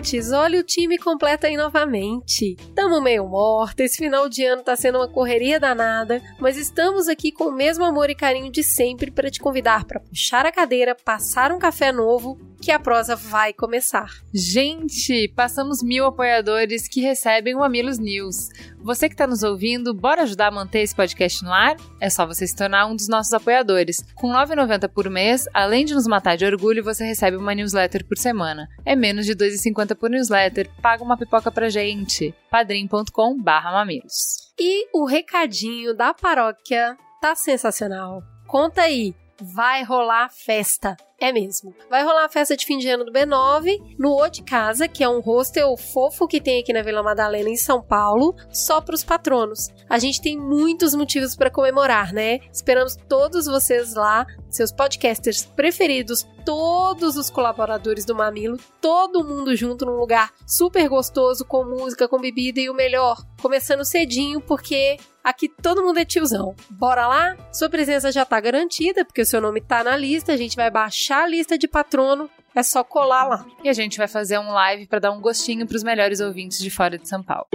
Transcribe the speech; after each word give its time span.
mamiletes, 0.00 0.32
olha 0.32 0.58
o 0.58 0.62
time 0.62 0.98
completo 0.98 1.46
aí 1.46 1.56
novamente. 1.56 2.56
Tamo 2.74 3.00
meio 3.00 3.28
morto, 3.28 3.80
esse 3.80 3.98
final 3.98 4.28
de 4.28 4.44
ano 4.44 4.62
tá 4.62 4.74
sendo 4.74 4.98
uma 4.98 5.08
correria 5.08 5.60
danada, 5.60 6.20
mas 6.38 6.56
estamos 6.56 7.06
aqui 7.06 7.30
com 7.30 7.44
o 7.44 7.52
mesmo 7.52 7.84
amor 7.84 8.08
e 8.08 8.14
carinho 8.14 8.50
de 8.50 8.62
sempre 8.62 9.10
para 9.10 9.30
te 9.30 9.38
convidar 9.38 9.84
para 9.84 10.00
puxar 10.00 10.46
a 10.46 10.52
cadeira, 10.52 10.94
passar 10.94 11.52
um 11.52 11.58
café 11.58 11.92
novo 11.92 12.38
que 12.60 12.70
a 12.70 12.78
prosa 12.78 13.16
vai 13.16 13.52
começar. 13.52 14.10
Gente, 14.32 15.28
passamos 15.34 15.82
mil 15.82 16.04
apoiadores 16.04 16.86
que 16.86 17.00
recebem 17.00 17.54
o 17.54 17.62
Amilos 17.62 17.98
News. 17.98 18.48
Você 18.82 19.08
que 19.08 19.14
está 19.14 19.26
nos 19.26 19.42
ouvindo, 19.42 19.94
bora 19.94 20.22
ajudar 20.22 20.48
a 20.48 20.50
manter 20.50 20.80
esse 20.80 20.94
podcast 20.94 21.42
no 21.42 21.52
ar? 21.52 21.76
É 22.00 22.10
só 22.10 22.26
você 22.26 22.46
se 22.46 22.54
tornar 22.54 22.86
um 22.86 22.94
dos 22.94 23.08
nossos 23.08 23.32
apoiadores. 23.32 24.04
Com 24.14 24.30
R$ 24.30 24.46
9,90 24.46 24.88
por 24.88 25.08
mês, 25.08 25.46
além 25.54 25.84
de 25.84 25.94
nos 25.94 26.06
matar 26.06 26.36
de 26.36 26.44
orgulho, 26.44 26.84
você 26.84 27.04
recebe 27.04 27.36
uma 27.36 27.54
newsletter 27.54 28.06
por 28.06 28.18
semana. 28.18 28.68
É 28.84 28.94
menos 28.94 29.24
de 29.24 29.32
R$ 29.32 29.38
2,50 29.38 29.94
por 29.96 30.10
newsletter. 30.10 30.70
Paga 30.82 31.02
uma 31.02 31.16
pipoca 31.16 31.50
pra 31.50 31.70
gente. 31.70 32.34
padrim.com 32.50 33.36
mamilos. 33.36 34.52
E 34.58 34.86
o 34.92 35.06
recadinho 35.06 35.94
da 35.94 36.12
paróquia 36.12 36.96
tá 37.20 37.34
sensacional. 37.34 38.22
Conta 38.46 38.82
aí, 38.82 39.14
vai 39.40 39.82
rolar 39.82 40.28
festa. 40.30 40.96
É 41.20 41.32
mesmo. 41.32 41.74
Vai 41.90 42.02
rolar 42.02 42.24
a 42.24 42.28
festa 42.30 42.56
de 42.56 42.64
fim 42.64 42.78
de 42.78 42.88
ano 42.88 43.04
do 43.04 43.12
B9 43.12 43.94
no 43.98 44.16
O 44.16 44.28
de 44.30 44.42
Casa, 44.42 44.88
que 44.88 45.04
é 45.04 45.08
um 45.08 45.20
hostel 45.20 45.76
fofo 45.76 46.26
que 46.26 46.40
tem 46.40 46.60
aqui 46.60 46.72
na 46.72 46.80
Vila 46.80 47.02
Madalena, 47.02 47.50
em 47.50 47.58
São 47.58 47.82
Paulo, 47.82 48.34
só 48.50 48.80
para 48.80 48.94
os 48.94 49.04
patronos. 49.04 49.68
A 49.86 49.98
gente 49.98 50.22
tem 50.22 50.38
muitos 50.38 50.94
motivos 50.94 51.36
para 51.36 51.50
comemorar, 51.50 52.14
né? 52.14 52.40
Esperamos 52.50 52.96
todos 53.06 53.44
vocês 53.44 53.94
lá, 53.94 54.26
seus 54.48 54.72
podcasters 54.72 55.44
preferidos, 55.44 56.26
todos 56.46 57.18
os 57.18 57.28
colaboradores 57.28 58.06
do 58.06 58.14
Mamilo, 58.14 58.58
todo 58.80 59.22
mundo 59.22 59.54
junto 59.54 59.84
num 59.84 59.96
lugar 59.96 60.32
super 60.46 60.88
gostoso, 60.88 61.44
com 61.44 61.64
música, 61.64 62.08
com 62.08 62.18
bebida 62.18 62.60
e 62.60 62.70
o 62.70 62.74
melhor, 62.74 63.22
começando 63.42 63.84
cedinho, 63.84 64.40
porque 64.40 64.96
Aqui 65.22 65.50
todo 65.50 65.82
mundo 65.82 65.98
é 65.98 66.04
tiozão. 66.04 66.54
Bora 66.70 67.06
lá? 67.06 67.36
Sua 67.52 67.68
presença 67.68 68.10
já 68.10 68.24
tá 68.24 68.40
garantida, 68.40 69.04
porque 69.04 69.20
o 69.20 69.26
seu 69.26 69.38
nome 69.38 69.60
tá 69.60 69.84
na 69.84 69.94
lista. 69.94 70.32
A 70.32 70.36
gente 70.36 70.56
vai 70.56 70.70
baixar 70.70 71.09
a 71.18 71.26
lista 71.26 71.58
de 71.58 71.68
patrono. 71.68 72.30
É 72.54 72.62
só 72.62 72.82
colar 72.82 73.24
lá. 73.24 73.46
E 73.62 73.68
a 73.68 73.72
gente 73.72 73.96
vai 73.96 74.08
fazer 74.08 74.38
um 74.38 74.50
live 74.52 74.86
para 74.86 74.98
dar 74.98 75.12
um 75.12 75.20
gostinho 75.20 75.66
para 75.66 75.76
os 75.76 75.84
melhores 75.84 76.20
ouvintes 76.20 76.58
de 76.58 76.70
fora 76.70 76.98
de 76.98 77.08
São 77.08 77.22
Paulo. 77.22 77.46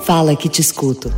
Fala 0.00 0.34
que 0.34 0.48
te 0.48 0.60
escuto. 0.60 1.10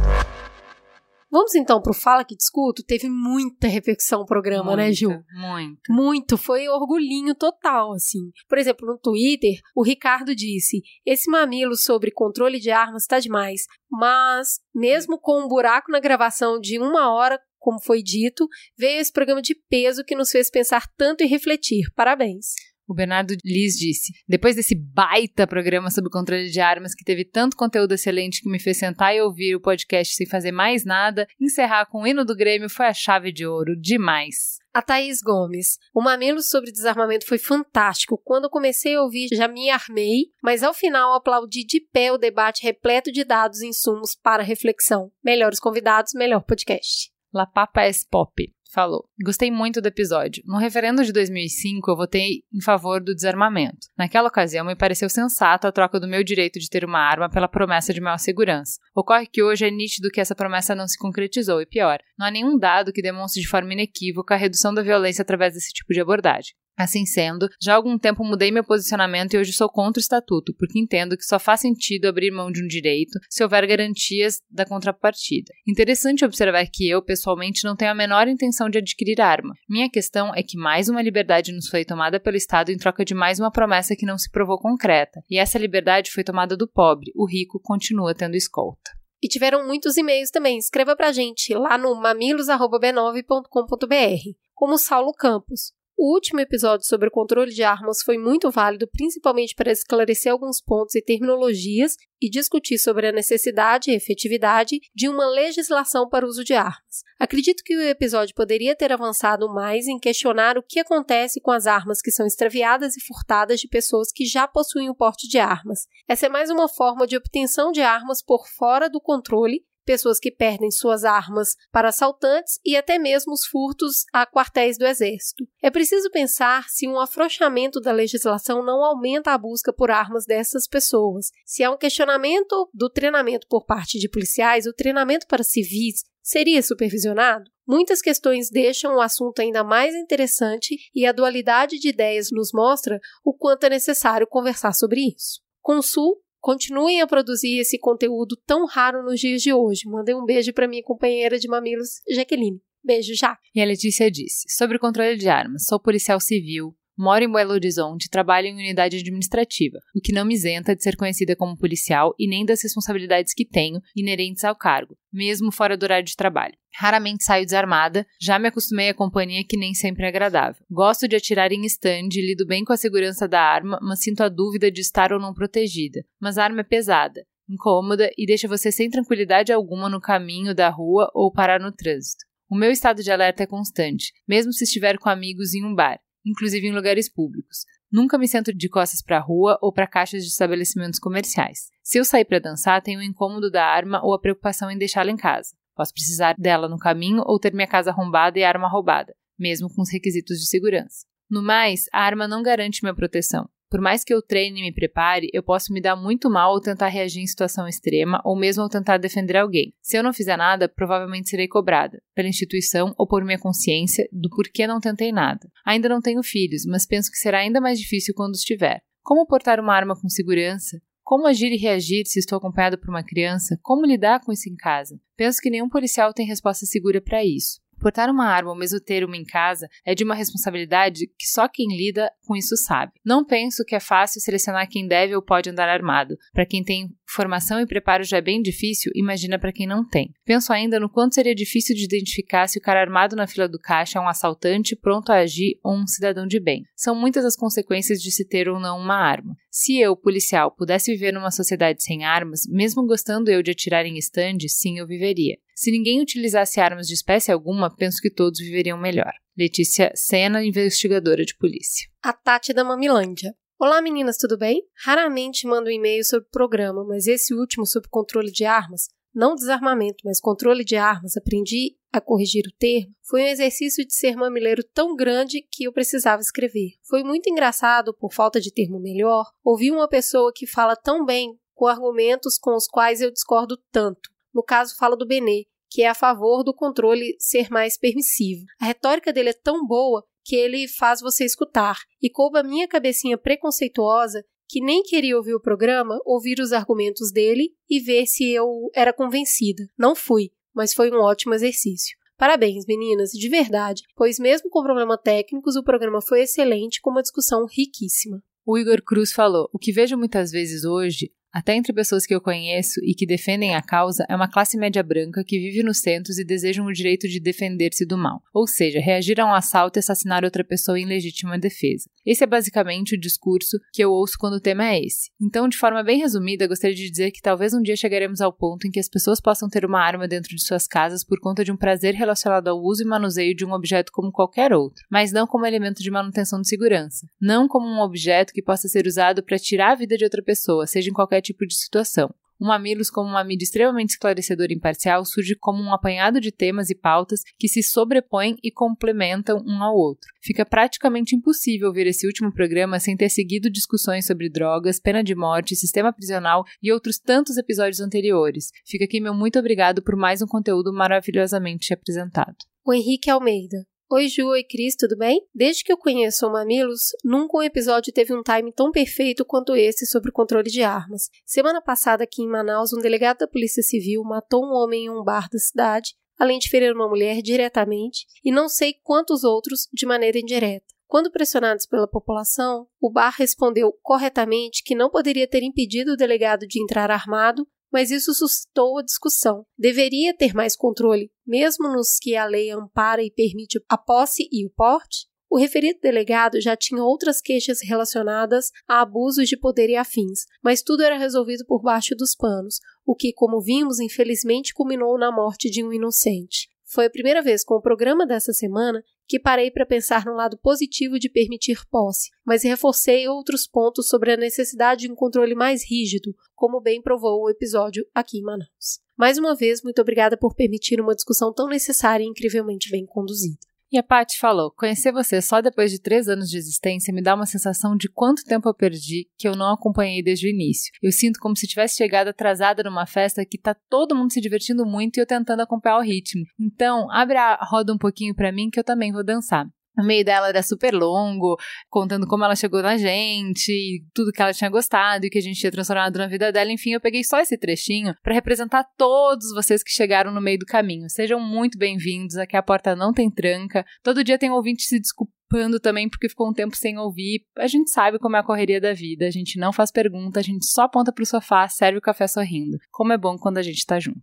Vamos 1.31 1.55
então 1.55 1.81
pro 1.81 1.94
Fala 1.94 2.25
que 2.25 2.34
Discuto? 2.34 2.83
Teve 2.83 3.08
muita 3.08 3.69
repercussão 3.69 4.22
o 4.22 4.27
programa, 4.27 4.64
muito, 4.64 4.77
né, 4.78 4.92
Gil? 4.92 5.22
Muito. 5.33 5.81
Muito. 5.88 6.36
Foi 6.36 6.69
orgulhinho 6.69 7.36
total, 7.36 7.92
assim. 7.92 8.33
Por 8.48 8.58
exemplo, 8.58 8.84
no 8.84 8.98
Twitter, 8.98 9.61
o 9.77 9.84
Ricardo 9.84 10.34
disse: 10.34 10.83
Esse 11.06 11.31
mamilo 11.31 11.77
sobre 11.77 12.11
controle 12.11 12.58
de 12.58 12.72
armas 12.72 13.06
tá 13.06 13.20
demais. 13.20 13.62
Mas, 13.88 14.58
mesmo 14.75 15.20
com 15.20 15.44
um 15.44 15.48
buraco 15.48 15.92
na 15.92 16.00
gravação 16.00 16.58
de 16.58 16.81
uma 16.81 17.12
hora, 17.14 17.41
como 17.61 17.80
foi 17.80 18.03
dito, 18.03 18.48
veio 18.77 19.00
esse 19.00 19.12
programa 19.12 19.41
de 19.41 19.55
peso 19.69 20.05
que 20.05 20.16
nos 20.16 20.30
fez 20.30 20.50
pensar 20.50 20.89
tanto 20.97 21.22
e 21.22 21.27
refletir. 21.27 21.84
Parabéns. 21.94 22.55
O 22.91 22.94
Bernardo 22.94 23.36
Liz 23.44 23.77
disse: 23.77 24.12
Depois 24.27 24.56
desse 24.56 24.75
baita 24.75 25.47
programa 25.47 25.92
sobre 25.92 26.11
controle 26.11 26.50
de 26.50 26.58
armas 26.58 26.93
que 26.93 27.04
teve 27.04 27.25
tanto 27.25 27.56
conteúdo 27.56 27.94
excelente 27.94 28.43
que 28.43 28.50
me 28.50 28.59
fez 28.59 28.78
sentar 28.78 29.15
e 29.15 29.20
ouvir 29.20 29.54
o 29.54 29.60
podcast 29.60 30.12
sem 30.12 30.26
fazer 30.26 30.50
mais 30.50 30.84
nada, 30.84 31.25
encerrar 31.41 31.87
com 31.87 32.03
o 32.03 32.06
hino 32.06 32.25
do 32.25 32.34
Grêmio 32.34 32.69
foi 32.69 32.87
a 32.87 32.93
chave 32.93 33.31
de 33.31 33.47
ouro. 33.47 33.81
Demais. 33.81 34.59
A 34.75 34.82
Thaís 34.82 35.20
Gomes. 35.22 35.78
O 35.94 36.03
mamilo 36.03 36.43
sobre 36.43 36.72
desarmamento 36.72 37.26
foi 37.26 37.38
fantástico. 37.38 38.20
Quando 38.25 38.50
comecei 38.50 38.97
a 38.97 39.03
ouvir, 39.03 39.28
já 39.32 39.47
me 39.47 39.70
armei, 39.70 40.25
mas 40.43 40.65
ao 40.65 40.75
final 40.75 41.15
aplaudi 41.15 41.65
de 41.65 41.78
pé 41.93 42.10
o 42.10 42.19
debate 42.19 42.65
repleto 42.65 43.12
de 43.12 43.22
dados 43.22 43.60
e 43.60 43.69
insumos 43.69 44.16
para 44.16 44.43
reflexão. 44.43 45.12
Melhores 45.22 45.60
convidados, 45.60 46.12
melhor 46.12 46.43
podcast. 46.43 47.09
La 47.32 47.46
Papa 47.46 47.86
es 47.86 48.04
Pop 48.04 48.34
falou: 48.72 49.04
Gostei 49.22 49.50
muito 49.50 49.80
do 49.80 49.88
episódio. 49.88 50.42
No 50.46 50.58
referendo 50.58 51.04
de 51.04 51.12
2005, 51.12 51.91
eu 51.91 51.96
votei 51.96 52.42
em 52.52 52.62
favor 52.62 53.02
do 53.02 53.14
desarmamento. 53.14 53.88
Naquela 53.98 54.28
ocasião, 54.28 54.64
me 54.64 54.76
pareceu 54.76 55.08
sensato 55.08 55.66
a 55.66 55.72
troca 55.72 56.00
do 56.00 56.08
meu 56.08 56.22
direito 56.22 56.58
de 56.58 56.69
ter 56.69 56.84
uma 56.84 57.00
arma 57.00 57.28
pela 57.28 57.48
promessa 57.48 57.92
de 57.92 58.00
maior 58.00 58.19
segurança. 58.19 58.78
Ocorre 58.94 59.26
que 59.26 59.42
hoje 59.42 59.66
é 59.66 59.70
nítido 59.70 60.10
que 60.10 60.20
essa 60.20 60.34
promessa 60.34 60.74
não 60.74 60.86
se 60.86 60.98
concretizou, 60.98 61.60
e 61.60 61.66
pior, 61.66 61.98
não 62.19 62.26
há 62.26 62.30
nenhum 62.30 62.58
dado 62.58 62.92
que 62.92 63.02
demonstre 63.02 63.42
de 63.42 63.48
forma 63.48 63.72
inequívoca 63.72 64.34
a 64.34 64.38
redução 64.38 64.72
da 64.72 64.82
violência 64.82 65.22
através 65.22 65.54
desse 65.54 65.72
tipo 65.72 65.92
de 65.92 66.00
abordagem. 66.00 66.54
Assim 66.80 67.04
sendo, 67.04 67.46
já 67.60 67.74
há 67.74 67.76
algum 67.76 67.98
tempo 67.98 68.24
mudei 68.24 68.50
meu 68.50 68.64
posicionamento 68.64 69.34
e 69.34 69.38
hoje 69.38 69.52
sou 69.52 69.68
contra 69.68 69.98
o 69.98 70.00
estatuto, 70.00 70.54
porque 70.58 70.80
entendo 70.80 71.14
que 71.14 71.26
só 71.26 71.38
faz 71.38 71.60
sentido 71.60 72.06
abrir 72.06 72.30
mão 72.30 72.50
de 72.50 72.64
um 72.64 72.66
direito 72.66 73.18
se 73.28 73.42
houver 73.42 73.66
garantias 73.66 74.41
da 74.50 74.64
contrapartida. 74.64 75.52
Interessante 75.69 76.24
observar 76.24 76.64
que 76.72 76.88
eu, 76.88 77.02
pessoalmente, 77.02 77.64
não 77.64 77.76
tenho 77.76 77.90
a 77.90 77.94
menor 77.94 78.28
intenção 78.28 78.70
de 78.70 78.78
adquirir 78.78 79.20
arma. 79.20 79.52
Minha 79.69 79.90
questão 79.90 80.34
é 80.34 80.42
que 80.42 80.56
mais 80.56 80.88
uma 80.88 81.02
liberdade 81.02 81.52
nos 81.52 81.69
foi 81.69 81.84
tomada 81.84 82.19
pelo 82.19 82.38
Estado 82.38 82.72
em 82.72 82.78
troca 82.78 83.04
de 83.04 83.12
mais 83.12 83.38
uma 83.38 83.52
promessa 83.52 83.94
que 83.94 84.06
não 84.06 84.16
se 84.16 84.30
provou 84.30 84.58
concreta, 84.58 85.20
e 85.28 85.36
essa 85.36 85.58
liberdade 85.58 86.10
foi 86.10 86.24
tomada 86.24 86.56
do 86.56 86.66
pobre, 86.66 87.12
o 87.14 87.26
rico 87.26 87.60
continua 87.62 88.14
tendo 88.14 88.36
escolta. 88.36 88.90
E 89.22 89.28
tiveram 89.28 89.66
muitos 89.66 89.98
e-mails 89.98 90.30
também. 90.30 90.56
Escreva 90.56 90.96
pra 90.96 91.12
gente 91.12 91.52
lá 91.52 91.76
no 91.76 91.94
mamilos.b9.com.br, 91.94 94.34
como 94.54 94.78
Saulo 94.78 95.12
Campos. 95.12 95.78
O 96.03 96.15
último 96.15 96.41
episódio 96.41 96.87
sobre 96.87 97.09
o 97.09 97.11
controle 97.11 97.53
de 97.53 97.62
armas 97.62 98.00
foi 98.03 98.16
muito 98.16 98.50
válido, 98.50 98.88
principalmente 98.91 99.55
para 99.55 99.71
esclarecer 99.71 100.33
alguns 100.33 100.59
pontos 100.59 100.94
e 100.94 101.03
terminologias 101.03 101.94
e 102.19 102.31
discutir 102.31 102.78
sobre 102.78 103.09
a 103.09 103.12
necessidade 103.12 103.91
e 103.91 103.94
efetividade 103.94 104.81
de 104.94 105.11
uma 105.11 105.27
legislação 105.27 106.09
para 106.09 106.25
o 106.25 106.28
uso 106.31 106.43
de 106.43 106.55
armas. 106.55 107.05
Acredito 107.19 107.62
que 107.62 107.77
o 107.77 107.83
episódio 107.83 108.34
poderia 108.34 108.75
ter 108.75 108.91
avançado 108.91 109.47
mais 109.53 109.87
em 109.88 109.99
questionar 109.99 110.56
o 110.56 110.62
que 110.62 110.81
acontece 110.81 111.38
com 111.38 111.50
as 111.50 111.66
armas 111.66 112.00
que 112.00 112.11
são 112.11 112.27
extraviadas 112.27 112.97
e 112.97 113.05
furtadas 113.05 113.61
de 113.61 113.69
pessoas 113.69 114.11
que 114.11 114.25
já 114.25 114.49
possuem 114.49 114.88
o 114.88 114.94
porte 114.94 115.28
de 115.28 115.38
armas. 115.38 115.81
Essa 116.09 116.25
é 116.25 116.28
mais 116.31 116.49
uma 116.49 116.67
forma 116.67 117.06
de 117.06 117.15
obtenção 117.15 117.71
de 117.71 117.82
armas 117.82 118.22
por 118.22 118.49
fora 118.49 118.88
do 118.88 119.03
controle 119.03 119.62
pessoas 119.90 120.20
que 120.20 120.30
perdem 120.30 120.70
suas 120.70 121.04
armas 121.04 121.56
para 121.72 121.88
assaltantes 121.88 122.60
e 122.64 122.76
até 122.76 122.96
mesmo 122.96 123.32
os 123.32 123.44
furtos 123.44 124.04
a 124.12 124.24
quartéis 124.24 124.78
do 124.78 124.86
exército. 124.86 125.44
É 125.60 125.68
preciso 125.68 126.08
pensar 126.12 126.68
se 126.68 126.86
um 126.86 127.00
afrouxamento 127.00 127.80
da 127.80 127.90
legislação 127.90 128.64
não 128.64 128.84
aumenta 128.84 129.32
a 129.32 129.38
busca 129.38 129.72
por 129.72 129.90
armas 129.90 130.24
dessas 130.24 130.68
pessoas. 130.68 131.32
Se 131.44 131.64
há 131.64 131.72
um 131.72 131.76
questionamento 131.76 132.70
do 132.72 132.88
treinamento 132.88 133.48
por 133.48 133.66
parte 133.66 133.98
de 133.98 134.08
policiais, 134.08 134.64
o 134.64 134.72
treinamento 134.72 135.26
para 135.26 135.42
civis 135.42 136.04
seria 136.22 136.62
supervisionado? 136.62 137.50
Muitas 137.66 138.00
questões 138.00 138.48
deixam 138.48 138.94
o 138.94 139.00
assunto 139.00 139.40
ainda 139.40 139.64
mais 139.64 139.92
interessante 139.96 140.76
e 140.94 141.04
a 141.04 141.10
dualidade 141.10 141.80
de 141.80 141.88
ideias 141.88 142.28
nos 142.30 142.52
mostra 142.54 143.00
o 143.24 143.34
quanto 143.34 143.64
é 143.64 143.70
necessário 143.70 144.24
conversar 144.24 144.72
sobre 144.72 145.00
isso. 145.16 145.40
Consul 145.60 146.22
Continuem 146.40 147.00
a 147.02 147.06
produzir 147.06 147.58
esse 147.58 147.78
conteúdo 147.78 148.36
tão 148.46 148.66
raro 148.66 149.04
nos 149.04 149.20
dias 149.20 149.42
de 149.42 149.52
hoje. 149.52 149.82
Mandei 149.86 150.14
um 150.14 150.24
beijo 150.24 150.52
para 150.52 150.66
minha 150.66 150.82
companheira 150.82 151.38
de 151.38 151.46
mamilos, 151.46 152.00
Jaqueline. 152.08 152.60
Beijo, 152.82 153.14
já. 153.14 153.36
E 153.54 153.60
a 153.60 153.64
Letícia 153.64 154.10
disse: 154.10 154.48
sobre 154.48 154.78
o 154.78 154.81
controle 154.81 155.16
de 155.16 155.28
armas, 155.28 155.66
sou 155.66 155.78
policial 155.78 156.19
civil, 156.19 156.75
moro 157.00 157.25
em 157.25 157.32
Belo 157.32 157.52
Horizonte 157.52 158.05
e 158.05 158.11
trabalho 158.11 158.47
em 158.47 158.55
unidade 158.55 158.99
administrativa, 158.99 159.79
o 159.94 160.02
que 160.02 160.12
não 160.12 160.23
me 160.23 160.35
isenta 160.35 160.76
de 160.76 160.82
ser 160.82 160.97
conhecida 160.97 161.35
como 161.35 161.56
policial 161.56 162.14
e 162.19 162.29
nem 162.29 162.44
das 162.44 162.62
responsabilidades 162.62 163.32
que 163.32 163.49
tenho 163.49 163.81
inerentes 163.97 164.44
ao 164.44 164.55
cargo, 164.55 164.99
mesmo 165.11 165.50
fora 165.50 165.79
do 165.79 165.85
horário 165.85 166.05
de 166.05 166.14
trabalho. 166.14 166.55
Raramente 166.76 167.25
saio 167.25 167.47
desarmada, 167.47 168.06
já 168.20 168.38
me 168.38 168.49
acostumei 168.49 168.91
à 168.91 168.94
companhia 168.94 169.43
que 169.49 169.56
nem 169.56 169.73
sempre 169.73 170.05
é 170.05 170.08
agradável. 170.08 170.62
Gosto 170.70 171.08
de 171.08 171.17
atirar 171.17 171.50
em 171.52 171.64
stand, 171.64 172.11
lido 172.12 172.47
bem 172.47 172.64
com 172.64 172.75
a 172.75 172.76
segurança 172.76 173.26
da 173.26 173.41
arma, 173.41 173.79
mas 173.81 174.03
sinto 174.03 174.23
a 174.23 174.29
dúvida 174.29 174.70
de 174.70 174.82
estar 174.82 175.11
ou 175.11 175.19
não 175.19 175.32
protegida. 175.32 176.05
Mas 176.20 176.37
a 176.37 176.44
arma 176.44 176.61
é 176.61 176.64
pesada, 176.64 177.25
incômoda 177.49 178.11
e 178.14 178.26
deixa 178.26 178.46
você 178.46 178.70
sem 178.70 178.91
tranquilidade 178.91 179.50
alguma 179.50 179.88
no 179.88 180.03
caminho 180.03 180.55
da 180.55 180.69
rua 180.69 181.11
ou 181.14 181.32
parar 181.32 181.61
no 181.61 181.73
trânsito. 181.73 182.26
O 182.46 182.55
meu 182.55 182.70
estado 182.70 183.03
de 183.03 183.11
alerta 183.11 183.43
é 183.43 183.46
constante, 183.46 184.12
mesmo 184.29 184.53
se 184.53 184.64
estiver 184.64 184.99
com 184.99 185.08
amigos 185.08 185.55
em 185.55 185.64
um 185.64 185.75
bar 185.75 185.99
inclusive 186.25 186.67
em 186.67 186.72
lugares 186.72 187.08
públicos. 187.08 187.64
Nunca 187.90 188.17
me 188.17 188.28
sento 188.28 188.52
de 188.52 188.69
costas 188.69 189.02
para 189.02 189.17
a 189.17 189.20
rua 189.20 189.58
ou 189.61 189.72
para 189.72 189.87
caixas 189.87 190.22
de 190.22 190.28
estabelecimentos 190.28 191.00
comerciais. 191.00 191.70
Se 191.82 191.99
eu 191.99 192.05
sair 192.05 192.25
para 192.25 192.38
dançar, 192.38 192.81
tenho 192.82 193.00
o 193.00 193.02
incômodo 193.02 193.50
da 193.50 193.64
arma 193.64 194.00
ou 194.05 194.14
a 194.14 194.20
preocupação 194.20 194.70
em 194.70 194.78
deixá-la 194.78 195.11
em 195.11 195.17
casa. 195.17 195.56
Posso 195.75 195.93
precisar 195.93 196.34
dela 196.38 196.69
no 196.69 196.78
caminho 196.78 197.22
ou 197.26 197.38
ter 197.38 197.52
minha 197.52 197.67
casa 197.67 197.90
arrombada 197.90 198.38
e 198.38 198.44
a 198.44 198.49
arma 198.49 198.69
roubada, 198.69 199.14
mesmo 199.38 199.69
com 199.75 199.82
os 199.82 199.90
requisitos 199.90 200.38
de 200.38 200.46
segurança. 200.46 201.06
No 201.28 201.43
mais, 201.43 201.87
a 201.93 202.00
arma 202.00 202.28
não 202.28 202.43
garante 202.43 202.82
minha 202.82 202.94
proteção. 202.94 203.49
Por 203.70 203.81
mais 203.81 204.02
que 204.02 204.12
eu 204.12 204.20
treine 204.20 204.58
e 204.58 204.62
me 204.64 204.75
prepare, 204.75 205.31
eu 205.32 205.44
posso 205.44 205.72
me 205.72 205.81
dar 205.81 205.94
muito 205.94 206.28
mal 206.28 206.50
ao 206.50 206.61
tentar 206.61 206.88
reagir 206.88 207.22
em 207.22 207.26
situação 207.26 207.69
extrema 207.69 208.20
ou 208.25 208.37
mesmo 208.37 208.64
ao 208.64 208.69
tentar 208.69 208.99
defender 208.99 209.37
alguém. 209.37 209.72
Se 209.81 209.96
eu 209.96 210.02
não 210.02 210.12
fizer 210.12 210.37
nada, 210.37 210.69
provavelmente 210.69 211.31
serei 211.31 211.46
cobrada, 211.46 212.02
pela 212.12 212.28
instituição 212.28 212.93
ou 212.99 213.06
por 213.06 213.25
minha 213.25 213.38
consciência, 213.38 214.08
do 214.11 214.28
porquê 214.28 214.67
não 214.67 214.81
tentei 214.81 215.12
nada. 215.12 215.49
Ainda 215.64 215.88
não 215.88 216.00
tenho 216.00 216.20
filhos, 216.20 216.67
mas 216.67 216.84
penso 216.84 217.12
que 217.12 217.19
será 217.19 217.38
ainda 217.38 217.61
mais 217.61 217.78
difícil 217.78 218.12
quando 218.12 218.34
os 218.34 218.43
tiver. 218.43 218.82
Como 219.02 219.25
portar 219.25 219.61
uma 219.61 219.72
arma 219.72 219.94
com 219.94 220.08
segurança? 220.08 220.82
Como 221.05 221.28
agir 221.28 221.52
e 221.52 221.56
reagir 221.56 222.06
se 222.06 222.19
estou 222.19 222.38
acompanhado 222.38 222.76
por 222.76 222.90
uma 222.90 223.05
criança? 223.05 223.56
Como 223.62 223.87
lidar 223.87 224.20
com 224.20 224.32
isso 224.32 224.49
em 224.49 224.56
casa? 224.56 225.00
Penso 225.17 225.40
que 225.40 225.50
nenhum 225.50 225.69
policial 225.69 226.12
tem 226.12 226.26
resposta 226.26 226.67
segura 226.67 227.00
para 227.00 227.25
isso. 227.25 227.61
Portar 227.81 228.11
uma 228.11 228.27
arma 228.27 228.50
ou 228.50 228.56
mesmo 228.56 228.79
ter 228.79 229.05
uma 229.05 229.17
em 229.17 229.25
casa 229.25 229.67
é 229.87 229.94
de 229.94 230.05
uma 230.05 230.15
responsabilidade 230.15 231.06
que 231.19 231.27
só 231.27 231.49
quem 231.49 231.67
lida 231.75 232.11
com 232.27 232.37
isso 232.37 232.56
sabe. 232.56 232.93
Não 233.05 233.25
penso 233.25 233.65
que 233.65 233.75
é 233.75 233.81
fácil 233.81 234.21
selecionar 234.21 234.69
quem 234.69 234.87
deve 234.87 235.17
ou 235.17 235.23
pode 235.23 235.49
andar 235.49 235.69
armado. 235.69 236.17
Para 236.32 236.44
quem 236.44 236.62
tem 236.62 236.91
formação 237.09 237.59
e 237.59 237.67
preparo 237.67 238.05
já 238.05 238.19
é 238.19 238.21
bem 238.21 238.41
difícil, 238.43 238.93
imagina 238.94 239.38
para 239.38 239.53
quem 239.53 239.67
não 239.67 239.87
tem. 239.87 240.12
Penso 240.25 240.53
ainda 240.53 240.79
no 240.79 240.91
quanto 240.91 241.15
seria 241.15 241.35
difícil 241.35 241.75
de 241.75 241.85
identificar 241.85 242.47
se 242.47 242.59
o 242.59 242.62
cara 242.62 242.81
armado 242.81 243.17
na 243.17 243.27
fila 243.27 243.49
do 243.49 243.59
caixa 243.59 243.99
é 243.99 244.03
um 244.03 244.09
assaltante 244.09 244.77
pronto 244.77 245.11
a 245.11 245.17
agir 245.17 245.59
ou 245.65 245.75
um 245.75 245.87
cidadão 245.87 246.27
de 246.27 246.38
bem. 246.38 246.62
São 246.77 246.94
muitas 246.94 247.25
as 247.25 247.35
consequências 247.35 248.00
de 248.00 248.12
se 248.12 248.27
ter 248.29 248.49
ou 248.49 248.61
não 248.61 248.79
uma 248.79 248.97
arma. 248.97 249.35
Se 249.50 249.79
eu, 249.81 249.97
policial, 249.97 250.55
pudesse 250.55 250.93
viver 250.93 251.12
numa 251.12 251.31
sociedade 251.31 251.82
sem 251.82 252.05
armas, 252.05 252.43
mesmo 252.49 252.87
gostando 252.87 253.31
eu 253.31 253.43
de 253.43 253.50
atirar 253.50 253.85
em 253.85 253.97
estande, 253.97 254.49
sim, 254.49 254.79
eu 254.79 254.87
viveria. 254.87 255.37
Se 255.60 255.70
ninguém 255.70 256.00
utilizasse 256.00 256.58
armas 256.58 256.86
de 256.86 256.94
espécie 256.94 257.30
alguma, 257.30 257.68
penso 257.68 258.00
que 258.00 258.10
todos 258.10 258.40
viveriam 258.40 258.78
melhor. 258.78 259.12
Letícia 259.36 259.92
Sena, 259.94 260.42
investigadora 260.42 261.22
de 261.22 261.36
polícia. 261.36 261.86
A 262.02 262.14
Tati 262.14 262.54
da 262.54 262.64
Mamilândia. 262.64 263.34
Olá 263.58 263.82
meninas, 263.82 264.16
tudo 264.16 264.38
bem? 264.38 264.62
Raramente 264.82 265.46
mando 265.46 265.68
um 265.68 265.70
e-mail 265.70 266.02
sobre 266.02 266.26
o 266.26 266.30
programa, 266.30 266.82
mas 266.82 267.06
esse 267.06 267.34
último 267.34 267.66
sobre 267.66 267.90
controle 267.90 268.32
de 268.32 268.46
armas, 268.46 268.88
não 269.14 269.34
desarmamento, 269.34 269.98
mas 270.02 270.18
controle 270.18 270.64
de 270.64 270.76
armas, 270.76 271.14
aprendi 271.14 271.76
a 271.92 272.00
corrigir 272.00 272.44
o 272.46 272.56
termo, 272.58 272.94
foi 273.04 273.24
um 273.24 273.26
exercício 273.26 273.86
de 273.86 273.94
ser 273.94 274.16
mamileiro 274.16 274.64
tão 274.72 274.96
grande 274.96 275.46
que 275.52 275.64
eu 275.64 275.74
precisava 275.74 276.22
escrever. 276.22 276.70
Foi 276.88 277.04
muito 277.04 277.28
engraçado, 277.28 277.94
por 277.94 278.14
falta 278.14 278.40
de 278.40 278.50
termo 278.50 278.80
melhor, 278.80 279.26
ouvir 279.44 279.72
uma 279.72 279.90
pessoa 279.90 280.32
que 280.34 280.46
fala 280.46 280.74
tão 280.74 281.04
bem 281.04 281.38
com 281.52 281.66
argumentos 281.66 282.38
com 282.38 282.56
os 282.56 282.66
quais 282.66 283.02
eu 283.02 283.12
discordo 283.12 283.58
tanto. 283.70 284.08
No 284.32 284.44
caso, 284.44 284.76
fala 284.76 284.96
do 284.96 285.06
Benê, 285.06 285.44
que 285.70 285.82
é 285.82 285.88
a 285.88 285.94
favor 285.94 286.43
do 286.43 286.52
controle 286.52 287.17
ser 287.19 287.49
mais 287.49 287.78
permissivo. 287.78 288.44
A 288.61 288.67
retórica 288.67 289.12
dele 289.12 289.31
é 289.31 289.34
tão 289.34 289.64
boa 289.64 290.05
que 290.25 290.37
ele 290.37 290.69
faz 290.69 291.00
você 291.00 291.25
escutar. 291.25 291.78
E 292.02 292.11
coube 292.11 292.38
a 292.38 292.43
minha 292.43 292.69
cabecinha 292.69 293.17
preconceituosa 293.17 294.25
que 294.49 294.61
nem 294.61 294.82
queria 294.82 295.17
ouvir 295.17 295.34
o 295.34 295.40
programa, 295.40 296.00
ouvir 296.05 296.40
os 296.40 296.52
argumentos 296.52 297.12
dele 297.12 297.52
e 297.69 297.78
ver 297.78 298.06
se 298.06 298.28
eu 298.32 298.69
era 298.75 298.93
convencida. 298.93 299.62
Não 299.78 299.94
fui, 299.94 300.32
mas 300.52 300.75
foi 300.75 300.90
um 300.90 301.00
ótimo 301.00 301.34
exercício. 301.34 301.96
Parabéns, 302.19 302.67
meninas, 302.67 303.12
de 303.12 303.28
verdade, 303.28 303.82
pois 303.96 304.19
mesmo 304.19 304.50
com 304.50 304.62
problemas 304.62 304.99
técnicos, 305.02 305.56
o 305.56 305.62
programa 305.62 306.02
foi 306.02 306.22
excelente 306.22 306.81
com 306.81 306.90
uma 306.90 307.00
discussão 307.00 307.46
riquíssima. 307.46 308.20
O 308.44 308.58
Igor 308.58 308.82
Cruz 308.82 309.12
falou: 309.12 309.49
O 309.52 309.58
que 309.58 309.72
vejo 309.72 309.96
muitas 309.96 310.31
vezes 310.31 310.64
hoje 310.64 311.12
até 311.32 311.55
entre 311.55 311.73
pessoas 311.73 312.05
que 312.05 312.15
eu 312.15 312.21
conheço 312.21 312.81
e 312.85 312.94
que 312.94 313.06
defendem 313.06 313.55
a 313.55 313.62
causa, 313.62 314.05
é 314.09 314.17
uma 314.17 314.31
classe 314.31 314.56
média 314.56 314.82
branca 314.82 315.23
que 315.25 315.38
vive 315.38 315.62
nos 315.62 315.79
centros 315.79 316.19
e 316.19 316.25
desejam 316.25 316.67
o 316.67 316.73
direito 316.73 317.09
de 317.09 317.21
defender-se 317.21 317.87
do 317.87 317.97
mal, 317.97 318.23
ou 318.35 318.47
seja, 318.47 318.81
reagir 318.81 319.21
a 319.21 319.27
um 319.27 319.35
assalto 319.35 319.79
e 319.79 319.81
assassinar 319.81 320.25
outra 320.25 320.44
pessoa 320.44 320.79
em 320.79 320.87
legítima 320.87 321.38
defesa. 321.38 321.88
Esse 322.05 322.25
é 322.25 322.27
basicamente 322.27 322.94
o 322.94 323.00
discurso 323.00 323.59
que 323.73 323.82
eu 323.82 323.93
ouço 323.93 324.15
quando 324.19 324.35
o 324.35 324.41
tema 324.41 324.65
é 324.65 324.81
esse. 324.81 325.11
Então, 325.21 325.49
de 325.49 325.56
forma 325.56 325.82
bem 325.82 325.99
resumida, 325.99 326.47
gostaria 326.47 326.75
de 326.75 326.91
dizer 326.91 327.11
que 327.11 327.21
talvez 327.21 327.55
um 327.55 327.62
dia 327.62 327.77
chegaremos 327.77 328.21
ao 328.21 328.32
ponto 328.32 328.67
em 328.67 328.71
que 328.71 328.81
as 328.81 328.88
pessoas 328.88 329.21
possam 329.21 329.49
ter 329.49 329.65
uma 329.65 329.81
arma 329.81 330.09
dentro 330.09 330.35
de 330.35 330.44
suas 330.44 330.67
casas 330.67 331.05
por 331.05 331.21
conta 331.21 331.44
de 331.44 331.53
um 331.53 331.56
prazer 331.56 331.94
relacionado 331.94 332.49
ao 332.49 332.61
uso 332.61 332.82
e 332.82 332.87
manuseio 332.87 333.37
de 333.37 333.44
um 333.44 333.53
objeto 333.53 333.93
como 333.93 334.11
qualquer 334.11 334.53
outro, 334.53 334.85
mas 334.91 335.12
não 335.12 335.27
como 335.27 335.47
elemento 335.47 335.82
de 335.82 335.91
manutenção 335.91 336.41
de 336.41 336.49
segurança, 336.49 337.06
não 337.21 337.47
como 337.47 337.67
um 337.67 337.81
objeto 337.81 338.32
que 338.32 338.43
possa 338.43 338.67
ser 338.67 338.87
usado 338.87 339.23
para 339.23 339.38
tirar 339.38 339.73
a 339.73 339.77
vida 339.77 339.97
de 339.97 340.05
outra 340.05 340.23
pessoa, 340.23 340.67
seja 340.67 340.91
em 340.91 340.93
qualquer 340.93 341.19
qualquer 341.20 341.22
tipo 341.22 341.46
de 341.46 341.55
situação. 341.55 342.12
O 342.38 342.46
Mamilos, 342.46 342.88
como 342.88 343.11
uma 343.11 343.22
mídia 343.22 343.44
extremamente 343.44 343.90
esclarecedora 343.90 344.50
e 344.50 344.56
imparcial, 344.56 345.05
surge 345.05 345.37
como 345.38 345.62
um 345.62 345.75
apanhado 345.75 346.19
de 346.19 346.32
temas 346.32 346.70
e 346.70 346.75
pautas 346.75 347.20
que 347.38 347.46
se 347.46 347.62
sobrepõem 347.62 348.38
e 348.43 348.50
complementam 348.50 349.44
um 349.46 349.62
ao 349.62 349.76
outro. 349.76 350.08
Fica 350.22 350.46
praticamente 350.46 351.14
impossível 351.14 351.70
ver 351.70 351.87
esse 351.87 352.06
último 352.06 352.32
programa 352.32 352.81
sem 352.81 352.96
ter 352.96 353.11
seguido 353.11 353.50
discussões 353.50 354.06
sobre 354.06 354.31
drogas, 354.31 354.81
pena 354.81 355.05
de 355.05 355.14
morte, 355.14 355.55
sistema 355.55 355.93
prisional 355.93 356.43
e 356.62 356.72
outros 356.72 356.99
tantos 356.99 357.37
episódios 357.37 357.81
anteriores. 357.81 358.46
Fica 358.64 358.87
aqui 358.87 359.00
meu 359.00 359.12
muito 359.12 359.38
obrigado 359.38 359.82
por 359.82 359.94
mais 359.94 360.22
um 360.22 360.26
conteúdo 360.26 360.72
maravilhosamente 360.72 361.75
apresentado. 361.75 362.37
O 362.64 362.72
Henrique 362.72 363.11
Almeida. 363.11 363.67
Oi, 363.92 364.06
Ju, 364.06 364.28
oi, 364.28 364.44
Cris, 364.44 364.76
tudo 364.76 364.96
bem? 364.96 365.26
Desde 365.34 365.64
que 365.64 365.72
eu 365.72 365.76
conheço 365.76 366.25
o 366.25 366.31
Mamilos, 366.31 366.92
nunca 367.04 367.38
um 367.38 367.42
episódio 367.42 367.92
teve 367.92 368.14
um 368.14 368.22
time 368.22 368.52
tão 368.52 368.70
perfeito 368.70 369.25
quanto 369.25 369.56
esse 369.56 369.84
sobre 369.84 370.10
o 370.10 370.12
controle 370.12 370.48
de 370.48 370.62
armas. 370.62 371.10
Semana 371.26 371.60
passada, 371.60 372.04
aqui 372.04 372.22
em 372.22 372.28
Manaus, 372.28 372.72
um 372.72 372.81
delegado 372.81 373.19
da 373.19 373.26
Polícia 373.26 373.64
Civil 373.64 374.04
matou 374.04 374.44
um 374.44 374.52
homem 374.52 374.84
em 374.84 374.90
um 374.90 375.02
bar 375.02 375.28
da 375.28 375.40
cidade, 375.40 375.96
além 376.16 376.38
de 376.38 376.48
ferir 376.48 376.72
uma 376.72 376.88
mulher 376.88 377.20
diretamente, 377.20 378.06
e 378.25 378.31
não 378.31 378.48
sei 378.48 378.75
quantos 378.81 379.25
outros 379.25 379.66
de 379.72 379.84
maneira 379.84 380.20
indireta. 380.20 380.66
Quando 380.86 381.10
pressionados 381.10 381.66
pela 381.66 381.88
população, 381.88 382.69
o 382.81 382.93
bar 382.93 383.16
respondeu 383.19 383.72
corretamente 383.82 384.62
que 384.64 384.76
não 384.76 384.88
poderia 384.88 385.26
ter 385.26 385.43
impedido 385.43 385.94
o 385.94 385.96
delegado 385.96 386.46
de 386.46 386.62
entrar 386.62 386.93
armado, 386.93 387.44
mas 387.72 387.90
isso 387.90 388.12
suscitou 388.14 388.78
a 388.78 388.82
discussão. 388.82 389.44
Deveria 389.58 390.17
ter 390.17 390.34
mais 390.34 390.56
controle, 390.56 391.11
mesmo 391.26 391.69
nos 391.69 391.99
que 392.00 392.17
a 392.17 392.26
lei 392.26 392.50
ampara 392.50 393.02
e 393.02 393.11
permite 393.11 393.62
a 393.69 393.78
posse 393.78 394.28
e 394.31 394.46
o 394.46 394.50
porte? 394.50 395.08
O 395.31 395.38
referido 395.38 395.78
delegado 395.81 396.40
já 396.40 396.56
tinha 396.56 396.82
outras 396.82 397.20
queixas 397.20 397.61
relacionadas 397.62 398.50
a 398.69 398.81
abusos 398.81 399.28
de 399.28 399.37
poder 399.37 399.70
e 399.70 399.76
afins, 399.76 400.25
mas 400.43 400.61
tudo 400.61 400.82
era 400.82 400.99
resolvido 400.99 401.44
por 401.46 401.62
baixo 401.62 401.94
dos 401.94 402.17
panos, 402.17 402.58
o 402.84 402.96
que, 402.96 403.12
como 403.12 403.40
vimos, 403.40 403.78
infelizmente 403.78 404.52
culminou 404.52 404.99
na 404.99 405.12
morte 405.12 405.49
de 405.49 405.62
um 405.62 405.72
inocente. 405.72 406.49
Foi 406.67 406.87
a 406.87 406.90
primeira 406.90 407.22
vez 407.22 407.44
com 407.44 407.55
o 407.55 407.62
programa 407.62 408.05
dessa 408.05 408.32
semana 408.32 408.82
que 409.10 409.18
parei 409.18 409.50
para 409.50 409.66
pensar 409.66 410.04
no 410.04 410.14
lado 410.14 410.38
positivo 410.38 410.96
de 410.96 411.08
permitir 411.08 411.67
posse, 411.69 412.10
mas 412.24 412.44
reforcei 412.44 413.08
outros 413.08 413.44
pontos 413.44 413.88
sobre 413.88 414.12
a 414.12 414.17
necessidade 414.17 414.82
de 414.82 414.93
um 414.93 414.94
controle 414.94 415.34
mais 415.34 415.69
rígido, 415.69 416.14
como 416.32 416.60
bem 416.60 416.81
provou 416.81 417.24
o 417.24 417.29
episódio 417.29 417.84
aqui 417.93 418.19
em 418.19 418.22
Manaus. 418.22 418.79
Mais 418.96 419.19
uma 419.19 419.34
vez, 419.34 419.64
muito 419.64 419.82
obrigada 419.82 420.17
por 420.17 420.36
permitir 420.36 420.81
uma 420.81 420.94
discussão 420.94 421.34
tão 421.34 421.48
necessária 421.48 422.05
e 422.05 422.06
incrivelmente 422.06 422.70
bem 422.70 422.86
conduzida. 422.86 423.49
E 423.72 423.79
a 423.79 423.82
Paty 423.82 424.19
falou: 424.19 424.50
conhecer 424.50 424.93
você 424.93 425.22
só 425.22 425.41
depois 425.41 425.70
de 425.70 425.81
três 425.81 426.08
anos 426.08 426.29
de 426.29 426.36
existência 426.36 426.93
me 426.93 427.03
dá 427.03 427.15
uma 427.15 427.27
sensação 427.27 427.77
de 427.77 427.89
quanto 427.89 428.24
tempo 428.24 428.48
eu 428.48 428.55
perdi 428.55 429.08
que 429.17 429.29
eu 429.29 429.36
não 429.36 429.53
acompanhei 429.53 430.03
desde 430.03 430.27
o 430.27 430.31
início. 430.31 430.72
Eu 430.82 430.91
sinto 430.91 431.20
como 431.20 431.36
se 431.36 431.46
tivesse 431.46 431.77
chegado 431.77 432.08
atrasada 432.08 432.62
numa 432.62 432.86
festa 432.86 433.24
que 433.24 433.39
tá 433.39 433.55
todo 433.69 433.94
mundo 433.94 434.12
se 434.12 434.20
divertindo 434.20 434.67
muito 434.67 434.96
e 434.96 435.00
eu 435.00 435.06
tentando 435.06 435.41
acompanhar 435.41 435.79
o 435.79 435.82
ritmo. 435.82 436.24
Então, 436.39 436.91
abre 436.91 437.17
a 437.17 437.39
roda 437.43 437.72
um 437.72 437.79
pouquinho 437.79 438.15
para 438.15 438.32
mim 438.32 438.50
que 438.50 438.58
eu 438.58 438.65
também 438.65 438.93
vou 438.93 439.05
dançar. 439.05 439.46
O 439.81 439.82
meio 439.82 440.05
dela 440.05 440.29
era 440.29 440.43
super 440.43 440.75
longo, 440.75 441.39
contando 441.70 442.06
como 442.06 442.22
ela 442.22 442.37
chegou 442.37 442.60
na 442.60 442.77
gente, 442.77 443.82
tudo 443.94 444.13
que 444.13 444.20
ela 444.20 444.32
tinha 444.32 444.51
gostado 444.51 445.06
e 445.06 445.10
que 445.10 445.19
a 445.19 445.22
gente 445.22 445.41
tinha 445.41 445.51
transformado 445.51 445.96
na 445.96 446.06
vida 446.06 446.31
dela. 446.31 446.53
Enfim, 446.53 446.72
eu 446.72 446.81
peguei 446.81 447.03
só 447.03 447.19
esse 447.19 447.39
trechinho 447.39 447.94
para 448.03 448.13
representar 448.13 448.65
todos 448.77 449.32
vocês 449.34 449.63
que 449.63 449.70
chegaram 449.70 450.13
no 450.13 450.20
meio 450.20 450.39
do 450.39 450.44
caminho. 450.44 450.91
Sejam 450.91 451.19
muito 451.19 451.56
bem-vindos. 451.56 452.17
Aqui 452.17 452.37
a 452.37 452.43
porta 452.43 452.77
não 452.77 452.93
tem 452.93 453.10
tranca. 453.10 453.65
Todo 453.82 454.05
dia 454.05 454.19
tem 454.19 454.31
ouvinte 454.31 454.65
se 454.65 454.79
desculpando 454.79 455.58
também 455.58 455.89
porque 455.89 456.10
ficou 456.10 456.29
um 456.29 456.34
tempo 456.34 456.55
sem 456.55 456.77
ouvir. 456.77 457.22
A 457.39 457.46
gente 457.46 457.70
sabe 457.70 457.99
como 457.99 458.17
é 458.17 458.19
a 458.19 458.25
correria 458.25 458.60
da 458.60 458.75
vida. 458.75 459.06
A 459.06 459.10
gente 459.10 459.39
não 459.39 459.51
faz 459.51 459.72
pergunta, 459.72 460.20
a 460.20 460.22
gente 460.22 460.44
só 460.46 460.65
aponta 460.65 460.93
pro 460.93 461.06
sofá, 461.06 461.49
serve 461.49 461.79
o 461.79 461.82
café 461.82 462.06
sorrindo. 462.06 462.58
Como 462.70 462.93
é 462.93 462.99
bom 462.99 463.17
quando 463.17 463.39
a 463.39 463.43
gente 463.43 463.65
tá 463.65 463.81
junto. 463.81 463.99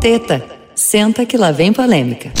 Teta, 0.00 0.46
senta 0.76 1.26
que 1.26 1.36
lá 1.36 1.50
vem 1.50 1.72
polêmica. 1.72 2.32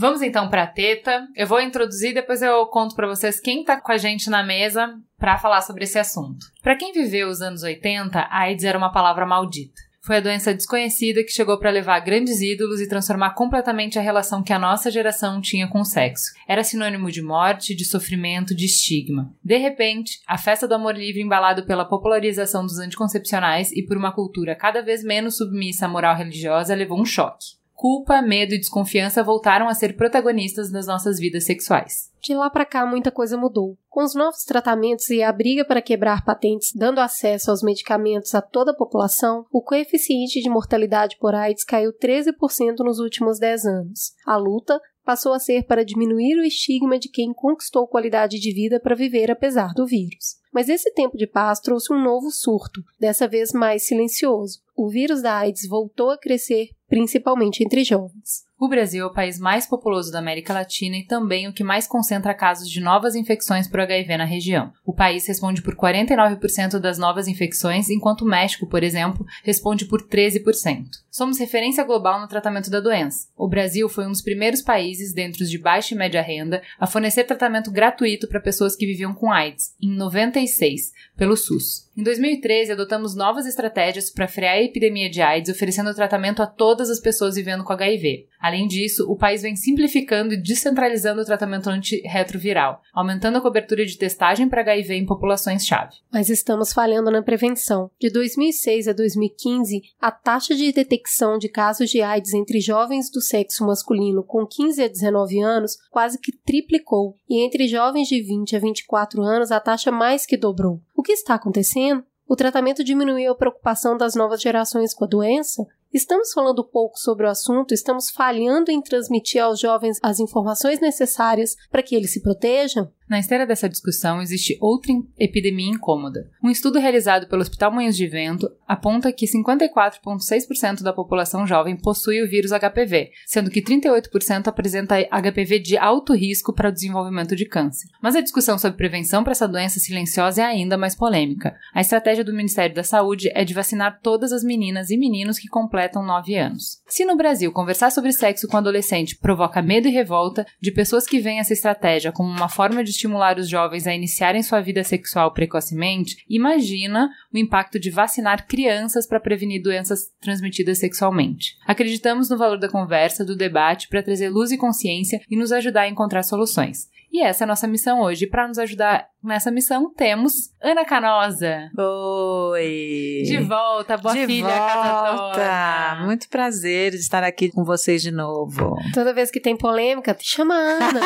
Vamos 0.00 0.22
então 0.22 0.48
para 0.48 0.62
a 0.62 0.66
teta. 0.68 1.26
Eu 1.34 1.44
vou 1.44 1.60
introduzir, 1.60 2.14
depois 2.14 2.40
eu 2.40 2.64
conto 2.66 2.94
para 2.94 3.08
vocês 3.08 3.40
quem 3.40 3.64
tá 3.64 3.80
com 3.80 3.90
a 3.90 3.98
gente 3.98 4.30
na 4.30 4.44
mesa 4.44 4.94
para 5.18 5.36
falar 5.38 5.60
sobre 5.60 5.82
esse 5.82 5.98
assunto. 5.98 6.46
Para 6.62 6.76
quem 6.76 6.92
viveu 6.92 7.28
os 7.28 7.42
anos 7.42 7.64
80, 7.64 8.16
a 8.16 8.42
AIDS 8.42 8.62
era 8.62 8.78
uma 8.78 8.92
palavra 8.92 9.26
maldita. 9.26 9.74
Foi 10.00 10.18
a 10.18 10.20
doença 10.20 10.54
desconhecida 10.54 11.24
que 11.24 11.32
chegou 11.32 11.58
para 11.58 11.72
levar 11.72 11.98
grandes 11.98 12.40
ídolos 12.40 12.80
e 12.80 12.88
transformar 12.88 13.30
completamente 13.30 13.98
a 13.98 14.00
relação 14.00 14.40
que 14.40 14.52
a 14.52 14.58
nossa 14.58 14.88
geração 14.88 15.40
tinha 15.40 15.66
com 15.66 15.80
o 15.80 15.84
sexo. 15.84 16.30
Era 16.46 16.62
sinônimo 16.62 17.10
de 17.10 17.20
morte, 17.20 17.74
de 17.74 17.84
sofrimento, 17.84 18.54
de 18.54 18.66
estigma. 18.66 19.34
De 19.42 19.56
repente, 19.56 20.20
a 20.28 20.38
festa 20.38 20.68
do 20.68 20.76
amor 20.76 20.94
livre 20.94 21.20
embalado 21.20 21.66
pela 21.66 21.84
popularização 21.84 22.64
dos 22.64 22.78
anticoncepcionais 22.78 23.72
e 23.72 23.84
por 23.84 23.96
uma 23.96 24.12
cultura 24.12 24.54
cada 24.54 24.80
vez 24.80 25.02
menos 25.02 25.36
submissa 25.36 25.86
à 25.86 25.88
moral 25.88 26.14
religiosa 26.14 26.72
levou 26.72 27.00
um 27.00 27.04
choque. 27.04 27.57
Culpa, 27.78 28.20
medo 28.20 28.54
e 28.54 28.58
desconfiança 28.58 29.22
voltaram 29.22 29.68
a 29.68 29.74
ser 29.74 29.94
protagonistas 29.94 30.68
das 30.68 30.88
nossas 30.88 31.16
vidas 31.16 31.44
sexuais. 31.44 32.10
De 32.20 32.34
lá 32.34 32.50
para 32.50 32.64
cá, 32.64 32.84
muita 32.84 33.12
coisa 33.12 33.38
mudou. 33.38 33.78
Com 33.88 34.02
os 34.02 34.16
novos 34.16 34.42
tratamentos 34.42 35.08
e 35.10 35.22
a 35.22 35.32
briga 35.32 35.64
para 35.64 35.80
quebrar 35.80 36.24
patentes 36.24 36.72
dando 36.74 36.98
acesso 36.98 37.52
aos 37.52 37.62
medicamentos 37.62 38.34
a 38.34 38.42
toda 38.42 38.72
a 38.72 38.76
população, 38.76 39.46
o 39.52 39.62
coeficiente 39.62 40.40
de 40.40 40.50
mortalidade 40.50 41.16
por 41.20 41.36
AIDS 41.36 41.62
caiu 41.62 41.92
13% 41.92 42.34
nos 42.80 42.98
últimos 42.98 43.38
10 43.38 43.64
anos. 43.66 44.12
A 44.26 44.36
luta 44.36 44.80
passou 45.04 45.32
a 45.32 45.38
ser 45.38 45.62
para 45.62 45.84
diminuir 45.84 46.36
o 46.36 46.44
estigma 46.44 46.98
de 46.98 47.08
quem 47.08 47.32
conquistou 47.32 47.86
qualidade 47.86 48.40
de 48.40 48.52
vida 48.52 48.80
para 48.80 48.96
viver 48.96 49.30
apesar 49.30 49.72
do 49.72 49.86
vírus. 49.86 50.36
Mas 50.52 50.68
esse 50.68 50.92
tempo 50.92 51.16
de 51.16 51.28
paz 51.28 51.60
trouxe 51.60 51.92
um 51.92 52.02
novo 52.02 52.28
surto, 52.32 52.82
dessa 52.98 53.28
vez 53.28 53.52
mais 53.52 53.86
silencioso. 53.86 54.58
O 54.76 54.88
vírus 54.88 55.22
da 55.22 55.36
AIDS 55.36 55.68
voltou 55.68 56.10
a 56.10 56.18
crescer, 56.18 56.70
principalmente 56.88 57.62
entre 57.62 57.84
jovens. 57.84 58.48
O 58.60 58.68
Brasil 58.68 59.04
é 59.04 59.06
o 59.06 59.12
país 59.12 59.38
mais 59.38 59.66
populoso 59.66 60.10
da 60.10 60.18
América 60.18 60.52
Latina 60.52 60.96
e 60.96 61.06
também 61.06 61.46
o 61.46 61.52
que 61.52 61.62
mais 61.62 61.86
concentra 61.86 62.34
casos 62.34 62.68
de 62.68 62.80
novas 62.80 63.14
infecções 63.14 63.68
por 63.68 63.78
HIV 63.78 64.16
na 64.16 64.24
região. 64.24 64.72
O 64.84 64.92
país 64.92 65.28
responde 65.28 65.62
por 65.62 65.76
49% 65.76 66.80
das 66.80 66.98
novas 66.98 67.28
infecções, 67.28 67.88
enquanto 67.88 68.22
o 68.22 68.28
México, 68.28 68.66
por 68.66 68.82
exemplo, 68.82 69.24
responde 69.44 69.84
por 69.84 70.02
13%. 70.02 70.86
Somos 71.08 71.38
referência 71.38 71.84
global 71.84 72.20
no 72.20 72.26
tratamento 72.26 72.68
da 72.68 72.80
doença. 72.80 73.28
O 73.36 73.48
Brasil 73.48 73.88
foi 73.88 74.06
um 74.06 74.10
dos 74.10 74.22
primeiros 74.22 74.60
países, 74.60 75.14
dentro 75.14 75.44
os 75.44 75.50
de 75.50 75.58
baixa 75.58 75.94
e 75.94 75.98
média 75.98 76.20
renda, 76.20 76.60
a 76.80 76.86
fornecer 76.86 77.24
tratamento 77.24 77.70
gratuito 77.70 78.26
para 78.26 78.40
pessoas 78.40 78.74
que 78.74 78.86
viviam 78.86 79.14
com 79.14 79.30
AIDS, 79.30 79.72
em 79.80 79.94
96, 79.96 80.92
pelo 81.16 81.36
SUS. 81.36 81.87
Em 81.98 82.02
2013, 82.04 82.70
adotamos 82.70 83.16
novas 83.16 83.44
estratégias 83.44 84.08
para 84.08 84.28
frear 84.28 84.54
a 84.54 84.62
epidemia 84.62 85.10
de 85.10 85.20
AIDS, 85.20 85.50
oferecendo 85.50 85.92
tratamento 85.92 86.40
a 86.40 86.46
todas 86.46 86.88
as 86.90 87.00
pessoas 87.00 87.34
vivendo 87.34 87.64
com 87.64 87.72
HIV. 87.72 88.28
Além 88.38 88.68
disso, 88.68 89.04
o 89.10 89.16
país 89.16 89.42
vem 89.42 89.56
simplificando 89.56 90.32
e 90.32 90.40
descentralizando 90.40 91.22
o 91.22 91.24
tratamento 91.24 91.68
antirretroviral, 91.68 92.82
aumentando 92.94 93.38
a 93.38 93.40
cobertura 93.40 93.84
de 93.84 93.98
testagem 93.98 94.48
para 94.48 94.60
HIV 94.60 94.94
em 94.94 95.04
populações-chave. 95.04 95.96
Mas 96.12 96.30
estamos 96.30 96.72
falhando 96.72 97.10
na 97.10 97.20
prevenção. 97.20 97.90
De 97.98 98.08
2006 98.10 98.86
a 98.86 98.92
2015, 98.92 99.82
a 100.00 100.12
taxa 100.12 100.54
de 100.54 100.70
detecção 100.70 101.36
de 101.36 101.48
casos 101.48 101.90
de 101.90 102.00
AIDS 102.00 102.32
entre 102.32 102.60
jovens 102.60 103.10
do 103.10 103.20
sexo 103.20 103.66
masculino 103.66 104.22
com 104.22 104.46
15 104.46 104.84
a 104.84 104.86
19 104.86 105.42
anos 105.42 105.76
quase 105.90 106.16
que 106.20 106.30
triplicou, 106.30 107.16
e 107.28 107.44
entre 107.44 107.66
jovens 107.66 108.06
de 108.06 108.22
20 108.22 108.54
a 108.54 108.60
24 108.60 109.20
anos 109.20 109.50
a 109.50 109.58
taxa 109.58 109.90
mais 109.90 110.24
que 110.24 110.36
dobrou. 110.36 110.80
O 110.94 111.02
que 111.02 111.12
está 111.12 111.34
acontecendo? 111.34 111.87
O 112.28 112.36
tratamento 112.36 112.84
diminuiu 112.84 113.32
a 113.32 113.34
preocupação 113.34 113.96
das 113.96 114.14
novas 114.14 114.42
gerações 114.42 114.92
com 114.92 115.04
a 115.04 115.08
doença? 115.08 115.66
Estamos 115.90 116.30
falando 116.30 116.62
pouco 116.62 116.98
sobre 116.98 117.24
o 117.24 117.30
assunto, 117.30 117.72
estamos 117.72 118.10
falhando 118.10 118.70
em 118.70 118.82
transmitir 118.82 119.42
aos 119.42 119.58
jovens 119.58 119.98
as 120.02 120.20
informações 120.20 120.78
necessárias 120.78 121.56
para 121.70 121.82
que 121.82 121.96
eles 121.96 122.12
se 122.12 122.20
protejam? 122.20 122.92
Na 123.08 123.18
esteira 123.18 123.46
dessa 123.46 123.68
discussão 123.68 124.20
existe 124.20 124.58
outra 124.60 124.92
epidemia 125.18 125.70
incômoda. 125.70 126.30
Um 126.44 126.50
estudo 126.50 126.78
realizado 126.78 127.26
pelo 127.26 127.40
Hospital 127.40 127.72
Moinhos 127.72 127.96
de 127.96 128.06
Vento 128.06 128.50
aponta 128.66 129.10
que 129.10 129.24
54,6% 129.24 130.82
da 130.82 130.92
população 130.92 131.46
jovem 131.46 131.74
possui 131.74 132.22
o 132.22 132.28
vírus 132.28 132.50
HPV, 132.50 133.10
sendo 133.26 133.50
que 133.50 133.62
38% 133.62 134.46
apresenta 134.46 134.96
HPV 135.00 135.58
de 135.58 135.78
alto 135.78 136.12
risco 136.12 136.52
para 136.52 136.68
o 136.68 136.72
desenvolvimento 136.72 137.34
de 137.34 137.46
câncer. 137.46 137.88
Mas 138.02 138.14
a 138.14 138.20
discussão 138.20 138.58
sobre 138.58 138.76
prevenção 138.76 139.24
para 139.24 139.32
essa 139.32 139.48
doença 139.48 139.80
silenciosa 139.80 140.42
é 140.42 140.44
ainda 140.44 140.76
mais 140.76 140.94
polêmica. 140.94 141.56
A 141.72 141.80
estratégia 141.80 142.22
do 142.22 142.34
Ministério 142.34 142.74
da 142.74 142.84
Saúde 142.84 143.30
é 143.34 143.42
de 143.42 143.54
vacinar 143.54 144.00
todas 144.02 144.32
as 144.32 144.44
meninas 144.44 144.90
e 144.90 144.98
meninos 144.98 145.38
que 145.38 145.48
completam 145.48 146.02
9 146.02 146.36
anos. 146.36 146.82
Se 146.86 147.06
no 147.06 147.16
Brasil 147.16 147.50
conversar 147.52 147.90
sobre 147.90 148.12
sexo 148.12 148.46
com 148.48 148.58
adolescente 148.58 149.16
provoca 149.16 149.62
medo 149.62 149.88
e 149.88 149.92
revolta 149.92 150.46
de 150.60 150.70
pessoas 150.70 151.06
que 151.06 151.20
veem 151.20 151.38
essa 151.38 151.54
estratégia 151.54 152.12
como 152.12 152.28
uma 152.28 152.50
forma 152.50 152.84
de 152.84 152.97
estimular 152.98 153.38
os 153.38 153.48
jovens 153.48 153.86
a 153.86 153.94
iniciarem 153.94 154.42
sua 154.42 154.60
vida 154.60 154.82
sexual 154.82 155.32
precocemente, 155.32 156.24
imagina 156.28 157.08
o 157.32 157.38
impacto 157.38 157.78
de 157.78 157.90
vacinar 157.90 158.46
crianças 158.46 159.06
para 159.06 159.20
prevenir 159.20 159.62
doenças 159.62 160.10
transmitidas 160.20 160.78
sexualmente. 160.78 161.56
Acreditamos 161.66 162.28
no 162.28 162.36
valor 162.36 162.58
da 162.58 162.68
conversa, 162.68 163.24
do 163.24 163.36
debate, 163.36 163.88
para 163.88 164.02
trazer 164.02 164.28
luz 164.28 164.50
e 164.50 164.58
consciência 164.58 165.20
e 165.30 165.36
nos 165.36 165.52
ajudar 165.52 165.82
a 165.82 165.88
encontrar 165.88 166.24
soluções. 166.24 166.88
E 167.10 167.22
essa 167.22 167.44
é 167.44 167.46
a 167.46 167.48
nossa 167.48 167.66
missão 167.66 168.00
hoje. 168.00 168.26
Para 168.26 168.46
nos 168.46 168.58
ajudar 168.58 169.08
nessa 169.22 169.50
missão, 169.50 169.92
temos 169.92 170.52
Ana 170.62 170.84
Canosa. 170.84 171.70
Oi! 171.76 173.22
De 173.24 173.38
volta, 173.38 173.96
boa 173.96 174.14
de 174.14 174.26
filha, 174.26 174.48
volta. 174.48 175.38
casa 175.38 176.04
Muito 176.04 176.28
prazer 176.28 176.92
de 176.92 176.98
estar 176.98 177.22
aqui 177.22 177.50
com 177.50 177.64
vocês 177.64 178.02
de 178.02 178.10
novo. 178.10 178.76
Toda 178.94 179.12
vez 179.12 179.30
que 179.30 179.40
tem 179.40 179.56
polêmica, 179.56 180.14
te 180.14 180.28
chama 180.28 180.54
Ana. 180.54 181.00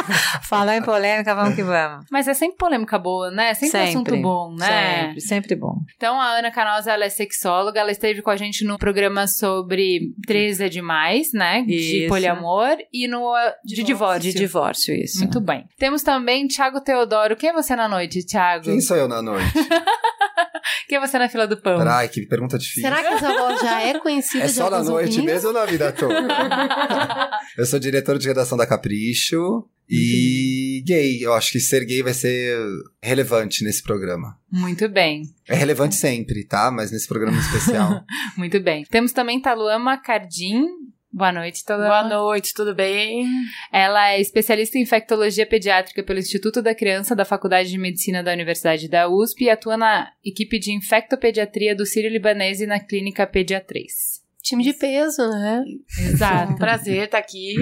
Falar 0.48 0.76
em 0.76 0.82
polêmica, 0.82 1.34
vamos 1.34 1.54
que 1.54 1.62
vamos. 1.62 2.06
Mas 2.10 2.26
é 2.28 2.34
sempre 2.34 2.56
polêmica 2.56 2.98
boa, 2.98 3.30
né? 3.30 3.54
Sempre, 3.54 3.80
assunto 3.80 4.16
bom, 4.16 4.54
né? 4.54 5.06
Sempre, 5.06 5.20
sempre 5.20 5.56
bom. 5.56 5.76
Então, 5.96 6.20
a 6.20 6.38
Ana 6.38 6.50
Canosa, 6.50 6.92
ela 6.92 7.04
é 7.04 7.08
sexóloga, 7.08 7.80
ela 7.80 7.90
esteve 7.90 8.22
com 8.22 8.30
a 8.30 8.36
gente 8.36 8.64
no 8.64 8.78
programa 8.78 9.26
sobre 9.26 10.12
13 10.26 10.64
é 10.64 10.68
demais, 10.68 11.32
né? 11.32 11.62
De 11.62 12.00
Isso. 12.00 12.08
poliamor 12.08 12.76
e 12.92 13.06
no 13.06 13.32
uh, 13.32 13.52
de 13.64 13.82
divórcio. 13.82 14.32
De 14.32 14.38
divórcio, 14.38 14.94
isso. 14.94 15.18
Muito 15.18 15.40
bem. 15.40 15.66
Temos 15.78 16.02
também 16.02 16.46
Thiago 16.46 16.80
Teodoro. 16.80 17.36
Quem 17.36 17.50
é 17.50 17.52
você 17.62 17.74
na 17.76 17.88
noite, 17.88 18.24
Thiago? 18.24 18.64
Quem 18.64 18.80
sou 18.80 18.96
eu 18.96 19.08
na 19.08 19.20
noite? 19.22 19.52
Quem 20.88 20.96
é 20.96 21.00
você 21.00 21.18
na 21.18 21.28
fila 21.28 21.46
do 21.46 21.56
pão? 21.56 21.80
Ai, 21.86 22.08
que 22.08 22.24
pergunta 22.26 22.58
difícil. 22.58 22.82
Será 22.82 23.02
que 23.02 23.08
essa 23.14 23.28
voz 23.32 23.60
já 23.60 23.82
é 23.82 23.98
conhecida 23.98 24.44
É 24.44 24.46
de 24.46 24.52
só 24.54 24.70
na 24.70 24.82
noite 24.82 25.10
ouvintes? 25.18 25.24
mesmo 25.24 25.48
ou 25.48 25.54
na 25.54 25.66
vida 25.66 25.92
toda? 25.92 26.14
eu 27.58 27.66
sou 27.66 27.78
diretor 27.78 28.18
de 28.18 28.26
redação 28.26 28.56
da 28.56 28.66
Capricho 28.66 29.66
e 29.88 30.82
gay. 30.86 31.18
Eu 31.24 31.34
acho 31.34 31.52
que 31.52 31.60
ser 31.60 31.84
gay 31.84 32.02
vai 32.02 32.14
ser 32.14 32.58
relevante 33.02 33.64
nesse 33.64 33.82
programa. 33.82 34.38
Muito 34.50 34.88
bem, 34.88 35.22
É 35.46 35.54
relevante 35.54 35.94
sempre, 35.94 36.44
tá? 36.44 36.70
Mas 36.70 36.90
nesse 36.90 37.06
programa 37.06 37.38
especial. 37.38 38.02
muito 38.36 38.58
bem. 38.60 38.84
Temos 38.90 39.12
também 39.12 39.40
Taluama 39.40 39.96
Cardim. 39.98 40.64
Boa 41.10 41.32
noite, 41.32 41.64
Taluama. 41.64 41.88
Boa 41.88 42.08
noite, 42.08 42.52
tudo 42.52 42.74
bem? 42.74 43.26
Ela 43.72 44.10
é 44.10 44.20
especialista 44.20 44.76
em 44.76 44.82
infectologia 44.82 45.46
pediátrica 45.46 46.02
pelo 46.02 46.18
Instituto 46.18 46.60
da 46.60 46.74
Criança 46.74 47.16
da 47.16 47.24
Faculdade 47.24 47.70
de 47.70 47.78
Medicina 47.78 48.22
da 48.22 48.32
Universidade 48.32 48.88
da 48.88 49.08
USP 49.08 49.44
e 49.44 49.50
atua 49.50 49.78
na 49.78 50.12
equipe 50.22 50.58
de 50.58 50.70
infectopediatria 50.72 51.74
do 51.74 51.86
Sírio 51.86 52.10
Libanês 52.10 52.60
e 52.60 52.66
na 52.66 52.78
clínica 52.78 53.26
Pediatriz. 53.26 54.17
Time 54.48 54.64
de 54.64 54.72
peso, 54.72 55.28
né? 55.28 55.62
É 55.98 56.02
um 56.02 56.06
Exato. 56.06 56.56
prazer 56.56 57.04
estar 57.04 57.18
aqui. 57.18 57.54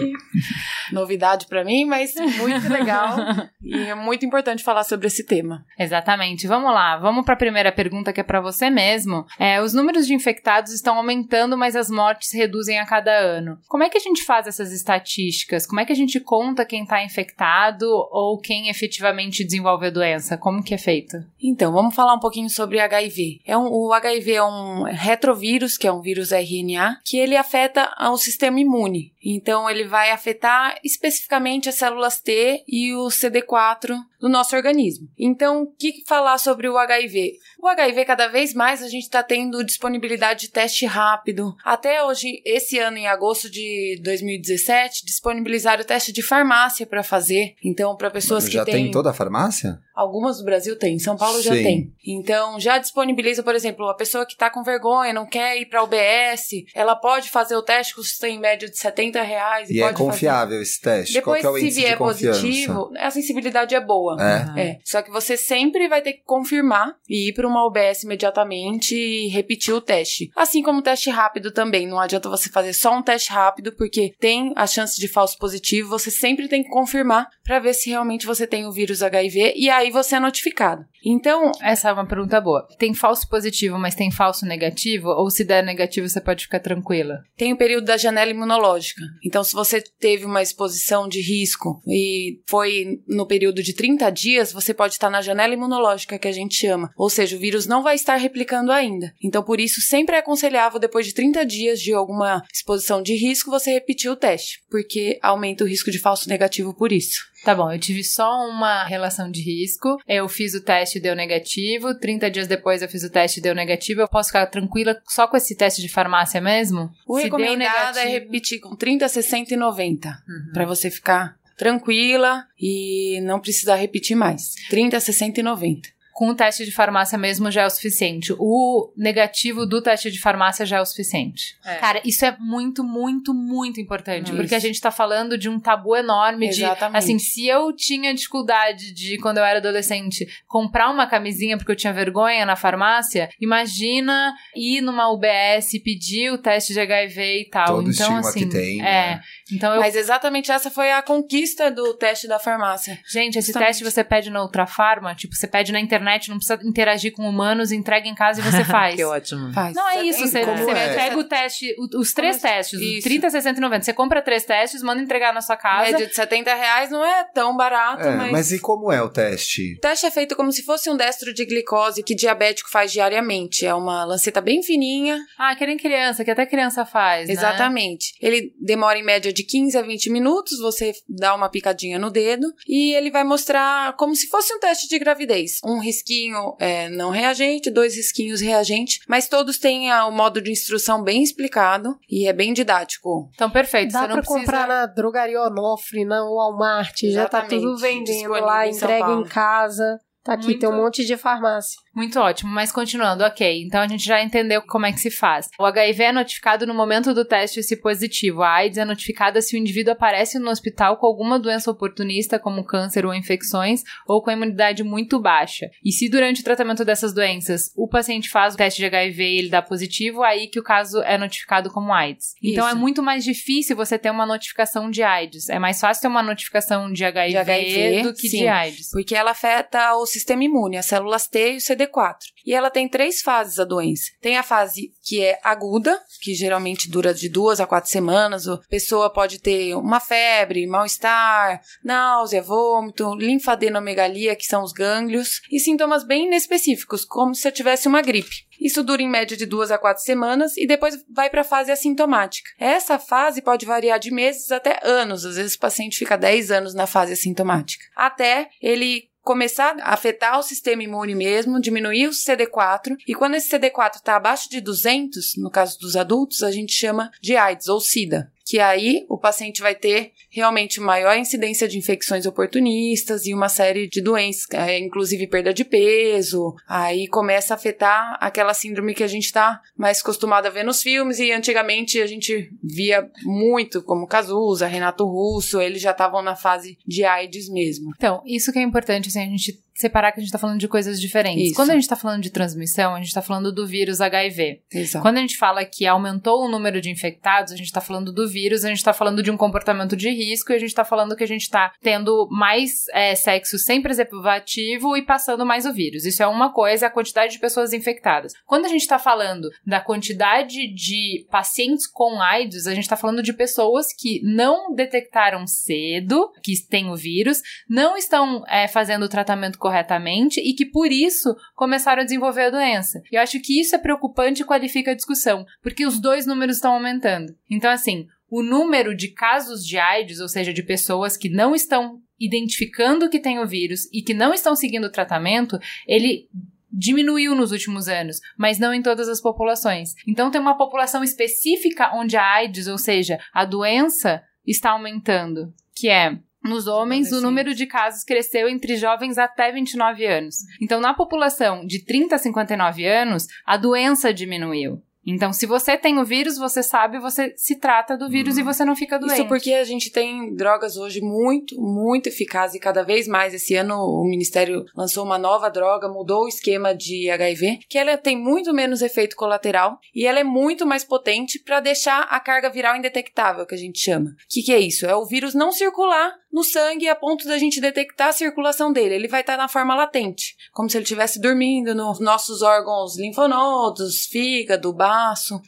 Novidade 0.92 1.46
pra 1.48 1.64
mim, 1.64 1.84
mas 1.84 2.14
muito 2.38 2.68
legal. 2.72 3.16
E 3.60 3.74
é 3.76 3.94
muito 3.96 4.24
importante 4.24 4.62
falar 4.62 4.84
sobre 4.84 5.08
esse 5.08 5.26
tema. 5.26 5.64
Exatamente. 5.76 6.46
Vamos 6.46 6.72
lá, 6.72 6.96
vamos 6.96 7.24
para 7.24 7.34
a 7.34 7.38
primeira 7.38 7.72
pergunta 7.72 8.12
que 8.12 8.20
é 8.20 8.22
para 8.22 8.40
você 8.40 8.70
mesmo. 8.70 9.26
É, 9.36 9.60
os 9.60 9.74
números 9.74 10.06
de 10.06 10.14
infectados 10.14 10.72
estão 10.72 10.96
aumentando, 10.96 11.58
mas 11.58 11.74
as 11.74 11.90
mortes 11.90 12.32
reduzem 12.32 12.78
a 12.78 12.86
cada 12.86 13.10
ano. 13.10 13.58
Como 13.66 13.82
é 13.82 13.88
que 13.88 13.98
a 13.98 14.00
gente 14.00 14.22
faz 14.22 14.46
essas 14.46 14.70
estatísticas? 14.70 15.66
Como 15.66 15.80
é 15.80 15.84
que 15.84 15.92
a 15.92 15.96
gente 15.96 16.20
conta 16.20 16.64
quem 16.64 16.84
está 16.84 17.02
infectado 17.02 17.86
ou 18.12 18.38
quem 18.38 18.68
efetivamente 18.68 19.42
desenvolve 19.42 19.86
a 19.86 19.90
doença? 19.90 20.38
Como 20.38 20.62
que 20.62 20.74
é 20.74 20.78
feito? 20.78 21.16
Então, 21.42 21.72
vamos 21.72 21.96
falar 21.96 22.14
um 22.14 22.20
pouquinho 22.20 22.48
sobre 22.48 22.78
HIV. 22.78 23.40
É 23.44 23.58
um, 23.58 23.66
o 23.68 23.92
HIV 23.92 24.34
é 24.34 24.44
um 24.44 24.84
retrovírus, 24.84 25.76
que 25.76 25.88
é 25.88 25.92
um 25.92 26.00
vírus 26.00 26.30
RNA, 26.30 26.75
que 27.04 27.16
ele 27.18 27.36
afeta 27.36 27.92
o 28.10 28.18
sistema 28.18 28.60
imune. 28.60 29.12
Então, 29.28 29.68
ele 29.68 29.88
vai 29.88 30.12
afetar 30.12 30.78
especificamente 30.84 31.68
as 31.68 31.74
células 31.74 32.20
T 32.20 32.62
e 32.68 32.94
o 32.94 33.08
CD4 33.08 33.96
do 34.20 34.28
nosso 34.28 34.54
organismo. 34.54 35.08
Então, 35.18 35.64
o 35.64 35.66
que 35.66 36.04
falar 36.06 36.38
sobre 36.38 36.68
o 36.68 36.78
HIV? 36.78 37.32
O 37.60 37.66
HIV, 37.66 38.04
cada 38.04 38.28
vez 38.28 38.54
mais, 38.54 38.82
a 38.82 38.88
gente 38.88 39.02
está 39.02 39.24
tendo 39.24 39.64
disponibilidade 39.64 40.42
de 40.42 40.50
teste 40.50 40.86
rápido. 40.86 41.54
Até 41.64 42.04
hoje, 42.04 42.40
esse 42.44 42.78
ano, 42.78 42.98
em 42.98 43.08
agosto 43.08 43.50
de 43.50 44.00
2017, 44.04 45.04
disponibilizaram 45.04 45.82
o 45.82 45.86
teste 45.86 46.12
de 46.12 46.22
farmácia 46.22 46.86
para 46.86 47.02
fazer. 47.02 47.56
Então, 47.64 47.96
para 47.96 48.10
pessoas 48.10 48.46
que 48.46 48.54
Já 48.54 48.64
têm... 48.64 48.74
tem 48.74 48.86
em 48.86 48.90
toda 48.92 49.10
a 49.10 49.14
farmácia? 49.14 49.80
Algumas 49.94 50.38
do 50.38 50.44
Brasil 50.44 50.78
tem, 50.78 50.94
em 50.94 50.98
São 50.98 51.16
Paulo 51.16 51.40
já 51.40 51.54
Sim. 51.54 51.62
tem. 51.62 51.94
Então, 52.06 52.60
já 52.60 52.78
disponibiliza, 52.78 53.42
por 53.42 53.54
exemplo, 53.54 53.88
a 53.88 53.94
pessoa 53.94 54.26
que 54.26 54.34
está 54.34 54.50
com 54.50 54.62
vergonha, 54.62 55.12
não 55.12 55.26
quer 55.26 55.58
ir 55.58 55.66
para 55.66 55.82
UBS, 55.82 56.64
ela 56.74 56.94
pode 56.94 57.30
fazer 57.30 57.56
o 57.56 57.62
teste, 57.62 57.94
custa 57.94 58.28
em 58.28 58.38
média 58.38 58.68
de 58.68 58.78
70 58.78 59.15
70 59.16 59.22
reais. 59.22 59.70
E 59.70 59.78
é 59.78 59.82
pode 59.82 59.98
fazer. 59.98 60.10
confiável 60.10 60.62
esse 60.62 60.80
teste? 60.80 61.14
Depois, 61.14 61.42
Qual 61.42 61.54
que 61.54 61.60
é 61.60 61.68
o 61.68 61.70
se 61.70 61.80
vier 61.80 61.98
positivo, 61.98 62.90
a 62.98 63.10
sensibilidade 63.10 63.74
é 63.74 63.80
boa. 63.80 64.16
É? 64.20 64.60
É. 64.60 64.78
Só 64.84 65.02
que 65.02 65.10
você 65.10 65.36
sempre 65.36 65.88
vai 65.88 66.02
ter 66.02 66.14
que 66.14 66.22
confirmar 66.24 66.94
e 67.08 67.28
ir 67.28 67.32
para 67.32 67.46
uma 67.46 67.66
UBS 67.66 68.02
imediatamente 68.04 68.94
e 68.94 69.28
repetir 69.28 69.74
o 69.74 69.80
teste. 69.80 70.30
Assim 70.36 70.62
como 70.62 70.80
o 70.80 70.82
teste 70.82 71.10
rápido 71.10 71.50
também. 71.50 71.86
Não 71.86 71.98
adianta 71.98 72.28
você 72.28 72.50
fazer 72.50 72.72
só 72.72 72.96
um 72.96 73.02
teste 73.02 73.30
rápido, 73.30 73.72
porque 73.72 74.14
tem 74.18 74.52
a 74.56 74.66
chance 74.66 75.00
de 75.00 75.08
falso 75.08 75.38
positivo. 75.38 75.90
Você 75.90 76.10
sempre 76.10 76.48
tem 76.48 76.62
que 76.62 76.70
confirmar 76.70 77.28
para 77.44 77.58
ver 77.58 77.74
se 77.74 77.90
realmente 77.90 78.26
você 78.26 78.46
tem 78.46 78.66
o 78.66 78.72
vírus 78.72 79.02
HIV 79.02 79.54
e 79.56 79.70
aí 79.70 79.90
você 79.90 80.16
é 80.16 80.20
notificado. 80.20 80.84
Então, 81.04 81.52
Essa 81.62 81.90
é 81.90 81.92
uma 81.92 82.06
pergunta 82.06 82.40
boa. 82.40 82.66
Tem 82.78 82.92
falso 82.92 83.28
positivo, 83.28 83.78
mas 83.78 83.94
tem 83.94 84.10
falso 84.10 84.44
negativo? 84.44 85.08
Ou 85.08 85.30
se 85.30 85.44
der 85.44 85.62
negativo, 85.62 86.08
você 86.08 86.20
pode 86.20 86.44
ficar 86.44 86.60
tranquila? 86.60 87.22
tem 87.36 87.52
o 87.52 87.56
período 87.56 87.84
da 87.84 87.96
janela 87.96 88.30
imunológica. 88.30 89.02
Então, 89.24 89.42
se 89.42 89.52
você 89.52 89.80
teve 89.80 90.24
uma 90.24 90.42
exposição 90.42 91.08
de 91.08 91.20
risco 91.20 91.80
e 91.86 92.40
foi 92.48 93.00
no 93.06 93.26
período 93.26 93.62
de 93.62 93.72
30 93.72 94.10
dias, 94.10 94.52
você 94.52 94.72
pode 94.72 94.94
estar 94.94 95.10
na 95.10 95.22
janela 95.22 95.54
imunológica, 95.54 96.18
que 96.18 96.28
a 96.28 96.32
gente 96.32 96.54
chama. 96.54 96.90
Ou 96.96 97.10
seja, 97.10 97.36
o 97.36 97.40
vírus 97.40 97.66
não 97.66 97.82
vai 97.82 97.94
estar 97.94 98.16
replicando 98.16 98.72
ainda. 98.72 99.12
Então, 99.22 99.42
por 99.42 99.60
isso, 99.60 99.80
sempre 99.80 100.16
é 100.16 100.18
aconselhável, 100.18 100.78
depois 100.78 101.06
de 101.06 101.14
30 101.14 101.44
dias 101.44 101.80
de 101.80 101.92
alguma 101.92 102.42
exposição 102.52 103.02
de 103.02 103.14
risco, 103.14 103.50
você 103.50 103.72
repetir 103.72 104.10
o 104.10 104.16
teste, 104.16 104.60
porque 104.70 105.18
aumenta 105.22 105.64
o 105.64 105.66
risco 105.66 105.90
de 105.90 105.98
falso 105.98 106.28
negativo 106.28 106.74
por 106.74 106.92
isso. 106.92 107.20
Tá 107.46 107.54
bom, 107.54 107.70
eu 107.70 107.78
tive 107.78 108.02
só 108.02 108.28
uma 108.48 108.82
relação 108.86 109.30
de 109.30 109.40
risco. 109.40 109.98
Eu 110.08 110.28
fiz 110.28 110.52
o 110.52 110.60
teste 110.60 110.98
e 110.98 111.00
deu 111.00 111.14
negativo. 111.14 111.94
30 111.94 112.28
dias 112.28 112.48
depois 112.48 112.82
eu 112.82 112.88
fiz 112.88 113.04
o 113.04 113.08
teste 113.08 113.38
e 113.38 113.42
deu 113.42 113.54
negativo. 113.54 114.00
Eu 114.00 114.08
posso 114.08 114.30
ficar 114.30 114.46
tranquila 114.46 115.00
só 115.06 115.28
com 115.28 115.36
esse 115.36 115.54
teste 115.54 115.80
de 115.80 115.88
farmácia 115.88 116.40
mesmo? 116.40 116.90
O 117.06 117.18
Se 117.18 117.22
recomendado 117.22 117.98
é 117.98 118.08
repetir 118.08 118.58
com 118.58 118.74
30, 118.74 119.08
60 119.08 119.54
e 119.54 119.56
90, 119.56 120.08
Uhum. 120.08 120.52
Pra 120.52 120.64
você 120.66 120.90
ficar 120.90 121.36
tranquila 121.56 122.44
e 122.60 123.20
não 123.22 123.38
precisar 123.38 123.76
repetir 123.76 124.16
mais. 124.16 124.54
30, 124.68 124.98
60 124.98 125.38
e 125.38 125.42
90. 125.44 125.88
Com 126.16 126.30
o 126.30 126.34
teste 126.34 126.64
de 126.64 126.72
farmácia 126.72 127.18
mesmo 127.18 127.50
já 127.50 127.60
é 127.60 127.66
o 127.66 127.70
suficiente. 127.70 128.34
O 128.38 128.90
negativo 128.96 129.66
do 129.66 129.82
teste 129.82 130.10
de 130.10 130.18
farmácia 130.18 130.64
já 130.64 130.78
é 130.78 130.80
o 130.80 130.86
suficiente. 130.86 131.58
É. 131.62 131.74
Cara, 131.74 132.00
isso 132.06 132.24
é 132.24 132.34
muito, 132.40 132.82
muito, 132.82 133.34
muito 133.34 133.82
importante. 133.82 134.28
Isso. 134.28 134.36
Porque 134.36 134.54
a 134.54 134.58
gente 134.58 134.80
tá 134.80 134.90
falando 134.90 135.36
de 135.36 135.46
um 135.50 135.60
tabu 135.60 135.94
enorme 135.94 136.48
de. 136.48 136.62
Exatamente. 136.62 136.96
Assim, 136.96 137.18
se 137.18 137.46
eu 137.46 137.70
tinha 137.70 138.14
dificuldade 138.14 138.94
de, 138.94 139.18
quando 139.18 139.36
eu 139.36 139.44
era 139.44 139.58
adolescente, 139.58 140.26
comprar 140.46 140.88
uma 140.88 141.06
camisinha 141.06 141.58
porque 141.58 141.72
eu 141.72 141.76
tinha 141.76 141.92
vergonha 141.92 142.46
na 142.46 142.56
farmácia, 142.56 143.28
imagina 143.38 144.34
ir 144.56 144.80
numa 144.80 145.12
UBS 145.12 145.74
e 145.74 145.80
pedir 145.80 146.32
o 146.32 146.38
teste 146.38 146.72
de 146.72 146.80
HIV 146.80 147.40
e 147.42 147.50
tal. 147.50 147.76
Todo 147.76 147.90
então, 147.90 148.16
assim. 148.16 148.38
que 148.38 148.46
tem, 148.46 148.80
É. 148.80 148.82
né? 148.82 149.20
Então 149.52 149.74
eu. 149.74 149.80
Mas 149.80 149.94
exatamente 149.94 150.50
essa 150.50 150.70
foi 150.70 150.90
a 150.92 151.02
conquista 151.02 151.70
do 151.70 151.94
teste 151.94 152.26
da 152.26 152.38
farmácia. 152.38 152.98
Gente, 153.10 153.38
esse 153.38 153.48
Justamente. 153.48 153.68
teste 153.68 153.84
você 153.84 154.02
pede 154.04 154.30
na 154.30 154.42
Ultrafarma, 154.42 155.14
tipo, 155.14 155.34
você 155.34 155.46
pede 155.46 155.72
na 155.72 155.80
internet, 155.80 156.28
não 156.28 156.36
precisa 156.38 156.58
interagir 156.64 157.12
com 157.12 157.28
humanos, 157.28 157.72
entrega 157.72 158.08
em 158.08 158.14
casa 158.14 158.40
e 158.40 158.44
você 158.44 158.64
faz. 158.64 158.94
que 158.96 159.04
ótimo. 159.04 159.52
Faz. 159.52 159.74
Não 159.74 159.88
é 159.88 160.04
isso, 160.04 160.20
você, 160.26 160.44
você 160.44 160.70
é? 160.70 160.94
pega 160.94 161.18
o 161.18 161.24
teste, 161.24 161.74
os 161.94 162.12
três 162.12 162.36
Como 162.36 162.46
é? 162.48 162.56
testes, 162.56 162.80
Isso. 162.80 163.02
30, 163.08 163.30
60 163.30 163.58
e 163.58 163.62
90. 163.62 163.84
Você 163.84 163.92
compra 163.92 164.22
três 164.22 164.44
testes, 164.44 164.82
manda 164.82 165.00
entregar 165.00 165.32
na 165.32 165.40
sua 165.40 165.56
casa. 165.56 165.90
Média 165.92 166.06
de 166.06 166.14
70 166.14 166.54
reais 166.54 166.90
não 166.90 167.04
é 167.04 167.24
tão 167.32 167.56
barato, 167.56 168.02
É, 168.02 168.16
mas... 168.16 168.32
mas 168.32 168.52
e 168.52 168.58
como 168.58 168.90
é 168.92 169.00
o 169.02 169.08
teste? 169.08 169.74
O 169.76 169.80
teste 169.80 170.06
é 170.06 170.10
feito 170.10 170.34
como 170.36 170.50
se 170.52 170.62
fosse 170.62 170.90
um 170.90 170.96
destro 170.96 171.32
de 171.32 171.44
glicose 171.44 172.02
que 172.02 172.14
diabético 172.14 172.70
faz 172.70 172.92
diariamente. 172.92 173.64
É 173.66 173.74
uma 173.74 174.04
lanceta 174.04 174.40
bem 174.40 174.62
fininha. 174.62 175.18
Ah, 175.38 175.54
que 175.54 175.66
nem 175.66 175.76
criança, 175.76 176.24
que 176.24 176.30
até 176.30 176.44
criança 176.46 176.84
faz, 176.84 177.28
né? 177.28 177.32
Exatamente. 177.34 178.14
Ele 178.20 178.52
demora 178.60 178.98
em 178.98 179.04
média 179.04 179.32
de 179.36 179.44
15 179.44 179.76
a 179.76 179.82
20 179.82 180.10
minutos, 180.10 180.58
você 180.58 180.92
dá 181.08 181.34
uma 181.34 181.48
picadinha 181.50 181.98
no 181.98 182.10
dedo 182.10 182.46
e 182.66 182.94
ele 182.94 183.10
vai 183.10 183.22
mostrar 183.22 183.94
como 183.96 184.16
se 184.16 184.28
fosse 184.28 184.52
um 184.54 184.58
teste 184.58 184.88
de 184.88 184.98
gravidez. 184.98 185.60
Um 185.64 185.78
risquinho 185.78 186.56
é, 186.58 186.88
não 186.88 187.10
reagente, 187.10 187.70
dois 187.70 187.94
risquinhos 187.96 188.40
reagente, 188.40 189.00
mas 189.06 189.28
todos 189.28 189.58
têm 189.58 189.90
ah, 189.90 190.06
o 190.06 190.10
modo 190.12 190.40
de 190.40 190.50
instrução 190.50 191.02
bem 191.02 191.22
explicado 191.22 191.98
e 192.08 192.26
é 192.26 192.32
bem 192.32 192.52
didático. 192.54 193.28
Então, 193.34 193.50
perfeito. 193.50 193.92
Dá 193.92 194.00
você 194.00 194.06
não 194.06 194.14
pra 194.14 194.22
precisa... 194.22 194.38
comprar 194.40 194.66
na 194.66 194.86
drogaria 194.86 195.40
Onofre, 195.42 196.04
na 196.04 196.22
Walmart, 196.24 197.02
já 197.02 197.28
tá 197.28 197.38
Exatamente. 197.40 197.62
tudo 197.62 197.76
vendendo 197.76 198.04
Disponível 198.04 198.44
lá, 198.44 198.66
em 198.66 198.70
entrega 198.70 198.96
em 198.96 199.00
Paulo. 199.00 199.28
casa. 199.28 200.00
Tá 200.24 200.32
aqui, 200.32 200.46
Muito- 200.46 200.58
tem 200.60 200.68
um 200.68 200.76
monte 200.76 201.04
de 201.04 201.16
farmácia. 201.16 201.76
Muito 201.96 202.20
ótimo, 202.20 202.52
mas 202.52 202.70
continuando, 202.70 203.24
ok. 203.24 203.62
Então 203.62 203.80
a 203.80 203.88
gente 203.88 204.04
já 204.04 204.22
entendeu 204.22 204.60
como 204.60 204.84
é 204.84 204.92
que 204.92 205.00
se 205.00 205.10
faz. 205.10 205.48
O 205.58 205.64
HIV 205.64 206.02
é 206.02 206.12
notificado 206.12 206.66
no 206.66 206.74
momento 206.74 207.14
do 207.14 207.24
teste 207.24 207.62
se 207.62 207.74
positivo. 207.74 208.42
A 208.42 208.56
AIDS 208.56 208.76
é 208.76 208.84
notificada 208.84 209.40
se 209.40 209.56
o 209.56 209.58
indivíduo 209.58 209.94
aparece 209.94 210.38
no 210.38 210.50
hospital 210.50 210.98
com 210.98 211.06
alguma 211.06 211.38
doença 211.38 211.70
oportunista, 211.70 212.38
como 212.38 212.66
câncer 212.66 213.06
ou 213.06 213.14
infecções, 213.14 213.82
ou 214.06 214.22
com 214.22 214.28
a 214.28 214.34
imunidade 214.34 214.82
muito 214.82 215.18
baixa. 215.18 215.70
E 215.82 215.90
se 215.90 216.10
durante 216.10 216.42
o 216.42 216.44
tratamento 216.44 216.84
dessas 216.84 217.14
doenças 217.14 217.72
o 217.74 217.88
paciente 217.88 218.28
faz 218.28 218.52
o 218.52 218.58
teste 218.58 218.78
de 218.78 218.84
HIV 218.84 219.24
e 219.24 219.38
ele 219.38 219.48
dá 219.48 219.62
positivo, 219.62 220.22
aí 220.22 220.48
que 220.48 220.60
o 220.60 220.62
caso 220.62 221.00
é 221.00 221.16
notificado 221.16 221.70
como 221.70 221.94
AIDS. 221.94 222.34
Então 222.42 222.66
Isso. 222.66 222.76
é 222.76 222.78
muito 222.78 223.02
mais 223.02 223.24
difícil 223.24 223.74
você 223.74 223.98
ter 223.98 224.10
uma 224.10 224.26
notificação 224.26 224.90
de 224.90 225.02
AIDS. 225.02 225.48
É 225.48 225.58
mais 225.58 225.80
fácil 225.80 226.02
ter 226.02 226.08
uma 226.08 226.22
notificação 226.22 226.92
de 226.92 227.06
HIV, 227.06 227.30
De 227.30 227.38
HIV, 227.38 228.02
do 228.02 228.12
que 228.12 228.28
sim. 228.28 228.40
de 228.40 228.48
AIDS. 228.48 228.90
Porque 228.90 229.14
ela 229.14 229.30
afeta 229.30 229.94
o 229.94 230.04
sistema 230.04 230.44
imune, 230.44 230.76
as 230.76 230.84
células 230.84 231.26
T 231.26 231.54
e 231.54 231.56
o 231.56 231.60
CD4. 231.86 232.16
E 232.44 232.54
ela 232.54 232.70
tem 232.70 232.88
três 232.88 233.20
fases 233.20 233.58
a 233.58 233.64
doença. 233.64 234.10
Tem 234.20 234.36
a 234.36 234.42
fase 234.42 234.92
que 235.02 235.22
é 235.22 235.38
aguda, 235.42 236.00
que 236.20 236.34
geralmente 236.34 236.90
dura 236.90 237.12
de 237.12 237.28
duas 237.28 237.60
a 237.60 237.66
quatro 237.66 237.90
semanas. 237.90 238.46
A 238.48 238.58
pessoa 238.68 239.12
pode 239.12 239.40
ter 239.40 239.74
uma 239.74 240.00
febre, 240.00 240.66
mal-estar, 240.66 241.60
náusea, 241.84 242.42
vômito, 242.42 243.14
linfadenomegalia, 243.14 244.36
que 244.36 244.44
são 244.44 244.62
os 244.62 244.72
gânglios, 244.72 245.40
e 245.50 245.58
sintomas 245.58 246.04
bem 246.04 246.26
inespecíficos, 246.26 247.04
como 247.04 247.34
se 247.34 247.46
eu 247.48 247.52
tivesse 247.52 247.88
uma 247.88 248.02
gripe. 248.02 248.46
Isso 248.60 248.82
dura 248.82 249.02
em 249.02 249.08
média 249.08 249.36
de 249.36 249.46
duas 249.46 249.70
a 249.70 249.78
quatro 249.78 250.02
semanas 250.02 250.56
e 250.56 250.66
depois 250.66 250.96
vai 251.14 251.28
para 251.28 251.42
a 251.42 251.44
fase 251.44 251.70
assintomática. 251.70 252.48
Essa 252.58 252.98
fase 252.98 253.42
pode 253.42 253.66
variar 253.66 253.98
de 253.98 254.10
meses 254.10 254.50
até 254.50 254.80
anos. 254.82 255.24
Às 255.24 255.36
vezes 255.36 255.54
o 255.54 255.58
paciente 255.58 255.98
fica 255.98 256.16
10 256.16 256.50
anos 256.50 256.74
na 256.74 256.86
fase 256.86 257.12
assintomática. 257.12 257.84
Até 257.94 258.48
ele 258.62 259.10
começar 259.26 259.76
a 259.80 259.92
afetar 259.92 260.38
o 260.38 260.42
sistema 260.42 260.84
imune 260.84 261.12
mesmo, 261.12 261.60
diminuir 261.60 262.06
o 262.06 262.12
CD4, 262.12 262.96
e 263.08 263.12
quando 263.12 263.34
esse 263.34 263.50
CD4 263.50 263.96
está 263.96 264.14
abaixo 264.14 264.48
de 264.48 264.60
200, 264.60 265.36
no 265.36 265.50
caso 265.50 265.80
dos 265.80 265.96
adultos, 265.96 266.44
a 266.44 266.52
gente 266.52 266.72
chama 266.72 267.10
de 267.20 267.36
AIDS 267.36 267.66
ou 267.66 267.80
SIDA, 267.80 268.30
que 268.46 268.60
aí 268.60 269.04
o 269.08 269.18
paciente 269.18 269.60
vai 269.60 269.74
ter 269.74 270.12
realmente 270.30 270.80
maior 270.80 271.18
incidência 271.18 271.66
de 271.66 271.76
infecções 271.76 272.26
oportunistas 272.26 273.26
e 273.26 273.34
uma 273.34 273.48
série 273.48 273.88
de 273.88 274.00
doenças, 274.00 274.46
é, 274.52 274.78
inclusive 274.78 275.26
perda 275.26 275.52
de 275.52 275.64
peso, 275.64 276.54
aí 276.68 277.08
começa 277.08 277.52
a 277.52 277.56
afetar 277.56 278.16
aquela 278.20 278.54
síndrome 278.54 278.94
que 278.94 279.02
a 279.02 279.08
gente 279.08 279.24
está 279.24 279.60
mais 279.76 280.00
acostumado 280.00 280.46
a 280.46 280.50
ver 280.50 280.64
nos 280.64 280.80
filmes, 280.80 281.18
e 281.18 281.32
antigamente 281.32 282.00
a 282.00 282.06
gente 282.06 282.48
via 282.62 283.10
muito, 283.24 283.82
como 283.82 284.06
Cazuza, 284.06 284.68
Renato 284.68 285.04
Russo, 285.04 285.60
eles 285.60 285.82
já 285.82 285.90
estavam 285.90 286.22
na 286.22 286.36
fase 286.36 286.78
de 286.86 287.04
AIDS 287.04 287.48
mesmo. 287.48 287.90
Então, 287.96 288.22
isso 288.24 288.52
que 288.52 288.60
é 288.60 288.62
importante, 288.62 289.08
assim, 289.08 289.22
a 289.22 289.28
gente 289.28 289.65
separar 289.76 290.10
que 290.10 290.20
a 290.20 290.22
gente 290.22 290.32
tá 290.32 290.38
falando 290.38 290.58
de 290.58 290.66
coisas 290.66 291.00
diferentes. 291.00 291.48
Isso. 291.48 291.54
Quando 291.54 291.70
a 291.70 291.74
gente 291.74 291.86
tá 291.86 291.96
falando 291.96 292.22
de 292.22 292.30
transmissão, 292.30 292.94
a 292.94 293.00
gente 293.00 293.12
tá 293.12 293.20
falando 293.20 293.52
do 293.52 293.66
vírus 293.66 294.00
HIV. 294.00 294.62
Exato. 294.72 295.02
Quando 295.02 295.18
a 295.18 295.20
gente 295.20 295.36
fala 295.36 295.64
que 295.64 295.86
aumentou 295.86 296.44
o 296.44 296.48
número 296.48 296.80
de 296.80 296.90
infectados, 296.90 297.52
a 297.52 297.56
gente 297.56 297.70
tá 297.70 297.80
falando 297.80 298.10
do 298.10 298.26
vírus, 298.26 298.64
a 298.64 298.68
gente 298.68 298.82
tá 298.82 298.94
falando 298.94 299.22
de 299.22 299.30
um 299.30 299.36
comportamento 299.36 299.94
de 299.94 300.08
risco 300.08 300.50
e 300.50 300.56
a 300.56 300.58
gente 300.58 300.74
tá 300.74 300.84
falando 300.84 301.14
que 301.14 301.24
a 301.24 301.28
gente 301.28 301.50
tá 301.50 301.72
tendo 301.82 302.26
mais 302.30 302.86
é, 302.92 303.14
sexo 303.14 303.58
sem 303.58 303.82
preservativo 303.82 304.96
e 304.96 305.02
passando 305.02 305.44
mais 305.44 305.66
o 305.66 305.72
vírus. 305.72 306.06
Isso 306.06 306.22
é 306.22 306.26
uma 306.26 306.52
coisa, 306.52 306.86
a 306.86 306.90
quantidade 306.90 307.34
de 307.34 307.38
pessoas 307.38 307.74
infectadas. 307.74 308.32
Quando 308.46 308.64
a 308.64 308.68
gente 308.68 308.86
tá 308.86 308.98
falando 308.98 309.50
da 309.66 309.80
quantidade 309.80 310.72
de 310.74 311.26
pacientes 311.30 311.86
com 311.86 312.20
AIDS, 312.22 312.66
a 312.66 312.74
gente 312.74 312.88
tá 312.88 312.96
falando 312.96 313.22
de 313.22 313.32
pessoas 313.32 313.92
que 313.92 314.22
não 314.22 314.74
detectaram 314.74 315.46
cedo 315.46 316.30
que 316.42 316.54
têm 316.66 316.88
o 316.88 316.96
vírus, 316.96 317.42
não 317.68 317.96
estão 317.96 318.42
é, 318.48 318.66
fazendo 318.66 319.04
o 319.04 319.08
tratamento 319.08 319.58
corretamente 319.66 320.38
e 320.38 320.54
que 320.54 320.64
por 320.64 320.92
isso 320.92 321.34
começaram 321.56 322.02
a 322.02 322.04
desenvolver 322.04 322.42
a 322.42 322.50
doença. 322.50 323.02
E 323.10 323.16
eu 323.16 323.20
acho 323.20 323.40
que 323.40 323.60
isso 323.60 323.74
é 323.74 323.78
preocupante 323.78 324.42
e 324.42 324.44
qualifica 324.44 324.92
a 324.92 324.94
discussão, 324.94 325.44
porque 325.60 325.84
os 325.84 325.98
dois 325.98 326.24
números 326.24 326.56
estão 326.56 326.74
aumentando. 326.74 327.34
Então, 327.50 327.68
assim, 327.68 328.06
o 328.30 328.44
número 328.44 328.94
de 328.94 329.08
casos 329.08 329.66
de 329.66 329.76
AIDS, 329.76 330.20
ou 330.20 330.28
seja, 330.28 330.52
de 330.52 330.62
pessoas 330.62 331.16
que 331.16 331.28
não 331.28 331.52
estão 331.52 332.00
identificando 332.18 333.10
que 333.10 333.18
tem 333.18 333.40
o 333.40 333.46
vírus 333.46 333.92
e 333.92 334.02
que 334.02 334.14
não 334.14 334.32
estão 334.32 334.54
seguindo 334.54 334.84
o 334.84 334.92
tratamento, 334.92 335.58
ele 335.84 336.28
diminuiu 336.70 337.34
nos 337.34 337.50
últimos 337.50 337.88
anos, 337.88 338.20
mas 338.38 338.60
não 338.60 338.72
em 338.72 338.82
todas 338.82 339.08
as 339.08 339.20
populações. 339.20 339.94
Então 340.06 340.30
tem 340.30 340.40
uma 340.40 340.56
população 340.56 341.02
específica 341.02 341.90
onde 341.92 342.16
a 342.16 342.22
AIDS, 342.22 342.68
ou 342.68 342.78
seja, 342.78 343.18
a 343.34 343.44
doença 343.44 344.22
está 344.46 344.70
aumentando, 344.70 345.52
que 345.74 345.88
é 345.88 346.16
nos 346.46 346.66
homens, 346.66 347.12
o 347.12 347.20
número 347.20 347.54
de 347.54 347.66
casos 347.66 348.04
cresceu 348.04 348.48
entre 348.48 348.76
jovens 348.76 349.18
até 349.18 349.52
29 349.52 350.06
anos. 350.06 350.36
Então, 350.60 350.80
na 350.80 350.94
população 350.94 351.66
de 351.66 351.84
30 351.84 352.14
a 352.14 352.18
59 352.18 352.86
anos, 352.86 353.26
a 353.44 353.56
doença 353.56 354.12
diminuiu. 354.12 354.82
Então, 355.06 355.32
se 355.32 355.46
você 355.46 355.76
tem 355.76 355.98
o 355.98 356.04
vírus, 356.04 356.36
você 356.36 356.62
sabe, 356.62 356.98
você 356.98 357.32
se 357.36 357.56
trata 357.56 357.96
do 357.96 358.08
vírus 358.08 358.36
Hum. 358.36 358.40
e 358.40 358.42
você 358.42 358.64
não 358.64 358.74
fica 358.74 358.98
doente. 358.98 359.14
Isso 359.14 359.28
porque 359.28 359.52
a 359.52 359.64
gente 359.64 359.90
tem 359.90 360.34
drogas 360.34 360.76
hoje 360.76 361.00
muito, 361.00 361.54
muito 361.60 362.08
eficazes 362.08 362.56
e 362.56 362.60
cada 362.60 362.82
vez 362.82 363.06
mais. 363.06 363.32
Esse 363.32 363.54
ano 363.54 363.76
o 363.76 364.04
Ministério 364.04 364.64
lançou 364.74 365.04
uma 365.04 365.18
nova 365.18 365.48
droga, 365.48 365.88
mudou 365.88 366.24
o 366.24 366.28
esquema 366.28 366.74
de 366.74 367.08
HIV, 367.10 367.60
que 367.68 367.78
ela 367.78 367.96
tem 367.96 368.16
muito 368.16 368.52
menos 368.52 368.82
efeito 368.82 369.14
colateral 369.16 369.78
e 369.94 370.06
ela 370.06 370.18
é 370.18 370.24
muito 370.24 370.66
mais 370.66 370.82
potente 370.84 371.38
para 371.38 371.60
deixar 371.60 372.02
a 372.02 372.18
carga 372.18 372.50
viral 372.50 372.76
indetectável, 372.76 373.46
que 373.46 373.54
a 373.54 373.58
gente 373.58 373.78
chama. 373.78 374.10
O 374.10 374.14
que, 374.28 374.42
que 374.42 374.52
é 374.52 374.58
isso? 374.58 374.86
É 374.86 374.96
o 374.96 375.06
vírus 375.06 375.34
não 375.34 375.52
circular 375.52 376.12
no 376.32 376.44
sangue 376.44 376.88
a 376.88 376.94
ponto 376.94 377.26
da 377.26 377.38
gente 377.38 377.60
detectar 377.60 378.08
a 378.08 378.12
circulação 378.12 378.72
dele. 378.72 378.94
Ele 378.94 379.08
vai 379.08 379.20
estar 379.22 379.36
na 379.38 379.48
forma 379.48 379.74
latente, 379.74 380.34
como 380.52 380.68
se 380.68 380.76
ele 380.76 380.82
estivesse 380.82 381.18
dormindo 381.20 381.74
nos 381.74 381.98
nossos 382.00 382.42
órgãos 382.42 382.98
linfonodos, 382.98 384.04
fígado, 384.06 384.72
baço, 384.72 384.95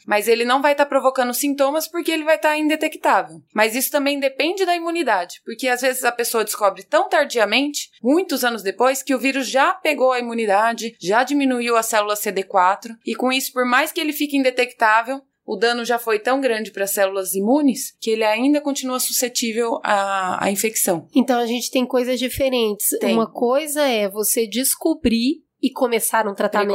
mas 0.05 0.27
ele 0.27 0.45
não 0.45 0.61
vai 0.61 0.73
estar 0.73 0.85
provocando 0.85 1.33
sintomas 1.33 1.87
porque 1.87 2.11
ele 2.11 2.23
vai 2.23 2.35
estar 2.35 2.57
indetectável. 2.57 3.41
Mas 3.53 3.75
isso 3.75 3.91
também 3.91 4.19
depende 4.19 4.65
da 4.65 4.75
imunidade, 4.75 5.41
porque 5.45 5.67
às 5.67 5.81
vezes 5.81 6.03
a 6.03 6.11
pessoa 6.11 6.43
descobre 6.43 6.83
tão 6.83 7.09
tardiamente, 7.09 7.89
muitos 8.01 8.43
anos 8.43 8.63
depois, 8.63 9.03
que 9.03 9.15
o 9.15 9.19
vírus 9.19 9.47
já 9.47 9.73
pegou 9.73 10.11
a 10.11 10.19
imunidade, 10.19 10.95
já 10.99 11.23
diminuiu 11.23 11.75
a 11.75 11.83
célula 11.83 12.15
CD4 12.15 12.95
e 13.05 13.15
com 13.15 13.31
isso, 13.31 13.51
por 13.53 13.65
mais 13.65 13.91
que 13.91 13.99
ele 13.99 14.13
fique 14.13 14.37
indetectável, 14.37 15.21
o 15.49 15.55
dano 15.55 15.83
já 15.83 15.97
foi 15.97 16.19
tão 16.19 16.39
grande 16.39 16.71
para 16.71 16.83
as 16.83 16.91
células 16.91 17.33
imunes 17.33 17.95
que 17.99 18.11
ele 18.11 18.23
ainda 18.23 18.61
continua 18.61 18.99
suscetível 18.99 19.79
à, 19.83 20.45
à 20.45 20.51
infecção. 20.51 21.07
Então 21.15 21.39
a 21.39 21.47
gente 21.47 21.71
tem 21.71 21.87
coisas 21.87 22.19
diferentes. 22.19 22.89
Tem. 22.99 23.15
Uma 23.15 23.25
coisa 23.25 23.81
é 23.81 24.07
você 24.07 24.45
descobrir 24.45 25.43
e 25.61 25.71
começar 25.71 26.27
um 26.27 26.33
tratamento. 26.33 26.73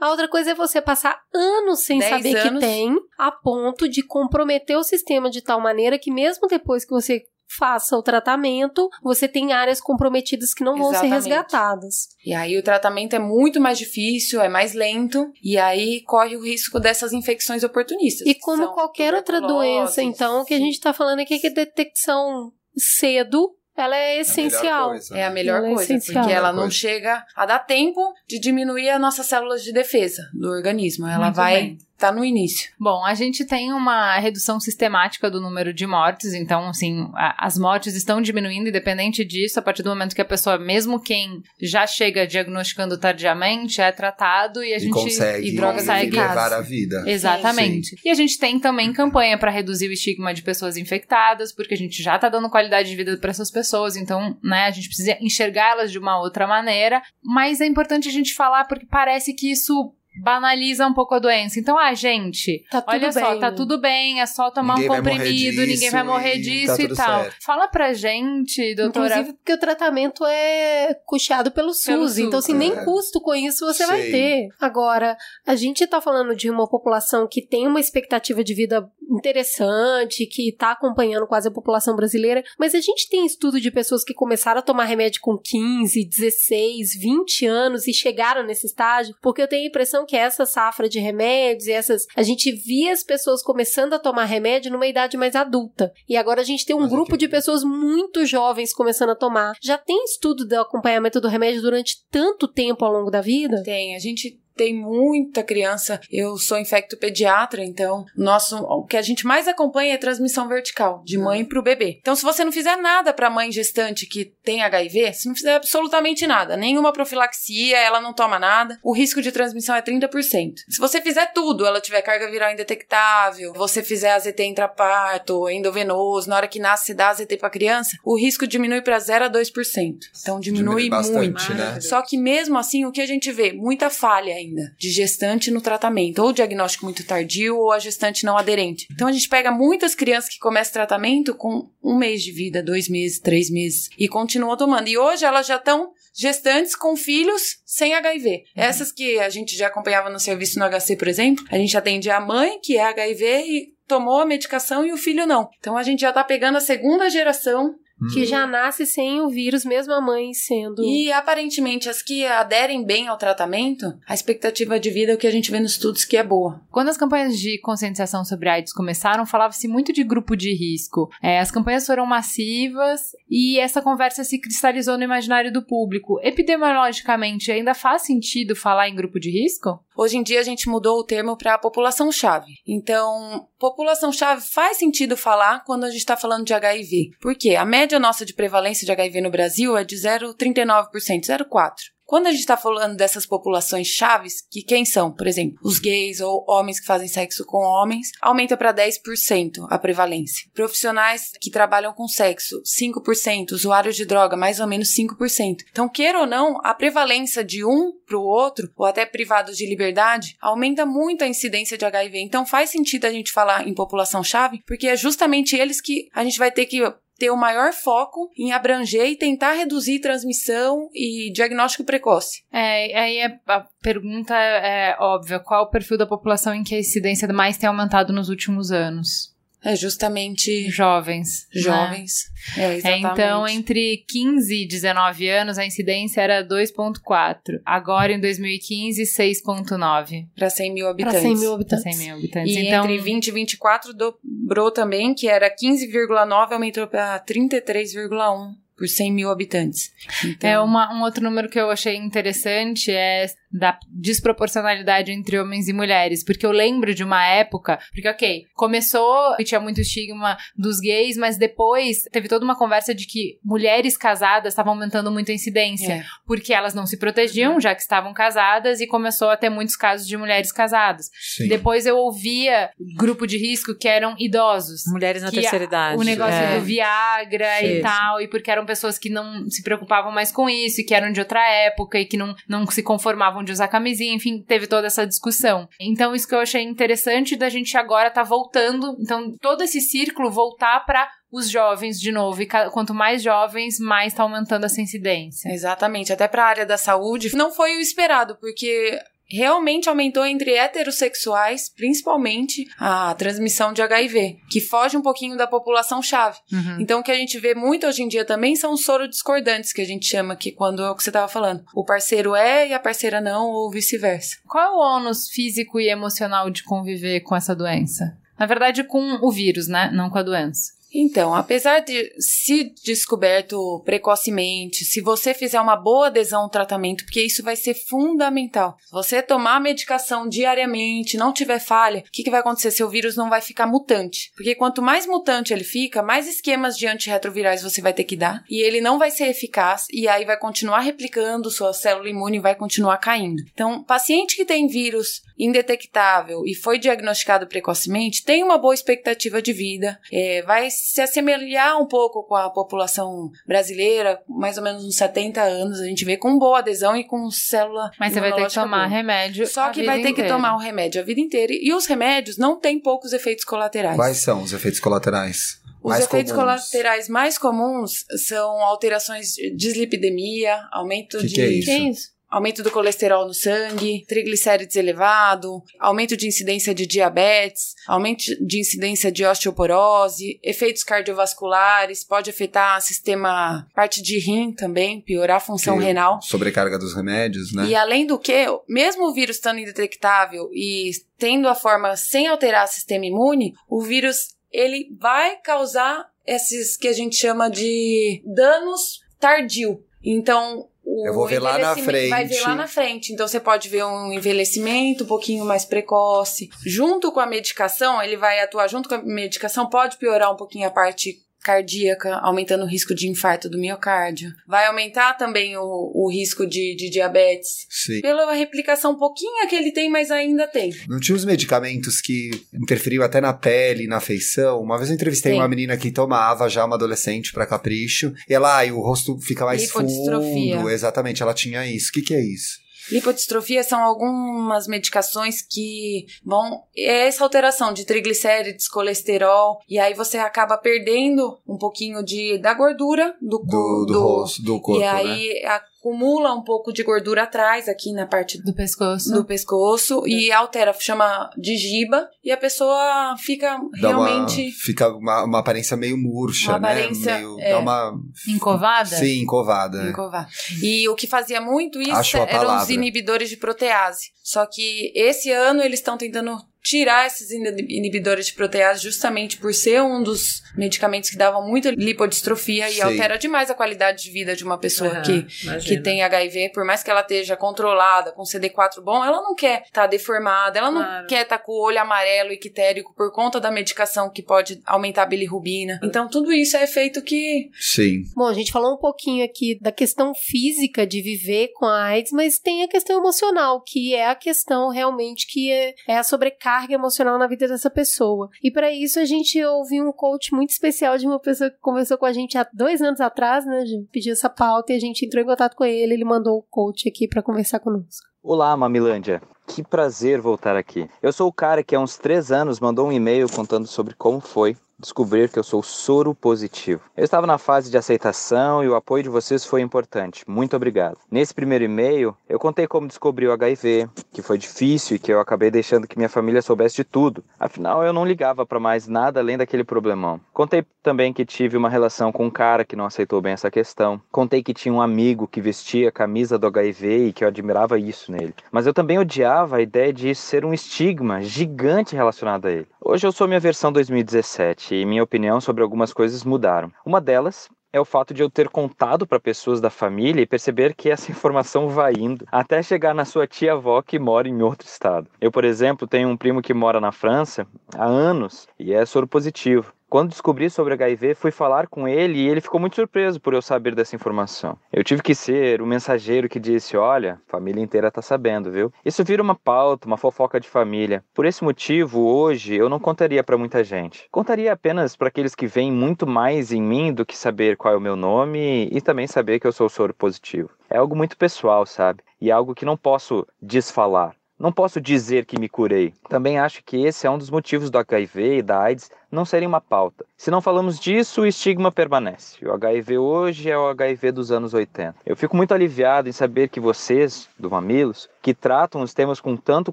A 0.00 0.10
outra 0.10 0.28
coisa 0.28 0.50
é 0.50 0.54
você 0.54 0.80
passar 0.80 1.20
anos 1.32 1.80
sem 1.80 2.00
saber 2.00 2.42
que 2.42 2.48
anos. 2.48 2.60
tem, 2.60 2.96
a 3.18 3.30
ponto 3.30 3.88
de 3.88 4.02
comprometer 4.02 4.76
o 4.76 4.82
sistema 4.82 5.30
de 5.30 5.40
tal 5.40 5.60
maneira 5.60 5.98
que 5.98 6.10
mesmo 6.10 6.48
depois 6.48 6.84
que 6.84 6.90
você 6.90 7.22
faça 7.58 7.96
o 7.96 8.02
tratamento, 8.02 8.88
você 9.02 9.28
tem 9.28 9.52
áreas 9.52 9.80
comprometidas 9.80 10.54
que 10.54 10.64
não 10.64 10.76
vão 10.76 10.90
ser 10.90 11.06
Exatamente. 11.06 11.14
resgatadas. 11.14 11.94
E 12.24 12.32
aí 12.32 12.56
o 12.56 12.62
tratamento 12.62 13.14
é 13.14 13.18
muito 13.18 13.60
mais 13.60 13.78
difícil, 13.78 14.40
é 14.40 14.48
mais 14.48 14.72
lento, 14.72 15.30
e 15.42 15.58
aí 15.58 16.02
corre 16.02 16.36
o 16.36 16.42
risco 16.42 16.80
dessas 16.80 17.12
infecções 17.12 17.62
oportunistas. 17.62 18.26
E 18.26 18.34
que 18.34 18.40
como 18.40 18.72
qualquer 18.72 19.14
outra 19.14 19.40
doença, 19.40 20.02
então, 20.02 20.42
o 20.42 20.44
que 20.44 20.54
a 20.54 20.58
gente 20.58 20.74
está 20.74 20.92
falando 20.92 21.20
aqui 21.20 21.34
é 21.34 21.38
que 21.38 21.50
detecção 21.50 22.52
cedo, 22.74 23.54
ela 23.76 23.96
é 23.96 24.20
essencial. 24.20 24.94
É 25.12 25.24
a 25.24 25.30
melhor 25.30 25.58
Ela 25.58 25.68
é 25.68 25.74
coisa, 25.74 25.94
essencial. 25.94 26.22
porque 26.24 26.34
ela 26.36 26.52
não 26.52 26.64
Coisa. 26.64 26.74
chega 26.76 27.24
a 27.34 27.46
dar 27.46 27.58
tempo 27.60 28.12
de 28.28 28.38
diminuir 28.38 28.90
as 28.90 29.00
nossas 29.00 29.26
células 29.26 29.62
de 29.64 29.72
defesa 29.72 30.22
do 30.34 30.48
organismo. 30.50 31.06
Ela 31.06 31.26
Muito 31.26 31.36
vai 31.36 31.54
bem. 31.54 31.78
Estar 32.02 32.12
no 32.12 32.24
início. 32.24 32.70
Bom, 32.78 33.04
a 33.04 33.14
gente 33.14 33.44
tem 33.44 33.72
uma 33.72 34.18
redução 34.18 34.58
sistemática 34.58 35.30
do 35.30 35.40
número 35.40 35.72
de 35.72 35.86
mortes, 35.86 36.34
então, 36.34 36.68
assim, 36.68 37.08
a- 37.14 37.46
as 37.46 37.56
mortes 37.56 37.94
estão 37.94 38.20
diminuindo, 38.20 38.68
independente 38.68 39.24
disso, 39.24 39.58
a 39.58 39.62
partir 39.62 39.82
do 39.82 39.90
momento 39.90 40.14
que 40.14 40.20
a 40.20 40.24
pessoa, 40.24 40.58
mesmo 40.58 41.00
quem 41.00 41.42
já 41.60 41.86
chega 41.86 42.26
diagnosticando 42.26 42.98
tardiamente, 42.98 43.80
é 43.80 43.90
tratado 43.92 44.62
e 44.64 44.72
a 44.72 44.76
E 44.76 44.80
gente. 44.80 44.92
consegue 44.92 45.48
e 45.48 45.56
drogas 45.56 45.82
consegue 45.86 46.16
levar 46.16 46.52
a 46.52 46.60
vida. 46.60 47.04
Exatamente. 47.06 47.96
E 48.04 48.10
a 48.10 48.14
gente 48.14 48.38
tem 48.38 48.58
também 48.58 48.92
campanha 48.92 49.38
para 49.38 49.50
reduzir 49.50 49.88
o 49.88 49.92
estigma 49.92 50.34
de 50.34 50.42
pessoas 50.42 50.76
infectadas, 50.76 51.54
porque 51.54 51.74
a 51.74 51.78
gente 51.78 52.02
já 52.02 52.18
tá 52.18 52.28
dando 52.28 52.50
qualidade 52.50 52.88
de 52.88 52.96
vida 52.96 53.16
para 53.16 53.30
essas 53.30 53.50
pessoas, 53.50 53.96
então, 53.96 54.36
né, 54.42 54.64
a 54.66 54.70
gente 54.70 54.88
precisa 54.88 55.16
enxergá-las 55.20 55.90
de 55.92 55.98
uma 55.98 56.18
outra 56.20 56.46
maneira. 56.46 57.02
Mas 57.22 57.60
é 57.60 57.66
importante 57.66 58.08
a 58.08 58.12
gente 58.12 58.34
falar 58.34 58.64
porque 58.64 58.86
parece 58.86 59.34
que 59.34 59.50
isso 59.50 59.94
banaliza 60.20 60.86
um 60.86 60.92
pouco 60.94 61.14
a 61.14 61.18
doença. 61.18 61.58
Então, 61.58 61.78
ah, 61.78 61.94
gente, 61.94 62.64
Tá 62.70 62.80
tudo 62.82 62.94
olha 62.94 63.12
só, 63.12 63.30
bem. 63.30 63.40
tá 63.40 63.52
tudo 63.52 63.78
bem, 63.80 64.20
é 64.20 64.26
só 64.26 64.50
tomar 64.50 64.74
Ninguém 64.74 64.90
um 64.90 65.02
vai 65.02 65.02
comprimido, 65.02 65.66
ninguém 65.66 65.90
vai 65.90 66.02
morrer 66.02 66.36
e 66.36 66.40
disso 66.40 66.76
tá 66.76 66.82
e 66.82 66.88
tal. 66.94 67.22
certo. 67.22 67.36
Fala 67.44 67.68
pra 67.68 67.92
gente, 67.92 68.74
doutora. 68.74 69.06
Inclusive 69.06 69.32
porque 69.36 69.52
o 69.52 69.58
tratamento 69.58 70.24
é 70.26 70.94
custeado 71.06 71.50
pelo 71.50 71.72
SUS, 71.72 71.84
Pelo 71.86 72.08
SUS, 72.08 72.18
então 72.18 72.38
assim, 72.38 72.54
nem 72.54 72.72
é. 72.72 72.84
custo 72.84 73.20
com 73.20 73.34
isso 73.34 73.64
você 73.66 73.86
vai 73.86 74.02
Sei. 74.02 74.10
ter. 74.12 74.48
Agora, 74.60 75.16
a 75.46 75.54
gente 75.54 75.86
tá 75.86 76.00
falando 76.00 76.34
de 76.34 76.50
uma 76.50 76.68
população 76.68 77.26
que 77.26 77.40
tem 77.42 77.66
uma 77.66 77.80
expectativa 77.80 78.42
de 78.44 78.54
vida 78.54 78.88
interessante, 79.10 80.26
que 80.26 80.52
tá 80.52 80.72
acompanhando 80.72 81.26
quase 81.26 81.48
a 81.48 81.50
população 81.50 81.94
brasileira, 81.96 82.42
mas 82.58 82.74
a 82.74 82.80
gente 82.80 83.08
tem 83.08 83.24
estudo 83.26 83.60
de 83.60 83.70
pessoas 83.70 84.04
que 84.04 84.14
começaram 84.14 84.58
a 84.60 84.62
tomar 84.62 84.84
remédio 84.84 85.20
com 85.20 85.36
15, 85.38 86.04
16, 86.04 86.94
20 86.98 87.46
anos 87.46 87.86
e 87.86 87.92
chegaram 87.92 88.44
nesse 88.44 88.66
estágio, 88.66 89.14
porque 89.22 89.42
eu 89.42 89.48
tenho 89.48 89.64
a 89.64 89.68
impressão 89.68 90.01
que 90.06 90.16
essa 90.16 90.44
safra 90.46 90.88
de 90.88 90.98
remédios 90.98 91.66
e 91.66 91.72
essas, 91.72 92.06
a 92.16 92.22
gente 92.22 92.50
via 92.52 92.92
as 92.92 93.02
pessoas 93.02 93.42
começando 93.42 93.94
a 93.94 93.98
tomar 93.98 94.24
remédio 94.24 94.70
numa 94.72 94.86
idade 94.86 95.16
mais 95.16 95.34
adulta. 95.36 95.92
E 96.08 96.16
agora 96.16 96.40
a 96.40 96.44
gente 96.44 96.64
tem 96.66 96.74
um 96.74 96.80
Mas 96.80 96.92
é 96.92 96.94
grupo 96.94 97.12
que- 97.12 97.18
de 97.18 97.28
pessoas 97.28 97.62
muito 97.64 98.24
jovens 98.26 98.72
começando 98.74 99.10
a 99.10 99.16
tomar. 99.16 99.54
Já 99.62 99.78
tem 99.78 100.04
estudo 100.04 100.46
do 100.46 100.54
acompanhamento 100.60 101.20
do 101.20 101.28
remédio 101.28 101.62
durante 101.62 101.96
tanto 102.10 102.48
tempo 102.48 102.84
ao 102.84 102.92
longo 102.92 103.10
da 103.10 103.20
vida? 103.20 103.62
Tem, 103.62 103.94
a 103.94 103.98
gente 103.98 104.40
tem 104.62 104.74
muita 104.74 105.42
criança. 105.42 106.00
Eu 106.08 106.36
sou 106.38 106.56
infecto 106.56 106.96
pediatra, 106.96 107.64
então 107.64 108.04
nosso, 108.16 108.56
o 108.58 108.84
que 108.84 108.96
a 108.96 109.02
gente 109.02 109.26
mais 109.26 109.48
acompanha 109.48 109.94
é 109.94 109.98
transmissão 109.98 110.46
vertical, 110.46 111.02
de 111.04 111.18
mãe 111.18 111.44
para 111.44 111.58
o 111.58 111.62
bebê. 111.62 111.98
Então, 112.00 112.14
se 112.14 112.22
você 112.22 112.44
não 112.44 112.52
fizer 112.52 112.76
nada 112.76 113.12
para 113.12 113.26
a 113.26 113.30
mãe 113.30 113.50
gestante 113.50 114.06
que 114.06 114.32
tem 114.44 114.62
HIV, 114.62 115.12
se 115.14 115.26
não 115.28 115.34
fizer 115.34 115.56
absolutamente 115.56 116.26
nada, 116.28 116.56
nenhuma 116.56 116.92
profilaxia, 116.92 117.76
ela 117.76 118.00
não 118.00 118.12
toma 118.12 118.38
nada, 118.38 118.78
o 118.84 118.94
risco 118.94 119.20
de 119.20 119.32
transmissão 119.32 119.74
é 119.74 119.82
30%. 119.82 120.52
Se 120.68 120.78
você 120.78 121.00
fizer 121.00 121.32
tudo, 121.32 121.66
ela 121.66 121.80
tiver 121.80 122.02
carga 122.02 122.30
viral 122.30 122.52
indetectável, 122.52 123.52
você 123.54 123.82
fizer 123.82 124.12
AZT 124.12 124.44
intraparto, 124.44 125.48
endovenoso, 125.48 126.28
na 126.28 126.36
hora 126.36 126.48
que 126.48 126.60
nasce 126.60 126.86
você 126.86 126.94
dá 126.94 127.10
AZT 127.10 127.36
para 127.38 127.50
criança, 127.50 127.96
o 128.04 128.16
risco 128.16 128.46
diminui 128.46 128.82
para 128.82 128.98
0 128.98 129.24
a 129.24 129.30
2%. 129.30 129.94
Então 130.20 130.38
diminui, 130.38 130.84
Diminui 130.84 130.90
bastante, 130.90 131.48
muito. 131.48 131.54
né? 131.54 131.80
Só 131.80 132.00
que 132.02 132.16
mesmo 132.16 132.58
assim, 132.58 132.84
o 132.84 132.92
que 132.92 133.00
a 133.00 133.06
gente 133.06 133.30
vê? 133.32 133.52
Muita 133.52 133.90
falha 133.90 134.34
ainda 134.34 134.51
de 134.78 134.90
gestante 134.90 135.50
no 135.50 135.60
tratamento, 135.60 136.22
ou 136.22 136.32
diagnóstico 136.32 136.84
muito 136.84 137.04
tardio, 137.04 137.56
ou 137.56 137.72
a 137.72 137.78
gestante 137.78 138.24
não 138.24 138.36
aderente. 138.36 138.86
Então 138.92 139.08
a 139.08 139.12
gente 139.12 139.28
pega 139.28 139.50
muitas 139.50 139.94
crianças 139.94 140.30
que 140.30 140.38
começam 140.38 140.72
tratamento 140.72 141.34
com 141.34 141.68
um 141.82 141.96
mês 141.96 142.22
de 142.22 142.32
vida, 142.32 142.62
dois 142.62 142.88
meses, 142.88 143.18
três 143.18 143.50
meses, 143.50 143.88
e 143.98 144.08
continuam 144.08 144.56
tomando. 144.56 144.88
E 144.88 144.98
hoje 144.98 145.24
elas 145.24 145.46
já 145.46 145.56
estão 145.56 145.92
gestantes 146.14 146.74
com 146.74 146.96
filhos 146.96 147.58
sem 147.64 147.94
HIV. 147.94 148.44
Essas 148.54 148.92
que 148.92 149.18
a 149.18 149.28
gente 149.28 149.56
já 149.56 149.68
acompanhava 149.68 150.10
no 150.10 150.20
serviço 150.20 150.58
no 150.58 150.68
HC, 150.68 150.96
por 150.96 151.08
exemplo, 151.08 151.44
a 151.50 151.56
gente 151.56 151.76
atende 151.76 152.10
a 152.10 152.20
mãe, 152.20 152.58
que 152.62 152.76
é 152.76 152.84
HIV, 152.84 153.44
e 153.46 153.72
tomou 153.86 154.20
a 154.20 154.26
medicação 154.26 154.86
e 154.86 154.92
o 154.92 154.96
filho 154.96 155.26
não. 155.26 155.48
Então 155.58 155.76
a 155.76 155.82
gente 155.82 156.00
já 156.00 156.12
tá 156.12 156.24
pegando 156.24 156.56
a 156.56 156.60
segunda 156.60 157.10
geração 157.10 157.74
Que 158.12 158.24
já 158.24 158.46
nasce 158.46 158.86
sem 158.86 159.20
o 159.20 159.28
vírus, 159.28 159.64
mesmo 159.64 159.92
a 159.92 160.00
mãe 160.00 160.32
sendo. 160.32 160.82
E 160.82 161.12
aparentemente 161.12 161.88
as 161.88 162.02
que 162.02 162.24
aderem 162.24 162.84
bem 162.84 163.08
ao 163.08 163.16
tratamento, 163.16 163.92
a 164.06 164.14
expectativa 164.14 164.78
de 164.78 164.90
vida 164.90 165.12
é 165.12 165.14
o 165.14 165.18
que 165.18 165.26
a 165.26 165.30
gente 165.30 165.50
vê 165.50 165.60
nos 165.60 165.72
estudos 165.72 166.04
que 166.04 166.16
é 166.16 166.22
boa. 166.22 166.60
Quando 166.70 166.88
as 166.88 166.96
campanhas 166.96 167.38
de 167.38 167.58
conscientização 167.60 168.24
sobre 168.24 168.48
AIDS 168.48 168.72
começaram, 168.72 169.26
falava-se 169.26 169.68
muito 169.68 169.92
de 169.92 170.02
grupo 170.02 170.36
de 170.36 170.52
risco. 170.54 171.10
É, 171.22 171.38
as 171.38 171.50
campanhas 171.50 171.86
foram 171.86 172.06
massivas 172.06 173.00
e 173.30 173.58
essa 173.58 173.82
conversa 173.82 174.24
se 174.24 174.40
cristalizou 174.40 174.96
no 174.96 175.04
imaginário 175.04 175.52
do 175.52 175.62
público. 175.62 176.18
Epidemiologicamente, 176.22 177.50
ainda 177.50 177.74
faz 177.74 178.02
sentido 178.02 178.56
falar 178.56 178.88
em 178.88 178.94
grupo 178.94 179.18
de 179.20 179.30
risco? 179.30 179.80
Hoje 179.96 180.16
em 180.16 180.22
dia 180.22 180.40
a 180.40 180.44
gente 180.44 180.68
mudou 180.68 180.98
o 180.98 181.04
termo 181.04 181.36
para 181.36 181.58
população-chave. 181.58 182.52
Então, 182.66 183.46
população-chave 183.58 184.42
faz 184.42 184.78
sentido 184.78 185.16
falar 185.16 185.64
quando 185.64 185.84
a 185.84 185.90
gente 185.90 186.00
está 186.00 186.16
falando 186.16 186.44
de 186.44 186.54
HIV. 186.54 187.10
Por 187.20 187.34
quê? 187.34 187.56
A 187.56 187.64
média 187.64 187.98
nossa 187.98 188.24
de 188.24 188.34
prevalência 188.34 188.84
de 188.86 188.92
HIV 188.92 189.20
no 189.20 189.30
Brasil 189.30 189.76
é 189.76 189.84
de 189.84 189.96
0,39%, 189.96 190.86
0,4%. 191.24 191.72
Quando 192.12 192.26
a 192.26 192.30
gente 192.30 192.40
está 192.40 192.58
falando 192.58 192.94
dessas 192.94 193.24
populações 193.24 193.86
chaves, 193.86 194.46
que 194.50 194.60
quem 194.60 194.84
são? 194.84 195.10
Por 195.10 195.26
exemplo, 195.26 195.58
os 195.64 195.78
gays 195.78 196.20
ou 196.20 196.44
homens 196.46 196.78
que 196.78 196.84
fazem 196.84 197.08
sexo 197.08 197.42
com 197.46 197.64
homens, 197.64 198.10
aumenta 198.20 198.54
para 198.54 198.70
10% 198.70 199.66
a 199.70 199.78
prevalência. 199.78 200.46
Profissionais 200.52 201.30
que 201.40 201.50
trabalham 201.50 201.94
com 201.94 202.06
sexo, 202.06 202.60
5%. 202.64 203.52
Usuários 203.52 203.96
de 203.96 204.04
droga, 204.04 204.36
mais 204.36 204.60
ou 204.60 204.66
menos 204.66 204.94
5%. 204.94 205.64
Então, 205.70 205.88
queira 205.88 206.20
ou 206.20 206.26
não, 206.26 206.58
a 206.62 206.74
prevalência 206.74 207.42
de 207.42 207.64
um 207.64 207.94
para 208.06 208.18
o 208.18 208.22
outro, 208.22 208.70
ou 208.76 208.84
até 208.84 209.06
privados 209.06 209.56
de 209.56 209.64
liberdade, 209.64 210.36
aumenta 210.38 210.84
muito 210.84 211.24
a 211.24 211.28
incidência 211.28 211.78
de 211.78 211.86
HIV. 211.86 212.20
Então, 212.20 212.44
faz 212.44 212.68
sentido 212.68 213.06
a 213.06 213.10
gente 213.10 213.32
falar 213.32 213.66
em 213.66 213.72
população-chave, 213.72 214.60
porque 214.66 214.86
é 214.86 214.98
justamente 214.98 215.56
eles 215.56 215.80
que 215.80 216.10
a 216.12 216.22
gente 216.22 216.38
vai 216.38 216.50
ter 216.50 216.66
que 216.66 216.82
ter 217.22 217.30
o 217.30 217.36
maior 217.36 217.72
foco 217.72 218.32
em 218.36 218.50
abranger 218.50 219.06
e 219.06 219.16
tentar 219.16 219.52
reduzir 219.52 220.00
transmissão 220.00 220.90
e 220.92 221.30
diagnóstico 221.32 221.84
precoce. 221.84 222.42
É, 222.52 222.98
aí 222.98 223.18
é- 223.18 223.38
a 223.46 223.64
pergunta 223.80 224.34
é 224.34 224.96
óbvia: 224.98 225.38
qual 225.38 225.60
é 225.60 225.62
o 225.64 225.70
perfil 225.70 225.96
da 225.96 226.04
população 226.04 226.52
em 226.52 226.64
que 226.64 226.74
a 226.74 226.80
incidência 226.80 227.32
mais 227.32 227.56
tem 227.56 227.68
aumentado 227.68 228.12
nos 228.12 228.28
últimos 228.28 228.72
anos? 228.72 229.31
É 229.64 229.76
justamente 229.76 230.68
Jovens. 230.68 231.46
né? 231.54 231.60
jovens. 231.60 232.32
É, 232.56 232.62
É, 232.62 232.76
exatamente. 232.76 233.06
então, 233.12 233.48
entre 233.48 234.04
15 234.08 234.62
e 234.62 234.66
19 234.66 235.28
anos, 235.28 235.58
a 235.58 235.64
incidência 235.64 236.20
era 236.20 236.42
2,4. 236.42 237.60
Agora, 237.64 238.12
em 238.12 238.20
2015, 238.20 239.02
6,9 239.02 240.26
Para 240.36 240.50
100 240.50 240.72
mil 240.74 240.84
Para 240.84 240.90
habitantes. 240.90 241.20
100 241.22 241.36
mil 241.36 241.44
para 241.44 241.54
habitantes. 241.54 241.96
100 241.96 242.06
mil 242.06 242.16
habitantes. 242.16 242.56
E 242.56 242.58
então, 242.58 242.84
entre 242.84 242.98
20 242.98 243.26
e 243.28 243.30
24 243.30 243.94
dobrou 243.94 244.70
também, 244.70 245.14
que 245.14 245.28
era 245.28 245.48
15,9, 245.48 246.52
aumentou 246.52 246.86
para 246.86 247.20
33,1 247.20 248.54
por 248.76 248.88
100 248.88 249.12
mil 249.12 249.30
habitantes. 249.30 249.92
Então, 250.24 250.50
É 250.50 250.60
uma, 250.60 250.92
um 250.92 251.02
outro 251.02 251.22
número 251.22 251.48
que 251.48 251.60
eu 251.60 251.70
achei 251.70 251.94
interessante 251.94 252.90
é 252.90 253.26
da 253.52 253.78
desproporcionalidade 253.90 255.12
entre 255.12 255.38
homens 255.38 255.68
e 255.68 255.72
mulheres, 255.72 256.24
porque 256.24 256.46
eu 256.46 256.50
lembro 256.52 256.94
de 256.94 257.04
uma 257.04 257.24
época, 257.26 257.78
porque 257.92 258.08
ok, 258.08 258.46
começou 258.54 259.34
e 259.38 259.44
tinha 259.44 259.60
muito 259.60 259.80
estigma 259.80 260.36
dos 260.56 260.78
gays, 260.80 261.16
mas 261.16 261.36
depois 261.36 262.02
teve 262.10 262.28
toda 262.28 262.44
uma 262.44 262.56
conversa 262.56 262.94
de 262.94 263.06
que 263.06 263.38
mulheres 263.44 263.96
casadas 263.96 264.52
estavam 264.52 264.72
aumentando 264.72 265.10
muito 265.10 265.30
a 265.30 265.34
incidência, 265.34 265.92
É. 265.92 266.04
porque 266.26 266.52
elas 266.52 266.74
não 266.74 266.86
se 266.86 266.96
protegiam, 266.98 267.60
já 267.60 267.74
que 267.74 267.82
estavam 267.82 268.12
casadas 268.14 268.80
e 268.80 268.86
começou 268.86 269.28
a 269.30 269.36
ter 269.36 269.50
muitos 269.50 269.76
casos 269.76 270.06
de 270.06 270.16
mulheres 270.16 270.50
casadas. 270.52 271.10
Sim. 271.36 271.48
Depois 271.48 271.84
eu 271.86 271.96
ouvia 271.96 272.70
grupo 272.96 273.26
de 273.26 273.36
risco 273.36 273.74
que 273.74 273.88
eram 273.88 274.14
idosos. 274.18 274.84
Mulheres 274.86 275.22
na 275.22 275.30
Que 275.30 275.40
terceira 275.40 275.64
idade. 275.64 275.98
O 275.98 276.02
negócio 276.04 276.34
é. 276.34 276.58
do 276.58 276.64
Viagra 276.64 277.60
e 277.62 277.74
Isso. 277.74 277.82
tal, 277.82 278.20
e 278.20 278.28
porque 278.28 278.50
eram 278.50 278.64
pessoas 278.64 278.98
que 278.98 279.10
não 279.10 279.48
se 279.48 279.62
preocupavam 279.62 280.10
mais 280.12 280.32
com 280.32 280.48
isso, 280.48 280.80
e 280.80 280.84
que 280.84 280.94
eram 280.94 281.12
de 281.12 281.20
outra 281.20 281.46
época, 281.50 281.98
e 281.98 282.04
que 282.06 282.16
não, 282.16 282.34
não 282.48 282.66
se 282.66 282.82
conformavam 282.82 283.41
de 283.42 283.52
usar 283.52 283.68
camisinha, 283.68 284.14
enfim, 284.14 284.42
teve 284.42 284.66
toda 284.66 284.86
essa 284.86 285.06
discussão. 285.06 285.68
Então, 285.80 286.14
isso 286.14 286.28
que 286.28 286.34
eu 286.34 286.40
achei 286.40 286.62
interessante 286.62 287.36
da 287.36 287.48
gente 287.48 287.76
agora 287.76 288.10
tá 288.10 288.22
voltando, 288.22 288.96
então, 289.00 289.34
todo 289.40 289.62
esse 289.62 289.80
círculo 289.80 290.30
voltar 290.30 290.84
para 290.84 291.08
os 291.32 291.48
jovens 291.48 291.98
de 291.98 292.12
novo, 292.12 292.42
e 292.42 292.46
quanto 292.70 292.92
mais 292.92 293.22
jovens, 293.22 293.78
mais 293.78 294.12
tá 294.12 294.22
aumentando 294.22 294.66
essa 294.66 294.82
incidência. 294.82 295.48
Exatamente, 295.50 296.12
até 296.12 296.28
para 296.28 296.44
a 296.44 296.48
área 296.48 296.66
da 296.66 296.76
saúde, 296.76 297.34
não 297.34 297.50
foi 297.50 297.76
o 297.76 297.80
esperado, 297.80 298.36
porque 298.38 298.98
realmente 299.32 299.88
aumentou 299.88 300.24
entre 300.24 300.54
heterossexuais, 300.54 301.68
principalmente 301.68 302.66
a 302.78 303.14
transmissão 303.14 303.72
de 303.72 303.80
HIV, 303.80 304.38
que 304.50 304.60
foge 304.60 304.96
um 304.96 305.02
pouquinho 305.02 305.36
da 305.36 305.46
população 305.46 306.02
chave. 306.02 306.38
Uhum. 306.52 306.80
Então, 306.80 307.00
o 307.00 307.02
que 307.02 307.10
a 307.10 307.16
gente 307.16 307.38
vê 307.38 307.54
muito 307.54 307.86
hoje 307.86 308.02
em 308.02 308.08
dia 308.08 308.24
também 308.24 308.54
são 308.54 308.72
os 308.72 308.84
sorodiscordantes, 308.84 309.72
que 309.72 309.80
a 309.80 309.86
gente 309.86 310.06
chama 310.06 310.34
aqui 310.34 310.52
quando 310.52 310.82
é 310.82 310.90
o 310.90 310.94
que 310.94 311.02
você 311.02 311.10
estava 311.10 311.28
falando. 311.28 311.64
O 311.74 311.84
parceiro 311.84 312.34
é 312.34 312.68
e 312.68 312.74
a 312.74 312.78
parceira 312.78 313.20
não, 313.20 313.46
ou 313.46 313.70
vice-versa. 313.70 314.36
Qual 314.46 314.64
é 314.64 314.70
o 314.70 314.96
ônus 314.96 315.28
físico 315.28 315.80
e 315.80 315.88
emocional 315.88 316.50
de 316.50 316.62
conviver 316.62 317.20
com 317.20 317.34
essa 317.34 317.54
doença? 317.54 318.16
Na 318.38 318.46
verdade, 318.46 318.84
com 318.84 319.18
o 319.22 319.30
vírus, 319.30 319.68
né? 319.68 319.90
Não 319.92 320.10
com 320.10 320.18
a 320.18 320.22
doença. 320.22 320.72
Então, 320.94 321.34
apesar 321.34 321.80
de 321.80 322.12
se 322.18 322.72
descoberto 322.84 323.80
precocemente, 323.84 324.84
se 324.84 325.00
você 325.00 325.32
fizer 325.32 325.60
uma 325.60 325.76
boa 325.76 326.08
adesão 326.08 326.42
ao 326.42 326.50
tratamento, 326.50 327.04
porque 327.04 327.22
isso 327.22 327.42
vai 327.42 327.56
ser 327.56 327.74
fundamental. 327.74 328.76
Se 328.84 328.92
você 328.92 329.22
tomar 329.22 329.56
a 329.56 329.60
medicação 329.60 330.28
diariamente, 330.28 331.16
não 331.16 331.32
tiver 331.32 331.58
falha, 331.58 332.00
o 332.00 332.10
que, 332.12 332.22
que 332.22 332.30
vai 332.30 332.40
acontecer? 332.40 332.70
Seu 332.70 332.88
vírus 332.88 333.16
não 333.16 333.30
vai 333.30 333.40
ficar 333.40 333.66
mutante. 333.66 334.30
Porque 334.36 334.54
quanto 334.54 334.82
mais 334.82 335.06
mutante 335.06 335.52
ele 335.52 335.64
fica, 335.64 336.02
mais 336.02 336.28
esquemas 336.28 336.76
de 336.76 336.86
antirretrovirais 336.86 337.62
você 337.62 337.80
vai 337.80 337.92
ter 337.92 338.04
que 338.04 338.16
dar. 338.16 338.44
E 338.48 338.60
ele 338.60 338.80
não 338.80 338.98
vai 338.98 339.10
ser 339.10 339.26
eficaz, 339.26 339.86
e 339.90 340.06
aí 340.08 340.24
vai 340.24 340.36
continuar 340.36 340.80
replicando, 340.80 341.50
sua 341.50 341.72
célula 341.72 342.08
imune 342.08 342.38
vai 342.38 342.54
continuar 342.54 342.98
caindo. 342.98 343.42
Então, 343.52 343.82
paciente 343.82 344.36
que 344.36 344.44
tem 344.44 344.66
vírus 344.66 345.22
indetectável 345.44 346.42
e 346.46 346.54
foi 346.54 346.78
diagnosticado 346.78 347.46
precocemente, 347.46 348.24
tem 348.24 348.42
uma 348.42 348.58
boa 348.58 348.74
expectativa 348.74 349.42
de 349.42 349.52
vida, 349.52 349.98
é, 350.12 350.42
vai 350.42 350.70
se 350.70 351.00
assemelhar 351.00 351.80
um 351.80 351.86
pouco 351.86 352.22
com 352.22 352.34
a 352.34 352.50
população 352.50 353.30
brasileira, 353.46 354.20
mais 354.28 354.56
ou 354.56 354.64
menos 354.64 354.84
uns 354.84 354.96
70 354.96 355.42
anos, 355.42 355.80
a 355.80 355.84
gente 355.84 356.04
vê 356.04 356.16
com 356.16 356.38
boa 356.38 356.58
adesão 356.58 356.96
e 356.96 357.04
com 357.04 357.30
célula 357.30 357.90
Mas 357.98 358.12
você 358.12 358.20
vai 358.20 358.32
ter 358.32 358.46
que 358.46 358.54
tomar 358.54 358.86
boa. 358.88 358.96
remédio. 358.96 359.46
Só 359.46 359.64
a 359.64 359.70
que 359.70 359.80
vida 359.80 359.92
vai 359.92 360.00
ter 360.00 360.08
que 360.08 360.12
inteira. 360.12 360.28
tomar 360.28 360.54
o 360.54 360.58
remédio 360.58 361.00
a 361.00 361.04
vida 361.04 361.20
inteira. 361.20 361.52
E 361.52 361.72
os 361.72 361.86
remédios 361.86 362.36
não 362.36 362.58
têm 362.58 362.78
poucos 362.80 363.12
efeitos 363.12 363.44
colaterais. 363.44 363.96
Quais 363.96 364.18
são 364.18 364.42
os 364.42 364.52
efeitos 364.52 364.80
colaterais? 364.80 365.60
Os 365.82 365.90
mais 365.90 366.04
efeitos 366.04 366.32
comuns? 366.32 366.48
colaterais 366.70 367.08
mais 367.08 367.38
comuns 367.38 368.04
são 368.28 368.60
alterações 368.60 369.32
de 369.32 369.50
dislipidemia, 369.56 370.68
aumento 370.70 371.18
Que 371.18 371.26
de 371.26 371.34
que 371.34 371.40
é 371.40 371.46
isso? 371.48 371.66
Que 371.66 371.78
isso? 371.88 372.11
Aumento 372.32 372.62
do 372.62 372.70
colesterol 372.70 373.26
no 373.26 373.34
sangue, 373.34 374.04
triglicérides 374.08 374.74
elevado, 374.76 375.62
aumento 375.78 376.16
de 376.16 376.26
incidência 376.26 376.74
de 376.74 376.86
diabetes, 376.86 377.74
aumento 377.86 378.24
de 378.40 378.58
incidência 378.58 379.12
de 379.12 379.24
osteoporose, 379.24 380.40
efeitos 380.42 380.82
cardiovasculares, 380.82 382.02
pode 382.02 382.30
afetar 382.30 382.80
sistema 382.80 383.66
parte 383.74 384.02
de 384.02 384.18
rim 384.18 384.52
também, 384.52 385.00
piorar 385.02 385.36
a 385.36 385.40
função 385.40 385.78
Que- 385.78 385.84
renal. 385.84 386.20
Sobrecarga 386.22 386.78
dos 386.78 386.94
remédios, 386.94 387.52
né? 387.52 387.66
E 387.66 387.74
além 387.74 388.06
do 388.06 388.18
que, 388.18 388.46
mesmo 388.68 389.08
o 389.08 389.12
vírus 389.12 389.36
estando 389.36 389.58
indetectável 389.60 390.48
e 390.52 390.90
tendo 391.18 391.48
a 391.48 391.54
forma 391.54 391.94
sem 391.96 392.26
alterar 392.26 392.64
o 392.64 392.68
sistema 392.70 393.04
imune, 393.04 393.52
o 393.68 393.82
vírus 393.82 394.34
ele 394.50 394.88
vai 394.98 395.36
causar 395.36 396.06
esses 396.26 396.76
que 396.76 396.88
a 396.88 396.92
gente 396.92 397.16
chama 397.16 397.50
de 397.50 398.22
danos 398.24 399.00
tardio. 399.20 399.84
Então, 400.04 400.68
o 400.84 401.06
Eu 401.06 401.14
vou 401.14 401.26
ver 401.26 401.38
lá 401.40 401.58
na 401.58 401.72
envelhecimento- 401.72 402.10
Vai 402.10 402.24
ver 402.24 402.34
frente. 402.34 402.46
lá 402.48 402.54
na 402.54 402.66
frente. 402.66 403.12
Então, 403.12 403.26
você 403.28 403.40
pode 403.40 403.68
ver 403.68 403.84
um 403.84 404.12
envelhecimento 404.12 405.04
um 405.04 405.06
pouquinho 405.06 405.44
mais 405.44 405.64
precoce. 405.64 406.48
Junto 406.66 407.12
com 407.12 407.20
a 407.20 407.26
medicação, 407.26 408.02
ele 408.02 408.16
vai 408.16 408.40
atuar 408.40 408.68
junto 408.68 408.88
com 408.88 408.94
a 408.96 409.02
medicação, 409.02 409.68
pode 409.68 409.96
piorar 409.96 410.32
um 410.32 410.36
pouquinho 410.36 410.66
a 410.66 410.70
parte 410.70 411.18
cardíaca, 411.42 412.16
aumentando 412.16 412.64
o 412.64 412.68
risco 412.68 412.94
de 412.94 413.08
infarto 413.08 413.48
do 413.48 413.58
miocárdio. 413.58 414.32
Vai 414.46 414.66
aumentar 414.66 415.14
também 415.14 415.56
o, 415.56 415.92
o 415.94 416.10
risco 416.10 416.46
de, 416.46 416.74
de 416.76 416.88
diabetes. 416.88 417.66
Sim. 417.68 418.00
Pela 418.00 418.32
replicação 418.32 418.96
pouquinha 418.96 419.46
que 419.46 419.54
ele 419.54 419.72
tem, 419.72 419.90
mas 419.90 420.10
ainda 420.10 420.46
tem. 420.46 420.74
Não 420.88 421.00
tinha 421.00 421.16
os 421.16 421.24
medicamentos 421.24 422.00
que 422.00 422.30
interferiam 422.52 423.04
até 423.04 423.20
na 423.20 423.32
pele, 423.32 423.86
na 423.86 424.00
feição? 424.00 424.60
Uma 424.60 424.76
vez 424.76 424.88
eu 424.88 424.94
entrevistei 424.94 425.32
Tem. 425.32 425.40
uma 425.40 425.48
menina 425.48 425.76
que 425.76 425.90
tomava 425.90 426.48
já 426.48 426.64
uma 426.64 426.76
adolescente 426.76 427.32
pra 427.32 427.46
capricho. 427.46 428.14
E 428.28 428.34
ela, 428.34 428.56
ai, 428.56 428.70
o 428.70 428.80
rosto 428.80 429.18
fica 429.20 429.44
mais 429.44 429.70
fundo. 429.70 430.70
Exatamente, 430.70 431.22
ela 431.22 431.34
tinha 431.34 431.66
isso. 431.66 431.90
O 431.90 431.92
que, 431.92 432.02
que 432.02 432.14
é 432.14 432.20
isso? 432.20 432.61
Lipodistrofia 432.90 433.62
são 433.62 433.80
algumas 433.80 434.66
medicações 434.66 435.42
que 435.42 436.06
vão. 436.24 436.62
É 436.76 437.06
essa 437.06 437.22
alteração 437.24 437.72
de 437.72 437.84
triglicérides, 437.84 438.68
colesterol, 438.68 439.58
e 439.68 439.78
aí 439.78 439.94
você 439.94 440.18
acaba 440.18 440.56
perdendo 440.58 441.38
um 441.46 441.56
pouquinho 441.56 442.02
de, 442.02 442.38
da 442.38 442.54
gordura 442.54 443.14
do, 443.20 443.38
Do, 443.38 443.46
co- 443.46 443.84
do, 443.86 444.00
rosto, 444.02 444.42
do 444.42 444.60
corpo, 444.60 444.80
E 444.80 444.84
né? 444.84 444.90
aí 444.90 445.42
acumula 445.82 446.32
um 446.32 446.42
pouco 446.42 446.72
de 446.72 446.84
gordura 446.84 447.24
atrás, 447.24 447.68
aqui 447.68 447.92
na 447.92 448.06
parte 448.06 448.40
Do 448.40 448.54
pescoço. 448.54 449.12
do 449.12 449.24
pescoço, 449.24 450.06
e 450.06 450.30
altera, 450.30 450.72
chama 450.78 451.28
de 451.36 451.56
giba, 451.56 452.08
e 452.22 452.30
a 452.30 452.36
pessoa 452.36 453.16
fica 453.18 453.58
Dá 453.80 453.90
uma, 453.90 454.06
realmente. 454.08 454.52
fica 454.52 454.88
uma, 454.88 455.24
uma 455.24 455.40
aparência 455.40 455.76
meio 455.76 455.98
murcha, 455.98 456.52
Uma 456.52 456.60
né? 456.60 456.68
aparência, 456.70 457.16
Meio, 457.16 457.36
é. 457.40 457.50
Dá 457.50 457.58
uma... 457.58 458.00
Encovada? 458.28 458.96
Sim, 458.96 459.22
encovada. 459.22 459.90
Encovar. 459.90 460.28
E 460.62 460.88
o 460.88 460.94
que 460.94 461.08
fazia 461.08 461.40
muito 461.40 461.80
isso 461.80 462.16
eram 462.16 462.62
os 462.62 462.70
inibidores 462.70 463.28
de 463.28 463.36
protease. 463.36 464.12
Só 464.22 464.46
que 464.46 464.92
esse 464.94 465.32
ano 465.32 465.62
eles 465.62 465.80
estão 465.80 465.98
tentando 465.98 466.38
tirar 466.62 467.06
esses 467.06 467.30
ini- 467.30 467.66
inibidores 467.68 468.26
de 468.26 468.34
protease 468.34 468.82
justamente 468.82 469.36
por 469.38 469.52
ser 469.52 469.82
um 469.82 470.02
dos 470.02 470.42
medicamentos 470.56 471.10
que 471.10 471.16
davam 471.16 471.46
muita 471.46 471.70
lipodistrofia 471.70 472.68
e 472.70 472.74
Sei. 472.74 472.82
altera 472.82 473.18
demais 473.18 473.50
a 473.50 473.54
qualidade 473.54 474.04
de 474.04 474.10
vida 474.10 474.36
de 474.36 474.44
uma 474.44 474.56
pessoa 474.58 474.90
Aham, 474.90 475.02
que, 475.02 475.12
imagina. 475.44 475.58
que 475.60 475.80
tem 475.82 476.02
HIV, 476.02 476.50
por 476.50 476.64
mais 476.64 476.82
que 476.82 476.90
ela 476.90 477.00
esteja 477.00 477.36
controlada, 477.36 478.12
com 478.12 478.22
CD4 478.22 478.80
bom, 478.82 479.04
ela 479.04 479.20
não 479.22 479.34
quer 479.34 479.62
estar 479.62 479.86
deformada, 479.88 480.58
ela 480.58 480.70
não 480.70 480.82
Claro. 480.82 481.06
quer 481.08 481.22
estar 481.22 481.38
com 481.38 481.52
o 481.52 481.62
olho 481.64 481.80
amarelo 481.80 482.32
e 482.32 482.36
quitérico 482.36 482.94
por 482.94 483.10
conta 483.12 483.40
da 483.40 483.50
medicação 483.50 484.08
que 484.10 484.22
pode 484.22 484.60
aumentar 484.64 485.02
a 485.02 485.06
bilirrubina. 485.06 485.80
Então 485.82 486.08
tudo 486.08 486.32
isso 486.32 486.56
é 486.56 486.62
efeito 486.64 487.02
que 487.02 487.50
Sim. 487.58 488.02
Bom, 488.14 488.26
a 488.26 488.34
gente 488.34 488.52
falou 488.52 488.74
um 488.74 488.78
pouquinho 488.78 489.24
aqui 489.24 489.58
da 489.60 489.72
questão 489.72 490.14
física 490.14 490.86
de 490.86 491.02
viver 491.02 491.48
com 491.54 491.66
a 491.66 491.82
AIDS, 491.86 492.12
mas 492.12 492.38
tem 492.38 492.62
a 492.62 492.68
questão 492.68 492.98
emocional, 492.98 493.60
que 493.62 493.94
é 493.94 494.06
a 494.06 494.14
questão 494.14 494.68
realmente 494.68 495.26
que 495.26 495.50
é, 495.50 495.74
é 495.88 495.96
a 495.98 496.02
sobrecarga 496.04 496.51
emocional 496.70 497.18
na 497.18 497.26
vida 497.26 497.48
dessa 497.48 497.70
pessoa. 497.70 498.28
E 498.42 498.50
para 498.50 498.70
isso 498.70 499.00
a 499.00 499.04
gente 499.04 499.42
ouviu 499.44 499.84
um 499.86 499.92
coach 499.92 500.34
muito 500.34 500.50
especial 500.50 500.98
de 500.98 501.06
uma 501.06 501.18
pessoa 501.18 501.50
que 501.50 501.58
conversou 501.60 501.96
com 501.96 502.06
a 502.06 502.12
gente 502.12 502.36
há 502.36 502.46
dois 502.52 502.82
anos 502.82 503.00
atrás, 503.00 503.46
né? 503.46 503.64
Pediu 503.92 504.12
essa 504.12 504.28
pauta 504.28 504.72
e 504.72 504.76
a 504.76 504.80
gente 504.80 505.04
entrou 505.06 505.22
em 505.22 505.26
contato 505.26 505.56
com 505.56 505.64
ele, 505.64 505.94
ele 505.94 506.04
mandou 506.04 506.38
o 506.38 506.42
coach 506.42 506.88
aqui 506.88 507.08
para 507.08 507.22
conversar 507.22 507.60
conosco. 507.60 508.06
Olá, 508.22 508.56
Mamilândia. 508.56 509.20
Que 509.46 509.62
prazer 509.62 510.20
voltar 510.20 510.56
aqui. 510.56 510.88
Eu 511.02 511.12
sou 511.12 511.28
o 511.28 511.32
cara 511.32 511.62
que 511.62 511.74
há 511.74 511.80
uns 511.80 511.98
três 511.98 512.30
anos 512.30 512.60
mandou 512.60 512.86
um 512.86 512.92
e-mail 512.92 513.28
contando 513.28 513.66
sobre 513.66 513.94
como 513.94 514.20
foi 514.20 514.56
descobrir 514.82 515.30
que 515.30 515.38
eu 515.38 515.44
sou 515.44 515.62
soro 515.62 516.14
positivo. 516.14 516.82
Eu 516.96 517.04
estava 517.04 517.26
na 517.26 517.38
fase 517.38 517.70
de 517.70 517.78
aceitação 517.78 518.62
e 518.62 518.68
o 518.68 518.74
apoio 518.74 519.04
de 519.04 519.08
vocês 519.08 519.44
foi 519.46 519.62
importante. 519.62 520.24
Muito 520.28 520.54
obrigado. 520.56 520.98
Nesse 521.10 521.32
primeiro 521.32 521.64
e-mail, 521.64 522.14
eu 522.28 522.38
contei 522.38 522.66
como 522.66 522.88
descobri 522.88 523.26
o 523.26 523.32
HIV, 523.32 523.88
que 524.12 524.20
foi 524.20 524.36
difícil 524.36 524.96
e 524.96 524.98
que 524.98 525.12
eu 525.12 525.20
acabei 525.20 525.50
deixando 525.50 525.86
que 525.86 525.96
minha 525.96 526.08
família 526.08 526.42
soubesse 526.42 526.76
de 526.76 526.84
tudo. 526.84 527.24
Afinal, 527.38 527.84
eu 527.84 527.92
não 527.92 528.04
ligava 528.04 528.44
para 528.44 528.60
mais 528.60 528.88
nada 528.88 529.20
além 529.20 529.38
daquele 529.38 529.64
problemão. 529.64 530.20
Contei 530.32 530.64
também 530.82 531.12
que 531.12 531.24
tive 531.24 531.56
uma 531.56 531.70
relação 531.70 532.10
com 532.10 532.26
um 532.26 532.30
cara 532.30 532.64
que 532.64 532.76
não 532.76 532.86
aceitou 532.86 533.20
bem 533.20 533.32
essa 533.32 533.50
questão. 533.50 534.00
Contei 534.10 534.42
que 534.42 534.52
tinha 534.52 534.74
um 534.74 534.82
amigo 534.82 535.28
que 535.28 535.40
vestia 535.40 535.88
a 535.88 535.92
camisa 535.92 536.36
do 536.38 536.48
HIV 536.48 537.06
e 537.06 537.12
que 537.12 537.22
eu 537.22 537.28
admirava 537.28 537.78
isso 537.78 538.10
nele. 538.10 538.34
Mas 538.50 538.66
eu 538.66 538.74
também 538.74 538.98
odiava 538.98 539.56
a 539.56 539.62
ideia 539.62 539.92
de 539.92 540.12
ser 540.14 540.44
um 540.44 540.52
estigma 540.52 541.22
gigante 541.22 541.94
relacionado 541.94 542.46
a 542.46 542.50
ele. 542.50 542.66
Hoje 542.80 543.06
eu 543.06 543.12
sou 543.12 543.28
minha 543.28 543.38
versão 543.38 543.70
2017 543.70 544.71
e 544.74 544.86
minha 544.86 545.02
opinião 545.02 545.40
sobre 545.40 545.62
algumas 545.62 545.92
coisas 545.92 546.24
mudaram. 546.24 546.72
Uma 546.84 547.00
delas 547.00 547.48
é 547.72 547.80
o 547.80 547.84
fato 547.84 548.12
de 548.12 548.22
eu 548.22 548.28
ter 548.28 548.48
contado 548.48 549.06
para 549.06 549.18
pessoas 549.18 549.60
da 549.60 549.70
família 549.70 550.22
e 550.22 550.26
perceber 550.26 550.74
que 550.74 550.90
essa 550.90 551.10
informação 551.12 551.68
vai 551.68 551.94
indo 551.98 552.26
até 552.30 552.62
chegar 552.62 552.94
na 552.94 553.04
sua 553.04 553.26
tia-avó 553.26 553.80
que 553.80 553.98
mora 553.98 554.28
em 554.28 554.42
outro 554.42 554.66
estado. 554.66 555.08
Eu, 555.20 555.32
por 555.32 555.44
exemplo, 555.44 555.86
tenho 555.86 556.08
um 556.08 556.16
primo 556.16 556.42
que 556.42 556.52
mora 556.52 556.80
na 556.80 556.92
França 556.92 557.46
há 557.74 557.84
anos 557.84 558.46
e 558.58 558.72
é 558.72 558.84
soro 558.84 559.06
positivo. 559.06 559.72
Quando 559.92 560.08
descobri 560.08 560.48
sobre 560.48 560.72
HIV, 560.72 561.14
fui 561.14 561.30
falar 561.30 561.66
com 561.66 561.86
ele 561.86 562.18
e 562.18 562.26
ele 562.26 562.40
ficou 562.40 562.58
muito 562.58 562.76
surpreso 562.76 563.20
por 563.20 563.34
eu 563.34 563.42
saber 563.42 563.74
dessa 563.74 563.94
informação. 563.94 564.56
Eu 564.72 564.82
tive 564.82 565.02
que 565.02 565.14
ser 565.14 565.60
o 565.60 565.66
mensageiro 565.66 566.30
que 566.30 566.40
disse: 566.40 566.78
Olha, 566.78 567.20
família 567.26 567.62
inteira 567.62 567.90
tá 567.90 568.00
sabendo, 568.00 568.50
viu? 568.50 568.72
Isso 568.86 569.04
vira 569.04 569.22
uma 569.22 569.34
pauta, 569.34 569.86
uma 569.86 569.98
fofoca 569.98 570.40
de 570.40 570.48
família. 570.48 571.04
Por 571.12 571.26
esse 571.26 571.44
motivo, 571.44 572.00
hoje 572.06 572.54
eu 572.54 572.70
não 572.70 572.80
contaria 572.80 573.22
para 573.22 573.36
muita 573.36 573.62
gente. 573.62 574.08
Contaria 574.10 574.54
apenas 574.54 574.96
para 574.96 575.08
aqueles 575.08 575.34
que 575.34 575.46
veem 575.46 575.70
muito 575.70 576.06
mais 576.06 576.52
em 576.52 576.62
mim 576.62 576.90
do 576.90 577.04
que 577.04 577.14
saber 577.14 577.58
qual 577.58 577.74
é 577.74 577.76
o 577.76 577.80
meu 577.80 577.94
nome 577.94 578.70
e 578.72 578.80
também 578.80 579.06
saber 579.06 579.40
que 579.40 579.46
eu 579.46 579.52
sou 579.52 579.68
soro 579.68 579.92
positivo. 579.92 580.48
É 580.70 580.78
algo 580.78 580.96
muito 580.96 581.18
pessoal, 581.18 581.66
sabe? 581.66 582.02
E 582.18 582.30
é 582.30 582.32
algo 582.32 582.54
que 582.54 582.64
não 582.64 582.78
posso 582.78 583.26
desfalar. 583.42 584.16
Não 584.42 584.50
posso 584.50 584.80
dizer 584.80 585.24
que 585.24 585.38
me 585.38 585.48
curei. 585.48 585.94
Também 586.08 586.36
acho 586.36 586.64
que 586.64 586.84
esse 586.84 587.06
é 587.06 587.10
um 587.10 587.16
dos 587.16 587.30
motivos 587.30 587.70
do 587.70 587.78
HIV 587.78 588.38
e 588.38 588.42
da 588.42 588.60
AIDS 588.60 588.90
não 589.08 589.24
serem 589.24 589.46
uma 589.46 589.60
pauta. 589.60 590.04
Se 590.16 590.32
não 590.32 590.40
falamos 590.40 590.80
disso, 590.80 591.20
o 591.20 591.26
estigma 591.26 591.70
permanece. 591.70 592.44
O 592.44 592.52
HIV 592.52 592.98
hoje 592.98 593.48
é 593.48 593.56
o 593.56 593.68
HIV 593.68 594.10
dos 594.10 594.32
anos 594.32 594.52
80. 594.52 594.96
Eu 595.06 595.16
fico 595.16 595.36
muito 595.36 595.54
aliviado 595.54 596.08
em 596.08 596.12
saber 596.12 596.48
que 596.48 596.58
vocês, 596.58 597.28
do 597.38 597.48
Mamilos, 597.48 598.08
que 598.20 598.34
tratam 598.34 598.82
os 598.82 598.92
temas 598.92 599.20
com 599.20 599.36
tanto 599.36 599.72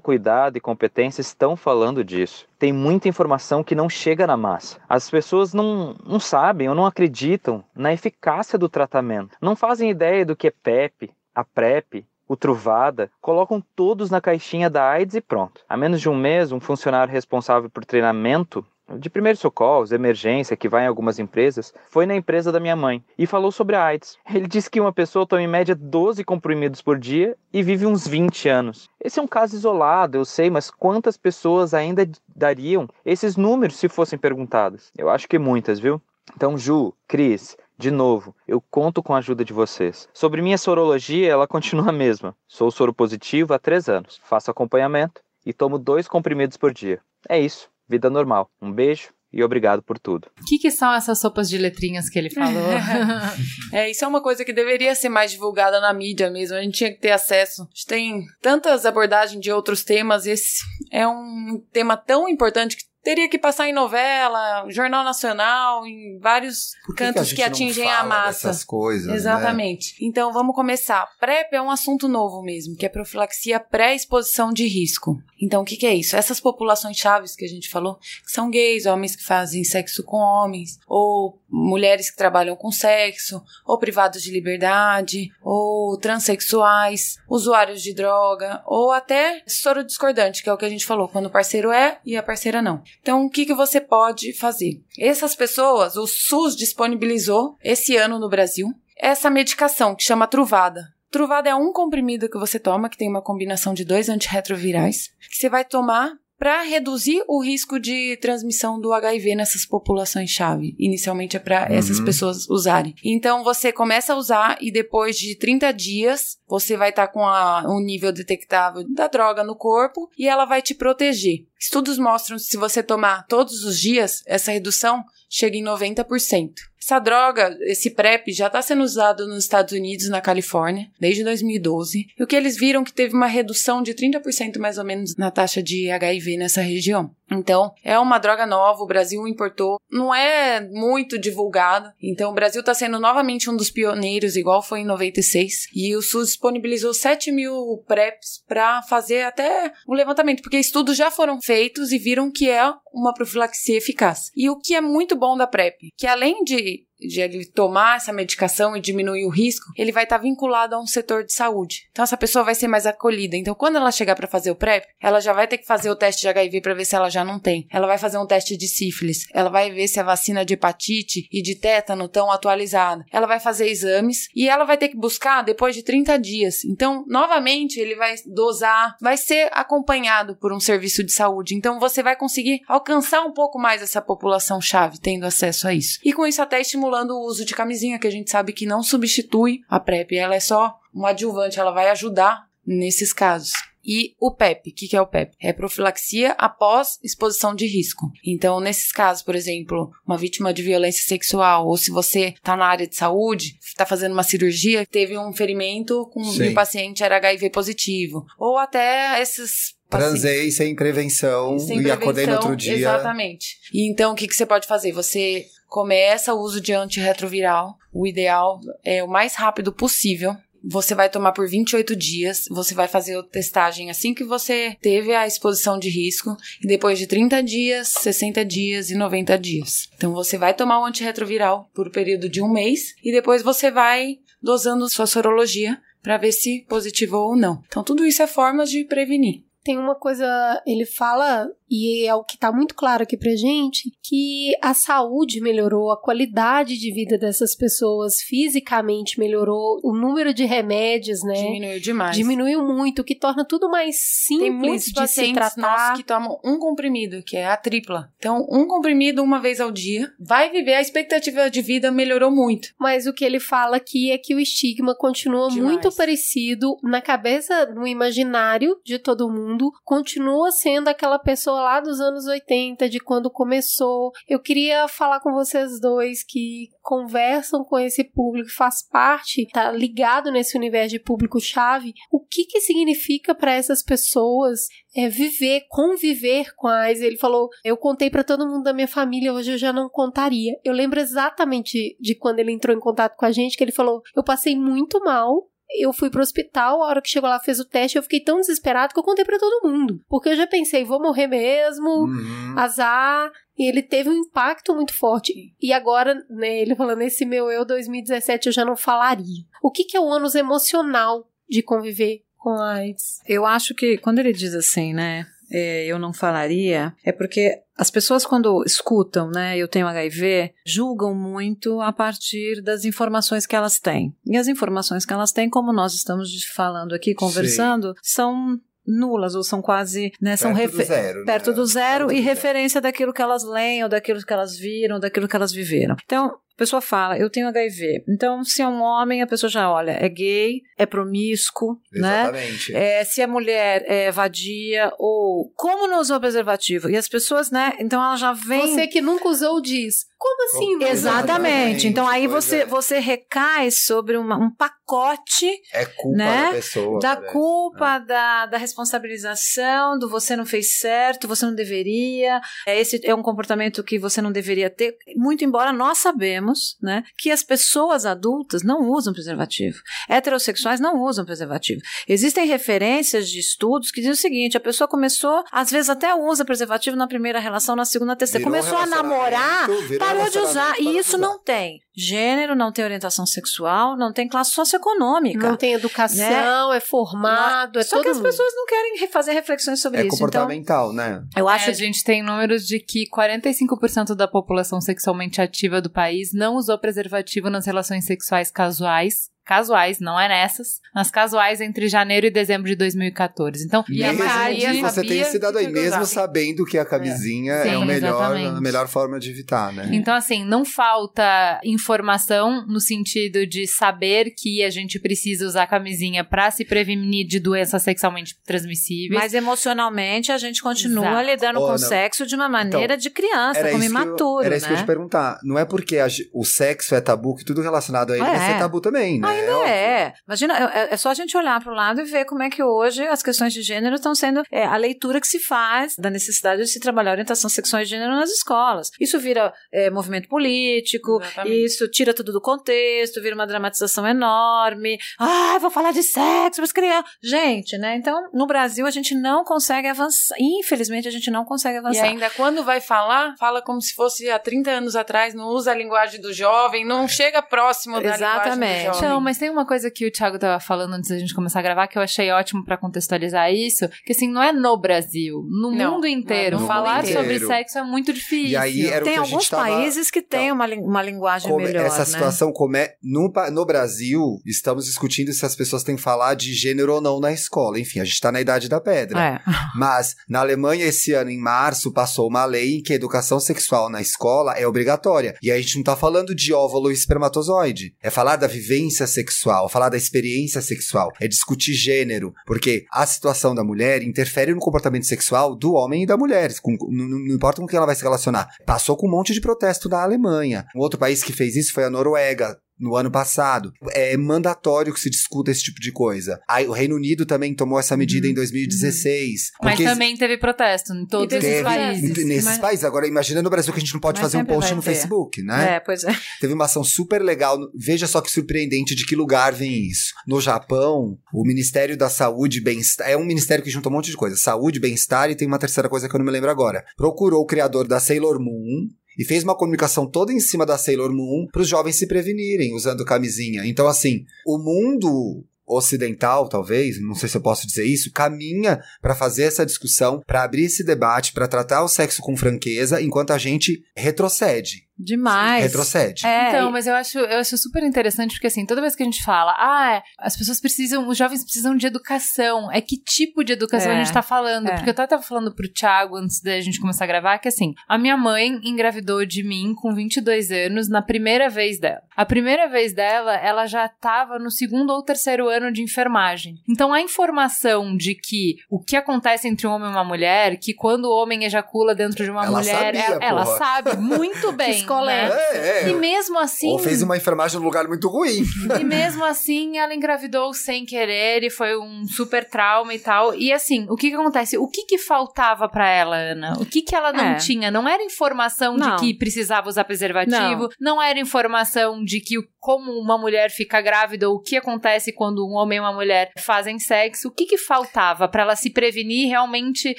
cuidado 0.00 0.56
e 0.56 0.60
competência, 0.60 1.20
estão 1.20 1.56
falando 1.56 2.04
disso. 2.04 2.46
Tem 2.56 2.72
muita 2.72 3.08
informação 3.08 3.64
que 3.64 3.74
não 3.74 3.88
chega 3.88 4.24
na 4.24 4.36
massa. 4.36 4.78
As 4.88 5.10
pessoas 5.10 5.52
não, 5.52 5.96
não 6.06 6.20
sabem 6.20 6.68
ou 6.68 6.76
não 6.76 6.86
acreditam 6.86 7.64
na 7.74 7.92
eficácia 7.92 8.56
do 8.56 8.68
tratamento. 8.68 9.36
Não 9.42 9.56
fazem 9.56 9.90
ideia 9.90 10.24
do 10.24 10.36
que 10.36 10.46
é 10.46 10.52
PEP, 10.62 11.10
a 11.34 11.44
PrEP, 11.44 12.04
o 12.30 12.36
Truvada, 12.36 13.10
colocam 13.20 13.60
todos 13.74 14.08
na 14.08 14.20
caixinha 14.20 14.70
da 14.70 14.88
AIDS 14.88 15.16
e 15.16 15.20
pronto. 15.20 15.62
Há 15.68 15.76
menos 15.76 16.00
de 16.00 16.08
um 16.08 16.14
mês, 16.14 16.52
um 16.52 16.60
funcionário 16.60 17.12
responsável 17.12 17.68
por 17.68 17.84
treinamento 17.84 18.64
de 18.96 19.10
primeiros 19.10 19.40
socorros, 19.40 19.90
emergência, 19.90 20.56
que 20.56 20.68
vai 20.68 20.84
em 20.84 20.86
algumas 20.86 21.18
empresas, 21.18 21.74
foi 21.88 22.06
na 22.06 22.14
empresa 22.14 22.52
da 22.52 22.60
minha 22.60 22.76
mãe 22.76 23.02
e 23.18 23.26
falou 23.26 23.50
sobre 23.50 23.74
a 23.74 23.84
AIDS. 23.84 24.16
Ele 24.32 24.46
disse 24.46 24.70
que 24.70 24.80
uma 24.80 24.92
pessoa 24.92 25.26
toma 25.26 25.42
em 25.42 25.48
média 25.48 25.74
12 25.74 26.22
comprimidos 26.22 26.80
por 26.80 27.00
dia 27.00 27.36
e 27.52 27.64
vive 27.64 27.84
uns 27.84 28.06
20 28.06 28.48
anos. 28.48 28.88
Esse 29.02 29.18
é 29.18 29.22
um 29.22 29.28
caso 29.28 29.56
isolado, 29.56 30.16
eu 30.16 30.24
sei, 30.24 30.50
mas 30.50 30.70
quantas 30.70 31.16
pessoas 31.16 31.74
ainda 31.74 32.08
dariam 32.28 32.88
esses 33.04 33.36
números 33.36 33.76
se 33.76 33.88
fossem 33.88 34.16
perguntadas? 34.16 34.92
Eu 34.96 35.10
acho 35.10 35.28
que 35.28 35.38
muitas, 35.38 35.80
viu? 35.80 36.00
Então, 36.36 36.56
Ju, 36.56 36.94
Cris, 37.08 37.56
de 37.80 37.90
novo, 37.90 38.36
eu 38.46 38.60
conto 38.60 39.02
com 39.02 39.14
a 39.14 39.18
ajuda 39.18 39.42
de 39.42 39.54
vocês. 39.54 40.06
Sobre 40.12 40.42
minha 40.42 40.58
sorologia, 40.58 41.32
ela 41.32 41.48
continua 41.48 41.88
a 41.88 41.92
mesma. 41.92 42.36
Sou 42.46 42.70
soro 42.70 42.92
positivo 42.92 43.54
há 43.54 43.58
três 43.58 43.88
anos. 43.88 44.20
Faço 44.22 44.50
acompanhamento 44.50 45.22
e 45.46 45.54
tomo 45.54 45.78
dois 45.78 46.06
comprimidos 46.06 46.58
por 46.58 46.74
dia. 46.74 47.00
É 47.26 47.40
isso. 47.40 47.70
Vida 47.88 48.10
normal. 48.10 48.50
Um 48.60 48.70
beijo 48.70 49.14
e 49.32 49.42
obrigado 49.42 49.82
por 49.82 49.98
tudo. 49.98 50.28
O 50.42 50.44
que, 50.44 50.58
que, 50.58 50.70
são 50.70 50.92
essas 50.92 51.18
sopas 51.18 51.48
de 51.48 51.56
letrinhas 51.56 52.10
que 52.10 52.18
ele 52.18 52.28
falou? 52.28 52.68
é, 53.72 53.90
isso 53.90 54.04
é 54.04 54.08
uma 54.08 54.22
coisa 54.22 54.44
que 54.44 54.52
deveria 54.52 54.94
ser 54.94 55.08
mais 55.08 55.30
divulgada 55.30 55.80
na 55.80 55.92
mídia 55.94 56.30
mesmo. 56.30 56.56
A 56.56 56.62
gente 56.62 56.76
tinha 56.76 56.92
que 56.92 57.00
ter 57.00 57.12
acesso. 57.12 57.62
A 57.62 57.64
gente 57.64 57.86
tem 57.86 58.24
tantas 58.42 58.84
abordagens 58.84 59.40
de 59.40 59.50
outros 59.50 59.82
temas. 59.82 60.26
Esse 60.26 60.62
é 60.92 61.08
um 61.08 61.64
tema 61.72 61.96
tão 61.96 62.28
importante 62.28 62.76
que 62.76 62.89
teria 63.02 63.28
que 63.28 63.38
passar 63.38 63.68
em 63.68 63.72
novela, 63.72 64.66
jornal 64.68 65.04
nacional, 65.04 65.86
em 65.86 66.18
vários 66.18 66.72
cantos 66.96 67.30
que, 67.30 67.36
que, 67.36 67.42
atingem 67.42 67.90
a 67.90 68.04
massa. 68.04 68.50
Essas 68.50 68.64
coisas, 68.64 69.06
né? 69.06 69.14
Exatamente. 69.14 69.92
Né? 70.00 70.08
Então 70.08 70.32
vamos 70.32 70.54
começar. 70.54 71.08
PrEP 71.18 71.52
é 71.52 71.62
um 71.62 71.70
assunto 71.70 72.08
novo 72.08 72.42
mesmo, 72.42 72.76
que 72.76 72.86
é 72.86 72.88
profilaxia 72.88 73.58
pré-exposição 73.58 74.52
de 74.52 74.66
risco. 74.66 75.20
Então 75.40 75.62
o 75.62 75.64
que, 75.64 75.76
que, 75.76 75.86
é 75.86 75.94
isso? 75.94 76.16
Essas 76.16 76.40
populações 76.40 76.96
chaves 76.96 77.34
que 77.34 77.44
a 77.44 77.48
gente 77.48 77.68
falou, 77.70 77.96
que 77.96 78.30
são 78.30 78.50
gays, 78.50 78.86
homens 78.86 79.16
que 79.16 79.24
fazem 79.24 79.64
sexo 79.64 80.04
com 80.04 80.18
homens, 80.18 80.78
ou 80.86 81.39
mulheres 81.50 82.10
que 82.10 82.16
trabalham 82.16 82.56
com 82.56 82.70
sexo, 82.70 83.42
ou 83.66 83.78
privados 83.78 84.22
de 84.22 84.30
liberdade, 84.30 85.30
ou 85.42 85.98
transexuais, 85.98 87.16
usuários 87.28 87.82
de 87.82 87.94
droga, 87.94 88.62
ou 88.66 88.92
até 88.92 89.42
soro 89.46 89.84
discordante, 89.84 90.42
que 90.42 90.48
é 90.48 90.52
o 90.52 90.56
que 90.56 90.64
a 90.64 90.70
gente 90.70 90.86
falou, 90.86 91.08
quando 91.08 91.26
o 91.26 91.30
parceiro 91.30 91.72
é 91.72 91.98
e 92.04 92.16
a 92.16 92.22
parceira 92.22 92.62
não. 92.62 92.82
Então, 93.00 93.24
o 93.24 93.30
que, 93.30 93.46
que 93.46 93.54
você 93.54 93.80
pode 93.80 94.32
fazer? 94.32 94.80
Essas 94.98 95.34
pessoas, 95.34 95.96
o 95.96 96.06
SUS 96.06 96.56
disponibilizou 96.56 97.56
esse 97.62 97.96
ano 97.96 98.18
no 98.18 98.28
Brasil 98.28 98.68
essa 99.00 99.30
medicação 99.30 99.94
que 99.94 100.04
chama 100.04 100.26
Truvada. 100.26 100.92
Truvada 101.10 101.48
é 101.48 101.54
um 101.54 101.72
comprimido 101.72 102.28
que 102.28 102.38
você 102.38 102.58
toma, 102.58 102.88
que 102.88 102.98
tem 102.98 103.08
uma 103.08 103.22
combinação 103.22 103.74
de 103.74 103.84
dois 103.84 104.08
antirretrovirais, 104.08 105.08
que 105.28 105.36
você 105.36 105.48
vai 105.48 105.64
tomar 105.64 106.12
para 106.40 106.62
reduzir 106.62 107.22
o 107.28 107.44
risco 107.44 107.78
de 107.78 108.16
transmissão 108.16 108.80
do 108.80 108.94
HIV 108.94 109.34
nessas 109.34 109.66
populações-chave. 109.66 110.74
Inicialmente 110.78 111.36
é 111.36 111.38
para 111.38 111.68
uhum. 111.68 111.76
essas 111.76 112.00
pessoas 112.00 112.48
usarem. 112.48 112.94
Então 113.04 113.44
você 113.44 113.70
começa 113.70 114.14
a 114.14 114.16
usar 114.16 114.56
e 114.58 114.72
depois 114.72 115.18
de 115.18 115.36
30 115.36 115.70
dias 115.72 116.38
você 116.48 116.78
vai 116.78 116.88
estar 116.88 117.08
tá 117.08 117.12
com 117.12 117.26
a, 117.26 117.62
um 117.68 117.78
nível 117.78 118.10
detectável 118.10 118.82
da 118.88 119.06
droga 119.06 119.44
no 119.44 119.54
corpo 119.54 120.08
e 120.16 120.26
ela 120.26 120.46
vai 120.46 120.62
te 120.62 120.74
proteger. 120.74 121.44
Estudos 121.60 121.98
mostram 121.98 122.38
que 122.38 122.44
se 122.44 122.56
você 122.56 122.82
tomar 122.82 123.26
todos 123.26 123.62
os 123.62 123.78
dias, 123.78 124.22
essa 124.26 124.50
redução 124.50 125.04
chega 125.28 125.58
em 125.58 125.62
90%. 125.62 126.69
Essa 126.82 126.98
droga, 126.98 127.56
esse 127.62 127.90
PrEP, 127.90 128.32
já 128.32 128.46
está 128.46 128.62
sendo 128.62 128.82
usado 128.82 129.26
nos 129.26 129.44
Estados 129.44 129.72
Unidos, 129.72 130.08
na 130.08 130.20
Califórnia, 130.20 130.90
desde 130.98 131.22
2012. 131.22 132.06
E 132.18 132.22
o 132.22 132.26
que 132.26 132.34
eles 132.34 132.56
viram 132.56 132.82
que 132.82 132.92
teve 132.92 133.14
uma 133.14 133.26
redução 133.26 133.82
de 133.82 133.94
30% 133.94 134.58
mais 134.58 134.78
ou 134.78 134.84
menos 134.84 135.16
na 135.16 135.30
taxa 135.30 135.62
de 135.62 135.90
HIV 135.90 136.36
nessa 136.36 136.62
região. 136.62 137.14
Então, 137.30 137.72
é 137.84 137.96
uma 137.98 138.18
droga 138.18 138.44
nova, 138.44 138.82
o 138.82 138.86
Brasil 138.86 139.26
importou, 139.26 139.78
não 139.90 140.12
é 140.12 140.60
muito 140.60 141.18
divulgada. 141.18 141.94
Então, 142.02 142.30
o 142.30 142.34
Brasil 142.34 142.60
está 142.60 142.74
sendo 142.74 142.98
novamente 142.98 143.48
um 143.48 143.56
dos 143.56 143.70
pioneiros, 143.70 144.34
igual 144.34 144.62
foi 144.62 144.80
em 144.80 144.84
96. 144.84 145.68
E 145.74 145.94
o 145.94 146.02
SUS 146.02 146.28
disponibilizou 146.28 146.92
7 146.92 147.30
mil 147.30 147.84
PrEPs 147.86 148.42
para 148.48 148.82
fazer 148.82 149.22
até 149.22 149.72
um 149.88 149.94
levantamento, 149.94 150.42
porque 150.42 150.58
estudos 150.58 150.96
já 150.96 151.10
foram 151.10 151.40
feitos 151.40 151.92
e 151.92 151.98
viram 151.98 152.32
que 152.32 152.50
é 152.50 152.62
uma 152.92 153.14
profilaxia 153.14 153.76
eficaz. 153.76 154.32
E 154.36 154.50
o 154.50 154.58
que 154.58 154.74
é 154.74 154.80
muito 154.80 155.14
bom 155.14 155.36
da 155.36 155.46
PrEP, 155.46 155.92
que 155.96 156.06
além 156.06 156.42
de 156.42 156.79
de 157.00 157.20
ele 157.20 157.44
tomar 157.46 157.96
essa 157.96 158.12
medicação 158.12 158.76
e 158.76 158.80
diminuir 158.80 159.24
o 159.24 159.30
risco, 159.30 159.66
ele 159.76 159.92
vai 159.92 160.04
estar 160.04 160.18
tá 160.18 160.22
vinculado 160.22 160.74
a 160.74 160.80
um 160.80 160.86
setor 160.86 161.24
de 161.24 161.32
saúde. 161.32 161.88
Então 161.90 162.02
essa 162.02 162.16
pessoa 162.16 162.44
vai 162.44 162.54
ser 162.54 162.68
mais 162.68 162.86
acolhida. 162.86 163.36
Então 163.36 163.54
quando 163.54 163.76
ela 163.76 163.90
chegar 163.90 164.14
para 164.14 164.26
fazer 164.26 164.50
o 164.50 164.56
PrEP, 164.56 164.84
ela 165.00 165.20
já 165.20 165.32
vai 165.32 165.46
ter 165.46 165.58
que 165.58 165.66
fazer 165.66 165.90
o 165.90 165.96
teste 165.96 166.22
de 166.22 166.28
HIV 166.28 166.60
para 166.60 166.74
ver 166.74 166.84
se 166.84 166.94
ela 166.94 167.10
já 167.10 167.24
não 167.24 167.38
tem. 167.38 167.66
Ela 167.70 167.86
vai 167.86 167.98
fazer 167.98 168.18
um 168.18 168.26
teste 168.26 168.56
de 168.56 168.68
sífilis. 168.68 169.26
Ela 169.32 169.50
vai 169.50 169.70
ver 169.70 169.88
se 169.88 169.98
a 169.98 170.02
vacina 170.02 170.44
de 170.44 170.54
hepatite 170.54 171.26
e 171.32 171.42
de 171.42 171.54
tétano 171.54 172.04
estão 172.04 172.30
atualizada. 172.30 173.04
Ela 173.12 173.26
vai 173.26 173.40
fazer 173.40 173.68
exames 173.68 174.28
e 174.34 174.48
ela 174.48 174.64
vai 174.64 174.76
ter 174.76 174.88
que 174.88 174.96
buscar 174.96 175.42
depois 175.42 175.74
de 175.74 175.82
30 175.82 176.18
dias. 176.18 176.64
Então, 176.64 177.04
novamente, 177.06 177.78
ele 177.78 177.94
vai 177.94 178.14
dosar, 178.26 178.96
vai 179.00 179.16
ser 179.16 179.48
acompanhado 179.52 180.36
por 180.36 180.52
um 180.52 180.60
serviço 180.60 181.02
de 181.04 181.12
saúde. 181.12 181.54
Então 181.54 181.78
você 181.78 182.02
vai 182.02 182.16
conseguir 182.16 182.60
alcançar 182.68 183.22
um 183.22 183.32
pouco 183.32 183.58
mais 183.58 183.82
essa 183.82 184.02
população 184.02 184.60
chave 184.60 184.98
tendo 184.98 185.24
acesso 185.24 185.68
a 185.68 185.74
isso. 185.74 185.98
E 186.04 186.12
com 186.12 186.26
isso 186.26 186.42
até 186.42 186.60
estimular 186.60 186.89
estimulando 186.90 187.12
o 187.12 187.24
uso 187.24 187.44
de 187.44 187.54
camisinha, 187.54 187.98
que 187.98 188.06
a 188.06 188.10
gente 188.10 188.30
sabe 188.30 188.52
que 188.52 188.66
não 188.66 188.82
substitui 188.82 189.60
a 189.68 189.78
PrEP, 189.78 190.16
ela 190.16 190.34
é 190.34 190.40
só 190.40 190.74
um 190.94 191.06
adjuvante, 191.06 191.60
ela 191.60 191.70
vai 191.70 191.88
ajudar 191.90 192.46
nesses 192.66 193.12
casos. 193.12 193.52
e 193.82 194.14
o 194.20 194.30
PEP. 194.30 194.70
O 194.70 194.74
que, 194.74 194.88
que 194.88 194.96
é 194.96 195.00
o 195.00 195.06
PEP? 195.06 195.34
É 195.40 195.54
profilaxia 195.54 196.32
após 196.32 196.98
exposição 197.02 197.54
de 197.54 197.66
risco. 197.66 198.12
Então, 198.22 198.60
nesses 198.60 198.92
casos, 198.92 199.22
por 199.22 199.34
exemplo, 199.34 199.90
uma 200.06 200.18
vítima 200.18 200.52
de 200.52 200.62
violência 200.62 201.02
sexual, 201.02 201.66
ou 201.66 201.78
se 201.78 201.90
você 201.90 202.34
está 202.36 202.54
na 202.58 202.66
área 202.66 202.86
de 202.86 202.94
saúde, 202.94 203.56
está 203.58 203.86
fazendo 203.86 204.12
uma 204.12 204.22
cirurgia, 204.22 204.84
teve 204.84 205.16
um 205.16 205.32
ferimento 205.32 206.06
com 206.12 206.22
Sim. 206.22 206.44
e 206.44 206.48
o 206.48 206.54
paciente 206.54 207.02
era 207.02 207.16
HIV 207.16 207.48
positivo, 207.48 208.26
ou 208.38 208.58
até 208.58 209.18
esses 209.20 209.74
Transei 209.88 210.52
sem 210.52 210.74
prevenção 210.76 211.58
sem 211.58 211.80
e 211.80 211.90
acordei 211.90 212.24
no 212.24 212.32
prevenção, 212.32 212.50
outro 212.50 212.56
dia. 212.56 212.74
Exatamente. 212.74 213.56
E 213.72 213.90
então, 213.90 214.12
o 214.12 214.14
que, 214.14 214.28
que 214.28 214.36
você 214.36 214.46
pode 214.46 214.68
fazer? 214.68 214.92
Você 214.92 215.46
começa 215.70 216.34
o 216.34 216.40
uso 216.40 216.60
de 216.60 216.72
antirretroviral. 216.74 217.78
O 217.92 218.06
ideal 218.06 218.60
é 218.84 219.02
o 219.02 219.08
mais 219.08 219.36
rápido 219.36 219.72
possível. 219.72 220.36
Você 220.62 220.94
vai 220.94 221.08
tomar 221.08 221.32
por 221.32 221.48
28 221.48 221.96
dias. 221.96 222.44
Você 222.50 222.74
vai 222.74 222.86
fazer 222.86 223.16
a 223.16 223.22
testagem 223.22 223.88
assim 223.88 224.12
que 224.12 224.24
você 224.24 224.76
teve 224.82 225.14
a 225.14 225.26
exposição 225.26 225.78
de 225.78 225.88
risco. 225.88 226.36
E 226.62 226.66
depois 226.66 226.98
de 226.98 227.06
30 227.06 227.42
dias, 227.42 227.88
60 227.88 228.44
dias 228.44 228.90
e 228.90 228.94
90 228.94 229.38
dias. 229.38 229.88
Então, 229.94 230.12
você 230.12 230.36
vai 230.36 230.52
tomar 230.52 230.80
o 230.80 230.84
antirretroviral 230.84 231.70
por 231.72 231.88
um 231.88 231.92
período 231.92 232.28
de 232.28 232.42
um 232.42 232.52
mês. 232.52 232.94
E 233.02 233.12
depois 233.12 233.40
você 233.40 233.70
vai 233.70 234.18
dosando 234.42 234.90
sua 234.90 235.06
sorologia 235.06 235.80
para 236.02 236.18
ver 236.18 236.32
se 236.32 236.66
positivou 236.68 237.30
ou 237.30 237.36
não. 237.36 237.62
Então, 237.68 237.84
tudo 237.84 238.04
isso 238.04 238.22
é 238.22 238.26
formas 238.26 238.70
de 238.70 238.84
prevenir. 238.84 239.44
Tem 239.62 239.78
uma 239.78 239.94
coisa, 239.94 240.26
ele 240.66 240.86
fala, 240.86 241.48
e 241.70 242.04
é 242.06 242.14
o 242.14 242.24
que 242.24 242.36
tá 242.36 242.50
muito 242.50 242.74
claro 242.74 243.04
aqui 243.04 243.16
pra 243.16 243.36
gente, 243.36 243.92
que 244.02 244.52
a 244.60 244.74
saúde 244.74 245.40
melhorou, 245.40 245.92
a 245.92 246.00
qualidade 246.00 246.76
de 246.76 246.92
vida 246.92 247.16
dessas 247.16 247.54
pessoas 247.54 248.20
fisicamente 248.22 249.18
melhorou, 249.20 249.78
o 249.84 249.94
número 249.94 250.34
de 250.34 250.44
remédios, 250.44 251.22
né? 251.22 251.34
Diminuiu 251.34 251.80
demais. 251.80 252.16
Diminuiu 252.16 252.66
muito, 252.66 253.02
o 253.02 253.04
que 253.04 253.14
torna 253.14 253.44
tudo 253.44 253.70
mais 253.70 253.96
Tem 254.28 254.38
simples 254.38 254.52
muitos 254.54 254.86
de 254.86 255.06
se 255.06 255.32
tratar. 255.32 255.96
que 255.96 256.02
tomam 256.02 256.40
um 256.44 256.58
comprimido, 256.58 257.22
que 257.22 257.36
é 257.36 257.46
a 257.46 257.56
tripla. 257.56 258.10
Então, 258.18 258.46
um 258.50 258.66
comprimido 258.66 259.22
uma 259.22 259.38
vez 259.38 259.60
ao 259.60 259.70
dia, 259.70 260.12
vai 260.18 260.50
viver, 260.50 260.74
a 260.74 260.80
expectativa 260.80 261.48
de 261.48 261.62
vida 261.62 261.90
melhorou 261.90 262.30
muito. 262.30 262.68
Mas 262.78 263.06
o 263.06 263.12
que 263.12 263.24
ele 263.24 263.38
fala 263.38 263.76
aqui 263.76 264.10
é 264.10 264.18
que 264.18 264.34
o 264.34 264.40
estigma 264.40 264.94
continua 264.94 265.48
Demais. 265.48 265.72
muito 265.72 265.94
parecido 265.94 266.76
na 266.82 267.00
cabeça, 267.00 267.66
no 267.66 267.86
imaginário 267.86 268.76
de 268.84 268.98
todo 268.98 269.30
mundo. 269.30 269.70
Continua 269.84 270.50
sendo 270.50 270.88
aquela 270.88 271.18
pessoa 271.18 271.59
lá 271.60 271.80
dos 271.80 272.00
anos 272.00 272.26
80, 272.26 272.88
de 272.88 272.98
quando 272.98 273.30
começou. 273.30 274.12
Eu 274.28 274.40
queria 274.40 274.88
falar 274.88 275.20
com 275.20 275.32
vocês 275.32 275.80
dois 275.80 276.24
que 276.24 276.68
conversam 276.82 277.64
com 277.64 277.78
esse 277.78 278.04
público, 278.04 278.50
faz 278.50 278.82
parte, 278.82 279.46
tá 279.52 279.70
ligado 279.70 280.30
nesse 280.30 280.56
universo 280.56 280.90
de 280.90 280.98
público-chave. 280.98 281.94
O 282.10 282.20
que 282.20 282.44
que 282.44 282.60
significa 282.60 283.34
para 283.34 283.52
essas 283.52 283.82
pessoas 283.82 284.68
é, 284.94 285.08
viver, 285.08 285.66
conviver 285.68 286.54
com 286.56 286.68
a. 286.68 286.90
Ele 286.90 287.16
falou: 287.16 287.48
Eu 287.64 287.76
contei 287.76 288.10
para 288.10 288.24
todo 288.24 288.46
mundo 288.46 288.64
da 288.64 288.72
minha 288.72 288.88
família, 288.88 289.32
hoje 289.32 289.52
eu 289.52 289.58
já 289.58 289.72
não 289.72 289.88
contaria. 289.88 290.58
Eu 290.64 290.72
lembro 290.72 291.00
exatamente 291.00 291.96
de 292.00 292.14
quando 292.14 292.40
ele 292.40 292.52
entrou 292.52 292.76
em 292.76 292.80
contato 292.80 293.16
com 293.16 293.24
a 293.24 293.32
gente, 293.32 293.56
que 293.56 293.64
ele 293.64 293.72
falou: 293.72 294.02
Eu 294.14 294.24
passei 294.24 294.56
muito 294.56 295.00
mal. 295.00 295.49
Eu 295.78 295.92
fui 295.92 296.10
pro 296.10 296.20
hospital, 296.22 296.82
a 296.82 296.86
hora 296.88 297.02
que 297.02 297.08
chegou 297.08 297.28
lá 297.30 297.38
fez 297.38 297.60
o 297.60 297.64
teste, 297.64 297.96
eu 297.96 298.02
fiquei 298.02 298.20
tão 298.20 298.40
desesperado 298.40 298.92
que 298.92 298.98
eu 298.98 299.04
contei 299.04 299.24
para 299.24 299.38
todo 299.38 299.68
mundo. 299.68 300.02
Porque 300.08 300.30
eu 300.30 300.36
já 300.36 300.46
pensei, 300.46 300.84
vou 300.84 301.00
morrer 301.00 301.26
mesmo, 301.28 301.88
Uhum. 301.88 302.54
azar. 302.58 303.30
E 303.56 303.68
ele 303.68 303.82
teve 303.82 304.08
um 304.08 304.14
impacto 304.14 304.74
muito 304.74 304.92
forte. 304.94 305.54
E 305.60 305.72
agora, 305.72 306.14
né, 306.30 306.60
ele 306.60 306.74
falando, 306.74 307.02
esse 307.02 307.24
meu 307.26 307.50
eu 307.50 307.64
2017 307.64 308.46
eu 308.46 308.52
já 308.52 308.64
não 308.64 308.74
falaria. 308.74 309.44
O 309.62 309.70
que, 309.70 309.84
que 309.84 309.96
é 309.96 310.00
o 310.00 310.06
ônus 310.06 310.34
emocional 310.34 311.28
de 311.48 311.62
conviver 311.62 312.22
com 312.38 312.50
a 312.50 312.74
AIDS? 312.76 313.20
Eu 313.28 313.44
acho 313.44 313.74
que 313.74 313.98
quando 313.98 314.18
ele 314.18 314.32
diz 314.32 314.54
assim, 314.54 314.94
né? 314.94 315.26
É, 315.50 315.86
eu 315.86 315.98
não 315.98 316.12
falaria, 316.12 316.94
é 317.04 317.12
porque 317.12 317.58
as 317.76 317.90
pessoas 317.90 318.26
quando 318.26 318.62
escutam, 318.64 319.30
né, 319.30 319.56
eu 319.56 319.66
tenho 319.66 319.86
HIV, 319.86 320.52
julgam 320.66 321.14
muito 321.14 321.80
a 321.80 321.92
partir 321.92 322.60
das 322.62 322.84
informações 322.84 323.46
que 323.46 323.56
elas 323.56 323.78
têm. 323.78 324.14
E 324.26 324.36
as 324.36 324.48
informações 324.48 325.04
que 325.06 325.12
elas 325.12 325.32
têm, 325.32 325.48
como 325.48 325.72
nós 325.72 325.94
estamos 325.94 326.30
falando 326.54 326.94
aqui, 326.94 327.14
conversando, 327.14 327.94
são 328.02 328.58
nulas 328.86 329.34
ou 329.34 329.42
são 329.42 329.62
quase, 329.62 330.12
né, 330.20 330.36
são 330.36 330.54
Perto 330.54 330.72
do 330.72 330.76
refe- 330.78 330.88
zero, 330.88 331.18
né? 331.20 331.26
perto 331.26 331.52
do 331.52 331.66
zero 331.66 332.06
Perto 332.06 332.18
e 332.18 332.22
do 332.22 332.28
referência 332.28 332.80
daquilo 332.80 333.12
que 333.12 333.22
elas 333.22 333.44
leem, 333.44 333.82
ou 333.82 333.88
daquilo 333.88 334.20
que 334.20 334.32
elas 334.32 334.56
viram, 334.58 334.98
daquilo 334.98 335.28
que 335.28 335.36
elas 335.36 335.52
viveram. 335.52 335.96
Então, 336.04 336.34
pessoa 336.60 336.82
fala, 336.82 337.18
eu 337.18 337.30
tenho 337.30 337.48
HIV. 337.48 338.04
Então, 338.06 338.44
se 338.44 338.60
é 338.60 338.68
um 338.68 338.82
homem, 338.82 339.22
a 339.22 339.26
pessoa 339.26 339.48
já 339.48 339.72
olha, 339.72 339.92
é 339.92 340.08
gay, 340.10 340.60
é 340.76 340.84
promíscuo, 340.84 341.80
né? 341.90 342.24
Exatamente. 342.24 342.76
É, 342.76 343.02
se 343.02 343.22
a 343.22 343.26
mulher 343.26 343.82
é 343.86 344.10
vadia 344.10 344.92
ou 344.98 345.50
como 345.56 345.88
não 345.88 346.00
usou 346.00 346.20
preservativo. 346.20 346.90
E 346.90 346.98
as 346.98 347.08
pessoas, 347.08 347.50
né? 347.50 347.72
Então 347.80 348.02
ela 348.02 348.16
já 348.16 348.34
vem. 348.34 348.74
Você 348.74 348.86
que 348.86 349.00
nunca 349.00 349.26
usou 349.26 349.58
diz, 349.62 350.04
como 350.20 350.44
assim? 350.44 350.72
Como-? 350.78 350.86
Exatamente. 350.86 351.88
Então 351.88 352.06
aí 352.06 352.26
você, 352.26 352.56
é. 352.58 352.66
você 352.66 352.98
recai 352.98 353.70
sobre 353.70 354.18
uma- 354.18 354.36
um 354.36 354.50
pacote 354.54 355.50
É 355.72 355.86
culpa 355.86 356.16
né? 356.18 356.44
da 356.44 356.50
pessoa. 356.52 357.00
da 357.00 357.16
parece. 357.16 357.32
culpa, 357.32 357.98
da, 358.00 358.44
da 358.46 358.58
responsabilização, 358.58 359.98
do 359.98 360.10
você 360.10 360.36
não 360.36 360.44
fez 360.44 360.78
certo, 360.78 361.26
você 361.26 361.46
não 361.46 361.54
deveria, 361.54 362.38
é, 362.66 362.78
esse 362.78 363.00
é 363.02 363.14
um 363.14 363.22
comportamento 363.22 363.82
que 363.82 363.98
você 363.98 364.20
não 364.20 364.30
deveria 364.30 364.68
ter. 364.68 364.94
Muito 365.16 365.42
embora 365.42 365.72
nós 365.72 365.96
sabemos, 365.98 366.76
né, 366.82 367.02
que 367.16 367.30
as 367.30 367.42
pessoas 367.42 368.04
adultas 368.04 368.62
não 368.62 368.90
usam 368.90 369.14
preservativo. 369.14 369.78
Heterossexuais 370.08 370.80
não 370.80 371.00
usam 371.02 371.24
preservativo. 371.24 371.80
Existem 372.06 372.46
referências 372.46 373.30
de 373.30 373.38
estudos 373.40 373.90
que 373.90 374.00
dizem 374.00 374.12
o 374.12 374.16
seguinte: 374.16 374.56
a 374.56 374.60
pessoa 374.60 374.86
começou, 374.86 375.42
às 375.50 375.70
vezes 375.70 375.88
até 375.88 376.14
usa 376.14 376.44
preservativo 376.44 376.94
na 376.96 377.06
primeira 377.08 377.38
relação, 377.38 377.74
na 377.74 377.86
segunda, 377.86 378.10
na 378.12 378.16
terceira. 378.16 378.44
Virou 378.44 378.60
Começou 378.60 378.78
a 378.78 378.86
namorar, 378.86 379.66
virou 379.88 380.09
parou 380.14 380.30
de 380.30 380.38
usar. 380.38 380.80
E 380.80 380.96
isso 380.98 381.16
não 381.18 381.38
tem 381.38 381.80
gênero, 381.96 382.54
não 382.54 382.72
tem 382.72 382.84
orientação 382.84 383.26
sexual, 383.26 383.96
não 383.96 384.12
tem 384.12 384.28
classe 384.28 384.52
socioeconômica. 384.52 385.48
Não 385.48 385.56
tem 385.56 385.72
educação, 385.72 386.72
é 386.72 386.80
formado, 386.80 387.78
é 387.78 387.82
Só 387.82 387.96
todo 387.96 388.04
que 388.04 388.10
as 388.10 388.16
mundo. 388.16 388.26
pessoas 388.26 388.52
não 388.54 388.66
querem 388.66 388.98
re- 389.00 389.08
fazer 389.08 389.32
reflexões 389.32 389.80
sobre 389.80 390.00
É 390.00 390.06
isso. 390.06 390.16
Então, 390.16 390.26
comportamental, 390.26 390.92
né? 390.92 391.22
eu 391.36 391.48
É, 391.48 391.52
acho 391.54 391.70
a 391.70 391.72
gente 391.72 392.02
tem 392.04 392.22
números 392.22 392.66
de 392.66 392.78
que 392.78 393.04
45% 393.10 394.14
da 394.14 394.28
população 394.28 394.80
sexualmente 394.80 395.40
ativa 395.40 395.80
do 395.80 395.90
país 395.90 396.30
não 396.32 396.54
usou 396.56 396.78
preservativo 396.78 397.50
nas 397.50 397.66
relações 397.66 398.04
sexuais 398.04 398.50
casuais. 398.50 399.30
Casuais, 399.42 399.98
não 399.98 400.20
é 400.20 400.28
nessas. 400.28 400.78
Nas 400.94 401.10
casuais 401.10 401.60
entre 401.60 401.88
janeiro 401.88 402.24
e 402.26 402.30
dezembro 402.30 402.68
de 402.68 402.76
2014. 402.76 403.64
Então, 403.64 403.82
E 403.88 404.04
a 404.04 404.12
mesmo 404.12 404.22
que 404.22 404.80
você 404.80 404.90
sabia 404.94 405.08
tenha 405.10 405.24
se 405.24 405.38
dado 405.40 405.58
aí, 405.58 405.66
que 405.66 405.72
que 405.72 405.80
mesmo 405.80 406.02
usar. 406.02 406.20
sabendo 406.20 406.64
que 406.64 406.78
a 406.78 406.84
camisinha 406.84 407.54
é, 407.54 407.62
Sim, 407.70 407.76
o 407.76 407.84
melhor, 407.84 408.36
a 408.36 408.60
melhor 408.60 408.86
forma 408.86 409.18
de 409.18 409.30
evitar, 409.30 409.72
né? 409.72 409.88
Então, 409.92 410.14
assim, 410.14 410.44
não 410.44 410.64
falta 410.64 411.58
informação 411.80 412.64
no 412.66 412.80
sentido 412.80 413.46
de 413.46 413.66
saber 413.66 414.32
que 414.36 414.62
a 414.62 414.70
gente 414.70 414.98
precisa 415.00 415.46
usar 415.46 415.66
camisinha 415.66 416.22
pra 416.24 416.50
se 416.50 416.64
prevenir 416.64 417.26
de 417.26 417.40
doenças 417.40 417.82
sexualmente 417.82 418.34
transmissíveis. 418.44 419.20
Mas 419.20 419.34
emocionalmente 419.34 420.30
a 420.32 420.38
gente 420.38 420.62
continua 420.62 421.06
Exato. 421.06 421.26
lidando 421.26 421.60
Ô, 421.60 421.66
com 421.66 421.72
o 421.72 421.78
sexo 421.78 422.26
de 422.26 422.34
uma 422.34 422.48
maneira 422.48 422.96
de 422.96 423.10
criança, 423.10 423.70
como 423.70 423.82
eu, 423.82 423.86
imaturo, 423.90 424.44
era 424.44 424.56
isso 424.56 424.66
que 424.66 424.72
eu 424.72 424.76
né? 424.76 424.80
ia 424.80 424.84
te 424.84 424.86
perguntar. 424.86 425.38
Não 425.42 425.58
é 425.58 425.64
porque 425.64 425.98
a 425.98 426.06
o 426.32 426.44
sexo 426.44 426.94
é 426.94 427.00
tabu 427.00 427.34
que 427.36 427.44
tudo 427.44 427.62
relacionado 427.62 428.12
a 428.12 428.16
ele 428.16 428.26
É. 428.26 428.36
vai 428.36 428.52
ser 428.52 428.58
tabu 428.58 428.80
também, 428.80 429.20
né? 429.20 429.28
Ainda 429.28 429.56
óbvio. 429.56 429.68
é. 429.72 430.12
Imagina, 430.26 430.70
é, 430.74 430.94
é 430.94 430.96
só 430.96 431.10
a 431.10 431.14
gente 431.14 431.36
olhar 431.36 431.60
para 431.62 431.72
o 431.72 431.74
lado 431.74 432.00
e 432.00 432.04
ver 432.04 432.24
como 432.24 432.42
é 432.42 432.50
que 432.50 432.62
hoje 432.62 433.02
as 433.06 433.22
questões 433.22 433.52
de 433.52 433.62
gênero 433.62 433.94
estão 433.94 434.14
sendo 434.14 434.42
é, 434.50 434.64
a 434.64 434.76
leitura 434.76 435.20
que 435.20 435.26
se 435.26 435.38
faz 435.38 435.94
da 435.96 436.10
necessidade 436.10 436.62
de 436.62 436.68
se 436.68 436.80
trabalhar 436.80 437.10
a 437.10 437.14
orientação 437.14 437.48
sexual 437.48 437.82
e 437.82 437.84
gênero 437.86 438.10
nas 438.12 438.30
escolas. 438.30 438.90
Isso 439.00 439.18
vira 439.18 439.52
é, 439.72 439.88
movimento 439.90 440.28
político, 440.28 441.20
Exatamente. 441.22 441.56
Isso 441.72 441.88
tira 441.88 442.12
tudo 442.14 442.32
do 442.32 442.40
contexto, 442.40 443.20
vira 443.22 443.34
uma 443.34 443.46
dramatização 443.46 444.06
enorme. 444.06 444.98
Ah, 445.18 445.58
vou 445.60 445.70
falar 445.70 445.92
de 445.92 446.02
sexo, 446.02 446.60
mas 446.60 446.72
criança. 446.72 447.04
Gente, 447.22 447.76
né? 447.78 447.96
Então, 447.96 448.28
no 448.32 448.46
Brasil 448.46 448.86
a 448.86 448.90
gente 448.90 449.14
não 449.14 449.44
consegue 449.44 449.88
avançar. 449.88 450.34
Infelizmente, 450.38 451.08
a 451.08 451.10
gente 451.10 451.30
não 451.30 451.44
consegue 451.44 451.76
E 451.76 451.78
avançar. 451.78 452.04
ainda 452.04 452.30
quando 452.30 452.64
vai 452.64 452.80
falar, 452.80 453.34
fala 453.38 453.62
como 453.62 453.80
se 453.80 453.94
fosse 453.94 454.28
há 454.30 454.38
30 454.38 454.70
anos 454.70 454.96
atrás, 454.96 455.34
não 455.34 455.48
usa 455.48 455.70
a 455.72 455.74
linguagem 455.74 456.20
do 456.20 456.32
jovem, 456.32 456.84
não 456.84 457.06
chega 457.08 457.42
próximo 457.42 458.00
da 458.00 458.14
Exatamente. 458.14 458.54
linguagem 458.60 458.90
do 458.90 458.94
jovem. 458.94 459.08
Não, 459.08 459.20
mas 459.20 459.38
tem 459.38 459.50
uma 459.50 459.66
coisa 459.66 459.90
que 459.90 460.06
o 460.06 460.10
Thiago 460.10 460.38
tava 460.38 460.60
falando 460.60 460.94
antes 460.94 461.10
da 461.10 461.18
gente 461.18 461.34
começar 461.34 461.60
a 461.60 461.62
gravar 461.62 461.86
que 461.86 461.98
eu 461.98 462.02
achei 462.02 462.30
ótimo 462.30 462.64
pra 462.64 462.76
contextualizar 462.76 463.52
isso, 463.52 463.88
que 464.04 464.12
assim, 464.12 464.28
não 464.30 464.42
é 464.42 464.52
no 464.52 464.76
Brasil, 464.76 465.44
no 465.48 465.70
Não, 465.70 465.94
mundo 465.94 466.06
inteiro. 466.06 466.56
não 466.56 466.58
é 466.58 466.62
no 466.62 466.66
Falar 466.66 466.96
mundo 466.96 467.10
inteiro. 467.10 467.22
sobre 467.22 467.46
sexo 467.46 467.78
é 467.78 467.82
muito 467.82 468.12
difícil. 468.12 468.50
E 468.52 468.56
aí 468.56 468.86
era 468.86 469.02
o 469.02 469.04
Tem 469.04 469.16
alguns 469.16 469.30
gente 469.30 469.50
tava... 469.50 469.62
países 469.62 470.10
que 470.10 470.22
têm 470.22 470.46
Então, 470.48 470.56
uma, 470.56 470.66
uma 470.66 471.02
linguagem 471.02 471.50
Come- 471.60 471.72
melhor, 471.72 471.86
essa 471.86 471.98
né? 472.00 472.04
situação 472.04 472.52
come... 472.52 472.88
no, 473.02 473.32
no 473.52 473.66
Brasil, 473.66 474.40
estamos 474.44 474.86
discutindo 474.86 475.32
se 475.32 475.44
as 475.44 475.54
pessoas 475.54 475.82
têm 475.82 475.96
que 475.96 476.02
falar 476.02 476.34
de 476.34 476.52
gênero 476.52 476.94
ou 476.94 477.00
não 477.00 477.20
na 477.20 477.32
escola. 477.32 477.78
Enfim, 477.78 478.00
a 478.00 478.04
gente 478.04 478.20
tá 478.20 478.32
na 478.32 478.40
idade 478.40 478.68
da 478.68 478.80
pedra. 478.80 479.20
É. 479.20 479.40
Mas 479.74 480.16
na 480.28 480.40
Alemanha, 480.40 480.84
esse 480.84 481.12
ano, 481.12 481.30
em 481.30 481.38
março, 481.38 481.92
passou 481.92 482.28
uma 482.28 482.44
lei 482.44 482.78
em 482.78 482.82
que 482.82 482.92
a 482.92 482.96
educação 482.96 483.40
sexual 483.40 483.88
na 483.88 484.00
escola 484.00 484.54
é 484.54 484.66
obrigatória. 484.66 485.36
E 485.42 485.50
a 485.50 485.56
gente 485.60 485.76
não 485.76 485.84
tá 485.84 485.96
falando 485.96 486.34
de 486.34 486.52
óvulo 486.52 486.90
e 486.90 486.94
espermatozoide. 486.94 487.94
É 488.02 488.10
falar 488.10 488.36
da 488.36 488.46
vivência 488.46 489.06
sexual, 489.06 489.68
falar 489.68 489.88
da 489.88 489.96
experiência 489.96 490.60
sexual, 490.60 491.12
é 491.20 491.28
discutir 491.28 491.72
gênero, 491.74 492.34
porque 492.46 492.84
a 492.90 493.06
situação 493.06 493.54
da 493.54 493.64
mulher 493.64 494.02
interfere 494.02 494.54
no 494.54 494.60
comportamento 494.60 495.06
sexual 495.06 495.54
do 495.54 495.74
homem 495.74 496.02
e 496.02 496.06
da 496.06 496.16
mulher, 496.16 496.52
com, 496.60 496.76
não, 496.88 497.06
não 497.06 497.34
importa 497.34 497.60
com 497.60 497.66
quem 497.66 497.76
ela 497.76 497.86
vai 497.86 497.94
se 497.94 498.02
relacionar. 498.02 498.48
Passou 498.66 498.96
com 498.96 499.06
um 499.06 499.10
monte 499.10 499.32
de 499.32 499.40
protesto 499.40 499.88
da 499.88 500.02
Alemanha. 500.02 500.66
Um 500.74 500.80
outro 500.80 500.98
país 500.98 501.22
que 501.22 501.32
fez 501.32 501.49
isso 501.56 501.72
foi 501.72 501.84
a 501.84 501.90
Noruega 501.90 502.56
no 502.78 502.96
ano 502.96 503.10
passado. 503.10 503.70
É 503.92 504.16
mandatório 504.16 504.94
que 504.94 505.00
se 505.00 505.10
discuta 505.10 505.50
esse 505.50 505.62
tipo 505.62 505.78
de 505.78 505.92
coisa. 505.92 506.40
Aí, 506.48 506.66
o 506.66 506.72
Reino 506.72 506.96
Unido 506.96 507.26
também 507.26 507.54
tomou 507.54 507.78
essa 507.78 507.94
medida 507.94 508.26
Uhum. 508.26 508.30
em 508.32 508.34
2016. 508.34 509.50
Mas 509.62 509.74
porque 509.76 509.84
também 509.84 510.16
teve 510.16 510.38
protesto 510.38 510.94
em 510.94 511.06
todos 511.06 511.34
E 511.34 511.38
esses 511.38 511.50
teve- 511.50 511.62
países. 511.62 512.24
Nesses 512.26 512.44
Mas- 512.44 512.58
países. 512.58 512.84
Agora, 512.84 513.06
imagina 513.06 513.42
no 513.42 513.50
Brasil 513.50 513.70
que 513.72 513.78
a 513.78 513.82
gente 513.82 513.92
não 513.92 514.00
pode 514.00 514.18
Mas 514.20 514.32
fazer 514.32 514.42
um 514.42 514.46
post 514.46 514.74
no 514.74 514.82
ter. 514.82 514.94
Facebook, 514.94 515.42
né? 515.42 515.74
É, 515.76 515.80
pois 515.80 516.04
é. 516.04 516.16
Teve 516.40 516.54
uma 516.54 516.64
ação 516.64 516.82
super 516.82 517.20
legal. 517.22 517.58
Veja 517.74 518.06
só 518.06 518.22
que 518.22 518.30
surpreendente 518.30 518.94
de 518.94 519.04
que 519.04 519.14
lugar 519.14 519.52
vem 519.52 519.86
isso. 519.86 520.14
No 520.26 520.40
Japão, 520.40 521.18
o 521.34 521.44
Ministério 521.46 521.98
da 521.98 522.08
Saúde 522.08 522.58
e 522.58 522.62
Bem-Estar. 522.62 523.08
É 523.10 523.14
um 523.14 523.26
ministério 523.26 523.62
que 523.62 523.68
junta 523.70 523.90
um 523.90 523.92
monte 523.92 524.10
de 524.10 524.16
coisa. 524.16 524.36
Saúde, 524.36 524.80
bem-estar 524.80 525.30
e 525.30 525.34
tem 525.36 525.46
uma 525.46 525.58
terceira 525.58 525.88
coisa 525.88 526.08
que 526.08 526.14
eu 526.14 526.18
não 526.18 526.24
me 526.24 526.32
lembro 526.32 526.48
agora. 526.50 526.82
Procurou 526.96 527.42
o 527.42 527.46
criador 527.46 527.86
da 527.86 528.00
Sailor 528.00 528.40
Moon. 528.40 528.88
E 529.18 529.24
fez 529.24 529.42
uma 529.42 529.56
comunicação 529.56 530.06
toda 530.06 530.32
em 530.32 530.40
cima 530.40 530.64
da 530.64 530.78
Sailor 530.78 531.12
Moon 531.12 531.46
para 531.52 531.62
os 531.62 531.68
jovens 531.68 531.96
se 531.96 532.06
prevenirem 532.06 532.74
usando 532.74 533.04
camisinha. 533.04 533.66
Então, 533.66 533.86
assim, 533.86 534.24
o 534.46 534.58
mundo 534.58 535.44
ocidental, 535.66 536.48
talvez, 536.48 537.00
não 537.00 537.14
sei 537.14 537.28
se 537.28 537.36
eu 537.36 537.40
posso 537.40 537.66
dizer 537.66 537.84
isso, 537.84 538.10
caminha 538.12 538.80
para 539.00 539.14
fazer 539.14 539.44
essa 539.44 539.64
discussão, 539.64 540.20
para 540.26 540.42
abrir 540.42 540.64
esse 540.64 540.82
debate, 540.82 541.32
para 541.32 541.46
tratar 541.46 541.84
o 541.84 541.88
sexo 541.88 542.20
com 542.20 542.36
franqueza, 542.36 543.00
enquanto 543.00 543.32
a 543.32 543.38
gente 543.38 543.82
retrocede. 543.96 544.88
Demais. 545.02 545.64
Retrocede. 545.64 546.26
É, 546.26 546.48
Então, 546.48 546.70
mas 546.70 546.86
eu 546.86 546.94
acho, 546.94 547.18
eu 547.18 547.40
acho 547.40 547.56
super 547.56 547.82
interessante 547.82 548.32
porque 548.32 548.46
assim, 548.46 548.66
toda 548.66 548.80
vez 548.80 548.94
que 548.94 549.02
a 549.02 549.06
gente 549.06 549.22
fala, 549.22 549.52
ah, 549.58 550.02
as 550.18 550.36
pessoas 550.36 550.60
precisam, 550.60 551.08
os 551.08 551.16
jovens 551.16 551.42
precisam 551.42 551.76
de 551.76 551.86
educação, 551.86 552.70
é 552.70 552.80
que 552.80 552.96
tipo 552.96 553.42
de 553.44 553.52
educação 553.52 553.90
É, 553.92 553.96
a 553.96 554.04
gente 554.04 554.12
tá 554.12 554.22
falando? 554.22 554.68
é. 554.68 554.74
Porque 554.74 554.90
eu 554.90 554.92
até 554.92 555.06
tava 555.06 555.22
falando 555.22 555.54
pro 555.54 555.72
Thiago 555.72 556.16
antes 556.16 556.40
da 556.42 556.60
gente 556.60 556.80
começar 556.80 557.04
a 557.04 557.08
gravar 557.08 557.38
que 557.38 557.48
assim, 557.48 557.72
a 557.88 557.96
minha 557.96 558.16
mãe 558.16 558.60
engravidou 558.62 559.24
de 559.24 559.42
mim 559.42 559.74
com 559.74 559.94
22 559.94 560.50
anos 560.50 560.88
na 560.88 561.02
primeira 561.02 561.48
vez 561.48 561.78
dela. 561.78 562.02
A 562.16 562.26
primeira 562.26 562.68
vez 562.68 562.92
dela, 562.92 563.34
ela 563.36 563.66
já 563.66 563.88
tava 563.88 564.38
no 564.38 564.50
segundo 564.50 564.90
ou 564.92 565.02
terceiro 565.02 565.48
ano 565.48 565.72
de 565.72 565.82
enfermagem. 565.82 566.56
Então 566.68 566.92
a 566.92 567.00
informação 567.00 567.96
de 567.96 568.14
que 568.14 568.56
o 568.68 568.78
que 568.78 568.96
acontece 568.96 569.48
entre 569.48 569.66
um 569.66 569.70
homem 569.72 569.88
e 569.88 569.92
uma 569.92 570.04
mulher, 570.04 570.56
que 570.58 570.74
quando 570.74 571.06
o 571.06 571.16
homem 571.16 571.44
ejacula 571.44 571.94
dentro 571.94 572.24
de 572.24 572.30
uma 572.30 572.44
Ela 572.44 572.58
mulher, 572.58 572.94
sabia, 572.96 573.18
ela, 573.20 573.24
ela 573.24 573.46
sabe 573.56 573.96
muito 573.96 574.52
bem. 574.52 574.84
Escola? 574.90 575.12
É, 575.12 575.84
é. 575.84 575.88
E 575.88 575.94
mesmo 575.94 576.38
assim. 576.38 576.70
Ou 576.72 576.78
fez 576.78 577.02
uma 577.02 577.16
enfermagem 577.16 577.58
num 577.58 577.64
lugar 577.64 577.86
muito 577.88 578.08
ruim. 578.08 578.42
E 578.80 578.84
mesmo 578.84 579.24
assim, 579.24 579.78
ela 579.78 579.94
engravidou 579.94 580.52
sem 580.54 580.84
querer 580.86 581.42
e 581.42 581.50
foi 581.50 581.76
um 581.78 582.04
super 582.06 582.48
trauma 582.48 582.94
e 582.94 582.98
tal. 582.98 583.34
E 583.34 583.52
assim, 583.52 583.86
o 583.88 583.96
que 583.96 584.08
que 584.10 584.14
acontece? 584.16 584.56
O 584.58 584.68
que 584.68 584.84
que 584.84 584.96
faltava 584.98 585.68
pra 585.68 585.88
ela, 585.88 586.16
Ana? 586.16 586.54
O 586.60 586.64
que 586.64 586.82
que 586.82 586.94
ela 586.94 587.12
não 587.12 587.24
É. 587.24 587.34
tinha? 587.36 587.70
Não 587.70 587.88
era 587.88 588.02
informação 588.02 588.76
Não. 588.76 588.96
de 588.96 589.02
que 589.02 589.14
precisava 589.14 589.68
usar 589.68 589.84
preservativo, 589.84 590.68
não, 590.80 591.00
era 591.02 591.18
informação 591.18 592.02
de 592.02 592.20
que 592.20 592.38
o- 592.38 592.44
como 592.58 592.92
uma 592.92 593.16
mulher 593.18 593.50
fica 593.50 593.80
grávida 593.80 594.28
ou 594.28 594.36
o 594.36 594.40
que 594.42 594.56
acontece 594.56 595.12
quando 595.12 595.46
um 595.46 595.54
homem 595.54 595.78
e 595.78 595.80
uma 595.80 595.92
mulher 595.92 596.30
fazem 596.38 596.78
sexo. 596.78 597.28
O 597.28 597.30
que 597.30 597.44
que 597.46 597.56
faltava 597.58 598.28
pra 598.28 598.42
ela 598.42 598.56
se 598.56 598.70
prevenir 598.70 599.26
e 599.26 599.28
realmente 599.28 599.94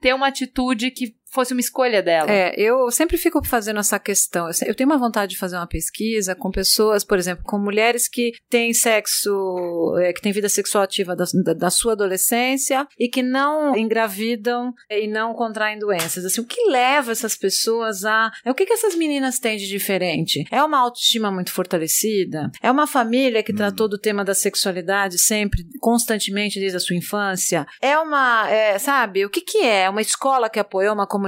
ter 0.00 0.14
uma 0.14 0.28
atitude 0.28 0.90
que 0.90 1.14
fosse 1.34 1.52
uma 1.52 1.60
escolha 1.60 2.02
dela? 2.02 2.30
É, 2.30 2.54
eu 2.56 2.90
sempre 2.90 3.16
fico 3.16 3.44
fazendo 3.46 3.80
essa 3.80 3.98
questão. 3.98 4.48
Eu 4.66 4.74
tenho 4.74 4.88
uma 4.88 4.98
vontade 4.98 5.32
de 5.32 5.38
fazer 5.38 5.56
uma 5.56 5.66
pesquisa 5.66 6.34
com 6.34 6.50
pessoas, 6.50 7.04
por 7.04 7.18
exemplo, 7.18 7.44
com 7.44 7.58
mulheres 7.58 8.08
que 8.08 8.32
têm 8.48 8.72
sexo, 8.72 9.96
é, 10.00 10.12
que 10.12 10.20
têm 10.20 10.32
vida 10.32 10.48
sexual 10.48 10.84
ativa 10.84 11.14
da, 11.16 11.24
da- 11.44 11.54
da 11.54 11.70
sua 11.70 11.92
adolescência 11.92 12.86
e 12.98 13.08
que 13.08 13.22
não 13.22 13.76
engravidam 13.76 14.72
e 14.90 15.06
não 15.06 15.34
contraem 15.34 15.78
doenças. 15.78 16.24
Assim, 16.24 16.40
o 16.40 16.46
que 16.46 16.68
leva 16.70 17.12
essas 17.12 17.36
pessoas 17.36 18.04
a. 18.04 18.30
é, 18.44 18.50
O 18.50 18.54
que, 18.54 18.66
que 18.66 18.72
essas 18.72 18.94
meninas 18.94 19.38
têm 19.38 19.56
de 19.56 19.66
diferente? 19.66 20.44
É 20.50 20.62
uma 20.62 20.78
autoestima 20.78 21.30
muito 21.30 21.52
fortalecida? 21.52 22.50
É 22.62 22.70
uma 22.70 22.86
família 22.86 23.42
que 23.42 23.52
tratou 23.52 23.88
do 23.88 23.98
tema 23.98 24.24
da 24.24 24.34
sexualidade 24.34 25.18
sempre, 25.18 25.64
constantemente, 25.80 26.58
desde 26.60 26.76
a 26.76 26.80
sua 26.80 26.96
infância? 26.96 27.66
É 27.80 27.98
uma. 27.98 28.48
é, 28.50 28.78
sabe, 28.78 29.24
o 29.24 29.30
que, 29.30 29.40
que 29.40 29.58
é? 29.58 29.84
É 29.84 29.90
uma 29.90 30.00
escola 30.02 30.48
que 30.48 30.58
apoiou 30.58 30.94
uma 30.94 31.06
comunidade? 31.06 31.23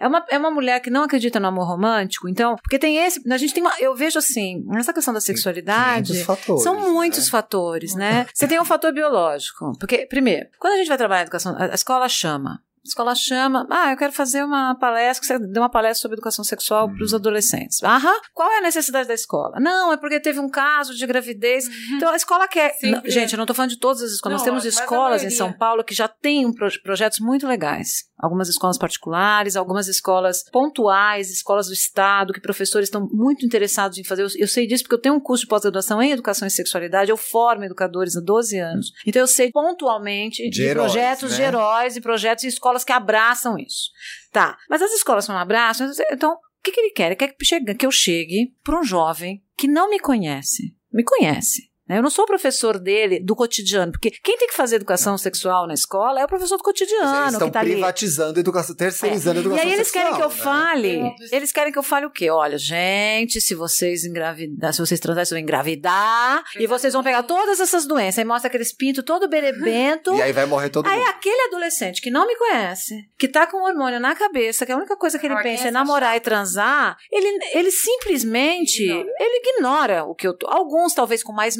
É 0.00 0.06
uma, 0.06 0.24
é 0.28 0.38
uma 0.38 0.50
mulher 0.50 0.80
que 0.80 0.90
não 0.90 1.02
acredita 1.02 1.38
no 1.40 1.48
amor 1.48 1.66
romântico? 1.66 2.28
Então, 2.28 2.56
porque 2.56 2.78
tem 2.78 2.96
esse. 2.98 3.20
A 3.30 3.36
gente 3.38 3.54
tem 3.54 3.62
uma. 3.62 3.72
Eu 3.78 3.94
vejo 3.94 4.18
assim, 4.18 4.62
nessa 4.66 4.92
questão 4.92 5.12
da 5.14 5.20
sexualidade. 5.20 6.12
500 6.12 6.26
fatores, 6.26 6.62
São 6.62 6.80
muitos 6.92 7.24
né? 7.24 7.30
fatores, 7.30 7.94
né? 7.94 8.26
Você 8.34 8.46
tem 8.46 8.60
um 8.60 8.64
fator 8.64 8.92
biológico. 8.92 9.72
Porque, 9.78 10.06
primeiro, 10.06 10.48
quando 10.58 10.74
a 10.74 10.76
gente 10.78 10.88
vai 10.88 10.98
trabalhar 10.98 11.20
em 11.20 11.24
educação, 11.24 11.56
a 11.58 11.74
escola 11.74 12.08
chama. 12.08 12.60
A 12.84 12.88
escola 12.88 13.14
chama, 13.14 13.64
ah, 13.70 13.92
eu 13.92 13.96
quero 13.96 14.12
fazer 14.12 14.42
uma 14.42 14.74
palestra, 14.74 15.24
você 15.24 15.38
deu 15.38 15.62
uma 15.62 15.70
palestra 15.70 16.02
sobre 16.02 16.16
educação 16.16 16.44
sexual 16.44 16.92
para 16.92 17.04
os 17.04 17.14
adolescentes. 17.14 17.80
Aham, 17.80 18.20
qual 18.34 18.50
é 18.50 18.58
a 18.58 18.60
necessidade 18.60 19.06
da 19.06 19.14
escola? 19.14 19.60
Não, 19.60 19.92
é 19.92 19.96
porque 19.96 20.18
teve 20.18 20.40
um 20.40 20.48
caso 20.48 20.92
de 20.92 21.06
gravidez. 21.06 21.68
Então 21.94 22.10
a 22.10 22.16
escola 22.16 22.48
quer. 22.48 22.72
Sempre 22.72 22.90
Não, 22.90 23.02
gente, 23.08 23.34
eu 23.34 23.36
não 23.36 23.44
estou 23.44 23.54
falando 23.54 23.70
de 23.70 23.78
todas 23.78 24.02
as 24.02 24.10
escolas. 24.10 24.32
Não, 24.32 24.38
Nós 24.38 24.44
temos 24.44 24.64
escolas 24.64 25.22
em. 25.22 25.30
São 25.30 25.52
Paulo 25.52 25.84
que 25.84 25.94
já 25.94 26.08
têm 26.08 26.44
um 26.44 26.52
pro- 26.52 26.82
projetos 26.82 27.20
muito 27.20 27.46
legais. 27.46 28.02
Algumas 28.22 28.48
escolas 28.48 28.78
particulares, 28.78 29.56
algumas 29.56 29.88
escolas 29.88 30.44
pontuais, 30.52 31.28
escolas 31.30 31.66
do 31.66 31.72
Estado, 31.72 32.32
que 32.32 32.40
professores 32.40 32.86
estão 32.86 33.08
muito 33.12 33.44
interessados 33.44 33.98
em 33.98 34.04
fazer. 34.04 34.22
Eu, 34.22 34.28
eu 34.36 34.46
sei 34.46 34.66
disso 34.66 34.84
porque 34.84 34.94
eu 34.94 35.00
tenho 35.00 35.16
um 35.16 35.20
curso 35.20 35.42
de 35.42 35.48
pós-graduação 35.48 36.00
em 36.00 36.12
educação 36.12 36.46
e 36.46 36.50
sexualidade, 36.50 37.10
eu 37.10 37.16
formo 37.16 37.64
educadores 37.64 38.16
há 38.16 38.20
12 38.20 38.58
anos. 38.58 38.92
Então 39.04 39.20
eu 39.20 39.26
sei 39.26 39.50
pontualmente 39.50 40.42
de, 40.44 40.50
De 40.50 40.62
heróis, 40.62 40.92
projetos 40.92 41.30
né? 41.32 41.36
de 41.36 41.42
heróis 41.42 41.96
e 41.96 42.00
projetos 42.00 42.44
e 42.44 42.48
escolas 42.48 42.84
que 42.84 42.92
abraçam 42.92 43.58
isso. 43.58 43.90
Tá. 44.30 44.56
Mas 44.70 44.80
as 44.80 44.92
escolas 44.92 45.26
que 45.26 45.32
não 45.32 45.38
abraçam, 45.38 45.90
então, 46.12 46.32
o 46.34 46.62
que, 46.62 46.70
que 46.70 46.80
ele 46.80 46.90
quer? 46.90 47.06
Ele 47.06 47.16
quer 47.16 47.28
que, 47.28 47.44
chegue, 47.44 47.74
que 47.74 47.84
eu 47.84 47.90
chegue 47.90 48.54
para 48.62 48.78
um 48.78 48.84
jovem 48.84 49.42
que 49.56 49.66
não 49.66 49.90
me 49.90 49.98
conhece. 49.98 50.76
Me 50.92 51.02
conhece. 51.02 51.71
Né? 51.88 51.98
Eu 51.98 52.02
não 52.02 52.10
sou 52.10 52.24
professor 52.26 52.78
dele 52.78 53.20
do 53.20 53.34
cotidiano, 53.36 53.92
porque 53.92 54.10
quem 54.22 54.36
tem 54.38 54.48
que 54.48 54.54
fazer 54.54 54.76
educação 54.76 55.16
sexual 55.18 55.66
na 55.66 55.74
escola 55.74 56.20
é 56.20 56.24
o 56.24 56.28
professor 56.28 56.56
do 56.56 56.62
Eles 56.62 56.64
cotidiano, 56.64 57.32
estão 57.32 57.48
que 57.48 57.52
tá 57.52 57.60
ali. 57.60 57.72
privatizando 57.72 58.38
a 58.38 58.40
educação, 58.40 58.74
terceirizando 58.76 59.38
a 59.38 59.42
E 59.42 59.44
educação 59.44 59.66
aí 59.68 59.72
eles 59.74 59.90
querem 59.90 60.14
que 60.14 60.22
eu 60.22 60.30
sexual, 60.30 60.54
né? 60.54 60.62
fale. 60.70 61.14
Eles 61.32 61.52
querem 61.52 61.72
que 61.72 61.78
eu 61.78 61.82
fale 61.82 62.06
o 62.06 62.10
quê? 62.10 62.30
Olha, 62.30 62.56
gente, 62.58 63.40
se 63.40 63.54
vocês 63.54 64.04
engravidar, 64.04 64.72
se 64.72 64.80
vocês 64.80 65.00
transarem, 65.00 65.24
vocês 65.26 65.36
vão 65.38 65.42
engravidar. 65.42 66.44
E 66.58 66.66
vocês 66.66 66.92
vão 66.92 67.02
pegar 67.02 67.22
todas 67.24 67.60
essas 67.60 67.86
doenças. 67.86 68.18
Aí 68.18 68.24
mostra 68.24 68.48
aqueles 68.48 68.72
pintos 68.74 69.04
todo 69.04 69.28
berebento. 69.28 70.12
E 70.22 70.22
aí 70.22 70.32
vai 70.32 70.46
morrer 70.46 70.68
todo 70.68 70.86
Aí 70.86 70.98
mundo. 70.98 71.08
aquele 71.08 71.40
adolescente 71.48 72.00
que 72.00 72.10
não 72.10 72.26
me 72.26 72.36
conhece, 72.36 72.94
que 73.18 73.26
tá 73.26 73.46
com 73.46 73.56
o 73.58 73.64
hormônio 73.66 73.98
na 73.98 74.14
cabeça, 74.14 74.64
que 74.66 74.70
a 74.72 74.76
única 74.76 74.96
coisa 74.96 75.18
que 75.18 75.26
ele 75.26 75.34
Olha, 75.34 75.42
pensa 75.42 75.68
é 75.68 75.70
namorar 75.70 76.16
e 76.16 76.20
transar, 76.20 76.96
ele, 77.10 77.38
ele 77.54 77.70
simplesmente, 77.70 78.82
Ignora. 78.82 79.08
ele 79.18 79.42
ignora 79.48 80.04
o 80.04 80.14
que 80.14 80.26
eu 80.26 80.34
tô. 80.36 80.46
Alguns 80.48 80.94
talvez 80.94 81.22
com 81.22 81.32
mais 81.32 81.56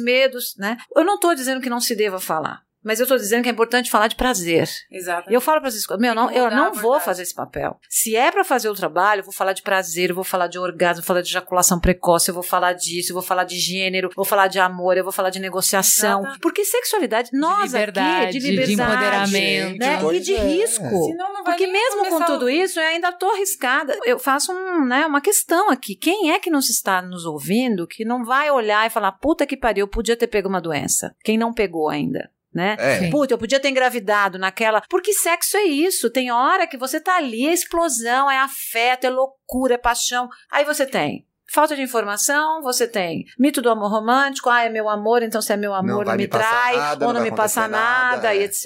né? 0.57 0.77
Eu 0.95 1.03
não 1.03 1.19
tô 1.19 1.33
dizendo 1.33 1.61
que 1.61 1.69
não 1.69 1.79
se 1.79 1.95
deva 1.95 2.19
falar. 2.19 2.63
Mas 2.83 2.99
eu 2.99 3.07
tô 3.07 3.15
dizendo 3.15 3.43
que 3.43 3.49
é 3.49 3.51
importante 3.51 3.89
falar 3.89 4.07
de 4.07 4.15
prazer. 4.15 4.67
Exato. 4.91 5.31
E 5.31 5.33
eu 5.33 5.41
falo 5.41 5.59
para 5.59 5.69
as 5.69 5.75
escolas, 5.75 6.01
meu, 6.01 6.13
não, 6.13 6.29
eu 6.31 6.49
não 6.51 6.73
vou 6.73 6.99
fazer 6.99 7.23
esse 7.23 7.33
papel. 7.33 7.79
Se 7.89 8.15
é 8.15 8.31
para 8.31 8.43
fazer 8.43 8.69
o 8.69 8.73
trabalho, 8.75 9.21
eu 9.21 9.23
vou 9.25 9.33
falar 9.33 9.53
de 9.53 9.61
prazer, 9.61 10.09
eu 10.09 10.15
vou 10.15 10.23
falar 10.23 10.47
de 10.47 10.59
orgasmo, 10.59 10.99
eu 10.99 11.03
vou 11.03 11.07
falar 11.07 11.21
de 11.21 11.29
ejaculação 11.29 11.79
precoce, 11.79 12.29
eu 12.29 12.33
vou 12.33 12.43
falar 12.43 12.73
disso, 12.73 13.11
eu 13.11 13.13
vou 13.13 13.23
falar 13.23 13.43
de 13.43 13.57
gênero, 13.57 14.09
eu 14.09 14.15
vou 14.15 14.25
falar 14.25 14.47
de 14.47 14.59
amor, 14.59 14.97
eu 14.97 15.03
vou 15.03 15.13
falar 15.13 15.29
de 15.29 15.39
negociação. 15.39 16.21
Exato. 16.21 16.39
Porque 16.39 16.65
sexualidade, 16.65 17.29
nós 17.33 17.71
liberdade, 17.73 18.23
aqui, 18.25 18.31
de 18.33 18.39
de 18.39 18.51
liberdade, 18.51 18.73
empoderamento. 18.91 19.79
né? 19.79 20.15
E 20.15 20.19
de 20.19 20.33
é. 20.33 20.39
risco. 20.43 20.83
Senão 21.05 21.33
não 21.33 21.43
vai 21.43 21.55
Porque 21.55 21.67
mesmo 21.67 22.05
com 22.09 22.25
tudo 22.25 22.45
o- 22.45 22.49
isso, 22.49 22.79
eu 22.79 22.85
ainda 22.85 23.11
tô 23.11 23.29
arriscada. 23.29 23.97
Eu 24.05 24.19
faço 24.19 24.51
um, 24.51 24.85
né, 24.85 25.05
uma 25.05 25.21
questão 25.21 25.69
aqui. 25.69 25.95
Quem 25.95 26.31
é 26.31 26.39
que 26.39 26.49
nos 26.49 26.69
está 26.69 27.01
nos 27.01 27.25
ouvindo 27.25 27.87
que 27.87 28.03
não 28.05 28.23
vai 28.23 28.51
olhar 28.51 28.85
e 28.85 28.89
falar, 28.89 29.11
puta 29.13 29.45
que 29.45 29.57
pariu, 29.57 29.83
eu 29.83 29.87
podia 29.87 30.15
ter 30.15 30.27
pego 30.27 30.49
uma 30.49 30.61
doença? 30.61 31.15
Quem 31.23 31.37
não 31.37 31.53
pegou 31.53 31.89
ainda? 31.89 32.29
Né? 32.53 32.75
É. 32.77 33.09
Puta, 33.09 33.33
eu 33.33 33.37
podia 33.37 33.59
ter 33.59 33.69
engravidado 33.69 34.37
naquela. 34.37 34.81
Porque 34.87 35.11
sexo 35.11 35.57
é 35.57 35.63
isso. 35.63 36.09
Tem 36.09 36.31
hora 36.31 36.67
que 36.67 36.77
você 36.77 36.99
tá 36.99 37.17
ali, 37.17 37.47
é 37.47 37.53
explosão, 37.53 38.29
é 38.29 38.37
afeto, 38.37 39.05
é 39.05 39.09
loucura, 39.09 39.75
é 39.75 39.77
paixão. 39.77 40.29
Aí 40.51 40.63
você 40.63 40.85
tem. 40.85 41.25
Falta 41.53 41.75
de 41.75 41.83
informação, 41.83 42.63
você 42.63 42.87
tem 42.87 43.25
mito 43.37 43.61
do 43.61 43.69
amor 43.69 43.91
romântico, 43.91 44.49
ah, 44.49 44.63
é 44.63 44.69
meu 44.69 44.89
amor, 44.89 45.21
então 45.21 45.39
se 45.39 45.53
é 45.53 45.57
meu 45.57 45.71
amor 45.73 45.99
não, 45.99 46.03
vai 46.03 46.17
me 46.17 46.27
trai, 46.27 46.75
nada, 46.75 47.05
ou 47.05 47.13
não 47.13 47.19
não 47.19 47.29
me 47.29 47.35
passa 47.35 47.67
nada, 47.67 48.15
nada, 48.15 48.35
é. 48.35 48.39
e 48.39 48.43
etc. 48.43 48.65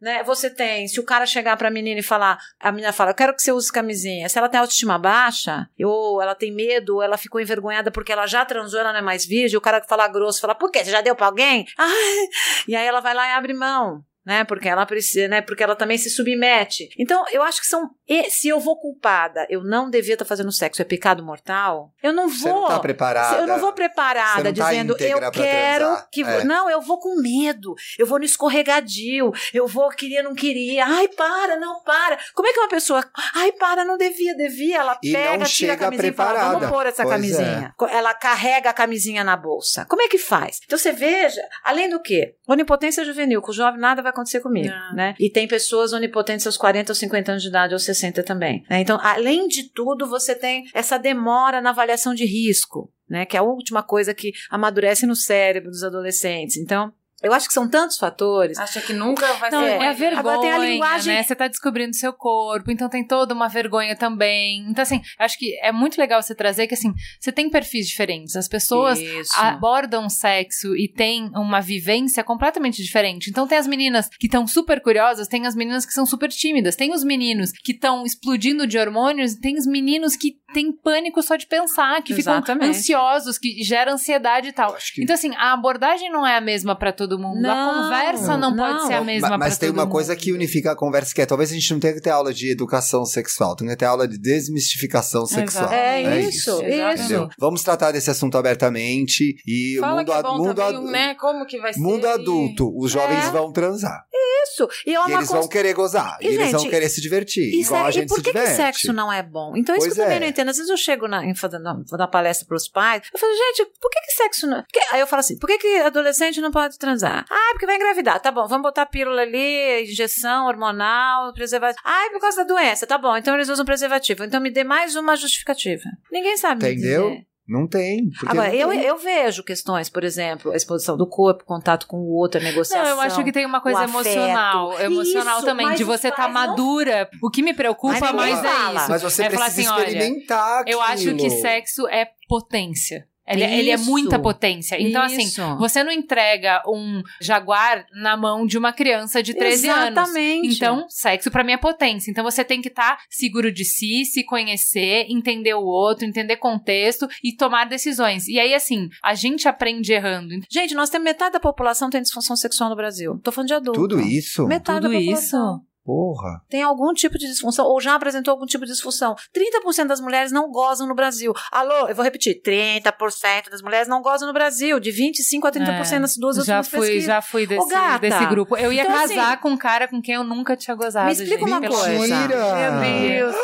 Né? 0.00 0.22
Você 0.22 0.48
tem, 0.48 0.86
se 0.86 1.00
o 1.00 1.02
cara 1.02 1.26
chegar 1.26 1.56
pra 1.56 1.72
menina 1.72 1.98
e 1.98 2.04
falar, 2.04 2.38
a 2.60 2.70
menina 2.70 2.92
fala, 2.92 3.10
eu 3.10 3.14
quero 3.16 3.34
que 3.34 3.42
você 3.42 3.50
use 3.50 3.72
camisinha. 3.72 4.28
Se 4.28 4.38
ela 4.38 4.48
tem 4.48 4.60
autoestima 4.60 4.96
baixa, 4.96 5.68
ou 5.84 6.22
ela 6.22 6.36
tem 6.36 6.54
medo, 6.54 6.96
ou 6.96 7.02
ela 7.02 7.16
ficou 7.16 7.40
envergonhada 7.40 7.90
porque 7.90 8.12
ela 8.12 8.28
já 8.28 8.44
transou, 8.44 8.78
ela 8.78 8.92
não 8.92 9.00
é 9.00 9.02
mais 9.02 9.26
virgem, 9.26 9.58
o 9.58 9.60
cara 9.60 9.80
que 9.80 9.88
fala 9.88 10.06
grosso 10.06 10.40
fala, 10.40 10.54
por 10.54 10.70
quê? 10.70 10.84
Você 10.84 10.92
já 10.92 11.00
deu 11.00 11.16
pra 11.16 11.26
alguém? 11.26 11.66
Ai, 11.76 12.28
e 12.68 12.76
aí 12.76 12.86
ela 12.86 13.00
vai 13.00 13.14
lá 13.14 13.26
e 13.28 13.32
abre 13.32 13.54
mão. 13.54 14.04
Né, 14.24 14.42
porque 14.42 14.66
ela 14.66 14.86
precisa, 14.86 15.28
né, 15.28 15.42
porque 15.42 15.62
ela 15.62 15.76
também 15.76 15.98
se 15.98 16.08
submete. 16.08 16.88
Então, 16.98 17.22
eu 17.30 17.42
acho 17.42 17.60
que 17.60 17.66
são 17.66 17.90
e 18.08 18.30
se 18.30 18.48
eu 18.48 18.60
vou 18.60 18.78
culpada, 18.78 19.46
eu 19.48 19.62
não 19.64 19.88
devia 19.90 20.14
estar 20.14 20.24
fazendo 20.24 20.52
sexo, 20.52 20.82
é 20.82 20.84
pecado 20.84 21.22
mortal, 21.24 21.92
eu 22.02 22.12
não 22.12 22.28
vou. 22.28 22.36
Você 22.38 22.48
não 22.48 22.68
tá 22.68 22.78
preparada. 22.80 23.38
Eu 23.40 23.46
não 23.46 23.58
vou 23.58 23.72
preparada 23.72 24.44
não 24.44 24.52
tá 24.54 24.70
dizendo 24.70 24.92
íntegra 24.92 25.26
eu 25.26 25.30
quero 25.32 25.84
transar. 25.86 26.08
que 26.12 26.22
É. 26.22 26.44
não, 26.44 26.68
eu 26.68 26.80
vou 26.80 26.98
com 26.98 27.20
medo, 27.20 27.74
eu 27.98 28.06
vou 28.06 28.18
no 28.18 28.24
escorregadio, 28.24 29.32
eu 29.52 29.66
vou 29.66 29.88
queria 29.90 30.22
não 30.22 30.34
queria. 30.34 30.84
Ai, 30.86 31.08
para, 31.08 31.56
não 31.56 31.82
para. 31.82 32.18
Como 32.34 32.48
é 32.48 32.52
que 32.52 32.60
uma 32.60 32.68
pessoa, 32.68 33.04
ai, 33.34 33.52
para, 33.52 33.84
não 33.84 33.96
devia, 33.96 34.36
devia, 34.36 34.78
ela 34.80 34.98
E 35.02 35.12
pega, 35.12 35.44
tira 35.44 35.72
a 35.72 35.76
camisinha 35.76 36.10
e 36.10 36.14
fala, 36.14 36.30
preparada. 36.30 36.58
vamos 36.58 36.70
pôr 36.70 36.86
essa 36.86 37.02
Pois 37.02 37.08
é. 37.14 37.16
camisinha. 37.16 37.74
Ela 37.90 38.14
carrega 38.14 38.70
a 38.70 38.72
camisinha 38.72 39.24
na 39.24 39.36
bolsa. 39.36 39.86
Como 39.88 40.02
é 40.02 40.08
que 40.08 40.18
faz? 40.18 40.60
Então 40.64 40.76
você 40.78 40.92
veja, 40.92 41.40
além 41.64 41.88
do 41.88 42.00
que? 42.00 42.34
Onipotência 42.46 43.04
juvenil, 43.04 43.40
com 43.40 43.50
o 43.50 43.54
jovem 43.54 43.80
nada 43.80 44.02
vai 44.02 44.10
acontecer 44.10 44.40
comigo, 44.40 44.68
Não. 44.68 44.94
né? 44.96 45.14
E 45.18 45.30
tem 45.30 45.46
pessoas 45.48 45.92
onipotentes 45.92 46.46
aos 46.46 46.56
40 46.56 46.92
ou 46.92 46.96
50 46.96 47.32
anos 47.32 47.42
de 47.42 47.48
idade 47.48 47.72
ou 47.72 47.78
60 47.78 47.93
também. 48.22 48.64
né? 48.68 48.80
Então, 48.80 48.98
além 49.00 49.46
de 49.48 49.70
tudo, 49.72 50.06
você 50.06 50.34
tem 50.34 50.64
essa 50.74 50.98
demora 50.98 51.60
na 51.60 51.70
avaliação 51.70 52.14
de 52.14 52.24
risco, 52.24 52.92
né? 53.08 53.24
Que 53.24 53.36
é 53.36 53.40
a 53.40 53.44
última 53.44 53.82
coisa 53.82 54.14
que 54.14 54.32
amadurece 54.50 55.06
no 55.06 55.16
cérebro 55.16 55.70
dos 55.70 55.82
adolescentes. 55.82 56.56
Então, 56.56 56.92
eu 57.24 57.32
acho 57.32 57.48
que 57.48 57.54
são 57.54 57.68
tantos 57.68 57.96
fatores. 57.96 58.58
Acha 58.58 58.80
que 58.80 58.92
nunca 58.92 59.32
vai 59.34 59.50
Não, 59.50 59.60
ser. 59.60 59.70
é 59.70 59.72
a 59.72 59.90
Agora 59.90 59.94
vergonha, 59.94 60.40
tem 60.40 60.52
a 60.52 60.58
linguagem- 60.58 61.14
né? 61.14 61.22
Você 61.22 61.34
tá 61.34 61.48
descobrindo 61.48 61.94
seu 61.96 62.12
corpo, 62.12 62.70
então 62.70 62.88
tem 62.88 63.06
toda 63.06 63.34
uma 63.34 63.48
vergonha 63.48 63.96
também. 63.96 64.64
Então, 64.68 64.82
assim, 64.82 65.00
acho 65.18 65.38
que 65.38 65.58
é 65.60 65.72
muito 65.72 65.98
legal 65.98 66.22
você 66.22 66.34
trazer 66.34 66.66
que, 66.66 66.74
assim, 66.74 66.92
você 67.18 67.32
tem 67.32 67.48
perfis 67.50 67.86
diferentes. 67.88 68.36
As 68.36 68.48
pessoas 68.48 68.98
Isso. 69.00 69.32
abordam 69.36 70.08
sexo 70.08 70.76
e 70.76 70.88
têm 70.88 71.30
uma 71.34 71.60
vivência 71.60 72.22
completamente 72.22 72.82
diferente. 72.82 73.30
Então, 73.30 73.46
tem 73.46 73.58
as 73.58 73.66
meninas 73.66 74.08
que 74.18 74.26
estão 74.26 74.46
super 74.46 74.80
curiosas, 74.80 75.26
tem 75.28 75.46
as 75.46 75.54
meninas 75.54 75.86
que 75.86 75.92
são 75.92 76.04
super 76.06 76.28
tímidas, 76.28 76.76
tem 76.76 76.92
os 76.92 77.02
meninos 77.04 77.52
que 77.52 77.72
estão 77.72 78.04
explodindo 78.04 78.66
de 78.66 78.78
hormônios, 78.78 79.32
e 79.32 79.40
tem 79.40 79.56
os 79.56 79.66
meninos 79.66 80.16
que 80.16 80.36
têm 80.54 80.72
pânico 80.72 81.22
só 81.22 81.36
de 81.36 81.46
pensar, 81.46 82.00
que 82.02 82.12
Exatamente. 82.14 82.64
ficam 82.64 82.68
ansiosos, 82.70 83.36
que 83.38 83.62
gera 83.62 83.92
ansiedade 83.92 84.48
e 84.48 84.52
tal. 84.52 84.74
Acho 84.74 84.94
que- 84.94 85.02
Então, 85.02 85.14
assim, 85.14 85.34
a 85.36 85.52
abordagem 85.52 86.10
não 86.10 86.26
é 86.26 86.36
a 86.36 86.40
mesma 86.40 86.74
pra 86.76 86.92
todo 86.92 87.18
mundo. 87.18 87.42
Não, 87.42 87.50
a 87.70 87.82
conversa 87.82 88.36
não, 88.38 88.56
pode 88.56 88.74
não. 88.78 88.86
ser 88.86 88.94
a 88.94 89.00
mesma 89.02 89.28
Ma- 89.28 89.36
pra 89.36 89.38
Mas 89.46 89.58
tem 89.58 89.68
todo 89.68 89.76
uma 89.76 89.84
mundo. 89.84 89.92
coisa 89.92 90.14
que 90.16 90.32
unifica 90.32 90.72
a 90.72 90.76
conversa, 90.76 91.14
que 91.14 91.20
é 91.20 91.26
talvez 91.26 91.50
a 91.50 91.54
gente 91.54 91.70
não 91.72 91.80
tenha 91.80 91.92
que 91.94 92.00
ter 92.00 92.10
aula 92.10 92.32
de 92.32 92.50
educação 92.50 93.04
sexual, 93.04 93.54
tem 93.56 93.68
que 93.68 93.76
ter 93.76 93.84
aula 93.84 94.06
de 94.08 94.16
desmistificação 94.18 95.26
sexual. 95.26 95.70
É, 95.72 96.02
É 96.04 96.20
isso, 96.20 96.50
Exatamente. 96.62 96.94
isso. 96.94 97.04
Entendeu? 97.04 97.28
Vamos 97.38 97.62
tratar 97.62 97.90
desse 97.92 98.10
assunto 98.10 98.38
abertamente 98.38 99.36
e 99.46 99.76
o 99.78 99.80
Fala 99.80 99.96
mundo, 99.98 100.06
que 100.06 100.12
é 100.18 100.22
bom 100.22 100.38
mundo, 100.38 100.54
também, 100.54 100.76
ad- 100.82 100.90
né? 100.92 101.14
Como 101.14 101.44
que 101.46 101.58
vai 101.58 101.72
ser? 101.72 101.80
mundo 101.80 102.06
adulto, 102.06 102.72
os 102.76 102.90
jovens 102.90 103.24
É. 103.26 103.30
vão 103.30 103.52
transar. 103.52 104.04
Isso. 104.46 104.68
E 104.86 104.90
é 104.94 105.08
E 105.08 105.12
eles 105.12 105.28
vão 105.28 105.40
cons- 105.40 105.48
querer 105.48 105.72
gozar. 105.74 106.18
E, 106.20 106.24
E, 106.26 106.28
eles 106.34 106.50
vão 106.52 106.60
gente, 106.60 106.70
querer 106.70 106.88
se 106.88 107.00
divertir. 107.00 107.48
Isso 107.48 107.70
igual 107.70 107.84
é- 107.86 107.88
a 107.88 107.90
gente 107.90 108.04
e 108.04 108.08
por 108.08 108.16
se 108.18 108.22
que, 108.24 108.32
que 108.32 108.46
sexo 108.48 108.92
não 108.92 109.10
é 109.12 109.22
bom? 109.22 109.54
Então, 109.56 109.74
isso 109.74 109.86
Pois 109.86 109.94
que 109.94 110.00
eu 110.00 110.04
também 110.04 110.16
é. 110.18 110.20
não 110.20 110.26
entendo. 110.28 110.43
Às 110.50 110.56
vezes 110.56 110.70
eu 110.70 110.76
chego 110.76 111.06
na, 111.08 111.24
em, 111.24 111.32
vou 111.34 111.98
dar 111.98 112.08
palestra 112.08 112.46
para 112.46 112.56
os 112.56 112.68
pais, 112.68 113.02
eu 113.12 113.18
falo, 113.18 113.32
gente, 113.34 113.66
por 113.80 113.90
que, 113.90 114.00
que 114.00 114.12
sexo 114.12 114.46
não. 114.46 114.62
Porque- 114.62 114.80
aí 114.92 115.00
eu 115.00 115.06
falo 115.06 115.20
assim, 115.20 115.38
por 115.38 115.46
que, 115.46 115.58
que 115.58 115.76
adolescente 115.78 116.40
não 116.40 116.50
pode 116.50 116.78
transar? 116.78 117.24
Ah, 117.30 117.48
porque 117.52 117.66
vai 117.66 117.76
engravidar. 117.76 118.20
Tá 118.20 118.30
bom, 118.30 118.46
vamos 118.46 118.62
botar 118.62 118.86
pílula 118.86 119.22
ali, 119.22 119.82
injeção 119.82 120.46
hormonal, 120.46 121.32
preservativo. 121.32 121.80
Ah, 121.84 122.06
é 122.06 122.10
por 122.10 122.20
causa 122.20 122.38
da 122.38 122.54
doença. 122.54 122.86
Tá 122.86 122.98
bom, 122.98 123.16
então 123.16 123.34
eles 123.34 123.48
usam 123.48 123.64
preservativo. 123.64 124.24
Então 124.24 124.40
me 124.40 124.50
dê 124.50 124.64
mais 124.64 124.96
uma 124.96 125.16
justificativa. 125.16 125.84
Ninguém 126.10 126.36
sabe 126.36 126.66
Entendeu? 126.70 127.16
Não 127.46 127.68
tem. 127.68 128.08
Agora, 128.26 128.48
não 128.48 128.54
eu, 128.54 128.68
tem. 128.70 128.80
eu 128.80 128.96
vejo 128.96 129.42
questões, 129.42 129.90
por 129.90 130.02
exemplo, 130.02 130.50
a 130.50 130.56
exposição 130.56 130.96
do 130.96 131.06
corpo, 131.06 131.44
contato 131.44 131.86
com 131.86 131.98
o 131.98 132.14
outro, 132.14 132.40
a 132.40 132.44
negociação. 132.44 132.82
Não, 132.82 132.90
eu 132.96 133.00
acho 133.02 133.22
que 133.22 133.32
tem 133.32 133.44
uma 133.44 133.60
coisa 133.60 133.84
emocional. 133.84 134.70
afeto. 134.72 134.92
Emocional 134.92 135.36
Isso, 135.36 135.46
também, 135.46 135.74
de 135.74 135.84
você 135.84 136.08
estar 136.08 136.26
não- 136.26 136.32
madura. 136.32 137.08
O 137.22 137.30
que 137.30 137.42
me 137.42 137.52
preocupa 137.52 138.12
mais 138.12 138.42
é 138.42 138.48
isso. 138.48 138.88
Mas 138.88 139.02
você 139.02 139.24
é 139.24 139.30
falar 139.30 139.44
precisa 139.46 139.74
assim, 139.74 139.80
olha, 139.82 139.88
experimentar 139.88 140.64
Eu 140.66 140.80
acho 140.80 141.14
que 141.16 141.30
sexo 141.30 141.86
é 141.88 142.08
potência. 142.28 143.06
Ele, 143.26 143.42
ele 143.42 143.70
é 143.70 143.74
Isso. 143.74 143.90
muita 143.90 144.18
potência. 144.18 144.80
Então, 144.80 145.02
assim, 145.02 145.22
Isso. 145.24 145.56
você 145.56 145.82
não 145.82 145.90
entrega 145.90 146.62
um 146.66 147.02
jaguar 147.20 147.86
na 147.92 148.16
mão 148.16 148.46
de 148.46 148.58
uma 148.58 148.72
criança 148.72 149.22
de 149.22 149.32
13 149.32 149.68
anos. 149.68 149.88
Exatamente. 149.90 150.54
Então, 150.54 150.86
sexo 150.88 151.30
pra 151.30 151.42
mim 151.42 151.52
é 151.52 151.56
potência. 151.56 152.10
Então, 152.10 152.22
você 152.22 152.44
tem 152.44 152.60
que 152.60 152.68
estar 152.68 152.98
seguro 153.08 153.50
de 153.50 153.64
si, 153.64 154.04
se 154.04 154.24
conhecer, 154.24 155.06
entender 155.08 155.54
o 155.54 155.64
outro, 155.64 156.04
entender 156.04 156.36
contexto 156.36 157.08
e 157.22 157.34
tomar 157.34 157.64
decisões. 157.64 158.28
E 158.28 158.38
aí, 158.38 158.54
assim, 158.54 158.88
a 159.02 159.14
gente 159.14 159.48
aprende 159.48 159.92
errando. 159.92 160.34
Gente, 160.50 160.74
nós 160.74 160.90
temos 160.90 161.04
metade 161.04 161.32
da 161.32 161.40
população 161.40 161.90
tem 161.90 162.02
disfunção 162.02 162.36
sexual 162.36 162.70
no 162.70 162.76
Brasil. 162.76 163.18
Tô 163.22 163.30
falando 163.32 163.48
de 163.48 163.54
adulto. 163.54 163.80
Tudo 163.80 164.00
isso? 164.00 164.46
Metade 164.46 164.82
Tudo 164.82 164.92
da 164.92 165.00
isso? 165.00 165.36
Porra. 165.84 166.40
Tem 166.48 166.62
algum 166.62 166.94
tipo 166.94 167.18
de 167.18 167.26
disfunção 167.26 167.66
ou 167.66 167.78
já 167.78 167.94
apresentou 167.94 168.32
algum 168.32 168.46
tipo 168.46 168.64
de 168.64 168.72
disfunção. 168.72 169.14
30% 169.34 169.86
das 169.86 170.00
mulheres 170.00 170.32
não 170.32 170.50
gozam 170.50 170.86
no 170.86 170.94
Brasil. 170.94 171.34
Alô, 171.52 171.88
eu 171.88 171.94
vou 171.94 172.02
repetir. 172.02 172.40
30% 172.42 173.50
das 173.50 173.60
mulheres 173.60 173.86
não 173.86 174.00
gozam 174.00 174.26
no 174.26 174.32
Brasil. 174.32 174.80
De 174.80 174.90
25% 174.90 175.44
a 175.44 175.50
30% 175.52 175.98
nas 175.98 176.16
duas 176.16 176.36
já 176.36 176.40
últimas 176.58 176.68
fui, 176.68 176.80
pesquisas. 176.80 177.04
já 177.04 177.20
fui 177.20 177.46
desse, 177.46 177.74
Ô, 177.74 177.98
desse 177.98 178.26
grupo. 178.26 178.56
Eu 178.56 178.72
ia 178.72 178.82
então, 178.82 178.94
casar 178.94 179.32
assim, 179.32 179.42
com 179.42 179.50
um 179.50 179.56
cara 179.58 179.86
com 179.86 180.00
quem 180.00 180.14
eu 180.14 180.24
nunca 180.24 180.56
tinha 180.56 180.74
gozado. 180.74 181.06
Me 181.06 181.12
explica 181.12 181.38
gente, 181.38 181.48
uma 181.48 181.60
coisa. 181.60 182.16
Mentira! 182.16 182.54
Meu 182.54 182.80
Deus. 182.80 183.36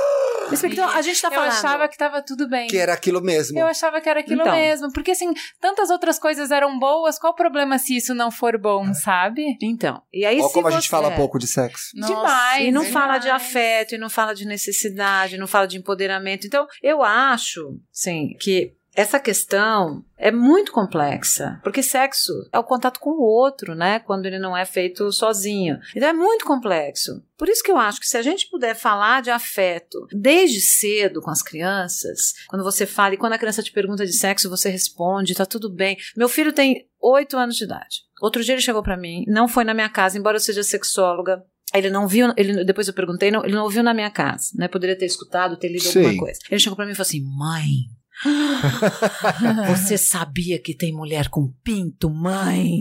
Então, 0.65 0.89
a 0.89 1.03
gente 1.03 1.21
tá 1.21 1.29
eu 1.29 1.33
falando. 1.33 1.49
achava 1.51 1.89
que 1.89 1.97
tava 1.97 2.23
tudo 2.23 2.49
bem. 2.49 2.67
Que 2.69 2.77
era 2.79 2.93
aquilo 2.93 3.21
mesmo. 3.21 3.59
Eu 3.59 3.67
achava 3.67 4.01
que 4.01 4.09
era 4.09 4.21
aquilo 4.21 4.43
Então. 4.43 4.53
mesmo. 4.55 4.93
Porque, 4.93 5.11
assim, 5.13 5.33
tantas 5.61 5.91
outras 5.91 6.19
coisas 6.19 6.51
eram 6.51 6.79
boas, 6.79 7.19
qual 7.19 7.33
o 7.33 7.37
problema 7.37 7.79
se 7.79 7.97
isso 7.97 8.15
não 8.15 8.31
for 8.31 8.59
bom, 8.59 8.93
sabe? 8.95 9.57
Então, 9.63 10.03
e 10.13 10.25
aí 10.25 10.39
Olha 10.39 10.49
se 10.49 10.55
como 10.55 10.69
a 10.69 10.71
gente 10.71 10.83
você- 10.85 10.89
fala 10.89 11.11
pouco 11.13 11.39
de 11.39 11.47
sexo. 11.47 11.91
Demais. 11.95 12.63
E 12.65 12.71
não 12.71 12.83
demais. 12.83 12.93
fala 12.93 13.19
de 13.19 13.29
afeto, 13.31 13.95
e 13.95 13.99
não 13.99 14.11
fala 14.11 14.35
de 14.35 14.45
necessidade, 14.47 15.37
não 15.39 15.47
fala 15.47 15.67
de 15.67 15.79
empoderamento. 15.79 16.47
Então, 16.47 16.67
eu 16.83 17.03
acho, 17.03 17.79
sim, 17.93 18.35
que 18.41 18.73
essa 19.01 19.19
questão 19.19 20.05
é 20.17 20.31
muito 20.31 20.73
complexa, 20.73 21.59
porque 21.63 21.83
sexo 21.83 22.33
é 22.53 22.59
o 22.59 22.65
contato 22.65 23.01
com 23.01 23.11
o 23.11 23.23
outro, 23.23 23.75
né? 23.75 23.99
Quando 24.01 24.27
ele 24.27 24.39
não 24.39 24.57
é 24.57 24.65
feito 24.65 25.11
sozinho. 25.11 25.79
Então 25.97 26.09
é 26.09 26.13
muito 26.13 26.45
complexo. 26.45 27.23
Por 27.39 27.49
isso 27.49 27.63
que 27.63 27.73
eu 27.73 27.79
acho 27.79 27.99
que 27.99 28.07
se 28.07 28.19
a 28.19 28.23
gente 28.23 28.49
puder 28.51 28.75
falar 28.75 29.23
de 29.23 29.31
afeto 29.31 30.07
desde 30.13 30.61
cedo 30.61 31.23
com 31.23 31.31
as 31.31 31.43
crianças, 31.43 32.35
quando 32.49 32.63
você 32.63 32.85
fala 32.85 33.15
e 33.15 33.17
quando 33.17 33.33
a 33.33 33.39
criança 33.39 33.63
te 33.63 33.73
pergunta 33.73 34.05
de 34.05 34.13
sexo, 34.13 34.51
você 34.51 34.69
responde, 34.69 35.35
tá 35.35 35.47
tudo 35.47 35.71
bem. 35.71 35.97
Meu 36.15 36.29
filho 36.29 36.53
tem 36.53 36.87
oito 37.01 37.39
anos 37.39 37.57
de 37.57 37.65
idade. 37.65 38.03
Outro 38.21 38.45
dia 38.45 38.55
ele 38.55 38.63
chegou 38.63 38.83
pra 38.83 38.99
mim, 38.99 39.25
não 39.27 39.49
foi 39.49 39.65
na 39.65 39.73
minha 39.73 39.89
casa, 39.89 40.19
embora 40.19 40.37
eu 40.37 40.41
seja 40.41 40.63
sexóloga. 40.63 41.43
Ele 41.73 41.89
não 41.89 42.07
viu, 42.07 42.33
ele, 42.37 42.65
depois 42.65 42.89
eu 42.89 42.95
perguntei, 42.95 43.31
não, 43.31 43.45
ele 43.45 43.55
não 43.55 43.63
ouviu 43.63 43.83
na 43.83 43.95
minha 43.95 44.11
casa, 44.11 44.51
né? 44.57 44.69
Poderia 44.69 44.99
ter 44.99 45.07
escutado, 45.07 45.57
ter 45.57 45.69
lido 45.69 45.85
Sim. 45.85 46.01
alguma 46.01 46.19
coisa. 46.19 46.41
Ele 46.51 46.61
chegou 46.61 46.77
pra 46.77 46.85
mim 46.85 46.93
e 46.93 46.95
falou 46.95 47.07
assim: 47.07 47.23
mãe. 47.23 48.00
Você 49.69 49.97
sabia 49.97 50.59
que 50.59 50.75
tem 50.75 50.93
mulher 50.93 51.29
com 51.29 51.53
pinto, 51.65 52.11
mãe? 52.11 52.79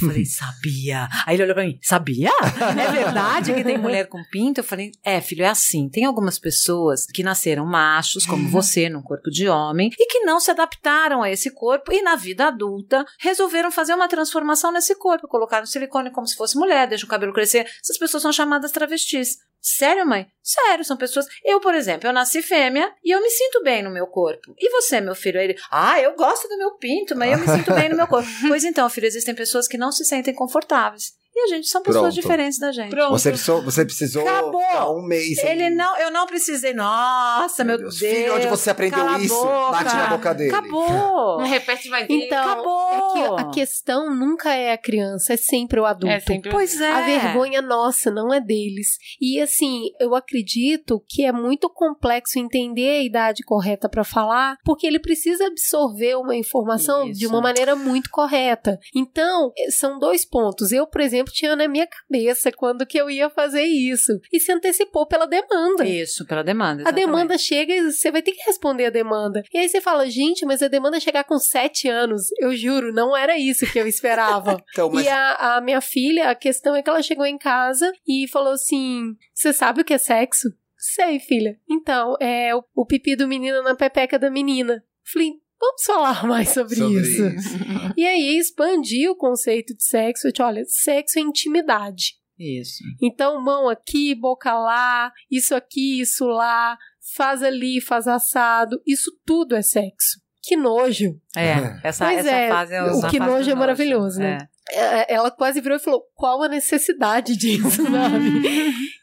Eu 0.00 0.08
falei, 0.08 0.24
sabia. 0.24 1.08
Aí 1.26 1.36
ele 1.36 1.44
olhou 1.44 1.54
pra 1.54 1.64
mim, 1.64 1.78
sabia? 1.82 2.30
É 2.78 2.90
verdade 2.92 3.52
que 3.52 3.64
tem 3.64 3.78
mulher 3.78 4.08
com 4.08 4.22
pinto? 4.30 4.60
Eu 4.60 4.64
falei, 4.64 4.92
é, 5.04 5.20
filho, 5.20 5.44
é 5.44 5.48
assim. 5.48 5.88
Tem 5.88 6.04
algumas 6.04 6.38
pessoas 6.38 7.06
que 7.06 7.22
nasceram 7.22 7.66
machos, 7.66 8.24
como 8.24 8.48
você, 8.48 8.88
num 8.88 9.02
corpo 9.02 9.30
de 9.30 9.48
homem, 9.48 9.90
e 9.98 10.06
que 10.06 10.20
não 10.20 10.40
se 10.40 10.50
adaptaram 10.50 11.22
a 11.22 11.30
esse 11.30 11.50
corpo 11.50 11.92
e 11.92 12.02
na 12.02 12.16
vida 12.16 12.48
adulta 12.48 13.04
resolveram 13.20 13.70
fazer 13.70 13.94
uma 13.94 14.08
transformação 14.08 14.72
nesse 14.72 14.94
corpo. 14.94 15.28
Colocaram 15.28 15.66
silicone 15.66 16.10
como 16.10 16.26
se 16.26 16.36
fosse 16.36 16.56
mulher, 16.56 16.88
deixam 16.88 17.06
o 17.06 17.10
cabelo 17.10 17.32
crescer. 17.32 17.66
Essas 17.82 17.98
pessoas 17.98 18.22
são 18.22 18.32
chamadas 18.32 18.72
travestis. 18.72 19.36
Sério, 19.60 20.06
mãe? 20.06 20.26
Sério, 20.42 20.84
são 20.84 20.96
pessoas. 20.96 21.26
Eu, 21.44 21.60
por 21.60 21.74
exemplo, 21.74 22.08
eu 22.08 22.12
nasci 22.12 22.40
fêmea 22.42 22.92
e 23.04 23.10
eu 23.10 23.20
me 23.20 23.28
sinto 23.30 23.62
bem 23.62 23.82
no 23.82 23.90
meu 23.90 24.06
corpo. 24.06 24.54
E 24.58 24.70
você, 24.70 25.00
meu 25.00 25.14
filho? 25.14 25.40
Ele, 25.40 25.56
ah, 25.70 26.00
eu 26.00 26.14
gosto 26.14 26.48
do 26.48 26.56
meu 26.56 26.76
pinto, 26.76 27.16
mas 27.16 27.32
eu 27.32 27.38
me 27.38 27.46
sinto 27.46 27.74
bem 27.74 27.88
no 27.88 27.96
meu 27.96 28.06
corpo. 28.06 28.28
Pois 28.48 28.64
então, 28.64 28.88
filho, 28.88 29.06
existem 29.06 29.34
pessoas 29.34 29.68
que 29.68 29.76
não 29.76 29.92
se 29.92 30.04
sentem 30.04 30.34
confortáveis. 30.34 31.12
E 31.38 31.44
a 31.44 31.46
gente 31.54 31.68
são 31.68 31.80
pessoas 31.82 32.14
Pronto. 32.14 32.20
diferentes 32.20 32.58
da 32.58 32.72
gente. 32.72 32.90
Pronto. 32.90 33.10
Você 33.10 33.30
precisou, 33.30 33.62
você 33.62 33.84
precisou 33.84 34.28
Acabou. 34.28 34.98
um 34.98 35.02
mês. 35.02 35.38
Ele 35.38 35.70
não, 35.70 35.96
eu 35.98 36.10
não 36.10 36.26
precisei. 36.26 36.74
Nossa, 36.74 37.62
meu, 37.62 37.78
Deus. 37.78 37.96
Filho, 37.96 38.34
onde 38.34 38.48
você 38.48 38.70
aprendeu 38.70 38.98
cala 38.98 39.20
isso? 39.20 39.44
Bate 39.70 39.94
na 39.94 40.06
boca 40.08 40.34
dele. 40.34 40.50
Acabou. 40.50 41.38
Não 41.38 41.46
repete 41.46 41.88
mais 41.90 42.06
Então, 42.10 42.42
Acabou. 42.52 42.90
é 42.92 43.12
que 43.12 43.40
a 43.42 43.50
questão 43.50 44.12
nunca 44.12 44.52
é 44.52 44.72
a 44.72 44.78
criança, 44.78 45.34
é 45.34 45.36
sempre 45.36 45.78
o 45.78 45.86
adulto. 45.86 46.12
É 46.12 46.18
sempre 46.18 46.50
Pois 46.50 46.80
é. 46.80 46.90
A 46.90 47.02
vergonha 47.02 47.62
nossa, 47.62 48.10
não 48.10 48.34
é 48.34 48.40
deles. 48.40 48.98
E 49.20 49.40
assim, 49.40 49.90
eu 50.00 50.16
acredito 50.16 51.00
que 51.08 51.24
é 51.24 51.30
muito 51.30 51.70
complexo 51.70 52.36
entender 52.38 52.98
a 52.98 53.02
idade 53.04 53.44
correta 53.44 53.88
para 53.88 54.02
falar, 54.02 54.56
porque 54.64 54.88
ele 54.88 54.98
precisa 54.98 55.46
absorver 55.46 56.16
uma 56.16 56.34
informação 56.34 57.08
Isso. 57.08 57.20
de 57.20 57.26
uma 57.28 57.40
maneira 57.40 57.76
muito 57.76 58.10
correta. 58.10 58.76
Então, 58.92 59.52
eh, 59.56 59.70
são 59.70 60.00
dois 60.00 60.24
pontos. 60.24 60.72
Eu, 60.72 60.84
por 60.86 61.00
exemplo, 61.00 61.27
tinha 61.32 61.56
na 61.56 61.68
minha 61.68 61.86
cabeça 61.86 62.50
quando 62.52 62.86
que 62.86 62.98
eu 62.98 63.10
ia 63.10 63.30
fazer 63.30 63.62
isso 63.62 64.18
e 64.32 64.40
se 64.40 64.52
antecipou 64.52 65.06
pela 65.06 65.26
demanda. 65.26 65.86
Isso, 65.86 66.26
pela 66.26 66.42
demanda. 66.42 66.80
A 66.80 66.82
exatamente. 66.82 67.06
demanda 67.06 67.38
chega 67.38 67.74
e 67.74 67.92
você 67.92 68.10
vai 68.10 68.22
ter 68.22 68.32
que 68.32 68.44
responder 68.44 68.86
a 68.86 68.90
demanda. 68.90 69.42
E 69.52 69.58
aí 69.58 69.68
você 69.68 69.80
fala, 69.80 70.08
gente, 70.08 70.44
mas 70.44 70.62
a 70.62 70.68
demanda 70.68 71.00
chegar 71.00 71.24
com 71.24 71.38
sete 71.38 71.88
anos. 71.88 72.28
Eu 72.38 72.54
juro, 72.56 72.92
não 72.92 73.16
era 73.16 73.38
isso 73.38 73.70
que 73.70 73.78
eu 73.78 73.86
esperava. 73.86 74.58
Então, 74.70 74.90
mas 74.90 75.06
E 75.06 75.08
a, 75.08 75.56
a 75.56 75.60
minha 75.60 75.80
filha, 75.80 76.30
a 76.30 76.34
questão 76.34 76.76
é 76.76 76.82
que 76.82 76.90
ela 76.90 77.02
chegou 77.02 77.24
em 77.24 77.38
casa 77.38 77.90
e 78.06 78.28
falou 78.28 78.52
assim: 78.52 79.16
Você 79.34 79.52
sabe 79.52 79.80
o 79.80 79.84
que 79.84 79.94
é 79.94 79.98
sexo? 79.98 80.48
Sei, 80.76 81.18
filha. 81.18 81.58
Então, 81.68 82.16
é 82.20 82.54
o, 82.54 82.62
o 82.74 82.86
pipi 82.86 83.16
do 83.16 83.26
menino 83.26 83.62
na 83.62 83.74
pepeca 83.74 84.18
da 84.18 84.30
menina. 84.30 84.84
Falei, 85.04 85.32
vamos 85.60 85.82
falar 85.84 86.24
mais 86.26 86.50
sobre, 86.50 86.76
Sobre 86.76 87.00
isso. 87.00 87.26
isso. 87.26 87.58
E 87.96 88.06
aí 88.06 88.38
expandir 88.38 89.10
o 89.10 89.16
conceito 89.16 89.74
de 89.74 89.84
sexo, 89.84 90.32
de 90.32 90.42
olha, 90.42 90.62
sexo 90.66 91.18
é 91.18 91.22
intimidade. 91.22 92.14
Isso. 92.38 92.84
Então, 93.02 93.42
mão 93.42 93.68
aqui, 93.68 94.14
boca 94.14 94.52
lá, 94.52 95.12
isso 95.30 95.54
aqui, 95.54 96.00
isso 96.00 96.24
lá, 96.26 96.78
faz 97.16 97.42
ali, 97.42 97.80
faz 97.80 98.06
assado, 98.06 98.80
isso 98.86 99.10
tudo 99.26 99.56
é 99.56 99.62
sexo. 99.62 100.20
Que 100.40 100.56
nojo. 100.56 101.20
É, 101.36 101.78
essa, 101.82 102.06
Pois 102.06 102.18
essa 102.18 102.30
é, 102.30 102.48
fase 102.48 102.74
é 102.74 102.82
o 102.82 103.10
que 103.10 103.18
nojo 103.18 103.44
do 103.44 103.50
é 103.50 103.54
maravilhoso, 103.54 104.20
né? 104.20 104.38
É. 104.40 104.58
É, 105.00 105.14
Ela 105.14 105.30
quase 105.30 105.60
virou 105.60 105.76
e 105.76 105.80
falou: 105.80 106.02
qual 106.14 106.42
a 106.42 106.48
necessidade 106.48 107.36
disso, 107.36 107.82
sabe? 107.90 108.42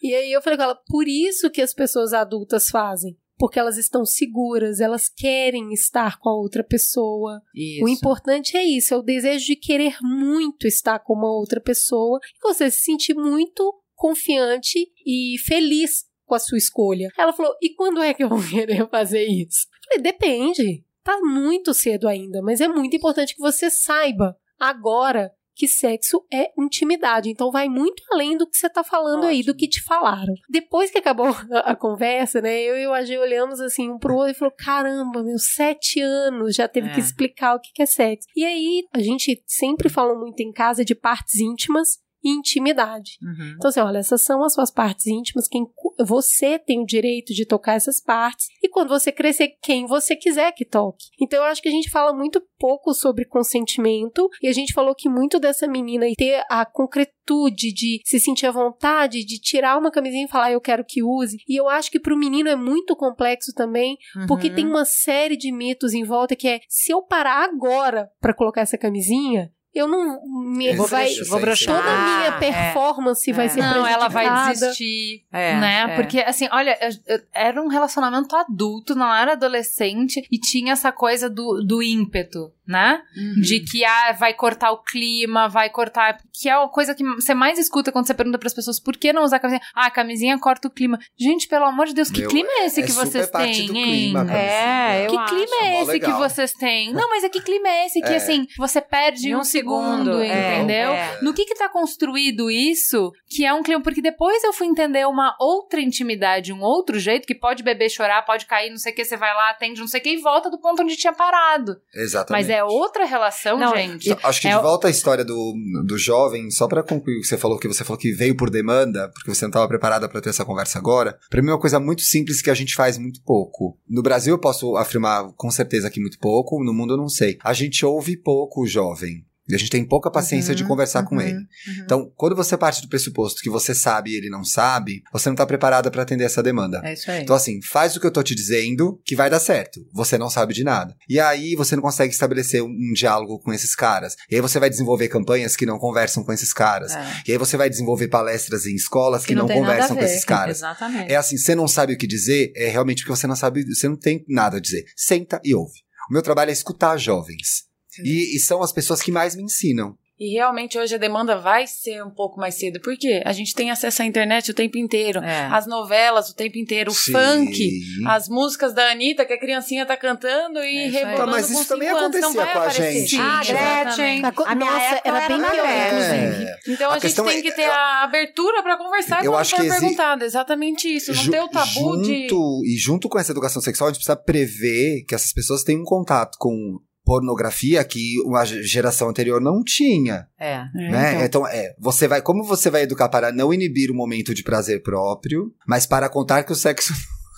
e 0.01 0.15
aí 0.15 0.31
eu 0.31 0.41
falei 0.41 0.57
com 0.57 0.63
ela: 0.63 0.79
por 0.87 1.07
isso 1.07 1.49
que 1.49 1.61
as 1.61 1.73
pessoas 1.73 2.13
adultas 2.13 2.67
fazem. 2.69 3.17
Porque 3.37 3.59
elas 3.59 3.77
estão 3.77 4.05
seguras, 4.05 4.79
elas 4.79 5.09
querem 5.09 5.73
estar 5.73 6.19
com 6.19 6.29
a 6.29 6.35
outra 6.35 6.63
pessoa. 6.63 7.41
Isso. 7.53 7.83
O 7.83 7.89
importante 7.89 8.55
é 8.55 8.63
isso, 8.63 8.93
é 8.93 8.97
o 8.97 9.01
desejo 9.01 9.45
de 9.45 9.55
querer 9.55 9.97
muito 10.01 10.65
estar 10.65 10.99
com 10.99 11.13
uma 11.13 11.31
outra 11.31 11.59
pessoa 11.59 12.19
e 12.23 12.39
você 12.41 12.71
se 12.71 12.79
sentir 12.79 13.13
muito 13.13 13.73
confiante 13.95 14.91
e 15.05 15.37
feliz 15.45 16.05
com 16.25 16.35
a 16.35 16.39
sua 16.39 16.57
escolha. 16.57 17.09
Ela 17.17 17.33
falou: 17.33 17.53
e 17.61 17.73
quando 17.73 18.01
é 18.01 18.13
que 18.13 18.23
eu 18.23 18.29
vou 18.29 18.41
querer 18.47 18.87
fazer 18.89 19.25
isso? 19.25 19.67
Eu 19.71 19.89
falei: 19.89 20.03
depende. 20.03 20.85
Tá 21.03 21.19
muito 21.21 21.71
cedo 21.71 22.07
ainda, 22.07 22.41
mas 22.41 22.59
é 22.59 22.67
muito 22.67 22.95
importante 22.95 23.35
que 23.35 23.41
você 23.41 23.69
saiba 23.69 24.35
agora 24.59 25.31
que 25.55 25.67
sexo 25.67 26.25
é 26.31 26.51
intimidade. 26.57 27.29
Então 27.29 27.51
vai 27.51 27.67
muito 27.69 28.03
além 28.11 28.37
do 28.37 28.47
que 28.47 28.57
você 28.57 28.69
tá 28.69 28.83
falando 28.83 29.25
aí, 29.25 29.41
do 29.43 29.55
que 29.55 29.67
te 29.67 29.81
falaram. 29.83 30.33
Depois 30.49 30.91
que 30.91 30.97
acabou 30.97 31.27
a, 31.51 31.71
a 31.71 31.75
conversa, 31.75 32.41
né, 32.41 32.61
eu 32.61 32.77
e 32.77 32.87
o 32.87 32.93
AG 32.93 33.17
olhamos 33.17 33.59
assim 33.61 33.89
um 33.89 33.97
pro 33.97 34.15
outro 34.15 34.31
e 34.31 34.35
falou: 34.35 34.53
caramba, 34.57 35.23
meus 35.23 35.53
sete 35.53 35.99
anos 36.01 36.55
já 36.55 36.67
teve 36.67 36.89
É. 36.89 36.93
que 36.93 36.99
explicar 36.99 37.55
o 37.55 37.59
que 37.59 37.71
que 37.73 37.81
é 37.81 37.85
sexo. 37.85 38.27
E 38.35 38.43
aí, 38.45 38.83
a 38.93 38.99
gente 38.99 39.41
sempre 39.47 39.89
falou 39.89 40.17
muito 40.19 40.41
em 40.41 40.51
casa 40.51 40.83
de 40.83 40.93
partes 40.93 41.39
íntimas 41.39 41.99
e 42.25 42.29
intimidade. 42.29 43.11
Uhum. 43.21 43.53
Então, 43.55 43.69
assim, 43.69 43.79
olha, 43.79 43.99
essas 43.99 44.21
são 44.23 44.43
as 44.43 44.53
suas 44.53 44.71
partes 44.71 45.05
íntimas, 45.07 45.47
quem 45.47 45.65
você 46.05 46.57
tem 46.57 46.81
o 46.81 46.85
direito 46.85 47.33
de 47.33 47.45
tocar 47.45 47.75
essas 47.75 48.01
partes, 48.01 48.47
e 48.61 48.67
quando 48.67 48.89
você 48.89 49.11
crescer, 49.11 49.49
quem 49.61 49.85
você 49.85 50.15
quiser 50.15 50.51
que 50.51 50.65
toque. 50.65 51.05
Então, 51.21 51.39
eu 51.39 51.45
acho 51.45 51.61
que 51.61 51.69
a 51.69 51.71
gente 51.71 51.89
fala 51.89 52.11
muito 52.13 52.41
pouco 52.59 52.93
sobre 52.93 53.25
consentimento, 53.25 54.27
e 54.41 54.47
a 54.47 54.53
gente 54.53 54.73
falou 54.73 54.95
que 54.95 55.07
muito 55.07 55.39
dessa 55.39 55.67
menina 55.67 56.07
e 56.07 56.15
ter 56.15 56.43
a 56.49 56.65
concretude 56.65 57.71
de 57.73 58.01
se 58.03 58.19
sentir 58.19 58.47
à 58.47 58.51
vontade, 58.51 59.23
de 59.25 59.39
tirar 59.39 59.77
uma 59.77 59.91
camisinha 59.91 60.25
e 60.25 60.29
falar, 60.29 60.51
eu 60.51 60.61
quero 60.61 60.83
que 60.85 61.03
use. 61.03 61.37
E 61.47 61.55
eu 61.59 61.69
acho 61.69 61.91
que 61.91 61.99
pro 61.99 62.17
menino 62.17 62.49
é 62.49 62.55
muito 62.55 62.95
complexo 62.95 63.53
também, 63.53 63.97
porque 64.27 64.49
Uhum. 64.49 64.55
tem 64.55 64.67
uma 64.67 64.85
série 64.85 65.37
de 65.37 65.51
mitos 65.51 65.93
em 65.93 66.03
volta 66.03 66.35
que 66.35 66.47
é, 66.47 66.59
se 66.67 66.91
eu 66.91 67.01
parar 67.01 67.43
agora 67.43 68.09
pra 68.19 68.33
colocar 68.33 68.61
essa 68.61 68.77
camisinha, 68.77 69.51
eu 69.75 69.87
não 69.87 70.21
me 70.25 70.73
Vou 70.75 70.87
vai 70.87 71.13
vou 71.27 71.39
broxar. 71.39 71.75
toda 71.75 71.87
a 71.89 71.97
minha 71.97 72.31
Ah, 72.31 72.35
é. 72.35 72.39
performance 72.39 73.31
vai 73.33 73.45
É. 73.47 73.49
ser 73.49 73.59
Não, 73.59 73.85
ela 73.85 74.07
vai 74.07 74.49
desistir. 74.53 75.23
É, 75.31 75.55
né? 75.59 75.85
é. 75.89 75.95
Porque, 75.95 76.19
assim, 76.21 76.47
olha, 76.51 76.77
eu- 76.81 77.15
eu- 77.15 77.21
era 77.33 77.61
um 77.61 77.67
relacionamento 77.67 78.35
adulto, 78.35 78.95
não 78.95 79.13
era 79.13 79.33
adolescente, 79.33 80.25
e 80.31 80.39
tinha 80.39 80.73
essa 80.73 80.91
coisa 80.91 81.29
do, 81.29 81.61
do 81.61 81.83
ímpeto, 81.83 82.51
né? 82.67 83.01
Uhum. 83.15 83.41
De 83.41 83.59
que 83.59 83.83
ah, 83.85 84.11
vai 84.13 84.33
cortar 84.33 84.71
o 84.71 84.81
clima, 84.83 85.47
vai 85.47 85.69
cortar. 85.69 86.17
Que 86.33 86.49
é 86.49 86.53
a 86.53 86.67
coisa 86.67 86.93
que 86.95 87.03
você 87.03 87.33
mais 87.33 87.57
escuta 87.59 87.91
quando 87.91 88.07
você 88.07 88.13
pergunta 88.13 88.37
pras 88.37 88.53
pessoas 88.53 88.79
por 88.79 88.97
que 88.97 89.13
não 89.13 89.23
usar 89.23 89.39
camisinha. 89.39 89.61
Ah, 89.75 89.85
a 89.87 89.91
camisinha 89.91 90.37
corta 90.39 90.67
o 90.67 90.71
clima. 90.71 90.97
Gente, 91.17 91.47
pelo 91.47 91.65
amor 91.65 91.85
de 91.87 91.93
Deus, 91.93 92.09
que 92.09 92.21
Meu, 92.21 92.29
clima 92.29 92.49
é 92.59 92.65
esse 92.65 92.81
é 92.81 92.85
que 92.85 92.91
vocês 92.91 93.29
têm, 93.29 93.67
clima. 93.67 94.31
É, 94.31 95.07
Que 95.07 95.25
clima 95.25 95.55
é 95.63 95.71
mó 95.71 95.81
esse 95.83 95.99
que 95.99 96.11
vocês 96.11 96.53
têm? 96.53 96.93
Não, 96.93 97.09
mas 97.09 97.23
é 97.23 97.29
que 97.29 97.41
clima 97.41 97.67
é 97.67 97.85
esse 97.85 98.01
que, 98.01 98.11
É. 98.11 98.15
assim, 98.17 98.47
você 98.57 98.81
perde 98.81 99.29
Em 99.29 99.35
um, 99.35 99.39
um 99.39 99.43
segundo, 99.43 100.05
segundo, 100.05 100.21
é, 100.21 100.55
entendeu? 100.57 100.91
é. 100.91 101.19
No 101.21 101.33
que 101.33 101.45
que 101.45 101.55
tá 101.55 101.69
construído 101.69 102.49
isso, 102.49 103.11
que 103.29 103.45
é 103.45 103.53
um 103.53 103.63
clima? 103.63 103.81
Porque 103.81 104.01
depois 104.01 104.43
eu 104.43 104.53
fui 104.53 104.67
entender 104.67 105.05
uma 105.07 105.35
outra 105.39 105.79
intimidade, 105.81 106.51
um 106.53 106.61
outro 106.61 106.99
jeito, 106.99 107.25
que 107.27 107.35
pode 107.35 107.63
beber, 107.63 107.89
chorar, 107.89 108.21
pode 108.23 108.45
cair, 108.45 108.69
não 108.69 108.77
sei 108.77 108.91
o 108.91 108.95
que, 108.95 109.05
você 109.05 109.17
vai 109.17 109.33
lá, 109.33 109.49
atende, 109.51 109.79
não 109.79 109.87
sei 109.87 109.99
o 109.99 110.03
que, 110.03 110.09
e 110.09 110.17
volta 110.21 110.49
do 110.49 110.59
ponto 110.59 110.81
onde 110.81 110.95
tinha 110.95 111.13
parado. 111.13 111.77
Exatamente. 111.93 112.41
Mas 112.47 112.54
é 112.55 112.63
outra 112.63 113.05
relação, 113.05 113.57
Não, 113.57 113.75
gente. 113.75 114.15
Acho 114.23 114.41
que 114.41 114.47
É 114.47 114.55
de 114.55 114.61
volta 114.61 114.87
à 114.87 114.91
história 114.91 115.23
do, 115.23 115.53
do 115.85 115.97
jovem, 115.97 116.49
só 116.49 116.67
pra 116.67 116.83
concluir 116.83 117.17
o 117.17 117.21
que 117.21 117.27
você 117.27 117.37
falou, 117.37 117.59
que 117.59 117.67
você 117.67 117.83
falou 117.83 117.99
que 117.99 118.11
veio 118.13 118.35
por 118.35 118.49
demanda, 118.49 119.09
porque 119.13 119.33
você 119.33 119.45
não 119.45 119.49
estava 119.49 119.67
preparada 119.67 120.07
pra 120.07 120.21
ter 120.21 120.29
essa 120.29 120.45
conversa 120.45 120.79
agora. 120.79 121.17
Pra 121.29 121.41
mim 121.41 121.49
é 121.49 121.53
uma 121.53 121.59
coisa 121.59 121.79
muito 121.79 122.01
simples 122.01 122.41
que 122.41 122.49
a 122.49 122.53
gente 122.53 122.75
faz 122.75 122.97
muito 122.97 123.21
pouco. 123.23 123.77
No 123.87 124.01
Brasil 124.01 124.33
eu 124.33 124.39
posso 124.39 124.75
afirmar 124.77 125.31
com 125.35 125.51
certeza 125.51 125.89
que 125.89 125.99
muito 125.99 126.19
pouco, 126.19 126.63
no 126.63 126.73
mundo 126.73 126.93
eu 126.93 126.97
não 126.97 127.09
sei. 127.09 127.37
A 127.43 127.53
gente 127.53 127.85
ouve 127.85 128.17
pouco 128.17 128.63
o 128.63 128.67
jovem. 128.67 129.25
E 129.47 129.55
a 129.55 129.57
gente 129.57 129.69
tem 129.69 129.85
pouca 129.85 130.09
paciência 130.09 130.51
Uhum, 130.51 130.55
de 130.55 130.63
conversar 130.63 131.03
com 131.03 131.15
uhum, 131.15 131.21
ele. 131.21 131.37
uhum. 131.37 131.83
Então, 131.83 132.11
quando 132.15 132.35
você 132.35 132.57
parte 132.57 132.81
do 132.81 132.89
pressuposto 132.89 133.41
que 133.41 133.49
você 133.49 133.75
sabe 133.75 134.11
e 134.11 134.15
ele 134.15 134.29
não 134.29 134.43
sabe, 134.43 135.03
você 135.13 135.29
não 135.29 135.35
tá 135.35 135.45
preparada 135.45 135.91
pra 135.91 136.01
atender 136.01 136.23
essa 136.23 136.41
demanda. 136.41 136.81
É 136.83 136.93
isso 136.93 137.09
aí. 137.11 137.21
Então, 137.21 137.35
assim, 137.35 137.61
faz 137.61 137.95
o 137.95 137.99
que 137.99 138.07
eu 138.07 138.11
tô 138.11 138.23
te 138.23 138.33
dizendo, 138.33 138.99
que 139.05 139.15
vai 139.15 139.29
dar 139.29 139.39
certo. 139.39 139.79
Você 139.93 140.17
não 140.17 140.29
sabe 140.29 140.53
de 140.53 140.63
nada. 140.63 140.95
E 141.07 141.19
aí 141.19 141.55
você 141.55 141.75
não 141.75 141.83
consegue 141.83 142.11
estabelecer 142.13 142.63
um, 142.63 142.67
um 142.67 142.93
diálogo 142.93 143.39
com 143.39 143.53
esses 143.53 143.75
caras. 143.75 144.15
E 144.29 144.35
aí 144.35 144.41
você 144.41 144.59
vai 144.59 144.69
desenvolver 144.69 145.07
campanhas 145.09 145.55
que 145.55 145.65
não 145.65 145.77
conversam 145.77 146.23
com 146.23 146.33
esses 146.33 146.51
caras. 146.53 146.95
É. 146.95 147.05
E 147.27 147.31
aí 147.31 147.37
você 147.37 147.55
vai 147.57 147.69
desenvolver 147.69 148.07
palestras 148.07 148.65
em 148.65 148.75
escolas 148.75 149.25
que, 149.25 149.35
não, 149.35 149.45
tem 149.45 149.61
nada 149.61 149.67
a 149.67 149.75
conversam 149.75 149.97
com 149.97 150.03
esses 150.03 150.25
caras. 150.25 150.57
Exatamente. 150.57 151.11
É 151.11 151.15
assim, 151.15 151.37
você 151.37 151.53
não 151.55 151.67
sabe 151.67 151.93
o 151.93 151.97
que 151.97 152.07
dizer, 152.07 152.51
é 152.55 152.67
realmente 152.67 153.03
porque 153.03 153.15
você 153.15 153.27
não 153.27 153.35
sabe, 153.35 153.63
você 153.65 153.87
não 153.87 153.97
tem 153.97 154.23
nada 154.27 154.57
a 154.57 154.59
dizer. 154.59 154.85
Senta 154.95 155.39
e 155.43 155.53
ouve. 155.53 155.79
O 156.09 156.13
meu 156.13 156.21
trabalho 156.21 156.49
é 156.49 156.53
escutar 156.53 156.97
jovens. 156.97 157.65
E, 158.03 158.35
e 158.35 158.39
são 158.39 158.61
as 158.61 158.71
pessoas 158.71 159.01
que 159.01 159.11
mais 159.11 159.35
me 159.35 159.43
ensinam. 159.43 159.95
E 160.17 160.31
realmente 160.31 160.77
hoje 160.79 160.95
a 160.95 160.97
demanda 160.97 161.37
vai 161.37 161.67
ser 161.67 162.01
um 162.01 162.09
pouco 162.09 162.39
mais 162.39 162.55
cedo. 162.55 162.79
Por 162.79 162.95
quê? 162.97 163.21
A 163.25 163.33
gente 163.33 163.53
tem 163.53 163.69
acesso 163.69 164.01
à 164.01 164.05
internet 164.05 164.49
o 164.49 164.53
tempo 164.53 164.77
inteiro. 164.77 165.19
É. 165.21 165.47
As 165.51 165.67
novelas 165.67 166.29
o 166.29 166.33
tempo 166.33 166.57
inteiro. 166.57 166.89
O 166.89 166.95
Sim. 166.95 167.11
funk. 167.11 167.69
As 168.07 168.29
músicas 168.29 168.73
da 168.73 168.91
Anitta 168.91 169.25
que 169.25 169.33
a 169.33 169.37
criancinha 169.37 169.85
tá 169.85 169.97
cantando 169.97 170.59
e 170.63 170.85
É 170.85 170.87
rebolando 170.87 171.31
Mas 171.31 171.47
com 171.47 171.51
isso 171.59 171.67
também 171.67 171.89
anos. 171.89 172.15
Então 172.15 172.29
acontecia 172.29 172.45
vai 172.45 172.53
com 172.53 172.59
a 172.59 172.61
aparecer. 172.61 172.93
gente. 172.93 173.09
Sim, 173.09 173.17
Ah, 173.19 173.41
exatamente. 173.41 173.95
Gretchen. 173.97 174.25
A 174.25 174.31
co- 174.31 174.43
A 174.45 174.55
minha 174.55 174.71
Nossa, 174.71 174.85
época 174.85 175.09
era 175.09 175.27
bem 175.27 175.37
pior, 175.37 175.51
Gretchen. 175.51 175.85
inclusive. 175.87 176.43
É. 176.45 176.55
Então 176.69 176.87
A 176.87 176.89
a, 176.91 176.93
gente 176.93 177.01
questão 177.01 177.25
tem 177.25 177.37
é- 177.37 177.41
que 177.41 177.51
ter 177.51 177.63
a 177.69 178.03
abertura 178.05 178.63
pra 178.63 178.77
conversar 178.77 179.25
Eu 179.25 179.35
acho 179.35 179.53
que 179.53 179.61
exi- 179.63 179.69
perguntado. 179.81 180.23
Exatamente 180.23 180.87
isso. 180.95 181.13
Não 181.13 181.23
Ju- 181.23 181.31
ter 181.31 181.41
o 181.41 181.49
tabu 181.49 182.01
de. 182.01 182.21
junto, 182.29 182.61
E 182.65 182.77
junto 182.77 183.09
com 183.09 183.19
essa 183.19 183.33
educação 183.33 183.61
sexual, 183.61 183.89
a 183.89 183.91
gente 183.91 183.97
precisa 183.99 184.15
prever 184.15 185.03
que 185.05 185.13
essas 185.13 185.33
pessoas 185.33 185.61
tenham 185.61 185.81
um 185.81 185.85
contato 185.85 186.37
com 186.39 186.79
pornografia 187.05 187.83
que 187.83 188.19
uma 188.25 188.43
geração 188.43 189.07
anterior 189.09 189.39
não 189.39 189.63
tinha, 189.63 190.27
É. 190.39 190.65
É, 190.75 190.91
né? 190.91 191.11
então. 191.13 191.45
Então, 191.45 191.47
é, 191.47 191.75
você 191.79 192.07
vai, 192.07 192.21
como 192.21 192.43
você 192.43 192.69
vai 192.69 192.83
educar 192.83 193.09
para 193.09 193.31
não 193.31 193.53
inibir 193.53 193.91
o 193.91 193.95
momento 193.95 194.33
de 194.33 194.43
prazer 194.43 194.81
próprio, 194.81 195.53
mas 195.67 195.85
para 195.85 196.09
contar 196.09 196.43
que 196.43 196.51
o 196.51 196.55
sexo 196.55 196.93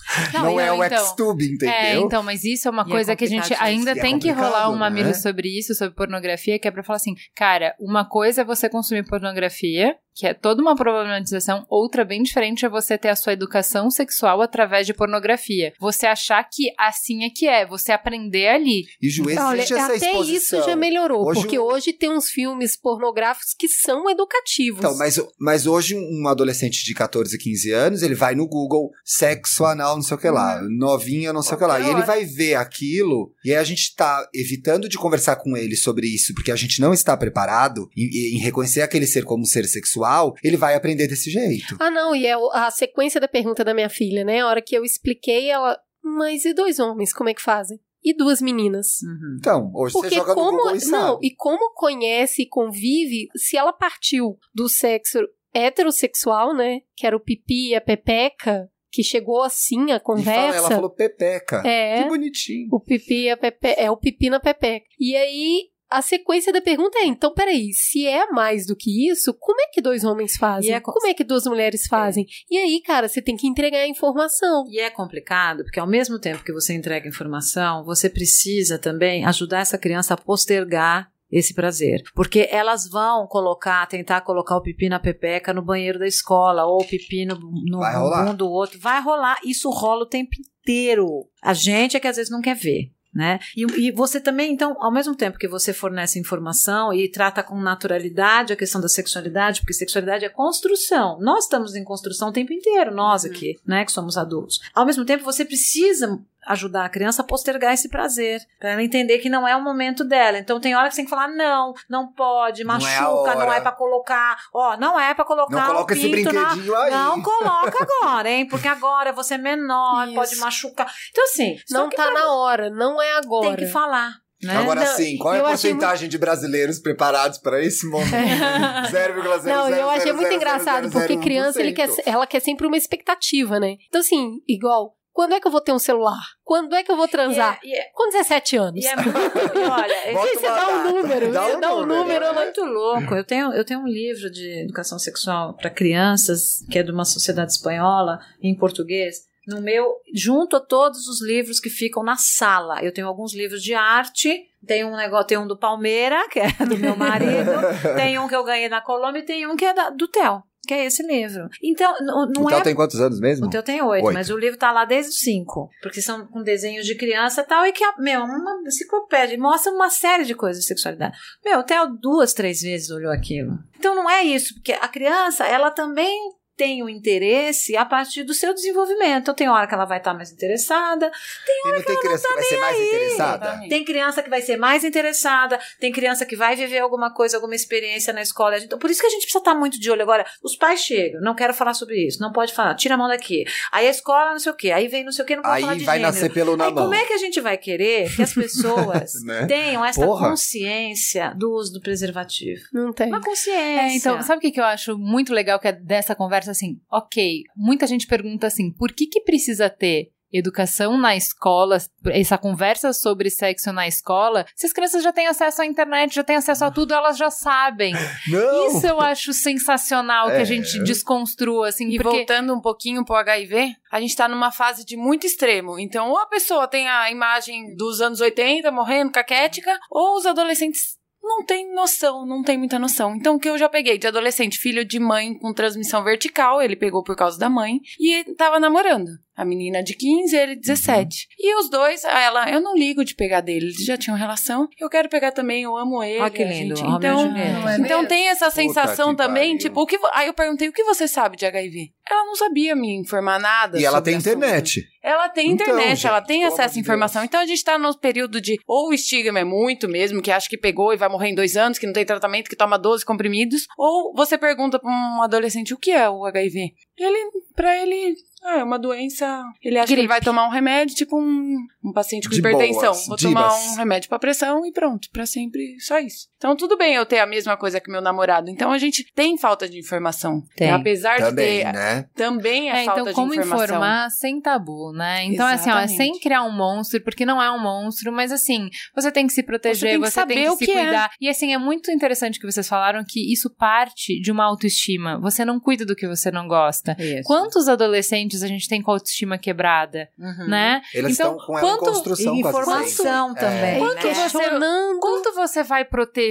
não, 0.32 0.42
Não, 0.44 0.60
é 0.60 0.72
o 0.72 0.84
então. 0.84 0.98
ex-tube, 0.98 1.44
entendeu? 1.44 1.74
É, 1.74 1.96
então, 1.96 2.22
mas 2.22 2.44
isso 2.44 2.68
é 2.68 2.70
uma 2.70 2.84
E 2.84 2.88
é 2.88 2.90
coisa 2.90 3.16
que 3.16 3.24
a 3.24 3.28
gente 3.28 3.54
ainda 3.58 3.92
é 3.92 3.94
tem 3.94 4.18
que 4.18 4.30
rolar 4.30 4.70
um 4.70 4.76
mamilo 4.76 5.08
né? 5.08 5.14
sobre 5.14 5.48
isso, 5.48 5.74
sobre 5.74 5.94
pornografia, 5.94 6.58
que 6.58 6.66
é 6.66 6.70
pra 6.70 6.82
falar 6.82 6.96
assim, 6.96 7.14
cara, 7.34 7.74
uma 7.78 8.08
coisa 8.08 8.40
é 8.42 8.44
você 8.44 8.68
consumir 8.68 9.04
pornografia, 9.04 9.94
que 10.14 10.26
é 10.26 10.34
toda 10.34 10.60
uma 10.60 10.74
problematização, 10.74 11.64
outra 11.68 12.04
bem 12.04 12.22
diferente 12.22 12.64
é 12.66 12.68
você 12.68 12.98
ter 12.98 13.08
a 13.08 13.14
sua 13.14 13.32
educação 13.34 13.88
sexual 13.88 14.42
através 14.42 14.84
de 14.84 14.92
pornografia. 14.92 15.72
Você 15.78 16.06
achar 16.06 16.42
que 16.42 16.72
assim 16.76 17.24
é 17.24 17.30
que 17.30 17.46
é, 17.46 17.64
você 17.64 17.92
aprender 17.92 18.48
ali. 18.48 18.84
E 19.00 19.08
Ju, 19.08 19.22
existe 19.24 19.40
Olha, 19.40 19.62
essa 19.62 19.84
até 19.84 19.94
exposição. 19.94 20.58
isso 20.58 20.62
já 20.68 20.74
melhorou, 20.74 21.28
Hoje 21.28 21.40
porque 21.40 21.58
hoje 21.58 21.92
tem 21.92 22.10
uns 22.10 22.30
filmes 22.30 22.76
pornográficos 22.76 23.54
que 23.56 23.68
são 23.68 24.10
educativos. 24.10 24.80
Então, 24.80 24.96
mas, 24.96 25.20
mas 25.38 25.66
hoje 25.68 25.94
um 25.96 26.26
adolescente 26.26 26.84
de 26.84 26.94
14, 26.94 27.38
15 27.38 27.70
anos, 27.70 28.02
ele 28.02 28.16
vai 28.16 28.34
no 28.34 28.48
Google 28.48 28.90
sexo 29.04 29.64
anal, 29.64 29.97
não 29.98 30.02
sei 30.02 30.16
o 30.16 30.20
que 30.20 30.30
lá, 30.30 30.60
novinha, 30.62 31.32
não 31.32 31.42
sei 31.42 31.54
o 31.54 31.58
que 31.58 31.64
lá. 31.64 31.78
E 31.78 31.84
ele 31.84 31.94
hora. 31.94 32.06
vai 32.06 32.24
ver 32.24 32.54
aquilo, 32.54 33.32
e 33.44 33.50
aí 33.50 33.56
a 33.56 33.64
gente 33.64 33.94
tá 33.94 34.26
evitando 34.34 34.88
de 34.88 34.96
conversar 34.96 35.36
com 35.36 35.56
ele 35.56 35.76
sobre 35.76 36.06
isso, 36.06 36.32
porque 36.34 36.50
a 36.50 36.56
gente 36.56 36.80
não 36.80 36.92
está 36.92 37.16
preparado 37.16 37.88
em, 37.96 38.36
em 38.36 38.38
reconhecer 38.38 38.82
aquele 38.82 39.06
ser 39.06 39.24
como 39.24 39.42
um 39.42 39.46
ser 39.46 39.66
sexual, 39.66 40.34
ele 40.42 40.56
vai 40.56 40.74
aprender 40.74 41.06
desse 41.06 41.30
jeito. 41.30 41.76
Ah, 41.78 41.90
não, 41.90 42.14
e 42.14 42.26
é 42.26 42.34
a 42.52 42.70
sequência 42.70 43.20
da 43.20 43.28
pergunta 43.28 43.64
da 43.64 43.74
minha 43.74 43.90
filha, 43.90 44.24
né? 44.24 44.40
A 44.40 44.46
hora 44.46 44.62
que 44.62 44.76
eu 44.76 44.84
expliquei, 44.84 45.50
ela. 45.50 45.78
Mas 46.02 46.44
e 46.44 46.54
dois 46.54 46.78
homens, 46.78 47.12
como 47.12 47.28
é 47.28 47.34
que 47.34 47.42
fazem? 47.42 47.78
E 48.02 48.16
duas 48.16 48.40
meninas? 48.40 49.02
Uhum. 49.02 49.36
Então, 49.38 49.72
hoje 49.74 49.92
Porque 49.92 50.10
você 50.10 50.14
joga 50.14 50.34
no 50.34 50.34
como. 50.36 50.56
Google 50.58 50.76
e 50.76 50.84
não, 50.86 51.14
sabe. 51.14 51.26
e 51.26 51.34
como 51.34 51.74
conhece 51.74 52.42
e 52.42 52.48
convive, 52.48 53.28
se 53.36 53.56
ela 53.56 53.72
partiu 53.72 54.38
do 54.54 54.68
sexo 54.68 55.18
heterossexual, 55.52 56.54
né? 56.54 56.80
Que 56.96 57.06
era 57.06 57.16
o 57.16 57.20
pipi 57.20 57.70
e 57.70 57.74
a 57.74 57.80
pepeca, 57.80 58.70
que 58.90 59.02
chegou 59.02 59.42
assim 59.42 59.80
a 59.80 59.84
E 59.84 59.88
fala, 59.88 60.00
conversa. 60.00 60.56
ela 60.58 60.68
falou 60.68 60.90
pepeca. 60.90 61.62
É. 61.66 62.02
Que 62.02 62.08
bonitinho. 62.08 62.68
O 62.72 62.80
pipi 62.80 63.24
e 63.24 63.30
a 63.30 63.36
pepe... 63.36 63.74
é 63.76 63.90
o 63.90 63.96
pipi 63.96 64.30
na 64.30 64.40
pepeca. 64.40 64.86
E 64.98 65.14
aí 65.16 65.64
a 65.90 66.02
sequência 66.02 66.52
da 66.52 66.60
pergunta 66.60 66.98
é: 66.98 67.06
então, 67.06 67.32
peraí, 67.32 67.72
se 67.72 68.06
é 68.06 68.26
mais 68.30 68.66
do 68.66 68.76
que 68.76 69.10
isso, 69.10 69.32
como 69.38 69.58
é 69.60 69.66
que 69.72 69.80
dois 69.80 70.04
homens 70.04 70.36
fazem? 70.36 70.70
E 70.70 70.74
é 70.74 70.80
co- 70.80 70.92
Como 70.92 71.06
é 71.06 71.14
que 71.14 71.24
duas 71.24 71.46
mulheres 71.46 71.86
fazem? 71.86 72.26
E 72.50 72.58
aí, 72.58 72.82
cara, 72.82 73.08
você 73.08 73.22
tem 73.22 73.36
que 73.36 73.46
entregar 73.46 73.78
a 73.78 73.88
informação. 73.88 74.64
E 74.70 74.78
é 74.80 74.90
complicado, 74.90 75.62
porque 75.64 75.80
ao 75.80 75.86
mesmo 75.86 76.18
tempo 76.18 76.44
que 76.44 76.52
você 76.52 76.74
entrega 76.74 77.08
informação, 77.08 77.84
você 77.84 78.10
precisa 78.10 78.78
também 78.78 79.24
ajudar 79.24 79.60
essa 79.60 79.78
criança 79.78 80.12
a 80.14 80.16
postergar 80.18 81.10
esse 81.30 81.54
prazer. 81.54 82.02
Porque 82.14 82.48
elas 82.50 82.88
vão 82.88 83.26
colocar, 83.26 83.86
tentar 83.86 84.22
colocar 84.22 84.56
o 84.56 84.62
pipi 84.62 84.88
na 84.88 84.98
pepeca 84.98 85.52
no 85.52 85.62
banheiro 85.62 85.98
da 85.98 86.06
escola, 86.06 86.64
ou 86.64 86.82
o 86.82 86.86
pipi 86.86 87.26
no, 87.26 87.38
no 87.66 87.78
Vai 87.78 87.96
rolar. 87.96 88.24
bumbum 88.24 88.34
do 88.34 88.48
outro. 88.48 88.78
Vai 88.80 89.00
rolar. 89.02 89.38
Isso 89.44 89.70
rola 89.70 90.02
o 90.02 90.08
tempo 90.08 90.30
inteiro. 90.38 91.06
A 91.42 91.52
gente 91.54 91.96
é 91.96 92.00
que 92.00 92.08
às 92.08 92.16
vezes 92.16 92.30
não 92.30 92.40
quer 92.40 92.56
ver. 92.56 92.92
Né? 93.14 93.40
E, 93.56 93.88
e 93.88 93.90
você 93.90 94.20
também, 94.20 94.52
então, 94.52 94.76
ao 94.78 94.92
mesmo 94.92 95.16
tempo 95.16 95.38
que 95.38 95.48
você 95.48 95.72
fornece 95.72 96.20
informação 96.20 96.92
e 96.92 97.10
trata 97.10 97.42
com 97.42 97.58
naturalidade 97.58 98.52
a 98.52 98.56
questão 98.56 98.80
da 98.80 98.88
sexualidade, 98.88 99.60
porque 99.60 99.72
sexualidade 99.72 100.24
é 100.24 100.28
construção. 100.28 101.18
Nós 101.18 101.44
estamos 101.44 101.74
em 101.74 101.82
construção 101.82 102.28
o 102.28 102.32
tempo 102.32 102.52
inteiro, 102.52 102.94
nós 102.94 103.24
aqui, 103.24 103.56
né, 103.66 103.84
que 103.84 103.90
somos 103.90 104.16
adultos. 104.16 104.60
Ao 104.74 104.86
mesmo 104.86 105.04
tempo, 105.04 105.24
você 105.24 105.44
precisa 105.44 106.20
ajudar 106.46 106.84
a 106.84 106.88
criança 106.88 107.22
a 107.22 107.24
postergar 107.24 107.72
esse 107.74 107.88
prazer, 107.88 108.40
para 108.58 108.70
ela 108.70 108.82
entender 108.82 109.18
que 109.18 109.28
não 109.28 109.46
é 109.46 109.54
o 109.56 109.62
momento 109.62 110.04
dela. 110.04 110.38
Então 110.38 110.60
tem 110.60 110.74
hora 110.74 110.88
que 110.88 110.94
você 110.94 111.02
tem 111.02 111.04
que 111.04 111.10
falar 111.10 111.28
não, 111.28 111.74
não 111.90 112.10
pode, 112.12 112.62
é 112.62 112.64
machuca, 112.64 113.34
não 113.34 113.42
é, 113.42 113.46
hora. 113.46 113.60
para 113.60 113.72
colocar, 113.72 114.36
ó, 114.54 114.76
não 114.76 114.98
é 114.98 115.12
para 115.14 115.24
colocar 115.24 115.56
Não 115.56 115.66
coloca 115.66 115.94
esse 115.94 116.08
pinto 116.10 116.32
na- 116.32 116.44
brinquedinho 116.46 116.76
aí. 116.76 116.90
Não 116.90 117.22
coloca 117.22 117.76
agora, 117.82 118.30
hein? 118.30 118.46
Porque 118.48 118.68
agora 118.68 119.12
você 119.12 119.34
é 119.34 119.38
menor, 119.38 120.04
Isso. 120.06 120.14
pode 120.14 120.36
machucar. 120.36 120.90
Então 121.10 121.24
assim, 121.24 121.56
Não 121.70 121.88
tá 121.90 122.04
pra- 122.04 122.12
na 122.14 122.32
hora, 122.32 122.70
não 122.70 123.00
é 123.02 123.12
agora. 123.18 123.48
tem 123.48 123.56
que 123.56 123.66
falar, 123.66 124.12
né? 124.42 124.56
Agora 124.56 124.80
Não, 124.80 124.94
sim, 124.96 125.18
qual 125.18 125.34
é 125.34 125.40
a 125.40 125.44
porcentagem 125.44 126.08
de 126.08 126.16
brasileiros 126.16 126.78
preparados 126.78 127.38
para 127.38 127.62
esse 127.62 127.86
momento? 127.86 128.10
0,0000000001%. 128.10 129.44
Não, 129.44 129.68
eu 129.68 129.90
achei 129.90 130.12
muito 130.12 130.32
engraçado, 130.32 130.90
porque 130.90 131.16
criança 131.16 131.60
ele 131.60 131.72
quer, 131.72 131.88
ela 132.06 132.26
quer 132.26 132.40
sempre 132.40 132.66
uma 132.66 132.76
expectativa, 132.76 133.58
né? 133.60 133.76
Então, 133.88 134.00
assim, 134.00 134.40
igual, 134.48 134.94
quando 135.18 135.32
é 135.34 135.40
que 135.40 135.48
eu 135.48 135.50
vou 135.50 135.60
ter 135.60 135.72
um 135.72 135.80
celular? 135.80 136.22
Quando 136.44 136.76
é 136.76 136.84
que 136.84 136.92
eu 136.92 136.96
vou 136.96 137.08
transar? 137.08 137.58
E 137.64 137.74
é, 137.76 137.90
Com 137.92 138.08
17 138.08 138.56
anos. 138.56 138.84
e 138.84 138.86
é 138.86 138.94
muito, 138.94 139.08
e 139.18 139.58
olha, 139.64 139.96
Gente, 140.22 140.38
você 140.38 140.46
dá 140.46 140.68
um 140.68 140.92
número, 140.92 141.32
dá 141.32 141.42
você 141.42 141.56
um 141.56 141.60
dá 141.60 141.74
um 141.74 141.84
número, 141.84 142.24
É 142.24 142.32
muito 142.32 142.64
louco. 142.64 143.14
Eu 143.16 143.24
tenho, 143.24 143.52
eu 143.52 143.64
tenho 143.64 143.80
um 143.80 143.88
livro 143.88 144.30
de 144.30 144.62
educação 144.62 144.96
sexual 144.96 145.54
para 145.56 145.70
crianças, 145.70 146.64
que 146.70 146.78
é 146.78 146.84
de 146.84 146.92
uma 146.92 147.04
sociedade 147.04 147.50
espanhola, 147.50 148.20
em 148.40 148.54
português. 148.56 149.26
No 149.48 149.60
meu, 149.60 149.92
junto 150.14 150.54
a 150.54 150.60
todos 150.60 151.08
os 151.08 151.20
livros 151.20 151.58
que 151.58 151.68
ficam 151.68 152.04
na 152.04 152.14
sala. 152.16 152.80
Eu 152.84 152.92
tenho 152.94 153.08
alguns 153.08 153.34
livros 153.34 153.60
de 153.60 153.74
arte. 153.74 154.42
Tem 154.64 154.84
um 154.84 154.94
negócio, 154.94 155.26
tem 155.26 155.38
um 155.38 155.48
do 155.48 155.58
Palmeira, 155.58 156.28
que 156.28 156.38
é 156.38 156.48
do 156.64 156.76
meu 156.78 156.94
marido. 156.94 157.50
tem 157.96 158.18
um 158.20 158.28
que 158.28 158.36
eu 158.36 158.44
ganhei 158.44 158.68
na 158.68 158.80
Colômbia 158.80 159.18
e 159.18 159.24
tem 159.24 159.48
um 159.48 159.56
que 159.56 159.64
é 159.64 159.74
da- 159.74 159.90
do 159.90 160.06
Theo, 160.06 160.44
que 160.68 160.74
é 160.74 160.84
esse 160.84 161.02
livro. 161.02 161.48
Então, 161.62 161.94
não 162.34 162.44
O 162.44 162.50
é 162.50 162.54
Theo 162.54 162.62
tem 162.62 162.74
quantos 162.74 163.00
anos 163.00 163.18
mesmo? 163.18 163.46
o 163.46 163.50
teu 163.50 163.62
tem 163.62 163.80
oito, 163.82 164.04
Oito. 164.04 164.14
mas 164.14 164.28
o 164.28 164.36
livro 164.36 164.58
tá 164.58 164.70
lá 164.70 164.84
desde 164.84 165.10
os 165.10 165.20
cinco. 165.20 165.70
Porque 165.82 166.02
são 166.02 166.26
com 166.26 166.42
desenhos 166.42 166.84
de 166.84 166.94
criança 166.94 167.40
e 167.40 167.44
tal, 167.44 167.64
e 167.66 167.72
que, 167.72 167.82
meu, 167.98 168.20
uma 168.22 168.60
enciclopédia, 168.66 169.38
mostra 169.38 169.72
uma 169.72 169.88
série 169.88 170.24
de 170.24 170.34
coisas 170.34 170.62
de 170.62 170.68
sexualidade. 170.68 171.16
Meu, 171.42 171.60
o 171.60 171.62
Theo 171.64 171.86
duas, 171.98 172.34
três 172.34 172.60
vezes 172.60 172.90
olhou 172.90 173.10
aquilo. 173.10 173.58
Então 173.78 173.94
não 173.94 174.10
é 174.10 174.22
isso, 174.22 174.54
porque 174.54 174.72
a 174.72 174.88
criança, 174.88 175.46
ela 175.46 175.70
também 175.70 176.32
tem 176.58 176.82
o 176.82 176.88
interesse 176.88 177.76
a 177.76 177.84
partir 177.84 178.24
do 178.24 178.34
seu 178.34 178.52
desenvolvimento. 178.52 179.22
Então 179.22 179.34
tem 179.34 179.48
hora 179.48 179.66
que 179.66 179.72
ela 179.74 179.84
vai 179.84 179.98
estar 179.98 180.12
mais 180.12 180.32
interessada, 180.32 181.10
E 181.48 181.72
não 181.72 181.82
tem 181.82 181.96
criança 182.00 182.26
que 182.28 182.34
vai 182.34 182.42
ser 182.42 182.56
mais 182.60 182.76
interessada? 182.80 183.44
Exatamente. 183.46 183.68
tem 183.70 183.84
criança 183.84 184.22
que 184.22 184.28
vai 184.30 184.42
ser 184.42 184.56
mais 184.56 184.84
interessada, 184.84 185.58
tem 185.78 185.92
criança 185.92 186.26
que 186.26 186.34
vai 186.36 186.56
viver 186.56 186.78
alguma 186.80 187.14
coisa, 187.14 187.36
alguma 187.36 187.54
experiência 187.54 188.12
na 188.12 188.20
escola. 188.22 188.58
Gente- 188.58 188.76
Por 188.76 188.90
isso 188.90 189.00
que 189.00 189.06
a 189.06 189.10
gente 189.10 189.22
precisa 189.22 189.38
estar 189.38 189.54
muito 189.54 189.78
de 189.80 189.90
olho. 189.90 190.02
Agora, 190.02 190.26
os 190.42 190.56
pais 190.56 190.80
chegam, 190.80 191.20
não 191.20 191.34
quero 191.34 191.54
falar 191.54 191.74
sobre 191.74 192.04
isso, 192.06 192.20
não 192.20 192.32
pode 192.32 192.52
falar, 192.52 192.74
tira 192.74 192.94
a 192.94 192.98
mão 192.98 193.06
daqui. 193.08 193.44
Aí 193.70 193.86
a 193.86 193.90
escola, 193.90 194.32
não 194.32 194.38
sei 194.40 194.50
o 194.52 194.56
quê, 194.56 194.72
aí 194.72 194.88
vem 194.88 195.04
não 195.04 195.12
sei 195.12 195.24
o 195.24 195.26
quê, 195.26 195.36
não 195.36 195.42
pode 195.44 195.60
falar 195.60 195.72
Aí 195.72 195.78
de 195.78 195.84
vai 195.84 195.98
gênero. 195.98 196.14
nascer 196.14 196.32
pelo 196.32 196.56
na 196.56 196.66
Aí 196.66 196.72
mão. 196.74 196.84
como 196.84 196.94
é 196.94 197.04
que 197.04 197.12
a 197.12 197.18
gente 197.18 197.40
vai 197.40 197.56
querer 197.56 198.14
que 198.14 198.22
as 198.22 198.34
pessoas 198.34 199.12
Né? 199.24 199.46
tenham 199.46 199.84
essa 199.84 200.04
Porra. 200.04 200.30
consciência 200.30 201.32
do 201.36 201.52
uso 201.52 201.72
do 201.74 201.80
preservativo? 201.80 202.62
Não 202.72 202.92
tem. 202.92 203.08
Uma 203.08 203.20
consciência. 203.22 203.58
É, 203.80 203.94
então, 203.96 204.20
sabe 204.22 204.38
o 204.38 204.40
que, 204.40 204.50
que 204.50 204.60
eu 204.60 204.64
acho 204.64 204.98
muito 204.98 205.32
legal 205.32 205.58
que 205.60 205.68
é 205.68 205.72
dessa 205.72 206.14
conversa 206.14 206.47
assim? 206.50 206.80
Ok, 206.90 207.42
muita 207.56 207.86
gente 207.86 208.06
pergunta 208.06 208.46
assim, 208.46 208.70
por 208.72 208.92
que 208.92 209.06
que 209.06 209.20
precisa 209.20 209.68
ter 209.70 210.10
educação 210.30 210.98
na 210.98 211.16
escola, 211.16 211.78
essa 212.08 212.36
conversa 212.36 212.92
sobre 212.92 213.30
sexo 213.30 213.72
na 213.72 213.88
escola, 213.88 214.44
se 214.54 214.66
as 214.66 214.74
crianças 214.74 215.02
já 215.02 215.10
têm 215.10 215.26
acesso 215.26 215.62
à 215.62 215.66
internet, 215.66 216.14
já 216.14 216.22
têm 216.22 216.36
acesso 216.36 216.66
a 216.66 216.70
tudo, 216.70 216.92
elas 216.92 217.16
já 217.16 217.30
sabem. 217.30 217.94
Não! 218.28 218.66
Isso 218.68 218.86
eu 218.86 219.00
acho 219.00 219.32
sensacional 219.32 220.26
que 220.26 220.34
É. 220.34 220.40
a 220.42 220.44
gente 220.44 220.82
desconstrua, 220.84 221.68
assim, 221.68 221.88
E 221.88 221.96
porque... 221.96 222.18
voltando 222.18 222.54
um 222.54 222.60
pouquinho 222.60 223.06
pro 223.06 223.16
HIV, 223.16 223.74
a 223.90 224.00
gente 224.02 224.14
tá 224.14 224.28
numa 224.28 224.52
fase 224.52 224.84
de 224.84 224.98
muito 224.98 225.26
extremo. 225.26 225.78
Então, 225.78 226.10
ou 226.10 226.18
a 226.18 226.26
pessoa 226.26 226.68
tem 226.68 226.86
a 226.86 227.10
imagem 227.10 227.74
dos 227.74 228.02
anos 228.02 228.20
80 228.20 228.70
morrendo 228.70 229.10
caquética, 229.10 229.78
ou 229.90 230.16
os 230.18 230.26
adolescentes 230.26 230.97
não 231.22 231.44
têm 231.44 231.72
noção, 231.74 232.26
não 232.26 232.42
tem 232.42 232.56
muita 232.56 232.78
noção. 232.78 233.14
Então, 233.14 233.36
o 233.36 233.38
que 233.38 233.48
eu 233.48 233.58
já 233.58 233.68
peguei 233.68 233.98
de 233.98 234.06
adolescente, 234.06 234.58
filho 234.58 234.84
de 234.84 234.98
mãe 234.98 235.34
com 235.38 235.52
transmissão 235.52 236.02
vertical, 236.02 236.62
ele 236.62 236.76
pegou 236.76 237.02
por 237.02 237.16
causa 237.16 237.38
da 237.38 237.48
mãe, 237.48 237.80
e 237.98 238.24
tava 238.34 238.58
namorando. 238.58 239.10
A 239.38 239.44
menina 239.44 239.84
de 239.84 239.94
15, 239.94 240.36
ele 240.36 240.56
17. 240.56 241.28
E 241.38 241.54
os 241.60 241.70
dois, 241.70 242.02
ela, 242.02 242.50
eu 242.50 242.60
não 242.60 242.74
ligo 242.74 243.04
de 243.04 243.14
pegar 243.14 243.40
dele, 243.40 243.66
eles 243.66 243.84
já 243.84 243.96
tinham 243.96 244.16
relação. 244.18 244.66
Eu 244.80 244.90
quero 244.90 245.08
pegar 245.08 245.30
também, 245.30 245.62
eu 245.62 245.76
amo 245.76 246.02
ele. 246.02 246.18
Olha 246.18 246.28
que 246.30 246.42
a 246.42 246.46
lindo, 246.46 246.74
gente- 246.74 246.90
Então, 246.90 247.20
Julieta. 247.20 247.78
então 247.78 248.04
tem 248.04 248.26
essa 248.28 248.50
sensação 248.50 249.10
que 249.10 249.16
também, 249.22 249.50
pariu. 249.52 249.58
tipo, 249.58 249.80
o 249.80 249.86
que, 249.86 249.96
aí 250.12 250.26
eu 250.26 250.34
perguntei, 250.34 250.68
o 250.68 250.72
que 250.72 250.82
você 250.82 251.06
sabe 251.06 251.36
de 251.36 251.46
HIV? 251.46 251.92
Ela 252.10 252.24
não 252.24 252.34
sabia 252.34 252.74
me 252.74 252.96
informar 252.96 253.38
nada. 253.38 253.78
E 253.78 253.84
ela 253.84 254.00
tem 254.02 254.16
assunto. 254.16 254.34
internet. 254.38 254.88
Ela 255.02 255.28
tem 255.28 255.50
Então, 255.52 255.66
internet, 255.66 256.06
ela 256.06 256.18
gente, 256.18 256.26
tem 256.26 256.40
pelo 256.40 256.52
acesso 256.54 256.76
à 256.76 256.80
informação. 256.80 257.20
Deus. 257.22 257.28
Então 257.28 257.40
a 257.40 257.46
gente 257.46 257.62
tá 257.64 257.78
no 257.78 257.96
período 257.98 258.40
de 258.40 258.58
ou 258.66 258.88
o 258.88 258.92
estigma 258.94 259.38
é 259.38 259.44
muito 259.44 259.88
mesmo, 259.88 260.20
que 260.20 260.30
acha 260.32 260.48
que 260.48 260.58
pegou 260.58 260.92
e 260.92 260.96
vai 260.96 261.08
morrer 261.08 261.28
em 261.28 261.34
dois 261.34 261.56
anos, 261.56 261.78
que 261.78 261.86
não 261.86 261.92
tem 261.92 262.04
tratamento, 262.04 262.48
que 262.48 262.56
toma 262.56 262.78
12 262.78 263.04
comprimidos, 263.04 263.66
ou 263.78 264.12
você 264.14 264.36
pergunta 264.36 264.78
pra 264.80 264.90
um 264.90 265.22
adolescente 265.22 265.72
o 265.74 265.78
que 265.78 265.90
é 265.92 266.08
o 266.10 266.24
HIV. 266.24 266.72
Ele, 266.98 267.30
pra 267.54 267.76
ele, 267.80 268.14
ah, 268.42 268.58
é 268.58 268.64
uma 268.64 268.78
doença. 268.78 269.42
Ele 269.62 269.78
acha 269.78 269.86
que 269.86 269.92
ele 269.98 270.08
vai 270.08 270.20
tomar 270.20 270.46
um 270.46 270.50
remédio, 270.50 270.94
tipo 270.96 271.18
um, 271.18 271.56
um 271.84 271.92
paciente 271.92 272.28
com 272.28 272.34
De 272.34 272.40
hipertensão. 272.40 272.80
boas, 272.92 273.06
Vou 273.06 273.16
tomar 273.16 273.48
divas. 273.48 273.66
um 273.72 273.76
remédio 273.76 274.08
pra 274.08 274.18
pressão 274.18 274.66
e 274.66 274.72
pronto, 274.72 275.08
pra 275.12 275.24
sempre, 275.26 275.78
só 275.80 275.98
isso. 275.98 276.28
Então 276.38 276.56
tudo 276.56 276.76
bem 276.78 276.94
eu 276.94 277.04
ter 277.04 277.18
a 277.18 277.26
mesma 277.26 277.56
coisa 277.56 277.80
que 277.80 277.90
meu 277.90 278.00
namorado. 278.00 278.48
Então 278.48 278.70
a 278.70 278.78
gente 278.78 279.04
tem 279.12 279.36
falta 279.36 279.68
de 279.68 279.76
informação. 279.78 280.40
Tem. 280.56 280.70
Apesar 280.70 281.18
Também, 281.18 281.58
de 281.58 281.64
ter, 281.64 281.72
né? 281.72 282.06
também 282.14 282.70
é, 282.70 282.82
É, 282.82 282.84
falta 282.84 283.00
então 283.00 283.12
de 283.12 283.14
como 283.16 283.34
informação. 283.34 283.64
informar 283.64 284.10
sem 284.10 284.40
tabu, 284.40 284.92
né? 284.92 285.24
Então, 285.24 285.44
assim, 285.46 285.68
ó, 285.70 285.78
é 285.78 285.86
sem 285.88 285.96
Exatamente. 285.96 286.20
criar 286.22 286.42
um 286.44 286.52
monstro, 286.52 287.00
porque 287.02 287.26
não 287.26 287.42
é 287.42 287.50
um 287.50 287.58
monstro, 287.58 288.12
mas 288.12 288.30
assim, 288.30 288.68
você 288.94 289.10
tem 289.10 289.26
que 289.26 289.32
se 289.32 289.42
proteger, 289.42 289.98
Você 289.98 289.98
tem 289.98 290.02
que 290.02 290.10
saber 290.10 290.50
o 290.50 290.56
se 290.56 290.64
que 290.64 290.70
é. 290.70 290.82
cuidar. 290.84 291.10
E 291.20 291.28
assim, 291.28 291.52
é 291.52 291.58
muito 291.58 291.90
interessante 291.90 292.38
que 292.38 292.46
vocês 292.50 292.68
falaram 292.68 293.02
que 293.06 293.32
isso 293.32 293.50
parte 293.50 294.20
de 294.20 294.30
uma 294.30 294.44
autoestima. 294.44 295.18
Você 295.20 295.44
não 295.44 295.58
cuida 295.58 295.84
do 295.84 295.96
que 295.96 296.06
você 296.06 296.30
não 296.30 296.46
gosta. 296.46 296.96
Isso. 297.00 297.24
Quantos 297.24 297.66
adolescentes 297.68 298.44
a 298.44 298.46
gente 298.46 298.68
tem 298.68 298.80
com 298.80 298.92
a 298.92 298.94
autoestima 298.94 299.38
quebrada, 299.38 300.08
Uhum. 300.16 300.46
né? 300.48 300.82
Eles 300.94 301.14
Então, 301.18 301.32
estão 301.32 301.46
com 301.46 301.58
ela 301.58 301.66
em 301.66 301.70
quanto- 301.76 301.84
construção 301.92 302.34
E 302.36 302.38
informação 302.40 303.34
também. 303.34 303.78
Quanto 303.80 304.06
né? 304.06 304.14
você-. 304.14 304.98
Quanto 305.00 305.34
você 305.34 305.64
vai 305.64 305.84
proteger 305.84 306.27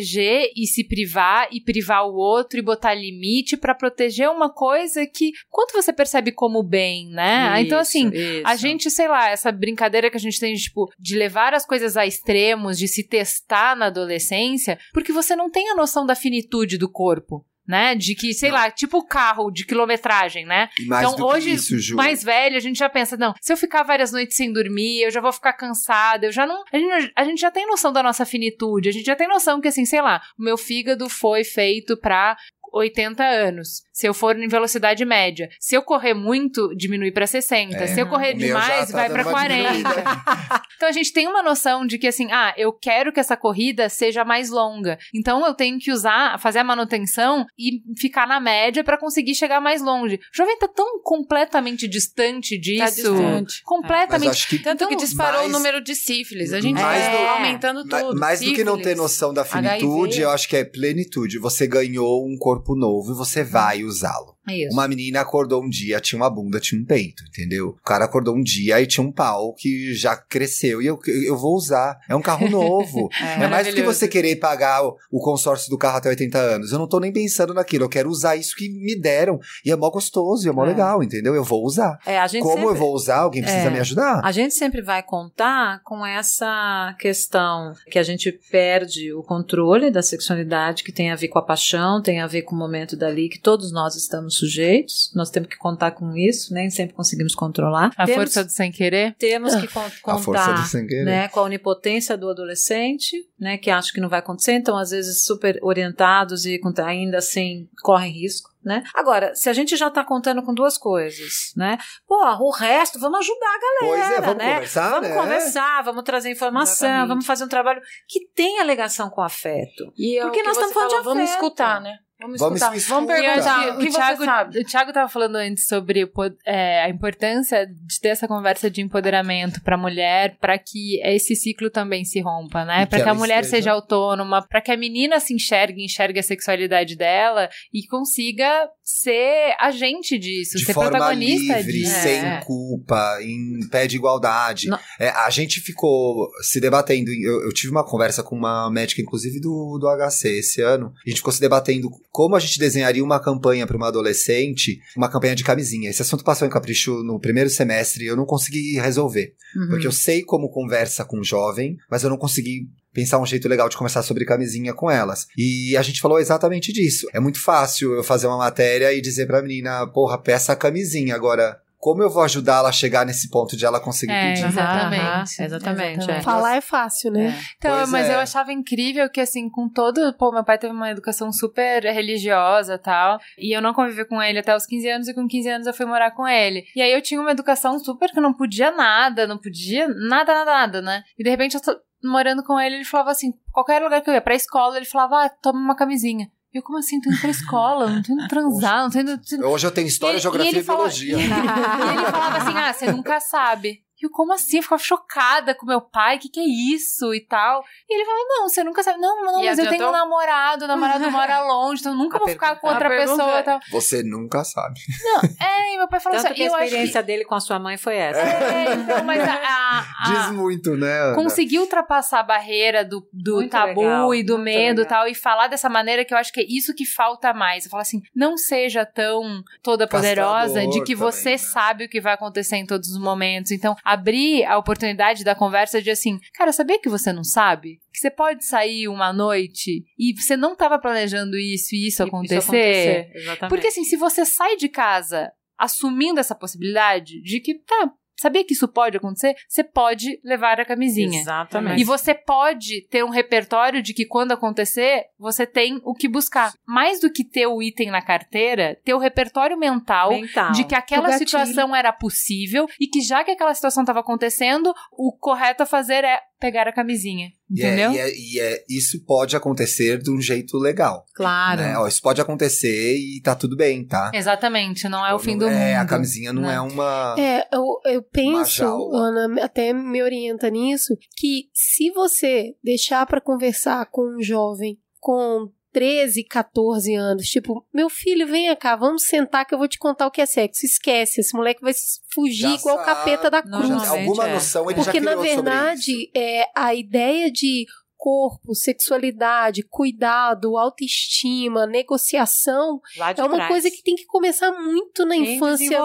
e 0.55 0.65
se 0.65 0.87
privar 0.87 1.47
e 1.51 1.61
privar 1.61 2.05
o 2.05 2.15
outro 2.15 2.59
e 2.59 2.61
botar 2.61 2.93
limite 2.93 3.57
pra 3.57 3.75
proteger 3.75 4.29
uma 4.29 4.49
coisa 4.49 5.05
que 5.05 5.31
quanto 5.49 5.73
você 5.73 5.93
percebe 5.93 6.31
como 6.31 6.63
bem, 6.63 7.09
né? 7.09 7.49
então 7.61 7.81
Isso, 7.81 7.89
assim, 7.89 8.09
isso. 8.09 8.41
a 8.45 8.55
gente, 8.55 8.89
sei 8.91 9.07
lá, 9.07 9.29
essa 9.29 9.51
brincadeira 9.51 10.09
que 10.09 10.17
a 10.17 10.19
gente 10.19 10.39
tem 10.39 10.55
tipo, 10.55 10.91
de 10.99 11.15
levar 11.15 11.53
as 11.53 11.65
coisas 11.65 11.97
a 11.97 12.05
extremos, 12.05 12.77
de 12.77 12.87
se 12.87 13.07
testar 13.07 13.75
na 13.75 13.87
adolescência, 13.87 14.77
porque 14.93 15.11
você 15.11 15.35
não 15.35 15.49
tem 15.49 15.69
a 15.69 15.75
noção 15.75 16.05
da 16.05 16.15
finitude 16.15 16.77
do 16.77 16.89
corpo. 16.89 17.45
Né? 17.67 17.95
De 17.95 18.15
que, 18.15 18.33
sei 18.33 18.49
lá, 18.49 18.71
tipo 18.71 19.05
carro 19.05 19.51
de 19.51 19.65
quilometragem, 19.65 20.45
né? 20.45 20.69
Então, 20.79 21.25
hoje, 21.27 21.51
isso, 21.51 21.95
mais 21.95 22.23
velho, 22.23 22.55
a 22.55 22.61
gente 22.61 22.77
já 22.77 22.87
pensa, 22.87 23.17
não, 23.17 23.33
se 23.41 23.51
eu 23.51 23.57
ficar 23.57 23.83
várias 23.83 24.11
noites 24.11 24.37
sem 24.37 24.53
dormir, 24.53 25.01
eu 25.01 25.11
já 25.11 25.19
vou 25.19 25.33
ficar 25.33 25.53
cansada, 25.53 26.25
eu 26.25 26.31
já 26.31 26.47
não. 26.47 26.63
A 26.71 26.77
gente, 26.77 27.11
a 27.15 27.23
gente 27.25 27.41
já 27.41 27.51
tem 27.51 27.67
noção 27.67 27.91
da 27.91 28.01
nossa 28.01 28.25
finitude, 28.25 28.87
a 28.87 28.91
gente 28.91 29.05
já 29.05 29.15
tem 29.15 29.27
noção 29.27 29.59
que, 29.59 29.67
assim, 29.67 29.85
sei 29.85 30.01
lá, 30.01 30.21
o 30.39 30.43
meu 30.43 30.57
fígado 30.57 31.09
foi 31.09 31.43
feito 31.43 31.97
pra 31.97 32.37
80 32.73 33.23
anos. 33.23 33.83
Se 33.97 34.07
eu 34.07 34.13
for 34.13 34.37
em 34.37 34.47
velocidade 34.47 35.03
média. 35.03 35.49
Se 35.59 35.73
eu 35.73 35.81
correr 35.81 36.13
muito, 36.13 36.71
diminui 36.75 37.11
para 37.11 37.25
60. 37.25 37.75
É. 37.75 37.87
Se 37.87 37.99
eu 37.99 38.05
correr 38.07 38.35
demais, 38.35 38.91
tá 38.91 38.97
vai 38.97 39.09
para 39.09 39.23
uma 39.23 39.31
40. 39.31 39.55
diminuída. 39.71 40.03
Então 40.77 40.87
a 40.89 40.91
gente 40.91 41.11
tem 41.11 41.27
uma 41.27 41.41
noção 41.41 41.87
de 41.87 41.97
que 41.97 42.05
assim, 42.05 42.31
ah, 42.31 42.53
eu 42.55 42.71
quero 42.71 43.11
que 43.11 43.19
essa 43.19 43.35
corrida 43.35 43.89
seja 43.89 44.23
mais 44.23 44.51
longa. 44.51 44.99
Então 45.11 45.43
eu 45.43 45.55
tenho 45.55 45.79
que 45.79 45.91
usar, 45.91 46.39
fazer 46.39 46.59
a 46.59 46.63
manutenção 46.63 47.47
e 47.57 47.81
ficar 47.99 48.27
na 48.27 48.39
média 48.39 48.83
para 48.83 48.95
conseguir 48.99 49.33
chegar 49.33 49.59
mais 49.59 49.81
longe. 49.81 50.17
O 50.17 50.37
jovem 50.37 50.55
tá 50.59 50.67
tão 50.67 51.01
completamente 51.01 51.87
distante 51.87 52.59
disso. 52.59 52.83
Tá 52.83 52.89
distante. 52.91 53.63
Completamente. 53.63 54.29
acho 54.29 54.47
que 54.49 54.59
Tanto 54.59 54.87
que 54.87 54.93
Então, 54.93 55.03
disparou 55.03 55.39
mais- 55.41 55.49
o 55.49 55.51
número 55.57 55.81
de 55.81 55.95
sífilis. 55.95 56.53
A 56.53 56.59
gente 56.61 56.79
mais 56.79 57.03
é, 57.03 57.11
do- 57.11 57.27
aumentando 57.27 57.83
tudo. 57.83 58.19
Mais 58.19 58.39
do 58.39 58.53
que 58.53 58.63
não 58.63 58.79
ter 58.79 58.95
noção 58.95 59.33
da 59.33 59.43
finitude, 59.43 60.17
HIV. 60.17 60.21
eu 60.21 60.29
acho 60.29 60.47
que 60.47 60.55
é 60.57 60.63
plenitude. 60.63 61.39
Você 61.39 61.65
ganhou 61.65 62.23
um 62.23 62.37
corpo 62.37 62.75
novo 62.75 63.13
e 63.13 63.15
você 63.15 63.43
vai 63.43 63.83
usá-lo. 63.87 64.36
Isso. 64.47 64.73
Uma 64.73 64.87
menina 64.87 65.21
acordou 65.21 65.63
um 65.63 65.69
dia, 65.69 65.99
tinha 65.99 66.19
uma 66.19 66.29
bunda, 66.29 66.59
tinha 66.59 66.79
um 66.81 66.85
peito, 66.85 67.23
entendeu? 67.27 67.69
O 67.69 67.83
cara 67.83 68.05
acordou 68.05 68.35
um 68.35 68.41
dia 68.43 68.79
e 68.81 68.87
tinha 68.87 69.05
um 69.05 69.11
pau 69.11 69.53
que 69.53 69.93
já 69.93 70.15
cresceu 70.15 70.81
e 70.81 70.85
eu, 70.85 70.99
eu 71.25 71.37
vou 71.37 71.55
usar. 71.55 71.97
É 72.09 72.15
um 72.15 72.21
carro 72.21 72.49
novo. 72.49 73.09
é 73.21 73.47
mais 73.47 73.67
do 73.67 73.73
que 73.73 73.83
você 73.83 74.07
querer 74.07 74.37
pagar 74.37 74.83
o, 74.85 74.95
o 75.11 75.19
consórcio 75.19 75.69
do 75.69 75.77
carro 75.77 75.97
até 75.97 76.09
80 76.09 76.37
anos. 76.37 76.71
Eu 76.71 76.79
não 76.79 76.87
tô 76.87 76.99
nem 76.99 77.11
pensando 77.11 77.53
naquilo. 77.53 77.85
Eu 77.85 77.89
quero 77.89 78.09
usar 78.09 78.35
isso 78.35 78.55
que 78.55 78.69
me 78.69 78.99
deram. 78.99 79.39
E 79.65 79.71
é 79.71 79.75
mó 79.75 79.89
gostoso, 79.89 80.47
e 80.47 80.49
é 80.49 80.51
mó 80.53 80.63
É. 80.63 80.67
legal, 80.69 81.03
entendeu? 81.03 81.35
Eu 81.35 81.43
vou 81.43 81.63
usar. 81.65 81.97
É, 82.05 82.19
a 82.19 82.27
gente 82.27 82.43
Como 82.43 82.55
sempre... 82.55 82.69
eu 82.69 82.75
vou 82.75 82.93
usar, 82.93 83.17
alguém 83.19 83.41
precisa 83.41 83.67
É. 83.67 83.69
me 83.69 83.79
ajudar. 83.79 84.21
A 84.23 84.31
gente 84.31 84.53
sempre 84.53 84.81
vai 84.81 85.03
contar 85.03 85.81
com 85.83 86.05
essa 86.05 86.95
questão 86.99 87.73
que 87.89 87.99
a 87.99 88.03
gente 88.03 88.31
perde 88.51 89.11
o 89.13 89.23
controle 89.23 89.91
da 89.91 90.01
sexualidade, 90.01 90.83
que 90.83 90.91
tem 90.91 91.11
a 91.11 91.15
ver 91.15 91.27
com 91.27 91.39
a 91.39 91.41
paixão, 91.41 92.01
tem 92.01 92.21
a 92.21 92.27
ver 92.27 92.43
com 92.43 92.55
o 92.55 92.57
momento 92.57 92.95
dali 92.95 93.29
que 93.29 93.39
todos 93.39 93.71
nós 93.71 93.95
estamos 93.95 94.36
sujeitos. 94.37 95.11
Nós 95.15 95.29
temos 95.29 95.49
que 95.49 95.57
contar 95.57 95.91
com 95.91 96.15
isso, 96.15 96.53
nem 96.53 96.69
sempre 96.69 96.95
conseguimos 96.95 97.33
controlar. 97.35 97.91
A 97.97 98.05
temos, 98.05 98.23
força 98.23 98.43
do 98.43 98.51
sem 98.51 98.71
querer. 98.71 99.15
temos 99.17 99.55
que 99.55 99.67
con- 99.67 99.79
A 99.81 99.89
força 100.17 100.25
contar 100.25 100.61
do 100.61 100.67
sem 100.67 100.85
querer. 100.87 101.05
né, 101.05 101.27
com 101.27 101.39
a 101.39 101.43
onipotência 101.43 102.17
do 102.17 102.29
adolescente, 102.29 103.15
né, 103.39 103.57
que 103.57 103.69
acha 103.69 103.91
que 103.93 104.01
não 104.01 104.09
vai 104.09 104.19
acontecer, 104.19 104.53
então 104.53 104.77
às 104.77 104.91
vezes 104.91 105.23
super 105.25 105.59
orientados 105.61 106.45
e 106.45 106.59
ainda 106.85 107.17
assim 107.17 107.67
correm 107.81 108.11
risco. 108.11 108.49
Né? 108.63 108.83
Agora, 108.93 109.33
se 109.33 109.49
a 109.49 109.53
gente 109.53 109.77
já 109.77 109.87
está 109.87 110.03
contando 110.03 110.43
com 110.43 110.53
duas 110.53 110.77
coisas, 110.77 111.53
né? 111.55 111.77
Pô, 112.05 112.17
o 112.41 112.51
resto, 112.51 112.99
vamos 112.99 113.19
ajudar 113.19 113.47
a 113.47 113.59
galera, 113.61 113.79
Pois 113.79 114.11
é, 114.11 114.21
vamos 114.21 114.37
né? 114.43 114.53
conversar, 114.55 114.89
Vamos 114.89 115.07
né? 115.09 115.15
conversar, 115.15 115.81
vamos 115.83 116.03
trazer 116.03 116.31
informação, 116.31 116.87
Exatamente. 116.89 117.07
vamos 117.07 117.25
fazer 117.25 117.43
um 117.45 117.47
trabalho 117.47 117.81
que 118.09 118.27
tenha 118.35 118.63
ligação 118.65 119.09
com 119.09 119.21
afeto. 119.21 119.93
E 119.97 120.17
é 120.17 120.21
Porque 120.21 120.39
o 120.39 120.41
que 120.41 120.47
nós 120.47 120.57
estamos 120.57 120.73
falando 120.73 120.89
de 120.89 120.95
falou, 120.97 121.13
Vamos 121.13 121.23
afeto. 121.29 121.35
escutar, 121.45 121.79
né? 121.79 121.97
Vamos 122.19 122.39
Vamos. 122.39 122.59
Vamos 122.87 123.07
perguntar. 123.13 123.75
O 123.75 123.79
que 123.79 123.89
o 123.89 123.91
Thiago, 123.91 124.17
você 124.17 124.25
sabe? 124.25 124.59
o 124.59 124.65
Thiago 124.65 124.91
tava 124.91 125.07
falando 125.07 125.35
antes 125.35 125.67
sobre 125.67 126.09
é, 126.45 126.81
a 126.83 126.89
importância 126.89 127.65
de 127.67 127.99
ter 128.01 128.09
essa 128.09 128.27
conversa 128.27 128.71
de 128.71 128.81
empoderamento 128.81 129.61
pra 129.61 129.77
mulher, 129.77 130.35
pra 130.39 130.57
que 130.57 130.99
esse 131.03 131.35
ciclo 131.35 131.69
também 131.69 132.03
se 132.03 132.19
rompa, 132.19 132.65
né? 132.65 132.87
Pra 132.87 132.97
que 132.97 133.03
que 133.03 133.09
a 133.09 133.13
mulher 133.13 133.41
esteja- 133.43 133.57
seja 133.57 133.71
autônoma, 133.71 134.41
pra 134.47 134.61
que 134.61 134.71
a 134.71 134.77
menina 134.77 135.19
se 135.19 135.33
enxergue, 135.33 135.83
enxergue 135.85 136.19
a 136.19 136.23
sexualidade 136.23 136.95
dela 136.95 137.49
e 137.71 137.85
consiga 137.87 138.67
ser 138.83 139.55
agente 139.59 140.17
disso, 140.17 140.57
de 140.57 140.65
ser 140.65 140.73
forma 140.73 140.89
protagonista 140.91 141.57
livre, 141.57 141.71
disso. 141.73 142.01
sem 142.01 142.19
É. 142.25 142.41
culpa, 142.43 143.19
em 143.21 143.59
pé 143.69 143.85
de 143.85 143.95
igualdade. 143.95 144.69
É, 144.99 145.09
a 145.09 145.29
gente 145.29 145.59
ficou 145.59 146.29
se 146.41 146.59
debatendo. 146.59 147.11
Eu, 147.11 147.43
eu 147.43 147.53
tive 147.53 147.69
uma 147.71 147.85
conversa 147.85 148.23
com 148.23 148.35
uma 148.35 148.71
médica, 148.71 149.01
inclusive 149.01 149.39
do, 149.39 149.77
do 149.79 149.87
HC 149.87 150.39
esse 150.39 150.61
ano. 150.61 150.91
A 151.05 151.09
gente 151.09 151.17
ficou 151.19 151.31
se 151.33 151.39
debatendo 151.41 151.89
como 152.09 152.35
a 152.35 152.39
gente 152.39 152.59
desenharia 152.59 153.03
uma 153.03 153.19
campanha 153.19 153.67
para 153.67 153.77
uma 153.77 153.87
adolescente, 153.87 154.79
uma 154.95 155.09
campanha 155.09 155.35
de 155.35 155.43
camisinha. 155.43 155.89
Esse 155.89 156.01
assunto 156.01 156.23
passou 156.23 156.47
em 156.47 156.51
capricho 156.51 157.03
no 157.03 157.19
primeiro 157.19 157.49
semestre 157.49 158.03
e 158.03 158.07
eu 158.07 158.15
não 158.15 158.25
consegui 158.25 158.79
resolver. 158.79 159.33
Uhum. 159.55 159.67
Porque 159.69 159.87
eu 159.87 159.91
sei 159.91 160.23
como 160.23 160.49
conversa 160.49 161.05
com 161.05 161.19
um 161.19 161.23
jovem, 161.23 161.77
mas 161.89 162.03
eu 162.03 162.09
não 162.09 162.17
consegui 162.17 162.67
pensar 162.93 163.19
um 163.19 163.25
jeito 163.25 163.47
legal 163.47 163.69
de 163.69 163.77
conversar 163.77 164.01
sobre 164.01 164.25
camisinha 164.25 164.73
com 164.73 164.89
elas. 164.89 165.27
E 165.37 165.77
a 165.77 165.83
gente 165.83 166.01
falou 166.01 166.19
exatamente 166.19 166.73
disso. 166.73 167.07
É 167.13 167.19
muito 167.19 167.39
fácil 167.39 167.93
eu 167.93 168.03
fazer 168.03 168.25
uma 168.25 168.37
matéria 168.37 168.91
e 168.91 169.01
dizer 169.01 169.27
pra 169.27 169.41
menina, 169.41 169.85
porra, 169.87 170.17
peça 170.17 170.53
a 170.53 170.55
camisinha. 170.55 171.13
Agora, 171.13 171.59
como 171.87 172.03
eu 172.03 172.09
vou 172.09 172.21
ajudá-la 172.23 172.67
a 172.67 172.71
chegar 172.73 173.05
nesse 173.05 173.29
ponto 173.29 173.55
de 173.55 173.65
ela 173.65 173.79
conseguir 173.79 174.11
É, 174.11 174.33
pedir? 174.33 174.45
exatamente. 174.47 175.01
Aham, 175.05 175.23
exatamente, 175.45 176.11
é. 176.11 176.21
Falar 176.21 176.55
é 176.57 176.61
fácil, 176.61 177.11
né? 177.11 177.33
Então, 177.57 177.77
Pois 177.77 177.89
mas 177.89 178.09
é. 178.09 178.15
eu 178.15 178.19
achava 178.19 178.51
incrível 178.51 179.09
que, 179.09 179.21
assim, 179.21 179.49
com 179.49 179.69
todo. 179.69 180.13
Pô, 180.17 180.29
meu 180.33 180.43
pai 180.43 180.57
teve 180.57 180.73
uma 180.73 180.91
educação 180.91 181.31
super 181.31 181.83
religiosa 181.83 182.73
e 182.75 182.77
tal. 182.77 183.19
E 183.37 183.55
eu 183.55 183.61
não 183.61 183.73
convivi 183.73 184.03
com 184.05 184.21
ele 184.21 184.39
até 184.39 184.53
os 184.53 184.65
15 184.65 184.89
anos, 184.89 185.07
e 185.07 185.13
com 185.13 185.25
15 185.25 185.49
anos 185.49 185.67
eu 185.67 185.73
fui 185.73 185.85
morar 185.85 186.11
com 186.11 186.27
ele. 186.27 186.65
E 186.75 186.81
aí 186.81 186.91
eu 186.91 187.01
tinha 187.01 187.21
uma 187.21 187.31
educação 187.31 187.79
super 187.79 188.11
que 188.11 188.19
eu 188.19 188.23
não 188.23 188.33
podia 188.33 188.69
nada, 188.71 189.25
não 189.25 189.37
podia 189.37 189.87
nada, 189.87 190.33
nada, 190.33 190.45
nada, 190.51 190.81
né? 190.81 191.03
E 191.17 191.23
de 191.23 191.29
repente 191.29 191.55
eu 191.55 191.61
tô 191.61 191.73
morando 192.03 192.43
com 192.43 192.59
ele, 192.59 192.75
ele 192.75 192.85
falava 192.85 193.11
assim: 193.11 193.31
qualquer 193.51 193.81
lugar 193.81 194.01
que 194.01 194.09
eu 194.09 194.13
ia, 194.13 194.21
pra 194.21 194.35
escola, 194.35 194.75
ele 194.77 194.85
falava, 194.85 195.23
ah, 195.25 195.29
toma 195.29 195.59
uma 195.59 195.75
camisinha. 195.75 196.29
Eu, 196.57 196.63
como 196.63 196.77
assim? 196.77 196.99
Tô 196.99 197.09
indo 197.09 197.19
pra 197.19 197.29
escola, 197.29 197.89
não 197.89 198.01
tô 198.01 198.13
indo 198.13 198.27
transar, 198.27 198.83
não 198.83 198.89
tô 198.89 198.99
indo. 198.99 199.47
Hoje 199.47 199.67
eu 199.67 199.71
tenho 199.71 199.87
história, 199.87 200.17
E- 200.17 200.21
geografia 200.21 200.51
e 200.51 200.59
e 200.59 200.63
biologia. 200.63 201.17
E 201.17 201.21
ele 201.21 202.05
falava 202.11 202.37
assim: 202.37 202.57
ah, 202.57 202.73
você 202.73 202.91
nunca 202.91 203.19
sabe. 203.19 203.81
E 204.01 204.05
eu, 204.05 204.09
como 204.09 204.33
assim? 204.33 204.57
Eu 204.57 204.63
ficava 204.63 204.81
chocada 204.81 205.55
com 205.55 205.65
meu 205.65 205.81
pai, 205.81 206.17
o 206.17 206.19
que, 206.19 206.29
que 206.29 206.39
é 206.39 206.43
isso 206.45 207.13
e 207.13 207.21
tal. 207.21 207.63
E 207.89 207.93
ele 207.95 208.05
falou: 208.05 208.25
não, 208.29 208.49
você 208.49 208.63
nunca 208.63 208.83
sabe. 208.83 208.99
Não, 208.99 209.23
não, 209.23 209.41
E 209.41 209.45
mas 209.47 209.57
eu 209.59 209.67
tenho 209.69 209.87
um 209.87 209.91
namorado, 209.91 210.65
o 210.65 210.67
namorado 210.67 211.09
mora 211.11 211.41
longe, 211.43 211.81
então 211.81 211.93
eu 211.93 211.97
nunca 211.97 212.17
A 212.17 212.19
vou 212.19 212.27
ficar 212.29 212.55
com 212.57 212.67
outra 212.67 212.89
pessoa 212.89 213.37
é- 213.37 213.39
e 213.39 213.43
tal. 213.43 213.59
Você 213.71 214.03
nunca 214.03 214.43
sabe. 214.43 214.79
É, 215.39 215.73
e 215.73 215.77
meu 215.77 215.87
pai 215.87 215.99
falou 215.99 216.17
Tanto 216.17 216.27
assim: 216.31 216.35
que 216.35 216.43
a 216.43 216.47
acho 216.47 216.57
que. 216.57 216.63
experiência 216.65 217.03
dele 217.03 217.25
com 217.25 217.35
a 217.35 217.39
sua 217.39 217.59
mãe 217.59 217.77
foi 217.77 217.95
essa. 217.95 218.19
É, 218.19 218.73
então, 218.73 219.03
mas 219.03 219.21
a, 219.21 219.33
a- 219.33 219.79
a- 219.79 220.11
Diz 220.27 220.31
muito, 220.35 220.75
né? 220.75 220.99
Ana? 220.99 221.15
conseguir 221.15 221.59
ultrapassar 221.59 222.19
a 222.19 222.23
barreira 222.23 222.83
do, 222.85 223.07
do 223.11 223.35
Muito 223.35 223.51
tabu 223.51 223.81
legal, 223.81 224.13
e 224.15 224.23
do 224.23 224.37
medo 224.37 224.81
e 224.81 224.85
tal, 224.85 225.07
e 225.07 225.15
falar 225.15 225.47
dessa 225.47 225.69
maneira 225.69 226.03
que 226.05 226.13
eu 226.13 226.17
acho 226.17 226.31
que 226.31 226.41
é 226.41 226.45
isso 226.47 226.73
que 226.73 226.85
falta 226.85 227.33
mais. 227.33 227.65
Eu 227.65 227.71
falo 227.71 227.81
assim, 227.81 228.01
não 228.15 228.37
seja 228.37 228.85
tão 228.85 229.43
toda 229.61 229.87
poderosa 229.87 230.45
Castrador 230.55 230.69
de 230.71 230.79
que 230.83 230.93
também, 230.95 231.11
você 231.11 231.31
né? 231.31 231.37
sabe 231.37 231.85
o 231.85 231.89
que 231.89 231.99
vai 232.01 232.13
acontecer 232.13 232.55
em 232.57 232.65
todos 232.65 232.89
os 232.89 232.99
momentos. 232.99 233.51
Então, 233.51 233.75
abrir 233.87 234.43
a 234.43 234.57
oportunidade 234.57 235.23
da 235.23 235.33
conversa 235.33 235.81
de 235.81 235.89
assim, 235.89 236.19
cara, 236.33 236.51
sabia 236.51 236.77
que 236.77 236.89
você 236.89 237.13
não 237.13 237.23
sabe? 237.23 237.79
Que 237.93 237.99
você 237.99 238.11
pode 238.11 238.43
sair 238.43 238.89
uma 238.89 239.13
noite 239.13 239.85
e 239.97 240.13
você 240.13 240.35
não 240.35 240.51
estava 240.51 240.77
planejando 240.77 241.37
isso 241.37 241.73
e 241.73 241.87
isso 241.87 242.03
acontecer? 242.03 242.37
Isso 242.37 242.49
acontecer, 242.49 243.11
exatamente. 243.15 243.49
Porque 243.49 243.67
assim, 243.67 243.85
se 243.85 243.95
você 243.95 244.25
sai 244.25 244.57
de 244.57 244.67
casa 244.67 245.31
assumindo 245.57 246.19
essa 246.19 246.35
possibilidade 246.35 247.21
de 247.21 247.39
que, 247.39 247.55
tá, 247.55 247.89
sabia 248.19 248.43
que 248.43 248.53
isso 248.53 248.67
pode 248.67 248.97
acontecer? 248.97 249.35
Você 249.47 249.63
pode 249.63 250.19
levar 250.23 250.59
a 250.59 250.65
camisinha. 250.65 251.19
Exatamente. 251.19 251.81
E 251.81 251.83
você 251.83 252.13
pode 252.13 252.81
ter 252.89 253.03
um 253.03 253.09
repertório 253.09 253.81
de 253.81 253.93
que 253.93 254.05
quando 254.05 254.31
acontecer, 254.31 255.05
você 255.17 255.45
tem 255.45 255.79
o 255.83 255.93
que 255.93 256.07
buscar. 256.07 256.53
Mais 256.65 256.99
do 256.99 257.11
que 257.11 257.23
ter 257.23 257.47
o 257.47 257.61
item 257.61 257.91
na 257.91 258.01
carteira, 258.01 258.77
ter 258.83 258.93
o 258.93 258.97
repertório 258.97 259.57
mental, 259.57 260.11
Mental. 260.11 260.51
de 260.51 260.63
que 260.63 260.75
aquela 260.75 261.11
situação 261.13 261.75
era 261.75 261.93
possível 261.93 262.67
e 262.79 262.87
que 262.87 263.01
já 263.01 263.23
que 263.23 263.31
aquela 263.31 263.53
situação 263.53 263.83
estava 263.83 263.99
acontecendo, 263.99 264.73
o 264.91 265.11
correto 265.11 265.63
a 265.63 265.65
fazer 265.65 266.03
é 266.03 266.21
pegar 266.39 266.67
a 266.67 266.73
camisinha. 266.73 267.29
E 267.49 267.63
é- 267.63 267.67
Entendeu? 267.67 267.91
E, 267.91 267.97
é, 267.99 268.17
e 268.17 268.39
é- 268.39 268.65
isso 268.69 269.03
pode 269.05 269.35
acontecer 269.35 269.97
de 269.99 270.11
um 270.11 270.19
jeito 270.21 270.57
legal. 270.57 271.05
Claro. 271.15 271.61
né? 271.61 271.77
Ó, 271.77 271.87
isso 271.87 272.01
pode 272.01 272.21
acontecer 272.21 272.95
e 272.97 273.21
tá 273.21 273.35
tudo 273.35 273.55
bem, 273.55 273.85
tá? 273.85 274.11
Exatamente, 274.13 274.87
não 274.89 275.05
é 275.05 275.13
o 275.13 275.19
fim 275.19 275.37
do 275.37 275.47
é, 275.47 275.49
mundo. 275.73 275.81
a 275.81 275.85
camisinha 275.85 276.33
não 276.33 276.43
né? 276.43 276.55
é 276.55 276.61
uma. 276.61 277.15
É, 277.17 277.47
eu, 277.53 277.63
eu 277.85 278.03
penso. 278.03 278.63
Ana 278.93 279.43
até 279.43 279.73
me 279.73 280.01
orienta 280.01 280.49
nisso, 280.49 280.95
que 281.15 281.49
se 281.53 281.89
você 281.91 282.55
deixar 282.63 283.05
pra 283.05 283.21
conversar 283.21 283.87
com 283.91 284.17
um 284.17 284.21
jovem 284.21 284.77
com 284.99 285.49
13, 285.77 286.23
14 286.23 286.95
anos, 286.95 287.27
tipo, 287.27 287.63
meu 287.71 287.87
filho, 287.87 288.25
venha 288.25 288.55
cá, 288.55 288.75
vamos 288.75 289.03
sentar 289.03 289.45
que 289.45 289.53
eu 289.53 289.59
vou 289.59 289.67
te 289.67 289.77
contar 289.77 290.07
o 290.07 290.11
que 290.11 290.19
é 290.21 290.25
sexo. 290.25 290.65
Esquece, 290.65 291.21
esse 291.21 291.35
moleque 291.37 291.61
vai 291.61 291.71
fugir 292.11 292.41
Já 292.41 292.55
igual 292.55 292.77
o 292.77 292.79
sabe, 292.83 292.95
capeta 292.95 293.29
da 293.29 293.43
Não, 293.45 293.59
cruz. 293.59 293.67
Já- 293.67 293.75
Normalmente 293.75 294.07
alguma 294.09 294.27
é. 294.27 294.33
noção 294.33 294.71
ele 294.71 294.79
já 294.79 294.83
Porque, 294.85 294.99
na 294.99 295.11
criou 295.11 295.25
sobre 295.25 295.33
isso. 295.33 295.43
verdade, 295.43 296.11
é, 296.15 296.45
a 296.55 296.73
ideia 296.73 297.31
de 297.31 297.65
corpo, 297.97 298.53
sexualidade, 298.53 299.63
cuidado, 299.63 300.57
autoestima, 300.57 301.65
negociação, 301.65 302.79
é 302.95 303.23
uma 303.23 303.35
trás. 303.35 303.47
coisa 303.49 303.71
que 303.71 303.81
tem 303.81 303.95
que 303.95 304.05
começar 304.05 304.51
muito 304.51 305.05
na 305.05 305.15
Em 305.15 305.35
infância 305.35 305.77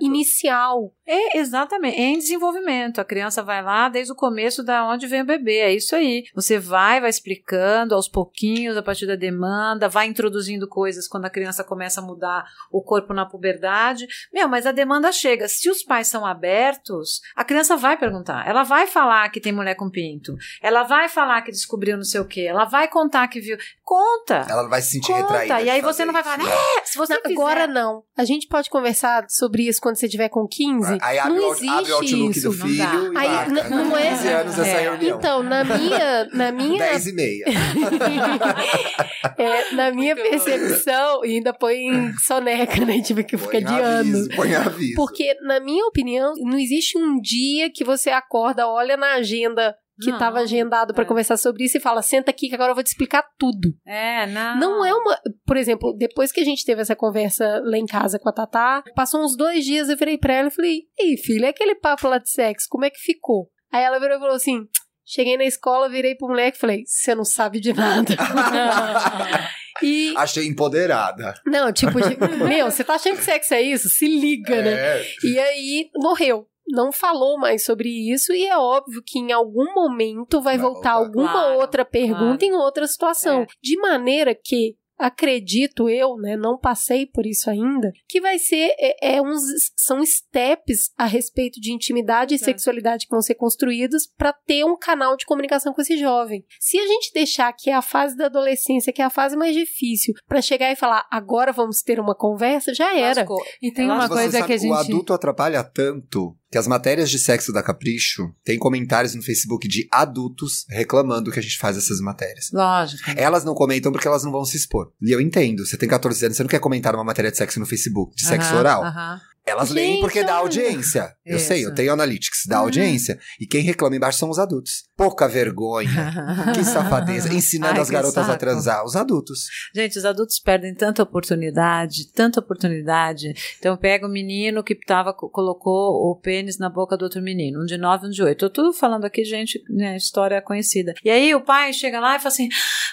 inicial. 0.00 0.92
É, 1.06 1.38
exatamente, 1.38 1.98
em 1.98 2.18
desenvolvimento. 2.18 3.00
A 3.00 3.04
criança 3.04 3.42
vai 3.42 3.62
lá 3.62 3.88
desde 3.88 4.12
o 4.12 4.16
começo 4.16 4.62
da 4.62 4.86
onde 4.86 5.06
vem 5.06 5.22
o 5.22 5.26
bebê, 5.26 5.58
é 5.58 5.74
isso 5.74 5.94
aí. 5.94 6.24
Você 6.34 6.58
vai, 6.58 7.00
vai 7.00 7.10
explicando 7.10 7.94
aos 7.94 8.08
pouquinhos, 8.08 8.76
a 8.76 8.82
partir 8.82 9.06
da 9.06 9.16
demanda, 9.16 9.88
vai 9.88 10.06
introduzindo 10.06 10.68
coisas 10.68 11.06
quando 11.06 11.26
a 11.26 11.30
criança 11.30 11.62
começa 11.62 12.00
a 12.00 12.04
mudar 12.04 12.44
o 12.72 12.82
corpo 12.82 13.12
na 13.12 13.26
puberdade. 13.26 14.06
Meu, 14.32 14.48
mas 14.48 14.66
a 14.66 14.72
demanda 14.72 15.12
chega. 15.12 15.48
Se 15.48 15.70
os 15.70 15.82
pais 15.82 16.08
são 16.08 16.24
abertos, 16.24 17.20
a 17.36 17.44
criança 17.44 17.76
vai 17.76 17.96
perguntar. 17.96 18.46
Ela 18.48 18.62
vai 18.62 18.86
falar 18.86 19.28
que 19.30 19.40
tem 19.40 19.52
mulher 19.52 19.74
com 19.74 19.90
pinto. 19.90 20.34
Ela 20.62 20.82
vai 20.82 21.08
falar 21.08 21.42
que 21.42 21.57
descobriu 21.58 21.96
não 21.96 22.04
sei 22.04 22.20
o 22.20 22.24
quê. 22.24 22.42
Ela 22.42 22.64
vai 22.64 22.88
contar 22.88 23.28
que 23.28 23.40
viu. 23.40 23.56
Conta. 23.84 24.46
Ela 24.48 24.62
não 24.62 24.70
vai 24.70 24.80
se 24.82 24.90
sentir 24.92 25.12
Conta. 25.12 25.38
retraída. 25.38 25.60
E 25.62 25.70
aí 25.70 25.80
de 25.80 25.86
você 25.86 26.04
não 26.04 26.12
vai 26.12 26.22
falar, 26.22 26.38
né? 26.38 26.44
se 26.84 26.96
você 26.98 27.14
Não, 27.14 27.32
agora 27.32 27.66
não. 27.66 28.02
A 28.16 28.24
gente 28.24 28.46
pode 28.48 28.68
conversar 28.70 29.24
sobre 29.28 29.66
isso 29.68 29.80
quando 29.80 29.96
você 29.96 30.08
tiver 30.08 30.28
com 30.28 30.46
15? 30.46 30.98
Aí 31.00 31.18
abre, 31.18 31.34
não 31.38 31.50
existe 31.52 31.68
abre 31.68 31.92
o 31.92 31.94
Outlook 31.96 32.38
isso. 32.38 32.50
do 32.50 32.56
não 32.56 32.66
filho 32.66 32.78
dá. 32.78 32.94
e 32.94 33.16
Aí, 33.18 33.28
marca. 33.28 33.50
n- 33.50 33.68
não 33.70 33.96
é- 33.96 34.10
15 34.10 34.28
anos 34.28 34.58
essa 34.58 34.68
É. 34.68 34.80
reunião. 34.82 35.18
Então, 35.18 35.42
na 35.42 35.64
minha, 35.64 36.24
na 36.32 36.52
minha, 36.52 36.78
10 36.78 37.06
e 37.06 37.12
meia. 37.12 37.44
é, 39.36 39.72
na 39.74 39.90
minha 39.92 40.14
percepção, 40.14 41.24
e 41.24 41.34
ainda 41.36 41.52
põe 41.52 41.76
em 41.88 42.12
soneca, 42.18 42.84
né? 42.84 43.00
Tipo, 43.00 43.24
que 43.24 43.36
fica 43.36 43.50
Põe 43.52 43.64
de 43.64 43.72
anos. 43.80 44.14
aviso, 44.14 44.28
Põe 44.36 44.54
aviso. 44.54 44.94
Porque, 44.96 45.34
na 45.42 45.60
minha 45.60 45.84
opinião, 45.86 46.34
não 46.38 46.58
existe 46.58 46.98
um 46.98 47.20
dia 47.20 47.70
que 47.72 47.84
você 47.84 48.10
acorda, 48.10 48.66
olha 48.68 48.96
na 48.96 49.14
agenda 49.14 49.74
que 50.00 50.08
Não. 50.08 50.14
estava 50.14 50.38
agendado 50.40 50.94
para 50.94 51.02
É. 51.04 51.06
conversar 51.06 51.36
sobre 51.36 51.64
isso 51.64 51.76
e 51.76 51.80
fala: 51.80 52.02
senta 52.02 52.30
aqui 52.30 52.48
que 52.48 52.54
agora 52.54 52.70
eu 52.70 52.74
vou 52.74 52.84
te 52.84 52.88
explicar 52.88 53.24
tudo. 53.38 53.74
É, 53.86 54.26
não. 54.26 54.58
Não 54.58 54.84
é 54.84 54.94
uma. 54.94 55.18
Por 55.46 55.56
exemplo, 55.56 55.94
depois 55.96 56.30
que 56.32 56.40
a 56.40 56.44
gente 56.44 56.64
teve 56.64 56.80
essa 56.82 56.94
conversa 56.96 57.60
lá 57.64 57.76
em 57.78 57.86
casa 57.86 58.18
com 58.18 58.28
a 58.28 58.32
Tatá, 58.32 58.82
passou 58.94 59.22
uns 59.24 59.36
dois 59.36 59.64
dias, 59.64 59.88
eu 59.88 59.96
virei 59.96 60.16
pra 60.18 60.34
ela 60.34 60.48
e 60.48 60.52
falei: 60.54 60.80
Ei, 60.98 61.16
filha, 61.16 61.48
aquele 61.50 61.74
papo 61.74 62.08
lá 62.08 62.18
de 62.18 62.30
sexo, 62.30 62.66
como 62.70 62.84
é 62.84 62.90
que 62.90 62.98
ficou? 62.98 63.48
Aí 63.72 63.82
ela 63.82 63.98
virou 63.98 64.16
e 64.16 64.20
falou 64.20 64.34
assim. 64.36 64.64
Cheguei 65.10 65.38
na 65.38 65.44
escola, 65.44 65.88
virei 65.88 66.14
pro 66.14 66.28
moleque 66.28 66.58
e 66.58 66.60
falei: 66.60 66.82
Você 66.84 67.14
não 67.14 67.24
sabe 67.24 67.60
de 67.60 67.72
nada. 67.72 68.14
e. 69.82 70.12
Achei 70.16 70.46
empoderada. 70.46 71.34
Não, 71.46 71.72
tipo, 71.72 71.98
de, 72.00 72.16
meu, 72.44 72.70
você 72.70 72.84
tá 72.84 72.94
achando 72.94 73.16
que 73.16 73.24
sexo 73.24 73.54
é 73.54 73.62
isso? 73.62 73.88
Se 73.88 74.06
liga, 74.06 74.60
né? 74.62 74.70
É. 74.72 75.04
E 75.24 75.38
aí 75.38 75.90
morreu. 75.96 76.46
Não 76.68 76.92
falou 76.92 77.38
mais 77.38 77.64
sobre 77.64 77.88
isso, 77.88 78.32
e 78.32 78.46
é 78.46 78.56
óbvio 78.56 79.02
que 79.04 79.18
em 79.18 79.32
algum 79.32 79.72
momento 79.74 80.40
vai, 80.40 80.58
Vai 80.58 80.66
voltar, 80.70 80.94
voltar. 80.94 81.08
alguma 81.08 81.32
Claro, 81.32 81.60
outra 81.60 81.84
pergunta 81.84 82.44
em 82.44 82.52
outra 82.52 82.86
situação. 82.86 83.42
É. 83.42 83.46
De 83.62 83.76
maneira 83.78 84.34
que, 84.34 84.76
acredito 84.98 85.88
eu, 85.88 86.16
né, 86.16 86.36
não 86.36 86.58
passei 86.58 87.06
por 87.06 87.24
isso 87.24 87.48
ainda, 87.48 87.92
que 88.08 88.20
vai 88.20 88.38
ser, 88.38 88.74
é, 88.78 89.16
é 89.16 89.22
uns, 89.22 89.42
são 89.76 90.04
steps 90.04 90.90
a 90.96 91.06
respeito 91.06 91.60
de 91.60 91.72
intimidade 91.72 92.34
e 92.34 92.38
sexualidade 92.38 93.06
que 93.06 93.12
vão 93.12 93.22
ser 93.22 93.36
construídos 93.36 94.06
para 94.06 94.32
ter 94.32 94.64
um 94.64 94.76
canal 94.76 95.16
de 95.16 95.24
comunicação 95.24 95.72
com 95.72 95.80
esse 95.80 95.96
jovem. 95.96 96.44
Se 96.58 96.78
a 96.78 96.86
gente 96.86 97.12
deixar 97.14 97.52
que 97.52 97.70
é 97.70 97.74
a 97.74 97.82
fase 97.82 98.16
da 98.16 98.26
adolescência, 98.26 98.92
que 98.92 99.00
é 99.00 99.04
a 99.04 99.10
fase 99.10 99.36
mais 99.36 99.54
difícil, 99.54 100.14
para 100.26 100.42
chegar 100.42 100.72
e 100.72 100.76
falar, 100.76 101.06
agora 101.10 101.52
vamos 101.52 101.80
ter 101.82 102.00
uma 102.00 102.14
conversa, 102.14 102.74
já 102.74 102.96
era. 102.96 103.24
E 103.62 103.72
tem 103.72 103.86
Mas 103.86 103.98
uma 103.98 104.08
coisa 104.08 104.38
sabe, 104.38 104.46
que 104.46 104.52
a 104.52 104.56
gente. 104.56 104.70
O 104.70 104.74
adulto 104.74 105.12
atrapalha 105.12 105.62
tanto 105.62 106.36
que 106.50 106.58
as 106.58 106.66
matérias 106.66 107.10
de 107.10 107.18
sexo 107.18 107.52
da 107.52 107.62
Capricho 107.62 108.32
tem 108.44 108.58
comentários 108.58 109.14
no 109.14 109.22
Facebook 109.22 109.68
de 109.68 109.86
adultos 109.90 110.64
reclamando 110.68 111.30
que 111.30 111.38
a 111.38 111.42
gente 111.42 111.58
faz 111.58 111.76
essas 111.76 112.00
matérias. 112.00 112.50
Lógico. 112.52 113.02
Elas 113.16 113.44
não 113.44 113.54
comentam 113.54 113.92
porque 113.92 114.08
elas 114.08 114.24
não 114.24 114.32
vão 114.32 114.44
se 114.44 114.56
expor. 114.56 114.90
E 115.02 115.12
eu 115.12 115.20
entendo. 115.20 115.66
Você 115.66 115.76
tem 115.76 115.88
14 115.88 116.24
anos, 116.24 116.36
você 116.36 116.42
não 116.42 116.50
quer 116.50 116.60
comentar 116.60 116.94
uma 116.94 117.04
matéria 117.04 117.30
de 117.30 117.36
sexo 117.36 117.60
no 117.60 117.66
Facebook, 117.66 118.16
de 118.16 118.24
sexo 118.24 118.54
oral. 118.54 118.82
aham. 118.82 119.20
Elas 119.48 119.68
Gente, 119.68 119.76
leem 119.76 120.00
porque 120.00 120.22
dá 120.24 120.34
audiência. 120.36 121.12
Eu 121.24 121.36
Isso. 121.36 121.46
sei, 121.46 121.64
eu 121.64 121.74
tenho 121.74 121.92
analytics, 121.92 122.42
dá 122.46 122.58
Uhum. 122.58 122.64
audiência. 122.64 123.18
E 123.40 123.46
quem 123.46 123.62
reclama 123.62 123.96
embaixo 123.96 124.18
são 124.18 124.30
os 124.30 124.38
adultos. 124.38 124.84
Pouca 124.96 125.28
vergonha. 125.28 125.88
que 126.54 126.64
safadeza. 126.64 127.32
Ensinando 127.32 127.74
Ai, 127.76 127.80
as 127.80 127.90
garotas 127.90 128.18
a 128.18 128.26
saco. 128.26 128.38
transar. 128.38 128.84
Os 128.84 128.96
adultos. 128.96 129.46
Gente, 129.74 129.98
os 129.98 130.04
adultos 130.04 130.38
perdem 130.38 130.74
tanta 130.74 131.02
oportunidade, 131.02 132.10
tanta 132.12 132.40
oportunidade. 132.40 133.32
Então 133.58 133.76
pega 133.76 134.06
o 134.06 134.10
menino 134.10 134.62
que 134.62 134.74
tava, 134.74 135.12
colocou 135.12 136.10
o 136.10 136.16
pênis 136.20 136.58
na 136.58 136.68
boca 136.68 136.96
do 136.96 137.02
outro 137.04 137.22
menino, 137.22 137.62
um 137.62 137.66
de 137.66 137.76
nove, 137.78 138.06
um 138.06 138.10
de 138.10 138.22
oito. 138.22 138.48
Tô 138.48 138.50
tudo 138.50 138.72
falando 138.72 139.04
aqui, 139.04 139.24
gente, 139.24 139.62
né, 139.68 139.96
história 139.96 140.40
conhecida. 140.42 140.94
E 141.04 141.10
aí 141.10 141.34
o 141.34 141.40
pai 141.40 141.72
chega 141.72 142.00
lá 142.00 142.16
e 142.16 142.18
fala 142.18 142.28
assim: 142.28 142.48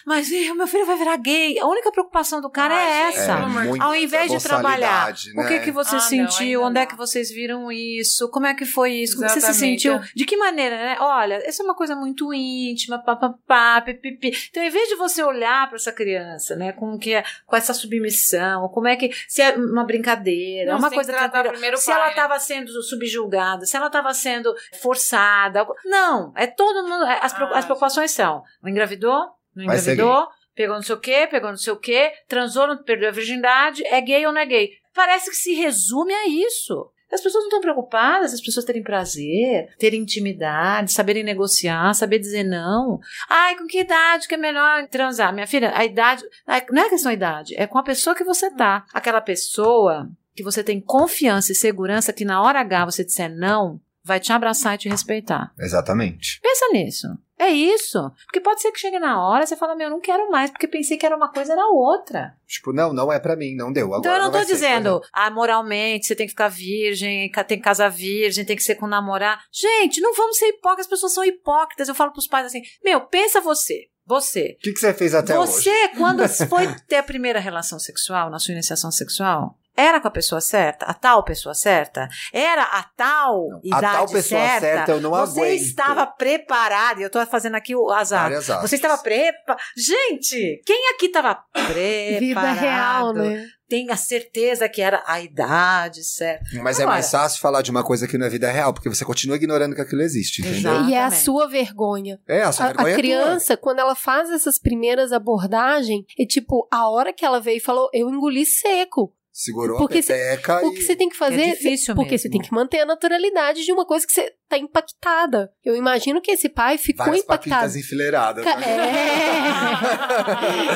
Mas 0.05 0.29
o 0.29 0.55
meu 0.55 0.67
filho 0.67 0.85
vai 0.85 0.97
virar 0.97 1.17
gay. 1.17 1.57
A 1.59 1.67
única 1.67 1.91
preocupação 1.91 2.41
do 2.41 2.49
cara 2.49 2.75
Ai, 2.75 2.87
é 2.87 3.11
gente, 3.11 3.19
essa. 3.19 3.37
muita 3.47 3.83
Ao 3.83 3.95
invés 3.95 4.31
de 4.31 4.39
trabalhar, 4.41 5.11
boçalidade, 5.11 5.31
o 5.31 5.47
que 5.47 5.57
né? 5.57 5.59
que 5.59 5.71
você 5.71 5.95
Ah, 5.95 5.99
não, 5.99 6.07
sentiu? 6.45 6.63
Onde 6.63 6.79
é 6.79 6.85
que 6.85 6.95
vocês 6.95 7.29
viram 7.31 7.71
isso? 7.71 8.29
Como 8.29 8.45
é 8.45 8.53
que 8.53 8.65
foi 8.65 8.93
isso? 8.93 9.15
Como 9.17 9.27
você 9.27 9.39
se 9.41 9.47
Exatamente, 9.47 9.81
sentiu? 9.83 9.93
é. 9.95 10.09
De 10.15 10.25
que 10.25 10.37
maneira, 10.37 10.75
né? 10.77 10.97
Olha, 10.99 11.35
essa 11.45 11.61
é 11.61 11.65
uma 11.65 11.75
coisa 11.75 11.95
muito 11.95 12.33
íntima, 12.33 12.99
papapá, 12.99 13.81
pipipi. 13.81 14.31
Então, 14.49 14.63
em 14.63 14.69
vez 14.69 14.89
de 14.89 14.95
você 14.95 15.23
olhar 15.23 15.67
para 15.67 15.75
essa 15.75 15.91
criança, 15.91 16.55
né, 16.55 16.71
com 16.71 16.97
que 16.97 17.13
é, 17.13 17.23
com 17.45 17.55
essa 17.55 17.73
submissão, 17.73 18.67
como 18.69 18.87
é 18.87 18.95
que 18.95 19.11
se 19.27 19.41
é 19.41 19.51
uma 19.55 19.83
brincadeira, 19.85 20.71
Não, 20.71 20.79
uma 20.79 20.89
coisa 20.91 21.11
que 21.11 21.17
tratar 21.17 21.43
primeiro 21.49 21.77
se 21.77 21.85
pai, 21.87 21.95
ela 21.95 22.05
né? 22.05 22.09
estava 22.11 22.39
sendo 22.39 22.81
subjulgada, 22.83 23.65
se 23.65 23.75
ela 23.75 23.87
estava 23.87 24.13
sendo 24.13 24.53
forçada, 24.81 25.65
não, 25.85 26.31
é 26.35 26.47
todo 26.47 26.87
mundo, 26.87 27.03
é- 27.05 27.19
as, 27.21 27.33
Ah, 27.33 27.49
as 27.57 27.65
preocupações 27.65 28.11
são, 28.11 28.43
não 28.61 28.69
engravidou, 28.69 29.27
não 29.55 29.63
engravidou, 29.65 30.27
pegou 30.55 30.75
não 30.75 30.81
sei 30.83 30.95
o 30.95 30.99
quê, 30.99 31.27
pegou 31.29 31.49
não 31.49 31.57
sei 31.57 31.73
o 31.73 31.77
quê, 31.77 32.11
transou, 32.27 32.67
não 32.67 32.77
perdeu 32.81 33.09
a 33.09 33.11
virgindade, 33.11 33.85
é 33.85 33.99
gay 34.01 34.25
ou 34.25 34.31
não 34.33 34.41
é 34.41 34.45
gay. 34.45 34.69
Parece 34.95 35.29
que 35.29 35.35
se 35.35 35.53
resume 35.53 36.13
a 36.13 36.27
isso. 36.27 36.89
As 37.11 37.21
pessoas 37.21 37.43
não 37.43 37.49
estão 37.49 37.61
preocupadas, 37.61 38.33
as 38.33 38.41
pessoas 38.41 38.65
terem 38.65 38.81
prazer, 38.81 39.67
terem 39.77 40.01
intimidade, 40.01 40.91
saberem 40.91 41.23
negociar, 41.23 41.93
saber 41.93 42.19
dizer 42.19 42.43
não. 42.43 42.99
Ai, 43.29 43.55
com 43.55 43.67
que 43.67 43.79
idade 43.79 44.27
que 44.27 44.33
é 44.33 44.37
melhor 44.37 44.87
transar? 44.87 45.33
Minha 45.33 45.47
filha, 45.47 45.71
a 45.75 45.85
idade. 45.85 46.23
Não 46.71 46.83
é 46.83 46.89
questão 46.89 47.11
da 47.11 47.13
idade, 47.13 47.55
é 47.55 47.67
com 47.67 47.77
a 47.77 47.83
pessoa 47.83 48.15
que 48.15 48.23
você 48.23 48.49
tá. 48.49 48.85
Aquela 48.91 49.21
pessoa 49.21 50.09
que 50.35 50.43
você 50.43 50.63
tem 50.63 50.81
confiança 50.81 51.51
e 51.51 51.55
segurança 51.55 52.11
que 52.11 52.25
na 52.25 52.41
hora 52.41 52.59
H 52.59 52.85
você 52.85 53.05
disser 53.05 53.33
não, 53.33 53.79
vai 54.03 54.19
te 54.19 54.33
abraçar 54.33 54.75
e 54.75 54.79
te 54.79 54.89
respeitar. 54.89 55.53
Exatamente. 55.59 56.39
Pensa 56.41 56.67
nisso. 56.73 57.07
É 57.37 57.49
isso. 57.49 57.99
Porque 58.25 58.39
pode 58.39 58.61
ser 58.61 58.71
que 58.71 58.79
chegue 58.79 58.97
na 58.97 59.21
hora 59.21 59.43
e 59.43 59.47
você 59.47 59.55
fala, 59.55 59.75
meu, 59.75 59.87
eu 59.87 59.91
não 59.91 59.99
quero 59.99 60.29
mais, 60.29 60.49
porque 60.49 60.67
pensei 60.67 60.97
que 60.97 61.05
era 61.05 61.15
uma 61.15 61.31
coisa, 61.31 61.53
era 61.53 61.67
outra. 61.67 62.35
Tipo, 62.47 62.71
não, 62.71 62.93
não 62.93 63.11
é 63.11 63.19
pra 63.19 63.35
mim, 63.35 63.55
não 63.55 63.73
deu. 63.73 63.87
Agora 63.87 63.99
então 63.99 64.13
eu 64.13 64.19
não 64.19 64.31
tô 64.31 64.37
vai 64.37 64.45
ser, 64.45 64.53
dizendo, 64.53 65.01
ah, 65.11 65.29
moralmente 65.29 66.05
você 66.05 66.15
tem 66.15 66.25
que 66.27 66.31
ficar 66.31 66.47
virgem, 66.47 67.29
tem 67.47 67.57
que 67.57 67.63
casar 67.63 67.89
virgem, 67.89 68.45
tem 68.45 68.55
que 68.55 68.63
ser 68.63 68.75
com 68.75 68.87
namorar. 68.87 69.43
Gente, 69.51 69.99
não 69.99 70.13
vamos 70.15 70.37
ser 70.37 70.47
hipócritas, 70.47 70.85
as 70.85 70.89
pessoas 70.89 71.13
são 71.13 71.25
hipócritas. 71.25 71.89
Eu 71.89 71.95
falo 71.95 72.11
pros 72.11 72.27
pais 72.27 72.47
assim, 72.47 72.61
meu, 72.83 73.01
pensa 73.01 73.41
você, 73.41 73.89
você. 74.05 74.55
O 74.59 74.61
que, 74.61 74.73
que 74.73 74.79
você 74.79 74.93
fez 74.93 75.13
até 75.13 75.37
hoje? 75.37 75.51
você, 75.51 75.89
quando 75.97 76.25
foi 76.47 76.73
ter 76.87 76.97
a 76.97 77.03
primeira 77.03 77.39
relação 77.39 77.79
sexual, 77.79 78.29
na 78.29 78.39
sua 78.39 78.53
iniciação 78.53 78.91
sexual, 78.91 79.57
era 79.75 79.99
com 79.99 80.07
a 80.07 80.11
pessoa 80.11 80.39
certa? 80.41 80.85
A 80.85 80.93
tal 80.93 81.23
pessoa 81.23 81.53
certa? 81.53 82.07
Era 82.33 82.63
a 82.63 82.83
tal 82.95 83.47
a 83.53 83.59
idade 83.63 83.97
tal 83.97 84.07
pessoa 84.07 84.41
certa 84.59 84.91
eu 84.91 85.01
não 85.01 85.11
Você 85.11 85.39
aguento. 85.39 85.61
estava 85.61 86.05
preparada, 86.07 86.99
e 86.99 87.03
eu 87.03 87.09
tô 87.09 87.23
fazendo 87.25 87.55
aqui 87.55 87.75
o 87.75 87.91
azar. 87.91 88.31
Você 88.61 88.75
estava 88.75 88.97
prepa... 88.97 89.55
Gente, 89.75 90.61
quem 90.65 90.89
aqui 90.95 91.07
estava 91.07 91.35
preparado? 91.53 92.19
Vida 92.19 92.51
real, 92.53 93.13
né? 93.13 93.45
Tem 93.67 93.89
a 93.89 93.95
certeza 93.97 94.69
que 94.69 94.79
era 94.79 95.03
a 95.07 95.19
idade 95.19 96.03
certa. 96.03 96.45
Mas 96.61 96.77
é 96.79 96.83
Agora- 96.83 96.97
mais 96.97 97.09
fácil 97.09 97.41
falar 97.41 97.63
de 97.63 97.71
uma 97.71 97.83
coisa 97.83 98.07
que 98.07 98.15
não 98.15 98.27
é 98.27 98.29
vida 98.29 98.49
real, 98.51 98.71
porque 98.71 98.87
você 98.87 99.03
continua 99.03 99.37
ignorando 99.37 99.73
que 99.73 99.81
aquilo 99.81 100.03
existe, 100.03 100.41
entendeu? 100.41 100.71
Exato. 100.73 100.89
E 100.89 100.93
é 100.93 100.97
a 100.97 100.99
Exatamente. 101.07 101.23
sua 101.23 101.47
vergonha. 101.47 102.19
É, 102.27 102.43
a 102.43 102.51
sua 102.51 102.65
A, 102.65 102.67
vergonha 102.67 102.87
a 102.87 102.91
é 102.91 102.93
tua. 102.93 103.01
criança, 103.01 103.57
quando 103.57 103.79
ela 103.79 103.95
faz 103.95 104.29
essas 104.29 104.59
primeiras 104.59 105.11
abordagens, 105.11 106.05
é 106.19 106.25
tipo, 106.27 106.67
a 106.71 106.87
hora 106.89 107.11
que 107.11 107.25
ela 107.25 107.39
veio 107.41 107.57
e 107.57 107.59
falou, 107.61 107.89
eu 107.91 108.07
engoli 108.09 108.45
seco. 108.45 109.11
Segurou 109.37 109.77
Porque 109.77 109.97
a 109.97 110.01
peteca 110.01 110.65
O 110.65 110.71
e... 110.71 110.75
que 110.75 110.81
você 110.83 110.95
tem 110.95 111.09
que 111.09 111.17
fazer? 111.17 111.41
É 111.41 111.49
difícil 111.49 111.93
porque 111.93 112.11
mesmo. 112.11 112.21
você 112.23 112.29
tem 112.29 112.39
que 112.39 112.53
manter 112.53 112.79
a 112.79 112.85
naturalidade 112.85 113.65
de 113.65 113.71
uma 113.73 113.85
coisa 113.85 114.07
que 114.07 114.13
você 114.13 114.33
tá 114.47 114.57
impactada. 114.57 115.51
Eu 115.61 115.75
imagino 115.75 116.21
que 116.21 116.31
esse 116.31 116.47
pai 116.47 116.77
ficou 116.77 117.05
Várias 117.07 117.21
impactado. 117.25 117.77
enfileiradas. 117.77 118.45
Né? 118.45 118.51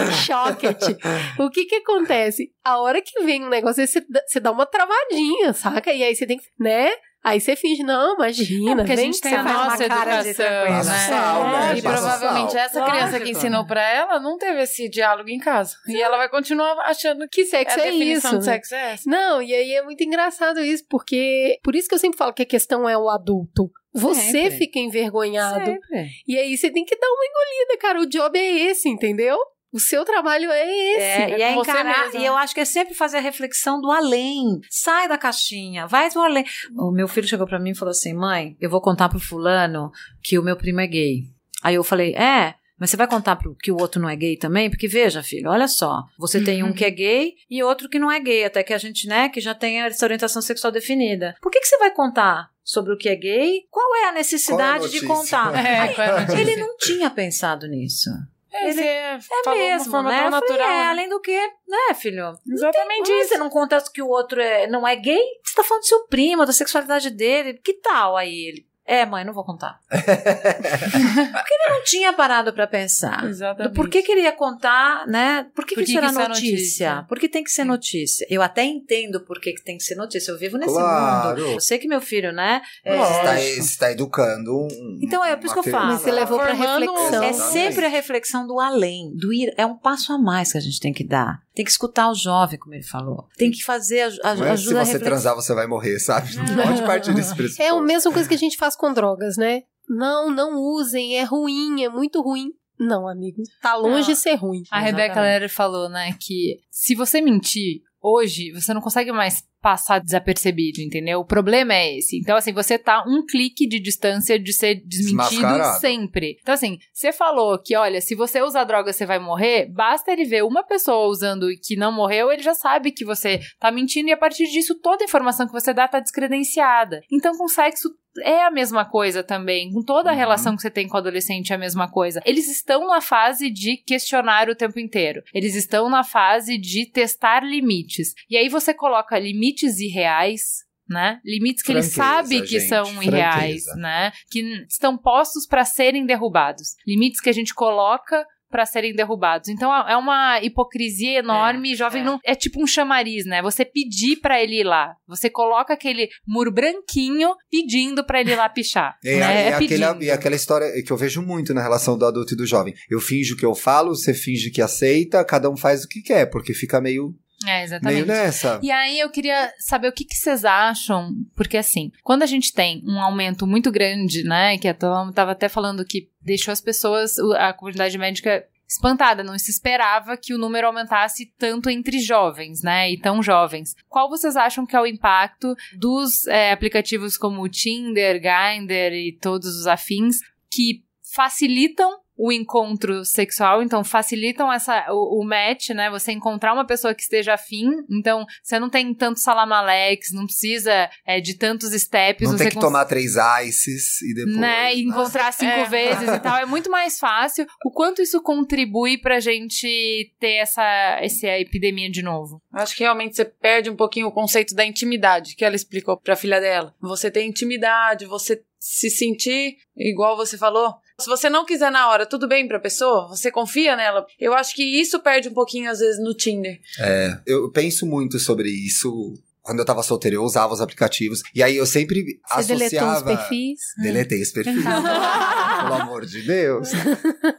É! 0.09 0.11
Choquete. 0.25 0.97
O 1.39 1.49
que 1.49 1.63
que 1.67 1.75
acontece? 1.75 2.51
A 2.61 2.81
hora 2.81 3.01
que 3.01 3.23
vem 3.23 3.45
um 3.45 3.49
negócio, 3.49 3.81
você 3.87 4.39
dá 4.41 4.51
uma 4.51 4.65
travadinha, 4.65 5.53
saca? 5.53 5.93
E 5.93 6.03
aí 6.03 6.13
você 6.13 6.27
tem 6.27 6.37
que, 6.37 6.43
né? 6.59 6.89
Aí 7.21 7.39
você 7.41 7.55
finge, 7.55 7.83
não, 7.83 8.15
imagina. 8.15 8.77
porque 8.77 8.93
a 8.93 8.95
gente 8.95 9.15
que 9.17 9.21
tem 9.21 9.35
a 9.35 9.43
nossa 9.43 9.83
educação, 9.83 10.33
tranquila. 10.33 10.83
né? 10.83 11.07
Sal, 11.09 11.43
né? 11.49 11.77
E 11.77 11.81
provavelmente 11.81 12.51
sal. 12.53 12.61
essa 12.61 12.81
criança 12.85 13.11
que 13.11 13.19
Lógico. 13.25 13.37
ensinou 13.37 13.65
pra 13.65 13.81
ela 13.89 14.19
não 14.21 14.37
teve 14.37 14.61
esse 14.61 14.87
diálogo 14.89 15.29
em 15.29 15.37
casa. 15.39 15.75
E 15.87 16.01
ela 16.01 16.15
vai 16.17 16.29
continuar 16.29 16.79
achando 16.85 17.27
que 17.27 17.43
Que 17.43 17.45
sexo 17.45 17.77
a 17.77 17.81
é 17.83 17.91
definição 17.91 18.31
isso, 18.31 18.39
de 18.39 18.45
né? 18.47 18.53
sexo 18.53 18.73
é 18.75 18.91
essa. 18.93 19.09
Não, 19.09 19.41
e 19.41 19.53
aí 19.53 19.73
é 19.73 19.81
muito 19.83 20.01
engraçado 20.03 20.61
isso, 20.61 20.85
porque 20.89 21.59
por 21.61 21.75
isso 21.75 21.89
que 21.89 21.95
eu 21.95 21.99
sempre 21.99 22.17
falo 22.17 22.33
que 22.33 22.43
a 22.43 22.45
questão 22.45 22.87
é 22.87 22.97
o 22.97 23.09
adulto. 23.09 23.69
Você 23.93 24.21
Sempre. 24.31 24.57
fica 24.57 24.79
envergonhado. 24.79 25.65
Sempre. 25.65 26.09
E 26.27 26.37
aí 26.37 26.55
você 26.55 26.69
tem 26.71 26.85
que 26.85 26.95
dar 26.95 27.07
uma 27.07 27.25
engolida, 27.25 27.77
cara. 27.81 27.99
O 27.99 28.05
job 28.05 28.37
é 28.37 28.69
esse, 28.69 28.87
entendeu? 28.87 29.35
O 29.71 29.79
seu 29.79 30.03
trabalho 30.03 30.49
é 30.51 30.67
esse. 30.67 31.21
É, 31.21 31.37
e 31.37 31.41
é 31.41 31.53
com 31.53 31.63
você 31.63 31.71
encarar, 31.71 32.05
mesmo. 32.05 32.19
e 32.19 32.25
eu 32.25 32.35
acho 32.35 32.53
que 32.53 32.59
é 32.61 32.65
sempre 32.65 32.93
fazer 32.93 33.17
a 33.17 33.21
reflexão 33.21 33.79
do 33.79 33.91
além. 33.91 34.59
Sai 34.69 35.07
da 35.07 35.17
caixinha, 35.17 35.85
vai 35.85 36.09
do 36.09 36.19
além. 36.19 36.43
O 36.75 36.91
meu 36.91 37.07
filho 37.07 37.27
chegou 37.27 37.47
pra 37.47 37.59
mim 37.59 37.71
e 37.71 37.77
falou 37.77 37.91
assim: 37.91 38.13
mãe, 38.13 38.57
eu 38.59 38.69
vou 38.69 38.81
contar 38.81 39.09
pro 39.09 39.19
fulano 39.19 39.91
que 40.23 40.39
o 40.39 40.43
meu 40.43 40.57
primo 40.57 40.81
é 40.81 40.87
gay. 40.87 41.23
Aí 41.63 41.75
eu 41.75 41.83
falei: 41.83 42.13
é. 42.15 42.55
Mas 42.79 42.91
você 42.91 42.95
vai 42.95 43.07
contar 43.07 43.35
pro, 43.35 43.53
que 43.55 43.73
o 43.73 43.77
outro 43.77 44.01
não 44.01 44.07
é 44.07 44.15
gay 44.15 44.37
também? 44.37 44.69
Porque 44.69 44.87
veja, 44.87 45.21
filho, 45.21 45.49
olha 45.49 45.67
só. 45.67 46.01
Você 46.17 46.41
tem 46.41 46.63
um 46.63 46.71
que 46.71 46.85
é 46.85 46.89
gay 46.89 47.33
e 47.49 47.61
outro 47.61 47.89
que 47.89 47.99
não 47.99 48.09
é 48.09 48.21
gay. 48.21 48.45
Até 48.45 48.63
que 48.63 48.73
a 48.73 48.77
gente, 48.77 49.05
né, 49.05 49.27
que 49.27 49.41
já 49.41 49.53
tem 49.53 49.81
essa 49.81 50.05
orientação 50.05 50.41
sexual 50.41 50.71
definida. 50.71 51.35
Por 51.41 51.51
que, 51.51 51.59
que 51.59 51.67
você 51.67 51.77
vai 51.77 51.91
contar 51.91 52.49
sobre 52.63 52.93
o 52.93 52.97
que 52.97 53.09
é 53.09 53.15
gay, 53.15 53.63
qual 53.71 53.95
é 53.95 54.09
a 54.09 54.11
necessidade 54.13 54.89
de 54.91 55.05
notícia? 55.05 55.37
contar? 55.39 55.53
É, 55.59 55.91
é 55.91 56.35
a 56.35 56.39
ele 56.39 56.55
não 56.55 56.77
tinha 56.77 57.09
pensado 57.09 57.67
nisso. 57.67 58.11
Ele 58.51 58.81
é 58.81 59.19
É 59.45 59.53
mesmo, 59.53 59.91
forma 59.91 60.09
né? 60.09 60.17
tão 60.17 60.25
Eu 60.25 60.31
falei, 60.31 60.49
natural. 60.49 60.69
é, 60.69 60.77
né? 60.83 60.87
além 60.89 61.09
do 61.09 61.19
que, 61.19 61.37
né, 61.67 61.93
filho? 61.95 62.33
Exatamente 62.47 63.11
Hum, 63.11 63.19
isso. 63.19 63.29
Você 63.29 63.37
não 63.37 63.49
conta 63.49 63.83
que 63.93 64.01
o 64.01 64.07
outro 64.07 64.41
é, 64.41 64.67
não 64.67 64.87
é 64.87 64.95
gay? 64.95 65.21
Você 65.43 65.55
tá 65.55 65.63
falando 65.63 65.81
do 65.83 65.87
seu 65.87 66.05
primo, 66.07 66.45
da 66.45 66.53
sexualidade 66.53 67.09
dele. 67.11 67.53
Que 67.63 67.73
tal 67.73 68.17
aí 68.17 68.33
ele? 68.47 68.68
É, 68.91 69.05
mãe, 69.05 69.23
não 69.23 69.33
vou 69.33 69.43
contar. 69.43 69.79
Porque 69.89 71.53
ele 71.53 71.69
não 71.73 71.83
tinha 71.83 72.11
parado 72.13 72.51
pra 72.53 72.65
pensar. 72.65 73.23
Exatamente. 73.25 73.71
Do 73.71 73.75
por 73.75 73.87
que 73.89 74.01
queria 74.01 74.31
contar, 74.31 75.05
né? 75.07 75.45
Por 75.55 75.63
que, 75.65 75.75
Por 75.75 75.81
que 75.81 75.85
que 75.85 75.91
isso 75.91 75.97
era 75.99 76.07
que 76.09 76.13
notícia? 76.27 76.49
notícia? 76.51 77.05
Por 77.07 77.19
que 77.19 77.29
tem 77.29 77.43
que 77.43 77.51
ser 77.51 77.63
notícia? 77.63 78.25
Eu 78.29 78.41
até 78.41 78.63
entendo 78.63 79.21
por 79.21 79.39
que, 79.39 79.53
que 79.53 79.63
tem 79.63 79.77
que 79.77 79.83
ser 79.83 79.93
notícia. 79.95 80.31
Eu 80.31 80.39
vivo 80.39 80.57
nesse 80.57 80.71
mundo. 80.73 80.81
Claro. 80.81 81.39
Eu 81.39 81.59
sei 81.59 81.77
que 81.77 81.87
meu 81.87 82.01
filho, 82.01 82.31
né? 82.31 82.61
é- 82.83 82.97
Você 82.97 83.13
está, 83.13 83.39
está 83.41 83.91
educando 83.91 84.57
um. 84.57 84.99
Então, 85.01 85.23
é 85.23 85.35
por 85.35 85.45
isso 85.45 85.53
que 85.53 85.59
eu 85.69 85.71
falo. 85.71 85.87
Mas 85.87 86.01
você 86.01 86.11
levou 86.11 86.39
pra 86.39 86.55
Formando- 86.55 86.79
reflexão. 86.91 87.23
É 87.23 87.33
sempre 87.33 87.85
a 87.85 87.89
reflexão 87.89 88.47
do 88.47 88.59
além, 88.59 89.11
do 89.15 89.31
ir. 89.31 89.53
É 89.55 89.65
um 89.65 89.75
passo 89.77 90.13
a 90.13 90.17
mais 90.17 90.51
que 90.51 90.57
a 90.57 90.61
gente 90.61 90.79
tem 90.79 90.91
que 90.91 91.03
dar. 91.03 91.41
Tem 91.53 91.65
que 91.65 91.71
escutar 91.71 92.09
o 92.09 92.15
jovem, 92.15 92.57
como 92.57 92.73
ele 92.73 92.83
falou. 92.83 93.27
Tem 93.37 93.51
que 93.51 93.61
fazer 93.63 94.01
a, 94.23 94.29
a, 94.31 94.35
Não 94.35 94.45
é 94.45 94.47
se 94.55 94.63
ajuda 94.63 94.81
a 94.81 94.85
você 94.85 94.97
transar, 94.99 95.35
você 95.35 95.53
vai 95.53 95.67
morrer, 95.67 95.99
sabe? 95.99 96.33
Não 96.35 96.63
pode 96.63 96.81
partir 96.83 97.13
desse 97.13 97.35
pressuposto. 97.35 97.61
É 97.61 97.69
a 97.69 97.81
mesma 97.81 98.11
coisa 98.13 98.29
que 98.29 98.35
a 98.35 98.37
gente 98.37 98.55
faz 98.57 98.75
com 98.79 98.93
drogas, 98.93 99.35
né? 99.37 99.63
Não, 99.87 100.31
não 100.31 100.57
usem, 100.57 101.17
é 101.17 101.23
ruim, 101.23 101.83
é 101.83 101.89
muito 101.89 102.21
ruim. 102.21 102.51
Não, 102.79 103.07
amigo, 103.07 103.43
tá 103.61 103.75
longe 103.75 104.07
Não. 104.07 104.13
de 104.13 104.15
ser 104.15 104.35
ruim. 104.35 104.63
A 104.71 104.79
Rebeca. 104.79 105.19
Lerer 105.19 105.49
falou, 105.49 105.89
né, 105.89 106.15
que 106.17 106.59
se 106.71 106.95
você 106.95 107.19
mentir 107.19 107.81
hoje, 108.01 108.51
você 108.51 108.73
não 108.73 108.79
consegue 108.79 109.11
mais 109.11 109.43
passar 109.61 109.99
desapercebido, 109.99 110.79
entendeu? 110.79 111.19
O 111.19 111.25
problema 111.25 111.73
é 111.73 111.97
esse. 111.97 112.17
Então, 112.17 112.37
assim, 112.37 112.53
você 112.53 112.77
tá 112.77 113.03
um 113.05 113.25
clique 113.25 113.67
de 113.67 113.77
distância 113.77 114.39
de 114.39 114.53
ser 114.53 114.75
desmentido 114.85 115.63
sempre. 115.81 116.37
Então, 116.41 116.53
assim, 116.53 116.77
você 116.93 117.11
falou 117.11 117.61
que, 117.61 117.75
olha, 117.75 117.99
se 117.99 118.15
você 118.15 118.41
usar 118.41 118.63
droga, 118.63 118.93
você 118.93 119.05
vai 119.05 119.19
morrer, 119.19 119.69
basta 119.69 120.13
ele 120.13 120.23
ver 120.23 120.45
uma 120.45 120.63
pessoa 120.63 121.09
usando 121.09 121.51
e 121.51 121.57
que 121.57 121.75
não 121.75 121.91
morreu, 121.91 122.31
ele 122.31 122.41
já 122.41 122.53
sabe 122.53 122.91
que 122.91 123.03
você 123.03 123.41
tá 123.59 123.69
mentindo 123.69 124.07
e 124.07 124.13
a 124.13 124.17
partir 124.17 124.47
disso 124.47 124.79
toda 124.79 125.03
a 125.03 125.05
informação 125.05 125.45
que 125.45 125.51
você 125.51 125.73
dá 125.73 125.87
tá 125.87 125.99
descredenciada. 125.99 127.01
Então, 127.11 127.37
com 127.37 127.49
sexo 127.49 127.89
é 128.23 128.43
a 128.45 128.51
mesma 128.51 128.85
coisa 128.85 129.23
também. 129.23 129.71
Com 129.71 129.83
toda 129.83 130.09
a 130.09 130.13
Uhum. 130.13 130.17
relação 130.19 130.55
que 130.55 130.61
você 130.61 130.69
tem 130.71 130.87
com 130.87 130.95
o 130.95 130.99
adolescente 130.99 131.51
é 131.51 131.55
a 131.55 131.59
mesma 131.59 131.89
coisa. 131.89 132.21
Eles 132.25 132.47
estão 132.49 132.87
na 132.87 133.01
fase 133.01 133.49
de 133.49 133.77
questionar 133.77 134.49
o 134.49 134.55
tempo 134.55 134.79
inteiro. 134.79 135.21
Eles 135.33 135.55
estão 135.55 135.89
na 135.89 136.03
fase 136.03 136.57
de 136.57 136.85
testar 136.91 137.43
limites. 137.43 138.13
E 138.29 138.37
aí 138.37 138.49
você 138.49 138.73
coloca 138.73 139.17
limites 139.19 139.79
irreais. 139.79 140.67
Né? 140.89 141.19
Limites 141.23 141.61
que 141.61 141.71
ele 141.71 141.83
Franqueza, 141.83 142.03
sabe 142.03 142.41
que 142.41 142.59
gente, 142.59 142.67
são 142.67 142.83
franqueza. 142.83 143.07
irreais, 143.15 143.63
né? 143.77 144.11
Que 144.31 144.41
estão 144.67 144.97
postos 144.97 145.45
para 145.45 145.63
serem 145.63 146.03
derrubados. 146.03 146.69
Limites 146.87 147.21
que 147.21 147.29
a 147.29 147.33
gente 147.33 147.53
coloca 147.53 148.25
para 148.49 148.65
serem 148.65 148.93
derrubados. 148.93 149.49
Então 149.49 149.73
é 149.73 149.89
é 149.89 149.97
uma 149.97 150.39
hipocrisia 150.41 151.19
enorme. 151.19 151.75
Jovem 151.75 152.01
é. 152.01 152.05
não 152.05 152.19
é 152.23 152.35
tipo 152.35 152.61
um 152.61 152.67
chamariz, 152.67 153.25
né? 153.25 153.41
Você 153.41 153.65
pedir 153.65 154.17
para 154.17 154.41
ele 154.41 154.59
ir 154.59 154.63
lá. 154.63 154.95
Você 155.07 155.29
coloca 155.29 155.73
aquele 155.73 156.09
muro 156.27 156.51
branquinho 156.51 157.35
pedindo 157.49 158.03
para 158.03 158.21
ele 158.21 158.31
ir 158.31 158.35
lá 158.35 158.47
pichar. 158.47 158.97
É, 159.09 159.19
né? 159.19 159.43
é 159.43 159.53
aquela, 159.53 159.93
pedindo. 159.93 160.03
e 160.03 160.11
aquela 160.11 160.35
história 160.35 160.67
que 160.83 160.91
eu 160.91 160.97
vejo 160.97 161.21
muito 161.21 161.53
na 161.53 161.61
relação 161.61 161.97
do 161.97 162.05
adulto 162.05 162.33
e 162.33 162.37
do 162.37 162.45
jovem. 162.45 162.73
Eu 162.89 162.99
finjo 162.99 163.35
que 163.35 163.45
eu 163.45 163.55
falo, 163.55 163.95
você 163.95 164.13
finge 164.13 164.51
que 164.51 164.61
aceita, 164.61 165.23
cada 165.25 165.49
um 165.49 165.57
faz 165.57 165.83
o 165.83 165.87
que 165.87 166.01
quer, 166.01 166.27
porque 166.27 166.53
fica 166.53 166.79
meio, 166.79 167.15
É, 167.45 167.63
exatamente. 167.63 167.95
meio 167.95 168.05
nessa. 168.05 168.59
E 168.61 168.69
aí 168.69 168.99
eu 168.99 169.09
queria 169.09 169.53
saber 169.59 169.87
o 169.87 169.93
que, 169.93 170.03
que 170.03 170.15
vocês 170.15 170.43
acham, 170.43 171.13
porque 171.35 171.57
assim, 171.57 171.91
quando 172.03 172.23
a 172.23 172.25
gente 172.25 172.53
tem 172.53 172.83
um 172.85 172.99
aumento 172.99 173.47
muito 173.47 173.71
grande, 173.71 174.23
né, 174.23 174.57
que 174.57 174.67
a 174.67 174.73
Tom 174.73 175.11
tava 175.11 175.31
até 175.31 175.47
falando 175.47 175.85
que 175.85 176.09
deixou 176.21 176.51
as 176.51 176.59
pessoas, 176.59 177.17
a 177.37 177.53
comunidade 177.53 177.97
médica 177.97 178.45
espantada, 178.67 179.23
não 179.23 179.37
se 179.39 179.49
esperava 179.49 180.15
que 180.15 180.33
o 180.33 180.37
número 180.37 180.67
aumentasse 180.67 181.33
tanto 181.39 181.69
entre 181.69 181.99
jovens, 181.99 182.61
né, 182.61 182.91
e 182.91 182.99
tão 182.99 183.23
jovens. 183.23 183.73
Qual 183.87 184.09
vocês 184.09 184.35
acham 184.35 184.65
que 184.65 184.75
é 184.75 184.81
o 184.81 184.85
impacto 184.85 185.55
dos 185.77 186.27
é, 186.27 186.51
aplicativos 186.51 187.17
como 187.17 187.41
o 187.41 187.49
Tinder, 187.49 188.21
Grindr 188.21 188.93
e 188.93 189.17
todos 189.19 189.55
os 189.55 189.65
afins 189.65 190.17
que 190.51 190.83
facilitam 191.13 191.99
o 192.21 192.33
encontro 192.33 193.05
sexual, 193.05 193.63
então 193.63 193.81
facilitam 193.81 194.51
essa 194.51 194.87
o, 194.89 195.21
o 195.21 195.25
match, 195.25 195.69
né? 195.69 195.89
Você 195.89 196.11
encontrar 196.11 196.53
uma 196.53 196.65
pessoa 196.67 196.93
que 196.93 197.01
esteja 197.01 197.35
afim, 197.35 197.69
então 197.89 198.25
você 198.43 198.59
não 198.59 198.69
tem 198.69 198.93
tanto 198.93 199.21
salamalex, 199.21 200.11
não 200.11 200.25
precisa 200.25 200.89
é, 201.07 201.21
de 201.21 201.35
tantos 201.37 201.71
steps, 201.71 202.27
Não 202.29 202.37
você 202.37 202.43
tem 202.43 202.49
que 202.49 202.55
cons- 202.55 202.65
tomar 202.65 202.83
três 202.85 203.13
ices 203.47 204.01
e 204.01 204.13
depois. 204.13 204.35
né, 204.37 204.75
e 204.75 204.81
encontrar 204.81 205.31
cinco 205.31 205.49
É. 205.51 205.65
vezes 205.69 206.09
e 206.09 206.19
tal, 206.19 206.35
é 206.37 206.45
muito 206.45 206.69
mais 206.69 206.99
fácil. 206.99 207.45
O 207.65 207.71
quanto 207.71 208.01
isso 208.01 208.21
contribui 208.21 208.97
pra 208.97 209.21
gente 209.21 210.13
ter 210.19 210.35
essa, 210.41 210.99
essa 211.01 211.27
epidemia 211.39 211.89
de 211.89 212.01
novo? 212.01 212.41
Acho 212.53 212.75
que 212.75 212.83
realmente 212.83 213.15
você 213.15 213.23
perde 213.23 213.69
um 213.69 213.75
pouquinho 213.77 214.07
o 214.07 214.11
conceito 214.11 214.53
da 214.53 214.65
intimidade 214.65 215.35
que 215.37 215.45
ela 215.45 215.55
explicou 215.55 215.95
pra 215.95 216.17
filha 216.17 216.41
dela. 216.41 216.75
Você 216.81 217.09
tem 217.09 217.29
intimidade, 217.29 218.05
você 218.05 218.41
se 218.59 218.89
sentir 218.89 219.55
igual 219.77 220.17
você 220.17 220.37
falou. 220.37 220.73
Se 220.99 221.07
você 221.07 221.29
não 221.29 221.45
quiser 221.45 221.71
na 221.71 221.87
hora, 221.89 222.05
tudo 222.05 222.27
bem 222.27 222.47
pra 222.47 222.59
pessoa, 222.59 223.07
você 223.07 223.31
confia 223.31 223.75
nela. 223.75 224.05
Eu 224.19 224.33
acho 224.33 224.53
que 224.53 224.63
isso 224.63 224.99
perde 224.99 225.29
um 225.29 225.33
pouquinho 225.33 225.69
às 225.69 225.79
vezes 225.79 225.99
no 226.03 226.13
Tinder. 226.13 226.59
É, 226.79 227.17
eu 227.25 227.49
penso 227.51 227.85
muito 227.85 228.19
sobre 228.19 228.49
isso. 228.49 229.13
Quando 229.41 229.59
eu 229.59 229.65
tava 229.65 229.81
solteiro, 229.81 230.17
eu 230.17 230.23
usava 230.23 230.53
os 230.53 230.61
aplicativos. 230.61 231.21
E 231.33 231.41
aí 231.41 231.55
eu 231.55 231.65
sempre 231.65 232.19
Você 232.35 232.47
deletou 232.53 232.87
os 232.87 232.95
associava. 232.97 233.17
perfis? 233.17 233.59
Deletei 233.81 234.21
esse 234.21 234.33
perfil. 234.33 234.61
Pelo 234.61 235.73
amor 235.73 236.05
de 236.05 236.21
Deus. 236.21 236.69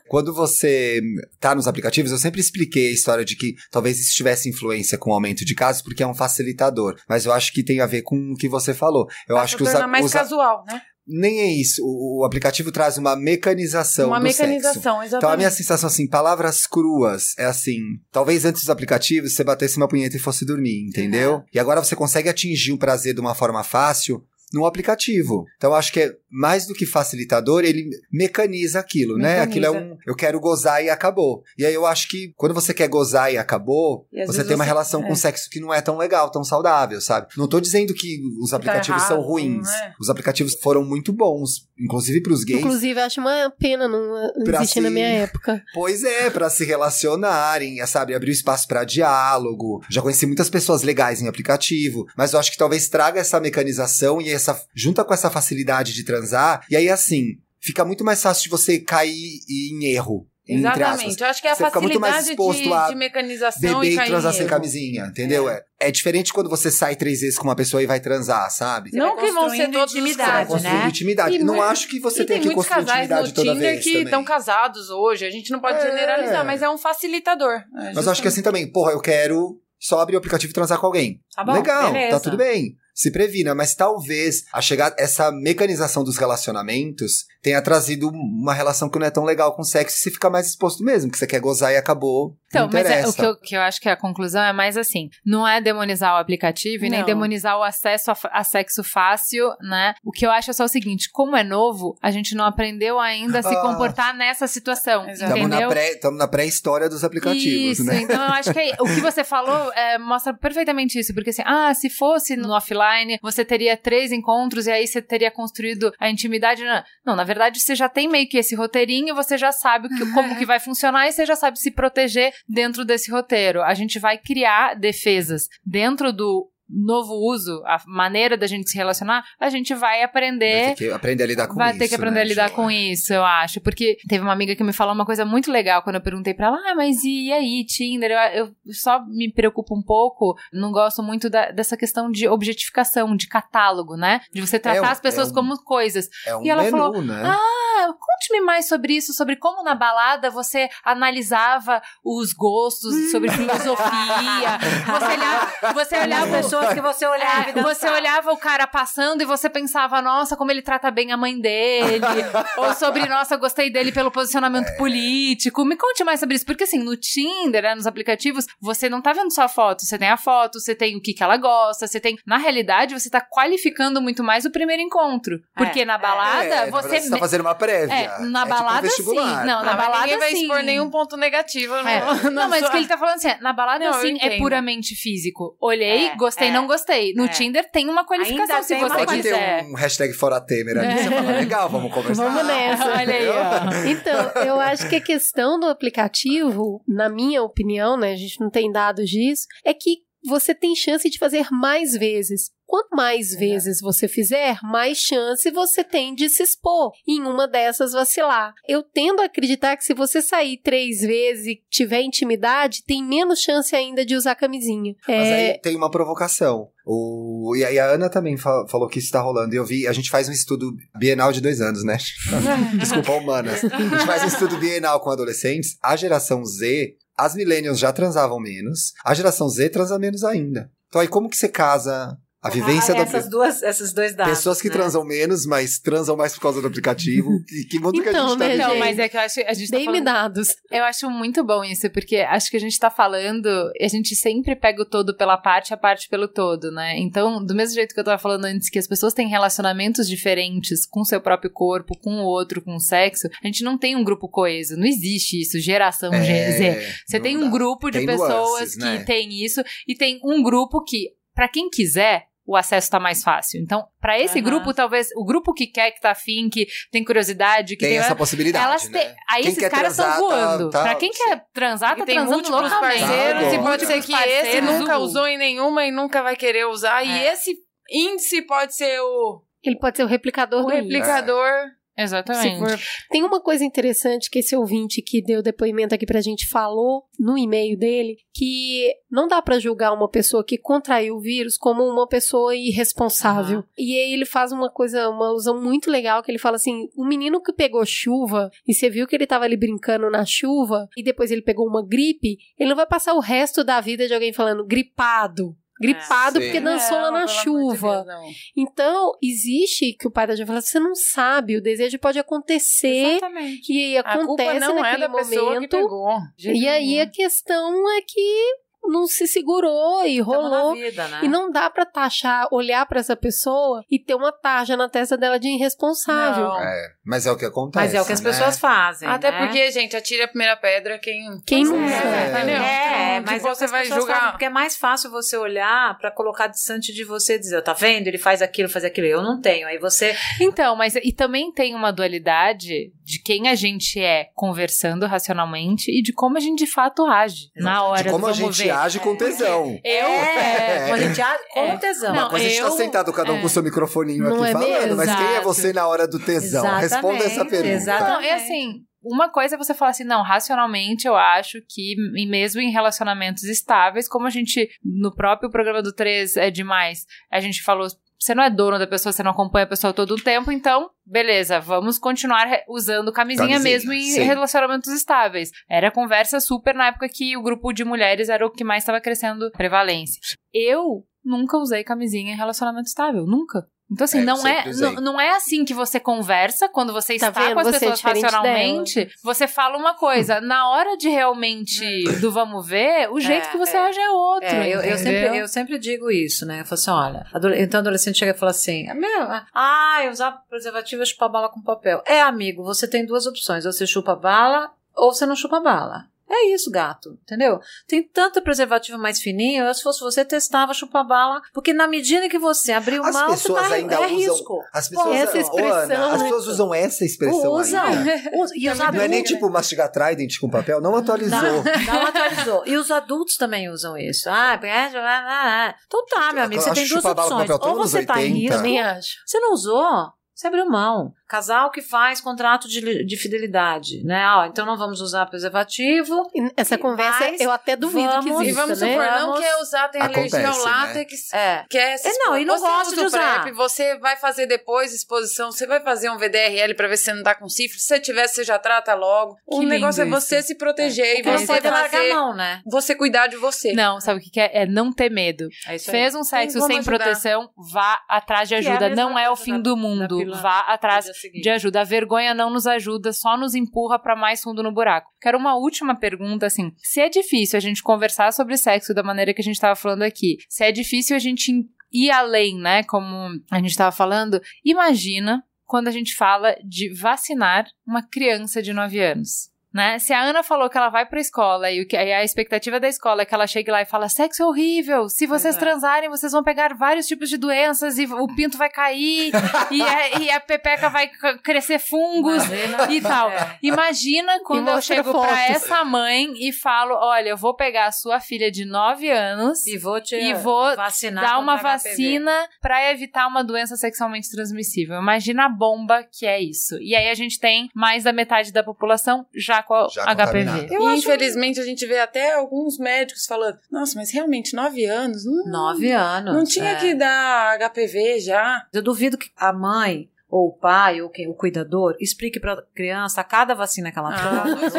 Quando 0.09 0.35
você 0.35 1.01
tá 1.39 1.55
nos 1.55 1.69
aplicativos, 1.69 2.11
eu 2.11 2.19
sempre 2.19 2.41
expliquei 2.41 2.89
a 2.89 2.93
história 2.93 3.25
de 3.25 3.37
que 3.37 3.55
talvez 3.71 4.01
isso 4.01 4.15
tivesse 4.15 4.49
influência 4.49 4.99
com 4.99 5.11
o 5.11 5.15
aumento 5.15 5.45
de 5.45 5.55
casos, 5.55 5.83
porque 5.83 6.03
é 6.03 6.07
um 6.07 6.15
facilitador. 6.15 6.97
Mas 7.09 7.27
eu 7.27 7.33
acho 7.33 7.53
que 7.53 7.63
tem 7.63 7.81
a 7.81 7.87
ver 7.87 8.03
com 8.03 8.33
o 8.33 8.37
que 8.37 8.49
você 8.49 8.75
falou. 8.75 9.07
Eu 9.29 9.37
Pra 9.37 9.43
acho 9.45 9.57
que 9.57 9.63
os, 9.63 9.73
mais 9.87 10.07
os 10.07 10.13
casual, 10.13 10.65
né? 10.67 10.83
Nem 11.07 11.41
é 11.41 11.53
isso. 11.53 11.83
O, 11.85 12.21
o 12.21 12.25
aplicativo 12.25 12.71
traz 12.71 12.97
uma 12.99 13.17
mecanização 13.17 14.09
Uma 14.09 14.21
do 14.21 14.27
sexo. 14.27 14.43
mecanização, 14.43 14.81
Então 14.81 15.01
a 15.01 15.07
exatamente. 15.07 15.37
minha 15.39 15.51
sensação, 15.51 15.89
assim, 15.89 16.07
palavras 16.09 16.67
cruas, 16.67 17.35
é 17.39 17.45
assim, 17.45 17.79
talvez 18.13 18.45
antes 18.45 18.63
dos 18.63 18.71
aplicativos 18.71 19.35
você 19.35 19.43
batesse 19.45 19.77
uma 19.77 19.89
punheta 19.89 20.17
e 20.17 20.21
fosse 20.21 20.45
dormir, 20.45 20.87
entendeu? 20.89 21.43
E 21.53 21.59
agora 21.59 21.83
você 21.83 21.97
consegue 21.97 22.29
atingir 22.29 22.73
o 22.73 22.79
prazer 22.79 23.15
de 23.15 23.21
uma 23.21 23.35
forma 23.35 23.63
fácil 23.65 24.23
no 24.53 24.67
aplicativo. 24.67 25.45
Então 25.57 25.75
acho 25.75 25.93
que 25.93 26.01
é 26.01 26.13
mais 26.33 26.67
do 26.67 26.75
que 26.75 26.87
facilitador, 26.87 27.65
ele 27.65 27.89
mecaniza 28.13 28.79
aquilo, 28.79 29.17
né? 29.17 29.41
Mecaniza. 29.41 29.43
Aquilo 29.45 29.67
é 29.67 29.71
um, 29.71 29.97
eu 30.07 30.15
quero 30.15 30.39
gozar 30.41 30.83
e 30.85 30.89
acabou. 30.91 31.43
E 31.59 31.65
aí 31.67 31.75
eu 31.75 31.85
acho 31.87 32.09
que 32.09 32.33
quando 32.37 32.55
você 32.55 32.73
quer 32.73 32.89
gozar 32.89 33.33
e 33.33 33.39
acabou, 33.39 34.07
E 34.13 34.25
você 34.27 34.45
tem 34.45 34.55
uma 34.55 34.65
você- 34.65 34.69
relação 34.71 35.03
é. 35.05 35.09
com 35.09 35.15
sexo 35.17 35.49
que 35.51 35.59
não 35.61 35.75
é 35.75 35.81
tão 35.81 35.97
legal, 35.97 36.31
tão 36.31 36.45
saudável, 36.45 37.01
sabe? 37.01 37.29
Não 37.37 37.49
tô 37.49 37.61
dizendo 37.61 37.93
que 37.95 38.21
os 38.41 38.53
aplicativos 38.53 39.03
são 39.03 39.17
errado, 39.19 39.27
ruins. 39.29 39.67
não 39.67 39.75
é? 39.75 39.95
Os 40.01 40.09
aplicativos 40.09 40.55
foram 40.63 40.85
muito 40.85 41.13
bons, 41.13 41.69
inclusive 41.79 42.21
pros 42.23 42.45
gays. 42.45 42.61
Inclusive, 42.61 43.01
acho 43.01 43.21
uma 43.21 43.51
pena 43.59 43.89
não 43.89 44.15
existir 44.57 44.81
na 44.81 44.89
se- 44.89 44.95
minha 44.95 45.09
época. 45.09 45.61
Pois 45.75 46.05
é, 46.05 46.31
pra 46.31 46.49
se 46.51 46.65
relacionarem, 46.65 47.85
sabe, 47.87 48.15
abrir 48.15 48.31
espaço 48.33 48.67
pra 48.69 48.85
diálogo. 48.85 49.83
Já 49.91 50.01
conheci 50.03 50.27
muitas 50.27 50.49
pessoas 50.51 50.83
legais 50.83 51.21
em 51.21 51.29
aplicativo, 51.29 52.07
mas 52.17 52.33
eu 52.33 52.39
acho 52.39 52.51
que 52.53 52.59
talvez 52.59 52.89
traga 52.89 53.21
essa 53.21 53.41
mecanização 53.41 54.21
e 54.21 54.29
essa 54.41 54.63
junta 54.75 55.05
com 55.05 55.15
essa 55.15 55.31
facilidade 55.31 55.93
de 55.93 56.05
transar, 56.05 56.65
e 56.71 56.77
aí 56.77 56.89
assim, 56.89 57.37
fica 57.61 57.85
muito 57.85 58.05
mais 58.05 58.23
fácil 58.23 58.45
de 58.45 58.49
você 58.51 58.79
cair 58.79 59.41
em 59.49 59.85
erro. 59.87 60.27
Entre 60.49 60.67
aspas. 60.67 60.81
Exatamente. 60.81 61.21
Eu 61.23 61.27
acho 61.29 61.41
que 61.43 61.47
é 61.47 61.51
a 61.53 61.55
Você 61.55 61.63
muito 61.63 62.01
facilidade 62.01 62.31
exposto 62.31 62.63
de, 62.65 62.73
a 62.73 62.89
de 62.89 62.95
mecanização 62.97 63.61
Beber 63.81 63.85
e 64.01 64.03
e 64.03 64.07
transar 64.07 64.35
em 64.35 64.37
sem 64.39 64.47
camisinha, 64.49 65.07
entendeu? 65.07 65.49
É. 65.49 65.63
é 65.79 65.91
diferente 65.93 66.33
quando 66.33 66.51
você 66.51 66.73
sai 66.73 66.97
três 66.97 67.21
vezes 67.21 67.39
com 67.39 67.45
uma 67.45 67.55
pessoa 67.55 67.81
e 67.81 67.87
vai 67.87 68.01
transar, 68.01 68.51
sabe? 68.51 68.91
Não 68.93 69.17
que 69.17 69.31
vão 69.31 69.49
ser 69.49 69.71
todos 69.71 69.95
intimidade. 69.95 70.49
Construindo 70.49 70.81
né? 70.83 70.89
intimidade. 70.89 71.37
E 71.37 71.39
não 71.39 71.55
mu- 71.57 71.63
acho 71.63 71.87
que 71.87 72.01
você 72.01 72.25
tem 72.25 72.39
tem 72.41 72.41
que 72.41 72.47
muitos 72.47 72.67
construir 72.67 72.85
casais 72.85 72.99
intimidade 73.05 73.29
no 73.29 73.35
toda 73.35 73.53
Tinder 73.53 73.71
vez 73.71 73.85
que 73.85 73.91
também. 73.93 74.05
estão 74.07 74.25
casados 74.25 74.91
hoje. 74.91 75.25
A 75.25 75.31
gente 75.31 75.53
não 75.53 75.61
pode 75.61 75.79
É. 75.79 75.83
generalizar, 75.83 76.45
mas 76.45 76.63
é 76.63 76.69
um 76.69 76.79
facilitador. 76.79 77.63
É, 77.77 77.93
Mas 77.95 78.07
eu 78.07 78.11
acho 78.11 78.21
que 78.23 78.27
assim 78.29 78.43
também, 78.43 78.67
porra, 78.73 78.91
eu 78.91 79.01
quero 79.01 79.61
só 79.79 80.01
abrir 80.01 80.17
o 80.17 80.19
aplicativo 80.19 80.51
e 80.51 80.55
transar 80.55 80.81
com 80.81 80.87
alguém. 80.87 81.21
Tá 81.37 81.45
bom, 81.45 81.53
Legal, 81.53 81.93
beleza. 81.93 82.11
tá 82.11 82.21
tudo 82.21 82.37
bem. 82.37 82.75
Se 82.95 83.11
previna, 83.11 83.55
mas 83.55 83.75
talvez 83.75 84.45
a 84.53 84.61
chegar 84.61 84.95
essa 84.99 85.31
mecanização 85.33 86.05
dos 86.05 86.17
relacionamentos 86.19 87.25
tenha 87.43 87.63
trazido 87.63 88.09
uma 88.09 88.53
relação 88.53 88.89
que 88.91 88.99
não 88.99 89.07
é 89.07 89.11
tão 89.11 89.25
legal 89.25 89.55
com 89.55 89.63
o 89.63 89.65
sexo 89.65 89.97
e 89.97 90.01
você 90.01 90.11
fica 90.11 90.29
mais 90.29 90.47
exposto 90.47 90.85
mesmo, 90.85 91.11
que 91.11 91.17
você 91.19 91.27
quer 91.27 91.41
gozar 91.41 91.73
e 91.73 91.77
acabou. 91.77 92.37
Então, 92.49 92.67
não 92.67 92.73
mas 92.73 92.87
é, 92.87 93.07
o 93.07 93.13
que 93.13 93.23
eu, 93.25 93.37
que 93.41 93.57
eu 93.57 93.61
acho 93.61 93.81
que 93.81 93.89
a 93.89 93.97
conclusão 93.97 94.43
é 94.43 94.53
mais 94.53 94.77
assim: 94.77 95.09
não 95.25 95.47
é 95.47 95.61
demonizar 95.61 96.15
o 96.15 96.19
aplicativo 96.19 96.85
e 96.85 96.91
nem 96.91 97.05
demonizar 97.05 97.57
o 97.57 97.63
acesso 97.63 98.11
a, 98.11 98.17
a 98.33 98.45
sexo 98.45 98.83
fácil, 98.83 99.49
né? 99.63 99.95
O 100.05 100.11
que 100.11 100.27
eu 100.27 100.31
acho 100.31 100.51
é 100.51 100.55
só 100.55 100.65
o 100.65 100.69
seguinte: 100.69 101.09
como 101.13 101.37
é 101.37 101.45
novo, 101.45 101.97
a 102.03 102.11
gente 102.11 102.35
não 102.35 102.45
aprendeu 102.45 102.99
ainda 102.99 103.39
a 103.39 103.43
se 103.43 103.55
Ah. 103.55 103.61
comportar 103.63 104.15
nessa 104.17 104.47
situação. 104.47 105.09
Estamos 105.09 105.49
na 105.49 105.57
Entendeu? 105.61 105.69
pré- 105.69 106.29
pré-história 106.29 106.89
dos 106.89 107.05
aplicativos, 107.05 107.79
isso, 107.79 107.85
né? 107.85 108.01
então 108.03 108.17
eu 108.17 108.33
acho 108.33 108.53
que 108.53 108.73
o 108.81 108.85
que 108.85 109.01
você 109.01 109.23
falou 109.23 109.73
é, 109.73 109.99
mostra 109.99 110.35
perfeitamente 110.35 110.99
isso, 110.99 111.15
porque 111.15 111.31
assim, 111.31 111.43
ah, 111.47 111.73
se 111.75 111.89
fosse 111.89 112.37
no 112.37 112.51
offline 112.53 112.80
você 113.23 113.45
teria 113.45 113.77
três 113.77 114.13
encontros 114.13 114.67
e 114.67 114.71
aí 114.71 114.87
você 114.87 115.03
teria 115.03 115.31
construído 115.31 115.93
a 115.99 116.11
intimidade. 116.11 116.65
Não, 116.65 116.83
não 117.07 117.17
na 117.17 117.25
verdade, 117.25 117.61
você 117.61 117.75
já 117.75 117.89
tem 117.89 118.09
meio 118.09 118.29
que 118.29 118.39
esse 118.39 118.55
roteirinho, 118.55 119.15
você 119.15 119.37
já 119.37 119.53
sabe 119.53 119.89
que, 119.89 120.07
como 120.13 120.37
que 120.37 120.47
vai 120.47 120.59
funcionar 120.59 121.09
e 121.09 121.13
você 121.13 121.27
já 121.27 121.37
sabe 121.37 121.59
se 121.59 121.71
proteger 121.71 122.33
dentro 122.49 122.85
desse 122.85 123.11
roteiro. 123.11 123.63
A 123.63 123.75
gente 123.75 123.99
vai 123.99 124.19
criar 124.19 124.75
defesas 124.75 125.49
dentro 125.65 126.13
do 126.13 126.51
novo 126.73 127.15
uso, 127.15 127.63
a 127.67 127.79
maneira 127.87 128.37
da 128.37 128.47
gente 128.47 128.71
se 128.71 128.77
relacionar, 128.77 129.25
a 129.39 129.49
gente 129.51 129.75
vai 129.75 130.03
aprender. 130.03 130.67
Vai 130.67 130.75
ter 130.75 130.85
que 130.87 130.91
aprender 130.93 131.23
a 131.25 131.27
lidar 131.27 131.49
com 131.49 131.55
vai 131.55 131.71
isso. 131.71 131.79
ter 131.79 131.89
que 131.89 131.95
aprender 131.95 132.17
né, 132.17 132.21
a 132.23 132.25
lidar 132.25 132.51
com 132.51 132.71
isso, 132.71 133.13
eu 133.13 133.25
acho. 133.25 133.61
Porque 133.61 133.97
teve 134.09 134.23
uma 134.23 134.33
amiga 134.33 134.55
que 134.55 134.63
me 134.65 134.73
falou 134.73 134.95
uma 134.95 135.05
coisa 135.07 135.25
muito 135.25 135.51
legal 135.51 135.83
quando 135.83 135.97
eu 135.97 136.03
perguntei 136.03 136.35
pra 136.35 136.47
ela: 136.49 136.57
ah, 136.67 136.75
mas 136.75 137.03
e 137.05 137.33
aí, 137.33 137.65
Tinder? 137.67 138.11
Eu, 138.33 138.45
eu 138.45 138.55
só 138.73 139.05
me 139.07 139.33
preocupo 139.33 139.77
um 139.77 139.83
pouco, 139.83 140.37
não 140.53 140.71
gosto 140.71 141.03
muito 141.03 141.29
da- 141.29 141.51
dessa 141.51 141.77
questão 141.77 142.11
de 142.11 142.29
objetificação, 142.29 143.17
de 143.17 143.27
catálogo, 143.29 143.97
né? 143.97 144.21
De 144.33 144.41
você 144.41 144.59
tratar 144.59 144.83
um- 144.83 144.85
as 144.85 145.01
pessoas 145.01 145.29
é 145.29 145.31
um- 145.31 145.35
como 145.35 145.57
coisas. 145.65 146.09
É 146.27 146.37
um 146.37 146.45
E 146.45 146.51
ela 146.51 146.63
menu, 146.63 146.77
falou, 146.79 147.03
né? 147.03 147.23
Ah, 147.25 147.70
conte-me 147.99 148.41
mais 148.41 148.69
sobre 148.69 148.97
isso, 148.97 149.13
sobre 149.13 149.37
como 149.37 149.63
na 149.63 149.75
balada 149.75 150.31
você 150.31 150.69
analisava 150.85 151.83
os 152.05 152.33
gostos, 152.33 153.11
sobre 153.11 153.31
filosofia. 153.31 154.59
Você 154.87 155.05
olhava, 155.17 155.73
você 155.75 155.95
As 155.97 156.05
olhava 156.05 156.31
pessoas 156.31 156.73
que 156.73 156.81
você 156.81 157.07
olhava 157.07 157.51
é, 157.51 157.63
você 157.63 157.89
olhava 157.89 158.33
o 158.33 158.37
cara 158.37 158.67
passando 158.67 159.23
e 159.23 159.25
você 159.25 159.49
pensava, 159.49 160.01
nossa, 160.03 160.37
como 160.37 160.51
ele 160.51 160.63
trata 160.63 160.91
bem 160.91 161.13
a 161.13 161.17
mãe 161.17 161.41
dele. 161.41 162.01
ou 162.59 162.75
sobre, 162.75 163.07
nossa, 163.07 163.37
gostei 163.37 163.71
dele 163.71 163.93
pelo 163.93 164.11
posicionamento 164.11 164.77
político. 164.77 165.65
Me 165.65 165.77
conte 165.77 166.05
mais 166.05 166.21
sobre 166.21 166.37
isso. 166.37 166.47
Porque 166.47 166.65
assim, 166.65 166.79
no 166.79 166.97
Tinder, 166.97 167.63
né, 167.63 167.75
nos 167.75 167.87
aplicativos, 167.87 168.47
você 168.61 168.89
não 168.89 169.01
tá 169.01 169.13
vendo 169.13 169.33
só 169.33 169.43
a 169.43 169.49
foto. 169.49 169.85
Você 169.85 169.99
tem 169.99 170.09
a 170.09 170.17
foto, 170.17 170.61
você 170.61 170.75
tem 170.75 170.97
o 170.97 171.01
que, 171.01 171.13
que 171.15 171.23
ela 171.23 171.37
gosta, 171.37 171.87
você 171.87 172.01
tem. 172.01 172.19
Na 172.27 172.37
realidade, 172.37 172.99
você 172.99 173.11
tá 173.11 173.21
qualificando 173.21 174.01
muito 174.01 174.23
mais 174.23 174.45
o 174.45 174.51
primeiro 174.51 174.83
encontro. 174.83 175.41
Porque 175.57 175.85
na 175.85 175.99
balada, 175.99 176.45
É, 176.45 176.71
você. 176.71 177.01
você 177.01 177.11
tá 177.11 177.19
fazendo 177.19 177.43
uma 177.43 177.55
prévia. 177.61 177.95
É, 177.95 178.07
na 178.07 178.17
tipo 178.17 178.27
um 178.27 178.33
balada 178.59 178.83
vestibular. 178.83 179.41
sim. 179.41 179.47
Não, 179.47 179.65
na 179.65 179.73
Ah, 179.73 179.77
balada 179.77 180.03
ninguém 180.05 180.19
vai 180.19 180.31
sim. 180.31 180.43
expor 180.43 180.63
nenhum 180.63 180.91
ponto 180.91 181.17
negativo. 181.17 181.75
no- 181.75 181.89
É. 181.89 182.01
na 182.25 182.31
Não, 182.31 182.49
mas 182.49 182.61
o 182.63 182.65
sua- 182.65 182.71
que 182.71 182.77
ele 182.79 182.87
tá 182.89 182.99
falando 182.99 183.15
assim, 183.17 183.29
é, 183.29 183.39
na 183.41 183.53
balada 183.53 183.85
Não, 183.85 183.93
sim 184.01 184.17
é 184.21 184.39
puramente 184.39 184.95
físico. 184.97 185.57
Olhei, 185.61 186.07
É, 186.09 186.17
gostei, 186.17 186.49
é, 186.49 186.53
não 186.53 186.67
gostei. 186.67 187.13
No 187.15 187.27
é. 187.27 187.29
Tinder 187.29 187.71
tem 187.71 187.89
uma 187.89 188.05
qualificação 188.05 188.57
Ainda 188.57 188.63
se 188.65 188.75
você 188.75 189.05
Pode 189.07 189.17
quiser. 189.23 189.65
ter 189.65 189.71
um 189.71 189.75
hashtag 189.75 190.13
fora 190.15 190.41
Temer 190.41 190.79
ali. 190.79 191.03
Você 191.03 191.11
fala, 191.11 191.33
legal, 191.33 191.69
vamos 191.69 191.93
conversar. 191.93 192.25
Vamos 192.29 192.47
nessa. 192.47 192.85
Olha 192.91 193.15
aí, 193.15 193.29
ó. 193.29 193.89
Então, 193.89 194.43
eu 194.45 194.59
acho 194.61 194.89
que 194.89 194.97
a 194.97 195.01
questão 195.01 195.59
do 195.61 195.67
aplicativo, 195.67 196.83
na 196.89 197.09
minha 197.09 197.43
opinião, 197.43 197.97
né, 197.97 198.13
a 198.13 198.17
gente 198.17 198.41
não 198.41 198.51
tem 198.51 198.71
dados 198.71 199.09
disso, 199.09 199.47
é 199.65 199.73
que 199.75 199.99
você 200.25 200.55
tem 200.55 200.75
chance 200.75 201.09
de 201.09 201.19
fazer 201.19 201.47
mais 201.51 201.93
vezes. 201.93 202.51
Quanto 202.71 202.95
mais 202.95 203.35
vezes 203.35 203.81
você 203.81 204.07
fizer, 204.07 204.57
mais 204.63 204.97
chance 204.97 205.51
você 205.51 205.83
tem 205.83 206.15
de 206.15 206.29
se 206.29 206.45
expor 206.45 206.93
e 207.05 207.19
em 207.19 207.23
uma 207.23 207.49
dessas 207.49 207.91
vacilar. 207.91 208.55
Eu 208.69 208.81
tendo 208.81 209.21
a 209.21 209.25
acreditar 209.25 209.77
que 209.77 209.83
se 209.83 209.93
você 209.93 210.23
sair 210.23 210.57
três 210.63 211.01
vezes 211.01 211.47
e 211.49 211.63
tiver 211.69 212.01
intimidade, 212.03 212.85
tem 212.87 213.03
menos 213.05 213.41
chance 213.41 213.75
ainda 213.75 214.07
de 214.07 214.15
usar 214.15 214.37
camisinha. 214.37 214.95
Mas 215.09 215.27
É, 215.27 215.51
aí 215.53 215.59
tem 215.59 215.75
uma 215.75 215.91
provocação. 215.91 216.69
O... 216.87 217.55
E 217.57 217.65
aí 217.65 217.77
a 217.77 217.87
Ana 217.87 218.09
também 218.09 218.37
fa- 218.37 218.65
falou 218.69 218.87
que 218.89 219.01
isso 219.01 219.11
tá 219.11 219.21
rolando. 219.21 219.53
E 219.53 219.59
eu 219.59 219.65
vi, 219.65 219.89
a 219.89 219.93
gente 219.93 220.09
faz 220.09 220.29
um 220.29 220.33
estudo 220.33 220.71
bienal 220.97 221.33
de 221.33 221.41
dois 221.41 221.61
anos, 221.61 221.83
né? 221.83 221.99
Desculpa, 222.79 223.11
humanas. 223.15 223.65
A 223.65 223.79
gente 223.79 224.07
faz 224.07 224.23
um 224.23 224.29
estudo 224.29 224.57
bienal 224.59 225.01
com 225.01 225.11
adolescentes. 225.11 225.77
A 225.83 225.97
geração 225.97 226.45
Z, 226.45 226.95
as 227.19 227.35
millennials 227.35 227.81
já 227.81 227.93
transavam 227.93 228.39
menos. 228.39 228.93
A 229.05 229.13
geração 229.13 229.49
Z 229.49 229.71
transa 229.71 229.99
menos 229.99 230.23
ainda. 230.23 230.71
Então 230.89 231.01
aí 231.01 231.09
como 231.09 231.29
que 231.29 231.37
você 231.37 231.49
casa 231.49 232.17
a 232.43 232.49
vivência 232.49 232.95
Ah, 232.95 232.97
da 232.97 233.03
essas 233.03 233.29
duas, 233.29 233.63
esses 233.63 233.93
dois 233.93 234.15
dados. 234.17 234.33
Pessoas 234.39 234.63
que 234.63 234.69
né? 234.69 234.75
transam 234.75 235.05
menos, 235.05 235.45
mas 235.45 235.79
transam 235.79 236.17
mais 236.17 236.33
por 236.35 236.41
causa 236.41 236.61
do 236.63 236.67
aplicativo. 236.69 237.29
que, 237.47 237.65
que 237.65 237.79
mundo 237.79 238.01
que 238.03 238.09
a 238.09 238.13
Então, 238.13 238.29
gente 238.31 238.39
tá 238.39 238.49
né, 238.49 238.57
gente? 238.57 238.79
mas 238.79 238.99
é 238.99 239.09
que 239.09 239.17
eu 239.17 239.21
acho 239.21 239.41
a 239.47 239.53
gente 239.53 239.71
tá 239.71 239.77
dei-me 239.77 239.93
falando, 239.99 240.05
dados. 240.05 240.49
Eu 240.71 240.85
acho 240.85 241.11
muito 241.11 241.45
bom 241.45 241.63
isso, 241.63 241.91
porque 241.91 242.17
acho 242.17 242.51
que 242.51 242.57
a 242.57 242.61
gente 242.61 242.79
tá 242.79 242.91
falando, 242.91 243.47
a 243.81 243.89
gente 243.89 244.17
sempre 244.17 244.57
pega 244.57 244.81
o 244.83 244.87
todo 244.87 245.15
pela 245.17 245.37
parte, 245.37 245.75
a 245.75 245.77
parte 245.77 246.09
pelo 246.09 246.27
todo, 246.29 246.71
né? 246.73 246.99
Então, 246.99 247.45
do 247.45 247.55
mesmo 247.55 247.75
jeito 247.75 247.95
que 247.95 248.01
eu 248.01 248.05
tava 248.05 248.19
falando 248.19 248.47
antes, 248.47 248.71
que 248.71 248.79
as 248.79 248.87
pessoas 248.87 249.13
têm 249.13 249.29
relacionamentos 249.29 250.09
diferentes 250.09 250.87
com 250.87 251.01
o 251.01 251.05
seu 251.05 251.21
próprio 251.21 251.51
corpo, 251.51 251.95
com 251.99 252.21
o 252.21 252.25
outro, 252.25 252.63
com 252.63 252.75
o 252.75 252.81
sexo, 252.81 253.29
a 253.43 253.47
gente 253.47 253.63
não 253.63 253.77
tem 253.77 253.95
um 253.97 254.03
grupo 254.05 254.29
coeso, 254.29 254.77
não 254.77 254.87
existe 254.87 255.41
isso, 255.43 255.59
geração 255.61 256.13
É, 256.15 256.53
Z. 256.53 256.95
Você 257.07 257.21
tem 257.21 257.39
dá. 257.39 257.45
um 257.45 257.51
grupo 257.51 257.91
de 257.91 257.99
Tem 257.99 258.07
pessoas 258.07 258.31
nuances, 258.31 258.75
que 258.77 258.81
né? 258.85 259.05
tem 259.05 259.45
isso, 259.45 259.63
e 259.87 259.95
tem 259.95 260.19
um 260.25 260.43
grupo 260.43 260.83
que, 260.83 261.11
pra 261.35 261.49
quem 261.49 261.69
quiser, 261.69 262.30
o 262.51 262.57
acesso 262.57 262.91
tá 262.91 262.99
mais 262.99 263.23
fácil. 263.23 263.61
Então, 263.63 263.87
pra 264.01 264.19
esse 264.19 264.39
Aham. 264.41 264.45
grupo, 264.45 264.75
talvez, 264.75 265.09
o 265.17 265.25
grupo 265.25 265.53
que 265.55 265.69
quer, 265.69 265.93
que 265.93 266.01
tá 266.01 266.11
afim, 266.11 266.49
que 266.51 266.67
tem 266.91 267.05
curiosidade, 267.05 267.77
que 267.77 267.81
Tem 267.85 267.91
tem, 267.91 267.99
essa 267.99 268.17
possibilidade, 268.17 268.65
elas 268.65 268.89
né? 268.89 268.99
têm. 268.99 269.15
Aí 269.31 269.43
Quem 269.43 269.53
esses 269.53 269.69
caras 269.69 269.93
estão 269.93 270.07
tá- 270.11 270.19
voando. 270.19 270.71
tá- 270.71 270.83
pra 270.83 270.95
quem 270.97 271.11
quer 271.13 271.45
transar, 271.55 271.93
E 271.95 271.99
tá 272.01 272.05
tem 272.05 272.17
transando 272.17 272.51
loucamente. 272.51 272.81
parceiros, 273.01 273.43
Tá 273.45 273.55
e 273.55 273.59
pode 273.63 273.87
ser 273.87 274.03
que 274.03 274.13
esse 274.13 274.61
nunca 274.63 274.99
usou 274.99 275.27
em 275.29 275.39
nenhuma 275.39 275.85
e 275.87 275.93
nunca 275.93 276.23
vai 276.23 276.35
querer 276.35 276.67
usar. 276.67 277.05
E 277.05 277.11
É. 277.11 277.33
esse 277.33 277.55
índice 277.89 278.43
pode 278.43 278.75
ser 278.75 278.99
o, 279.01 279.43
Ele 279.63 279.79
pode 279.79 279.97
ser 279.97 280.03
o 280.05 280.07
replicador 280.07 280.61
o 280.63 280.67
do 280.67 280.71
replicador. 280.73 281.53
Se 281.53 281.80
Exatamente. 282.03 282.59
for 282.59 282.79
Tem 283.11 283.23
uma 283.23 283.41
coisa 283.41 283.65
interessante 283.65 284.31
que 284.31 284.39
esse 284.39 284.57
ouvinte 284.57 285.03
que 285.03 285.23
deu 285.23 285.43
depoimento 285.43 285.95
aqui 285.95 286.07
pra 286.07 286.21
gente 286.21 286.49
falou 286.49 287.05
no 287.19 287.37
e-mail 287.37 287.77
dele, 287.77 288.17
que 288.33 288.95
não 289.11 289.29
dá 289.29 289.43
pra 289.43 289.59
julgar 289.59 289.93
uma 289.93 290.09
pessoa 290.09 290.45
que 290.45 290.57
contraiu 290.57 291.17
o 291.17 291.21
vírus 291.21 291.59
como 291.59 291.83
uma 291.85 292.09
pessoa 292.09 292.57
irresponsável. 292.57 293.63
E 293.77 293.95
aí 293.99 294.13
ele 294.15 294.25
faz 294.25 294.53
uma 294.53 294.71
coisa, 294.71 295.09
uma 295.11 295.29
alusão 295.29 295.61
muito 295.61 295.91
legal, 295.91 296.23
que 296.23 296.31
ele 296.31 296.39
fala 296.39 296.57
assim, 296.57 296.89
o 296.97 297.05
menino 297.05 297.43
que 297.43 297.53
pegou 297.53 297.85
chuva, 297.85 298.51
e 298.67 298.73
você 298.73 298.89
viu 298.89 299.07
que 299.07 299.15
ele 299.15 299.27
tava 299.27 299.45
ali 299.45 299.57
brincando 299.57 300.09
na 300.11 300.25
chuva, 300.25 300.89
e 300.97 301.03
depois 301.03 301.31
ele 301.31 301.43
pegou 301.43 301.67
uma 301.67 301.87
gripe, 301.87 302.39
ele 302.59 302.71
não 302.71 302.77
vai 302.77 302.87
passar 302.87 303.13
o 303.15 303.21
resto 303.21 303.63
da 303.63 303.81
vida 303.81 304.07
de 304.07 304.15
alguém 304.15 304.33
falando 304.33 304.65
gripado. 304.65 305.55
Gripado 305.81 306.39
Sim. 306.39 306.45
porque 306.45 306.61
dançou 306.61 306.97
lá 306.99 307.05
na 307.05 307.11
Não, 307.11 307.17
amor 307.19 307.27
de 307.27 307.33
chuva. 307.43 308.05
Deus. 308.05 308.37
Então, 308.57 309.13
existe 309.23 309.97
que 309.99 310.07
o 310.07 310.11
pai 310.11 310.27
da 310.27 310.35
Jovem 310.35 310.47
fala, 310.49 310.61
você 310.61 310.79
não 310.79 310.95
sabe, 310.95 311.57
o 311.57 311.63
desejo 311.63 311.99
pode 311.99 312.19
acontecer 312.19 313.17
Exatamente. 313.17 313.61
que 313.63 313.97
A 313.97 314.03
culpa 314.03 314.43
acontece 314.43 314.61
não 314.61 314.79
é 314.79 314.83
naquele 314.83 315.09
da 315.09 315.15
pessoa 315.15 315.49
que 315.49 315.55
momento. 315.55 315.71
pegou. 315.77 316.19
E 316.39 316.69
aí 316.69 317.01
a 317.01 317.09
questão 317.09 317.89
é 317.97 318.03
que 318.07 318.45
não 318.85 319.07
se 319.07 319.27
segurou 319.27 320.05
e 320.05 320.21
rolou. 320.21 320.75
vida, 320.75 321.07
né? 321.09 321.21
E 321.23 321.29
não 321.29 321.51
dá 321.51 321.71
pra 321.71 321.85
taxar, 321.87 322.49
olhar 322.51 322.85
pra 322.87 323.01
essa 323.01 323.17
pessoa 323.17 323.85
e 323.91 323.99
ter 323.99 324.15
uma 324.15 324.33
tarja 324.33 324.77
na 324.77 324.89
testa 324.89 325.17
dela 325.17 325.39
de 325.39 325.49
irresponsável. 325.49 326.45
Não. 326.45 326.61
É, 326.61 326.93
mas 327.05 327.27
é 327.27 327.33
o 327.33 327.37
que 327.37 327.45
acontece. 327.45 327.85
Mas 327.85 327.95
é 327.95 328.01
o 328.01 328.07
que 328.07 328.13
as 328.13 328.21
né? 328.21 328.31
pessoas 328.31 328.59
fazem. 328.59 329.09
Até 329.09 329.31
né? 329.31 329.39
porque, 329.39 329.71
gente, 329.71 329.97
atire 329.97 330.23
a 330.23 330.29
primeira 330.29 330.57
pedra 330.57 330.99
quem. 330.99 331.21
Quem 331.47 331.65
nunca? 331.65 331.93
É, 331.93 332.31
entendeu? 332.31 332.63
É, 332.63 333.11
Então, 333.21 333.33
mas 333.33 333.35
tipo, 333.35 333.49
é 333.49 333.51
o 333.51 333.53
que 333.53 333.59
você 333.59 333.67
vai 333.67 333.85
julgar. 333.85 334.17
fazem, 334.17 334.31
porque 334.31 334.45
é 334.45 334.51
mais 334.51 334.77
fácil 334.77 335.11
você 335.11 335.37
olhar 335.37 335.97
pra 335.99 336.11
colocar 336.11 336.47
distante 336.47 336.93
de 336.93 337.05
você 337.05 337.35
e 337.35 337.39
dizer, 337.39 337.63
tá 337.63 337.73
vendo? 337.73 338.07
Ele 338.07 338.19
faz 338.19 338.43
aquilo, 338.43 338.69
faz 338.69 338.85
aquilo, 338.85 339.07
eu 339.07 339.23
não 339.23 339.41
tenho. 339.41 339.67
Aí 339.67 339.79
você 339.79 340.17
Então, 340.41 340.75
mas 340.77 340.95
e 340.97 341.13
também 341.13 341.53
tem 341.53 341.75
uma 341.75 341.93
dualidade 341.93 342.93
de 343.03 343.23
quem 343.23 343.49
a 343.49 343.55
gente 343.55 344.01
é 344.01 344.29
conversando 344.35 345.07
racionalmente 345.07 345.91
e 345.91 346.03
de 346.03 346.13
como 346.13 346.37
a 346.37 346.41
gente 346.41 346.65
de 346.65 346.67
fato 346.67 347.05
age 347.07 347.51
na 347.57 347.85
hora 347.85 348.05
De 348.05 348.11
como 348.11 348.27
do 348.27 348.31
a 348.31 348.33
gente 348.33 348.63
ver. 348.63 348.70
Age 348.71 349.01
com 349.01 349.17
tesão. 349.17 349.79
Eu 349.85 350.07
É, 350.07 350.89
É. 350.89 350.93
a 350.93 350.97
gente 350.99 351.21
age 351.21 351.43
com 351.53 351.61
É. 351.61 351.77
tesão. 351.79 352.15
Não, 352.15 352.23
Uma 352.23 352.31
coisa 352.31 352.47
a 352.47 352.49
gente 352.49 352.63
tá 352.63 352.71
sentado 352.71 353.13
cada 353.13 353.33
um 353.33 353.37
é. 353.37 353.41
com 353.41 353.47
o 353.47 353.51
seu 353.51 353.63
microfoninho 353.63 354.27
aqui 354.27 354.45
é 354.49 354.53
falando, 354.53 354.97
mas 354.97 355.15
quem 355.15 355.27
é 355.27 355.31
Exato. 355.33 355.45
você 355.45 355.73
na 355.73 355.87
hora 355.87 356.07
do 356.07 356.19
tesão? 356.19 356.65
Responda 356.79 357.25
essa 357.25 357.45
pergunta. 357.45 357.69
exatamente. 357.75 358.11
Não, 358.13 358.21
é 358.23 358.33
assim, 358.35 358.83
uma 359.03 359.31
coisa 359.31 359.55
é 359.55 359.59
você 359.59 359.73
falar 359.75 359.93
assim, 359.93 360.05
não, 360.05 360.23
racionalmente 360.23 361.07
eu 361.07 361.17
acho 361.17 361.59
que, 361.69 361.95
e 362.17 362.27
mesmo 362.27 362.61
em 362.61 362.71
relacionamentos 362.71 363.45
estáveis, 363.45 364.07
como 364.09 364.27
a 364.27 364.31
gente, 364.31 364.69
no 364.85 365.15
próprio 365.15 365.51
programa 365.51 365.83
do 365.83 365.93
3 365.93 366.37
é 366.37 366.51
demais, 366.51 367.07
a 367.33 367.41
gente 367.41 367.63
falou, 367.63 367.87
você 368.21 368.35
não 368.35 368.45
é 368.45 368.51
dono 368.51 368.79
da 368.79 368.87
pessoa, 368.87 369.13
você 369.13 369.23
não 369.23 369.31
acompanha 369.31 369.65
a 369.65 369.69
pessoa 369.69 369.93
todo 369.93 370.13
o 370.13 370.23
tempo, 370.23 370.53
então, 370.53 370.91
beleza, 371.07 371.59
vamos 371.59 371.99
continuar 371.99 372.47
usando 372.69 373.13
camisinha, 373.13 373.49
Camisinha, 373.49 373.73
mesmo 373.73 373.93
em 373.93 374.03
sim. 374.03 374.21
relacionamentos 374.21 374.93
estáveis. 374.93 375.51
Era 375.69 375.91
conversa 375.91 376.39
super 376.39 376.75
na 376.75 376.89
época 376.89 377.09
que 377.09 377.37
o 377.37 377.43
grupo 377.43 377.73
de 377.73 377.85
mulheres 377.85 378.29
era 378.29 378.47
o 378.47 378.51
que 378.51 378.63
mais 378.63 378.83
estava 378.83 379.01
crescendo 379.01 379.51
prevalência. 379.53 380.21
Eu 380.53 381.05
nunca 381.25 381.57
usei 381.57 381.83
camisinha 381.83 382.33
em 382.33 382.37
relacionamento 382.37 382.89
estável, 382.89 383.25
nunca. 383.25 383.67
Então, 383.91 384.05
assim, 384.05 384.21
É, 384.21 384.25
não, 384.25 384.47
é, 384.47 384.65
não, 384.73 384.93
não 384.95 385.21
é 385.21 385.31
assim 385.37 385.65
que 385.65 385.75
você 385.75 385.99
conversa 385.99 386.69
quando 386.69 386.93
você 386.93 387.19
Tá 387.19 387.29
está 387.29 387.41
vendo? 387.41 387.55
com 387.55 387.61
as 387.61 387.67
Você 387.67 387.77
é 387.77 387.79
pessoas 387.81 387.99
diferente 387.99 388.23
racionalmente. 388.23 389.11
Você 389.23 389.49
fala 389.49 389.77
uma 389.77 389.95
coisa. 389.95 390.41
Na 390.41 390.69
hora 390.71 390.97
de 390.97 391.09
realmente 391.09 392.05
do 392.21 392.31
vamos 392.31 392.67
ver, 392.67 393.11
o 393.11 393.19
jeito 393.21 393.49
É, 393.49 393.51
que 393.51 393.59
você 393.59 393.77
é. 393.77 393.81
age 393.81 393.99
é 394.01 394.11
outro. 394.11 394.47
É, 394.49 394.69
eu, 394.69 394.81
eu 394.81 394.97
sempre, 394.99 395.39
eu 395.39 395.49
sempre 395.49 395.79
digo 395.79 396.11
isso, 396.11 396.47
né? 396.47 396.61
Eu 396.61 396.65
falo 396.65 396.75
assim, 396.75 396.91
olha, 396.91 397.27
então 397.63 397.79
o 397.79 397.83
adolescente 397.83 398.19
chega 398.19 398.33
e 398.33 398.39
fala 398.39 398.51
assim, 398.51 398.87
meu, 398.95 399.27
ah, 399.55 400.01
eu 400.05 400.11
usar 400.11 400.33
preservativo 400.49 401.03
é 401.03 401.07
chupar 401.07 401.29
bala 401.29 401.49
com 401.49 401.61
papel. 401.63 402.03
É, 402.07 402.23
amigo, 402.23 402.63
você 402.63 402.87
tem 402.87 403.05
duas 403.05 403.27
opções, 403.27 403.67
ou 403.67 403.73
você 403.73 403.87
chupa 403.87 404.15
bala 404.15 404.71
ou 404.95 405.13
você 405.13 405.25
não 405.27 405.35
chupa 405.35 405.61
bala. 405.61 406.05
É 406.33 406.55
isso, 406.55 406.71
gato, 406.71 407.19
entendeu? 407.25 407.59
Tem 407.89 408.03
tanto 408.03 408.41
preservativo 408.41 408.97
mais 408.97 409.21
fininho, 409.21 409.65
eu, 409.65 409.75
se 409.75 409.83
fosse 409.83 409.99
você, 409.99 410.25
testava 410.25 410.73
chupa-bala, 410.73 411.41
porque 411.53 411.73
na 411.73 411.89
medida 411.89 412.29
que 412.29 412.39
você 412.39 412.71
abrir 412.71 413.01
o 413.01 413.05
As 413.05 413.15
mal, 413.15 413.31
pessoas 413.31 413.63
você 413.65 413.69
tá, 413.69 413.75
ainda 413.75 413.95
é 413.97 413.99
usam. 414.07 414.17
risco. 414.17 414.65
As 414.73 414.89
pessoas, 414.89 415.17
essa 415.17 415.39
expressão, 415.39 415.73
Ana, 415.73 416.13
as 416.13 416.23
né? 416.23 416.29
pessoas 416.29 416.47
usam 416.47 416.73
essa 416.75 417.05
expressão 417.05 417.53
Usam. 417.53 417.83
ainda. 417.83 418.15
Usa. 418.39 418.55
E 418.57 418.69
os 418.71 418.79
Não 418.79 419.01
é 419.01 419.09
nem 419.09 419.25
tipo 419.25 419.51
mastigar 419.51 419.91
trident 419.91 420.39
com 420.41 420.49
papel, 420.49 420.81
não 420.81 420.95
atualizou. 420.95 421.41
Não, 421.41 421.63
não 421.65 422.07
atualizou. 422.07 422.63
E 422.65 422.77
os 422.77 422.93
adultos 422.93 423.37
também 423.37 423.69
usam 423.69 423.99
isso. 423.99 424.31
Ah, 424.31 424.53
ah, 424.63 424.91
ah, 424.95 425.69
ah. 425.69 425.75
então 425.85 426.07
tá, 426.07 426.33
meu 426.33 426.45
amigo, 426.45 426.63
você 426.63 426.73
tem 426.73 426.87
duas 426.87 427.05
opções. 427.05 427.51
Ou 427.51 427.75
você 427.77 428.07
tá 428.07 428.23
em 428.23 428.35
80. 428.35 428.63
risco, 428.63 429.19
você 429.27 429.41
não 429.41 429.53
usou, 429.53 430.13
você 430.33 430.47
abriu 430.47 430.65
mão. 430.67 431.13
Casal 431.31 431.71
que 431.71 431.81
faz 431.81 432.21
contrato 432.21 432.67
de, 432.69 433.05
de 433.05 433.17
fidelidade, 433.17 434.03
né? 434.05 434.27
Ó, 434.35 434.47
então 434.47 434.67
não 434.67 434.77
vamos 434.77 435.01
usar 435.01 435.27
preservativo. 435.27 436.29
E 436.35 436.51
Essa 436.57 436.77
conversa 436.77 437.21
Mas 437.31 437.41
eu 437.41 437.51
até 437.53 437.77
duvido 437.77 438.09
que 438.09 438.29
vamos- 438.29 438.41
E 438.41 438.45
exista, 438.47 438.61
vamos 438.63 438.81
né? 438.81 438.93
supor, 438.93 439.05
não 439.07 439.27
Vamos- 439.29 439.41
quer 439.41 439.57
usar, 439.57 439.89
tem 439.89 440.03
Acontece, 440.03 440.37
alergia 440.37 440.49
ao 440.51 440.59
né? 440.67 440.71
látex. 440.87 441.33
É. 441.33 441.65
Quer 441.71 441.97
se 441.99 442.09
É, 442.09 442.13
não, 442.19 442.37
e 442.37 442.45
não 442.45 442.59
gosta 442.59 442.87
usa 442.89 442.97
de 442.97 443.01
o 443.03 443.07
usar. 443.07 443.43
PrEP, 443.43 443.55
você 443.55 443.97
vai 443.99 444.17
fazer 444.17 444.47
depois 444.47 444.93
exposição, 444.93 445.53
você 445.53 445.67
vai 445.67 445.81
fazer 445.81 446.11
um 446.11 446.19
VDRL 446.19 446.75
pra 446.75 446.89
ver 446.89 446.97
se 446.97 447.05
você 447.05 447.13
não 447.15 447.23
tá 447.23 447.35
com 447.35 447.49
sífilis. 447.49 447.83
Se 447.83 447.89
você 447.89 448.01
tiver, 448.01 448.27
você 448.27 448.43
já 448.43 448.59
trata 448.59 448.93
logo. 448.95 449.37
o 449.47 449.61
Que 449.61 449.67
negócio 449.67 450.03
é 450.03 450.07
você 450.07 450.43
se 450.43 450.57
proteger 450.57 451.17
e 451.17 451.21
Então 451.21 451.33
você 451.33 451.39
não 451.41 451.47
pode 451.47 451.67
largar 451.69 451.87
a 451.87 451.89
fazer, 451.91 452.15
mão, 452.15 452.35
né? 452.35 452.61
você 452.67 452.95
cuidar 452.95 453.27
de 453.29 453.37
você. 453.37 453.73
Não, 453.73 454.01
sabe 454.01 454.19
o 454.19 454.23
que, 454.23 454.31
que 454.31 454.41
é? 454.41 454.63
É 454.63 454.67
não 454.67 454.93
ter 454.93 455.11
medo. 455.11 455.49
É 455.69 455.77
isso 455.77 455.91
aí. 455.91 455.97
Fez 456.01 456.15
um 456.15 456.23
sexo 456.25 456.61
sem 456.63 456.79
ajudar. 456.79 456.99
proteção, 456.99 457.49
vá 457.73 458.01
atrás 458.09 458.49
de 458.49 458.57
Que 458.59 458.67
é 458.67 458.71
ajuda. 458.73 458.89
não 458.97 459.19
é 459.19 459.31
o 459.31 459.37
fim 459.37 459.53
da- 459.53 459.59
do 459.71 459.77
mundo. 459.77 460.19
Vá 460.41 460.61
atrás. 460.61 461.07
De 461.41 461.51
ajuda. 461.51 461.81
A 461.81 461.85
vergonha 461.85 462.35
não 462.35 462.51
nos 462.51 462.67
ajuda, 462.67 463.13
só 463.13 463.37
nos 463.37 463.55
empurra 463.55 463.99
pra 463.99 464.17
mais 464.17 464.43
fundo 464.43 464.63
no 464.63 464.73
buraco. 464.73 465.11
Quero 465.21 465.39
uma 465.39 465.57
última 465.57 465.95
pergunta, 465.95 466.47
assim. 466.47 466.73
Se 466.79 467.01
é 467.01 467.09
difícil 467.09 467.57
a 467.57 467.61
gente 467.61 467.83
conversar 467.83 468.33
sobre 468.33 468.57
sexo 468.57 468.95
da 468.95 469.03
maneira 469.03 469.35
que 469.35 469.41
a 469.41 469.45
gente 469.45 469.61
tava 469.61 469.77
falando 469.77 470.03
aqui, 470.03 470.37
se 470.49 470.65
é 470.65 470.73
difícil 470.73 471.17
a 471.17 471.19
gente 471.19 471.53
ir 471.93 472.11
além, 472.11 472.57
né, 472.57 472.85
como 472.85 473.31
a 473.51 473.59
gente 473.59 473.77
tava 473.77 473.91
falando, 473.91 474.41
imagina 474.65 475.43
quando 475.65 475.89
a 475.89 475.93
gente 475.93 476.15
fala 476.15 476.57
de 476.65 476.93
vacinar 476.95 477.65
uma 477.87 478.03
criança 478.03 478.63
de 478.63 478.73
9 478.73 479.01
anos. 479.01 479.51
Né? 479.73 479.99
Se 480.01 480.13
a 480.13 480.21
Ana 480.21 480.43
falou 480.43 480.69
que 480.69 480.77
ela 480.77 480.89
vai 480.89 481.07
pra 481.07 481.21
escola 481.21 481.71
e 481.71 481.81
o 481.83 481.87
que 481.87 481.97
e 481.97 482.13
a 482.13 482.25
expectativa 482.25 482.81
da 482.81 482.89
escola 482.89 483.23
é 483.23 483.25
que 483.25 483.33
ela 483.33 483.47
chegue 483.47 483.71
lá 483.71 483.81
e 483.81 483.85
fala 483.85 484.09
sexo 484.09 484.43
é 484.43 484.47
horrível, 484.47 485.09
se 485.09 485.27
vocês 485.27 485.55
Exato. 485.55 485.65
transarem 485.65 486.11
vocês 486.11 486.33
vão 486.33 486.43
pegar 486.43 486.75
vários 486.75 487.07
tipos 487.07 487.29
de 487.29 487.37
doenças 487.37 487.97
e 487.97 488.05
o 488.07 488.27
pinto 488.35 488.59
vai 488.59 488.69
cair 488.69 489.31
e, 489.71 489.83
a, 489.83 490.19
e 490.19 490.31
a 490.31 490.41
pepeca 490.41 490.89
vai 490.89 491.09
crescer 491.45 491.79
fungos 491.79 492.45
Imagina. 492.47 492.93
e 492.93 493.01
tal. 493.01 493.31
É. 493.31 493.59
Imagina 493.63 494.41
quando 494.45 494.69
eu 494.69 494.83
chego 494.83 495.13
pra 495.13 495.21
fotos. 495.21 495.39
essa 495.51 495.85
mãe 495.85 496.33
e 496.41 496.53
falo, 496.53 496.95
olha, 496.97 497.29
eu 497.31 497.37
vou 497.37 497.55
pegar 497.55 497.87
a 497.87 497.93
sua 497.93 498.19
filha 498.19 498.51
de 498.51 498.65
9 498.65 499.09
anos 499.11 499.67
E 499.67 499.79
vou 499.79 500.01
te 500.01 500.17
E 500.17 500.35
vou 500.35 500.75
vacinar 500.75 501.25
dar 501.25 501.39
uma 501.39 501.55
HPV. 501.57 501.63
vacina 501.63 502.49
pra 502.61 502.91
evitar 502.91 503.27
uma 503.29 503.45
doença 503.45 503.77
sexualmente 503.77 504.31
transmissível. 504.31 504.99
Imagina 505.01 505.45
a 505.45 505.49
bomba 505.49 506.03
que 506.03 506.27
é 506.27 506.41
isso. 506.41 506.77
E 506.81 506.97
aí 506.97 507.09
a 507.09 507.15
gente 507.15 507.39
tem 507.39 507.71
mais 507.73 508.03
da 508.05 508.13
metade 508.13 508.53
da 508.53 508.65
população 508.65 509.25
já 509.35 509.60
com 509.63 509.89
Já 509.89 510.05
HPV. 510.05 510.17
contaminada. 510.17 510.67
Eu 510.75 510.91
e, 510.91 510.97
infelizmente, 510.99 511.61
a 511.61 511.65
gente 511.65 511.87
vê 511.87 511.99
até 511.99 512.35
alguns 512.35 512.79
médicos 512.79 513.27
falando: 513.27 513.59
nossa, 513.71 513.99
mas 513.99 514.11
realmente, 514.13 514.55
nove 514.55 514.85
anos? 514.85 515.25
Não, 515.25 515.45
Nove 515.47 515.93
anos. 515.93 516.35
não 516.35 516.45
tinha 516.45 516.71
é. 516.71 516.75
que 516.77 516.95
dar 516.95 517.59
HPV 517.59 518.21
já. 518.21 518.67
Eu 518.73 518.83
duvido 518.83 519.17
que 519.19 519.31
a 519.37 519.53
mãe 519.53 520.09
ou 520.31 520.49
o 520.49 520.53
pai 520.53 521.01
ou 521.03 521.11
quem, 521.11 521.29
o 521.29 521.35
cuidador 521.35 521.95
explique 522.01 522.39
para 522.39 522.53
a 522.55 522.63
criança 522.75 523.23
cada 523.25 523.55
vacina 523.55 523.91
que 523.91 523.99
ela 523.99 524.15
Ah, 524.15 524.43
toma. 524.45 524.71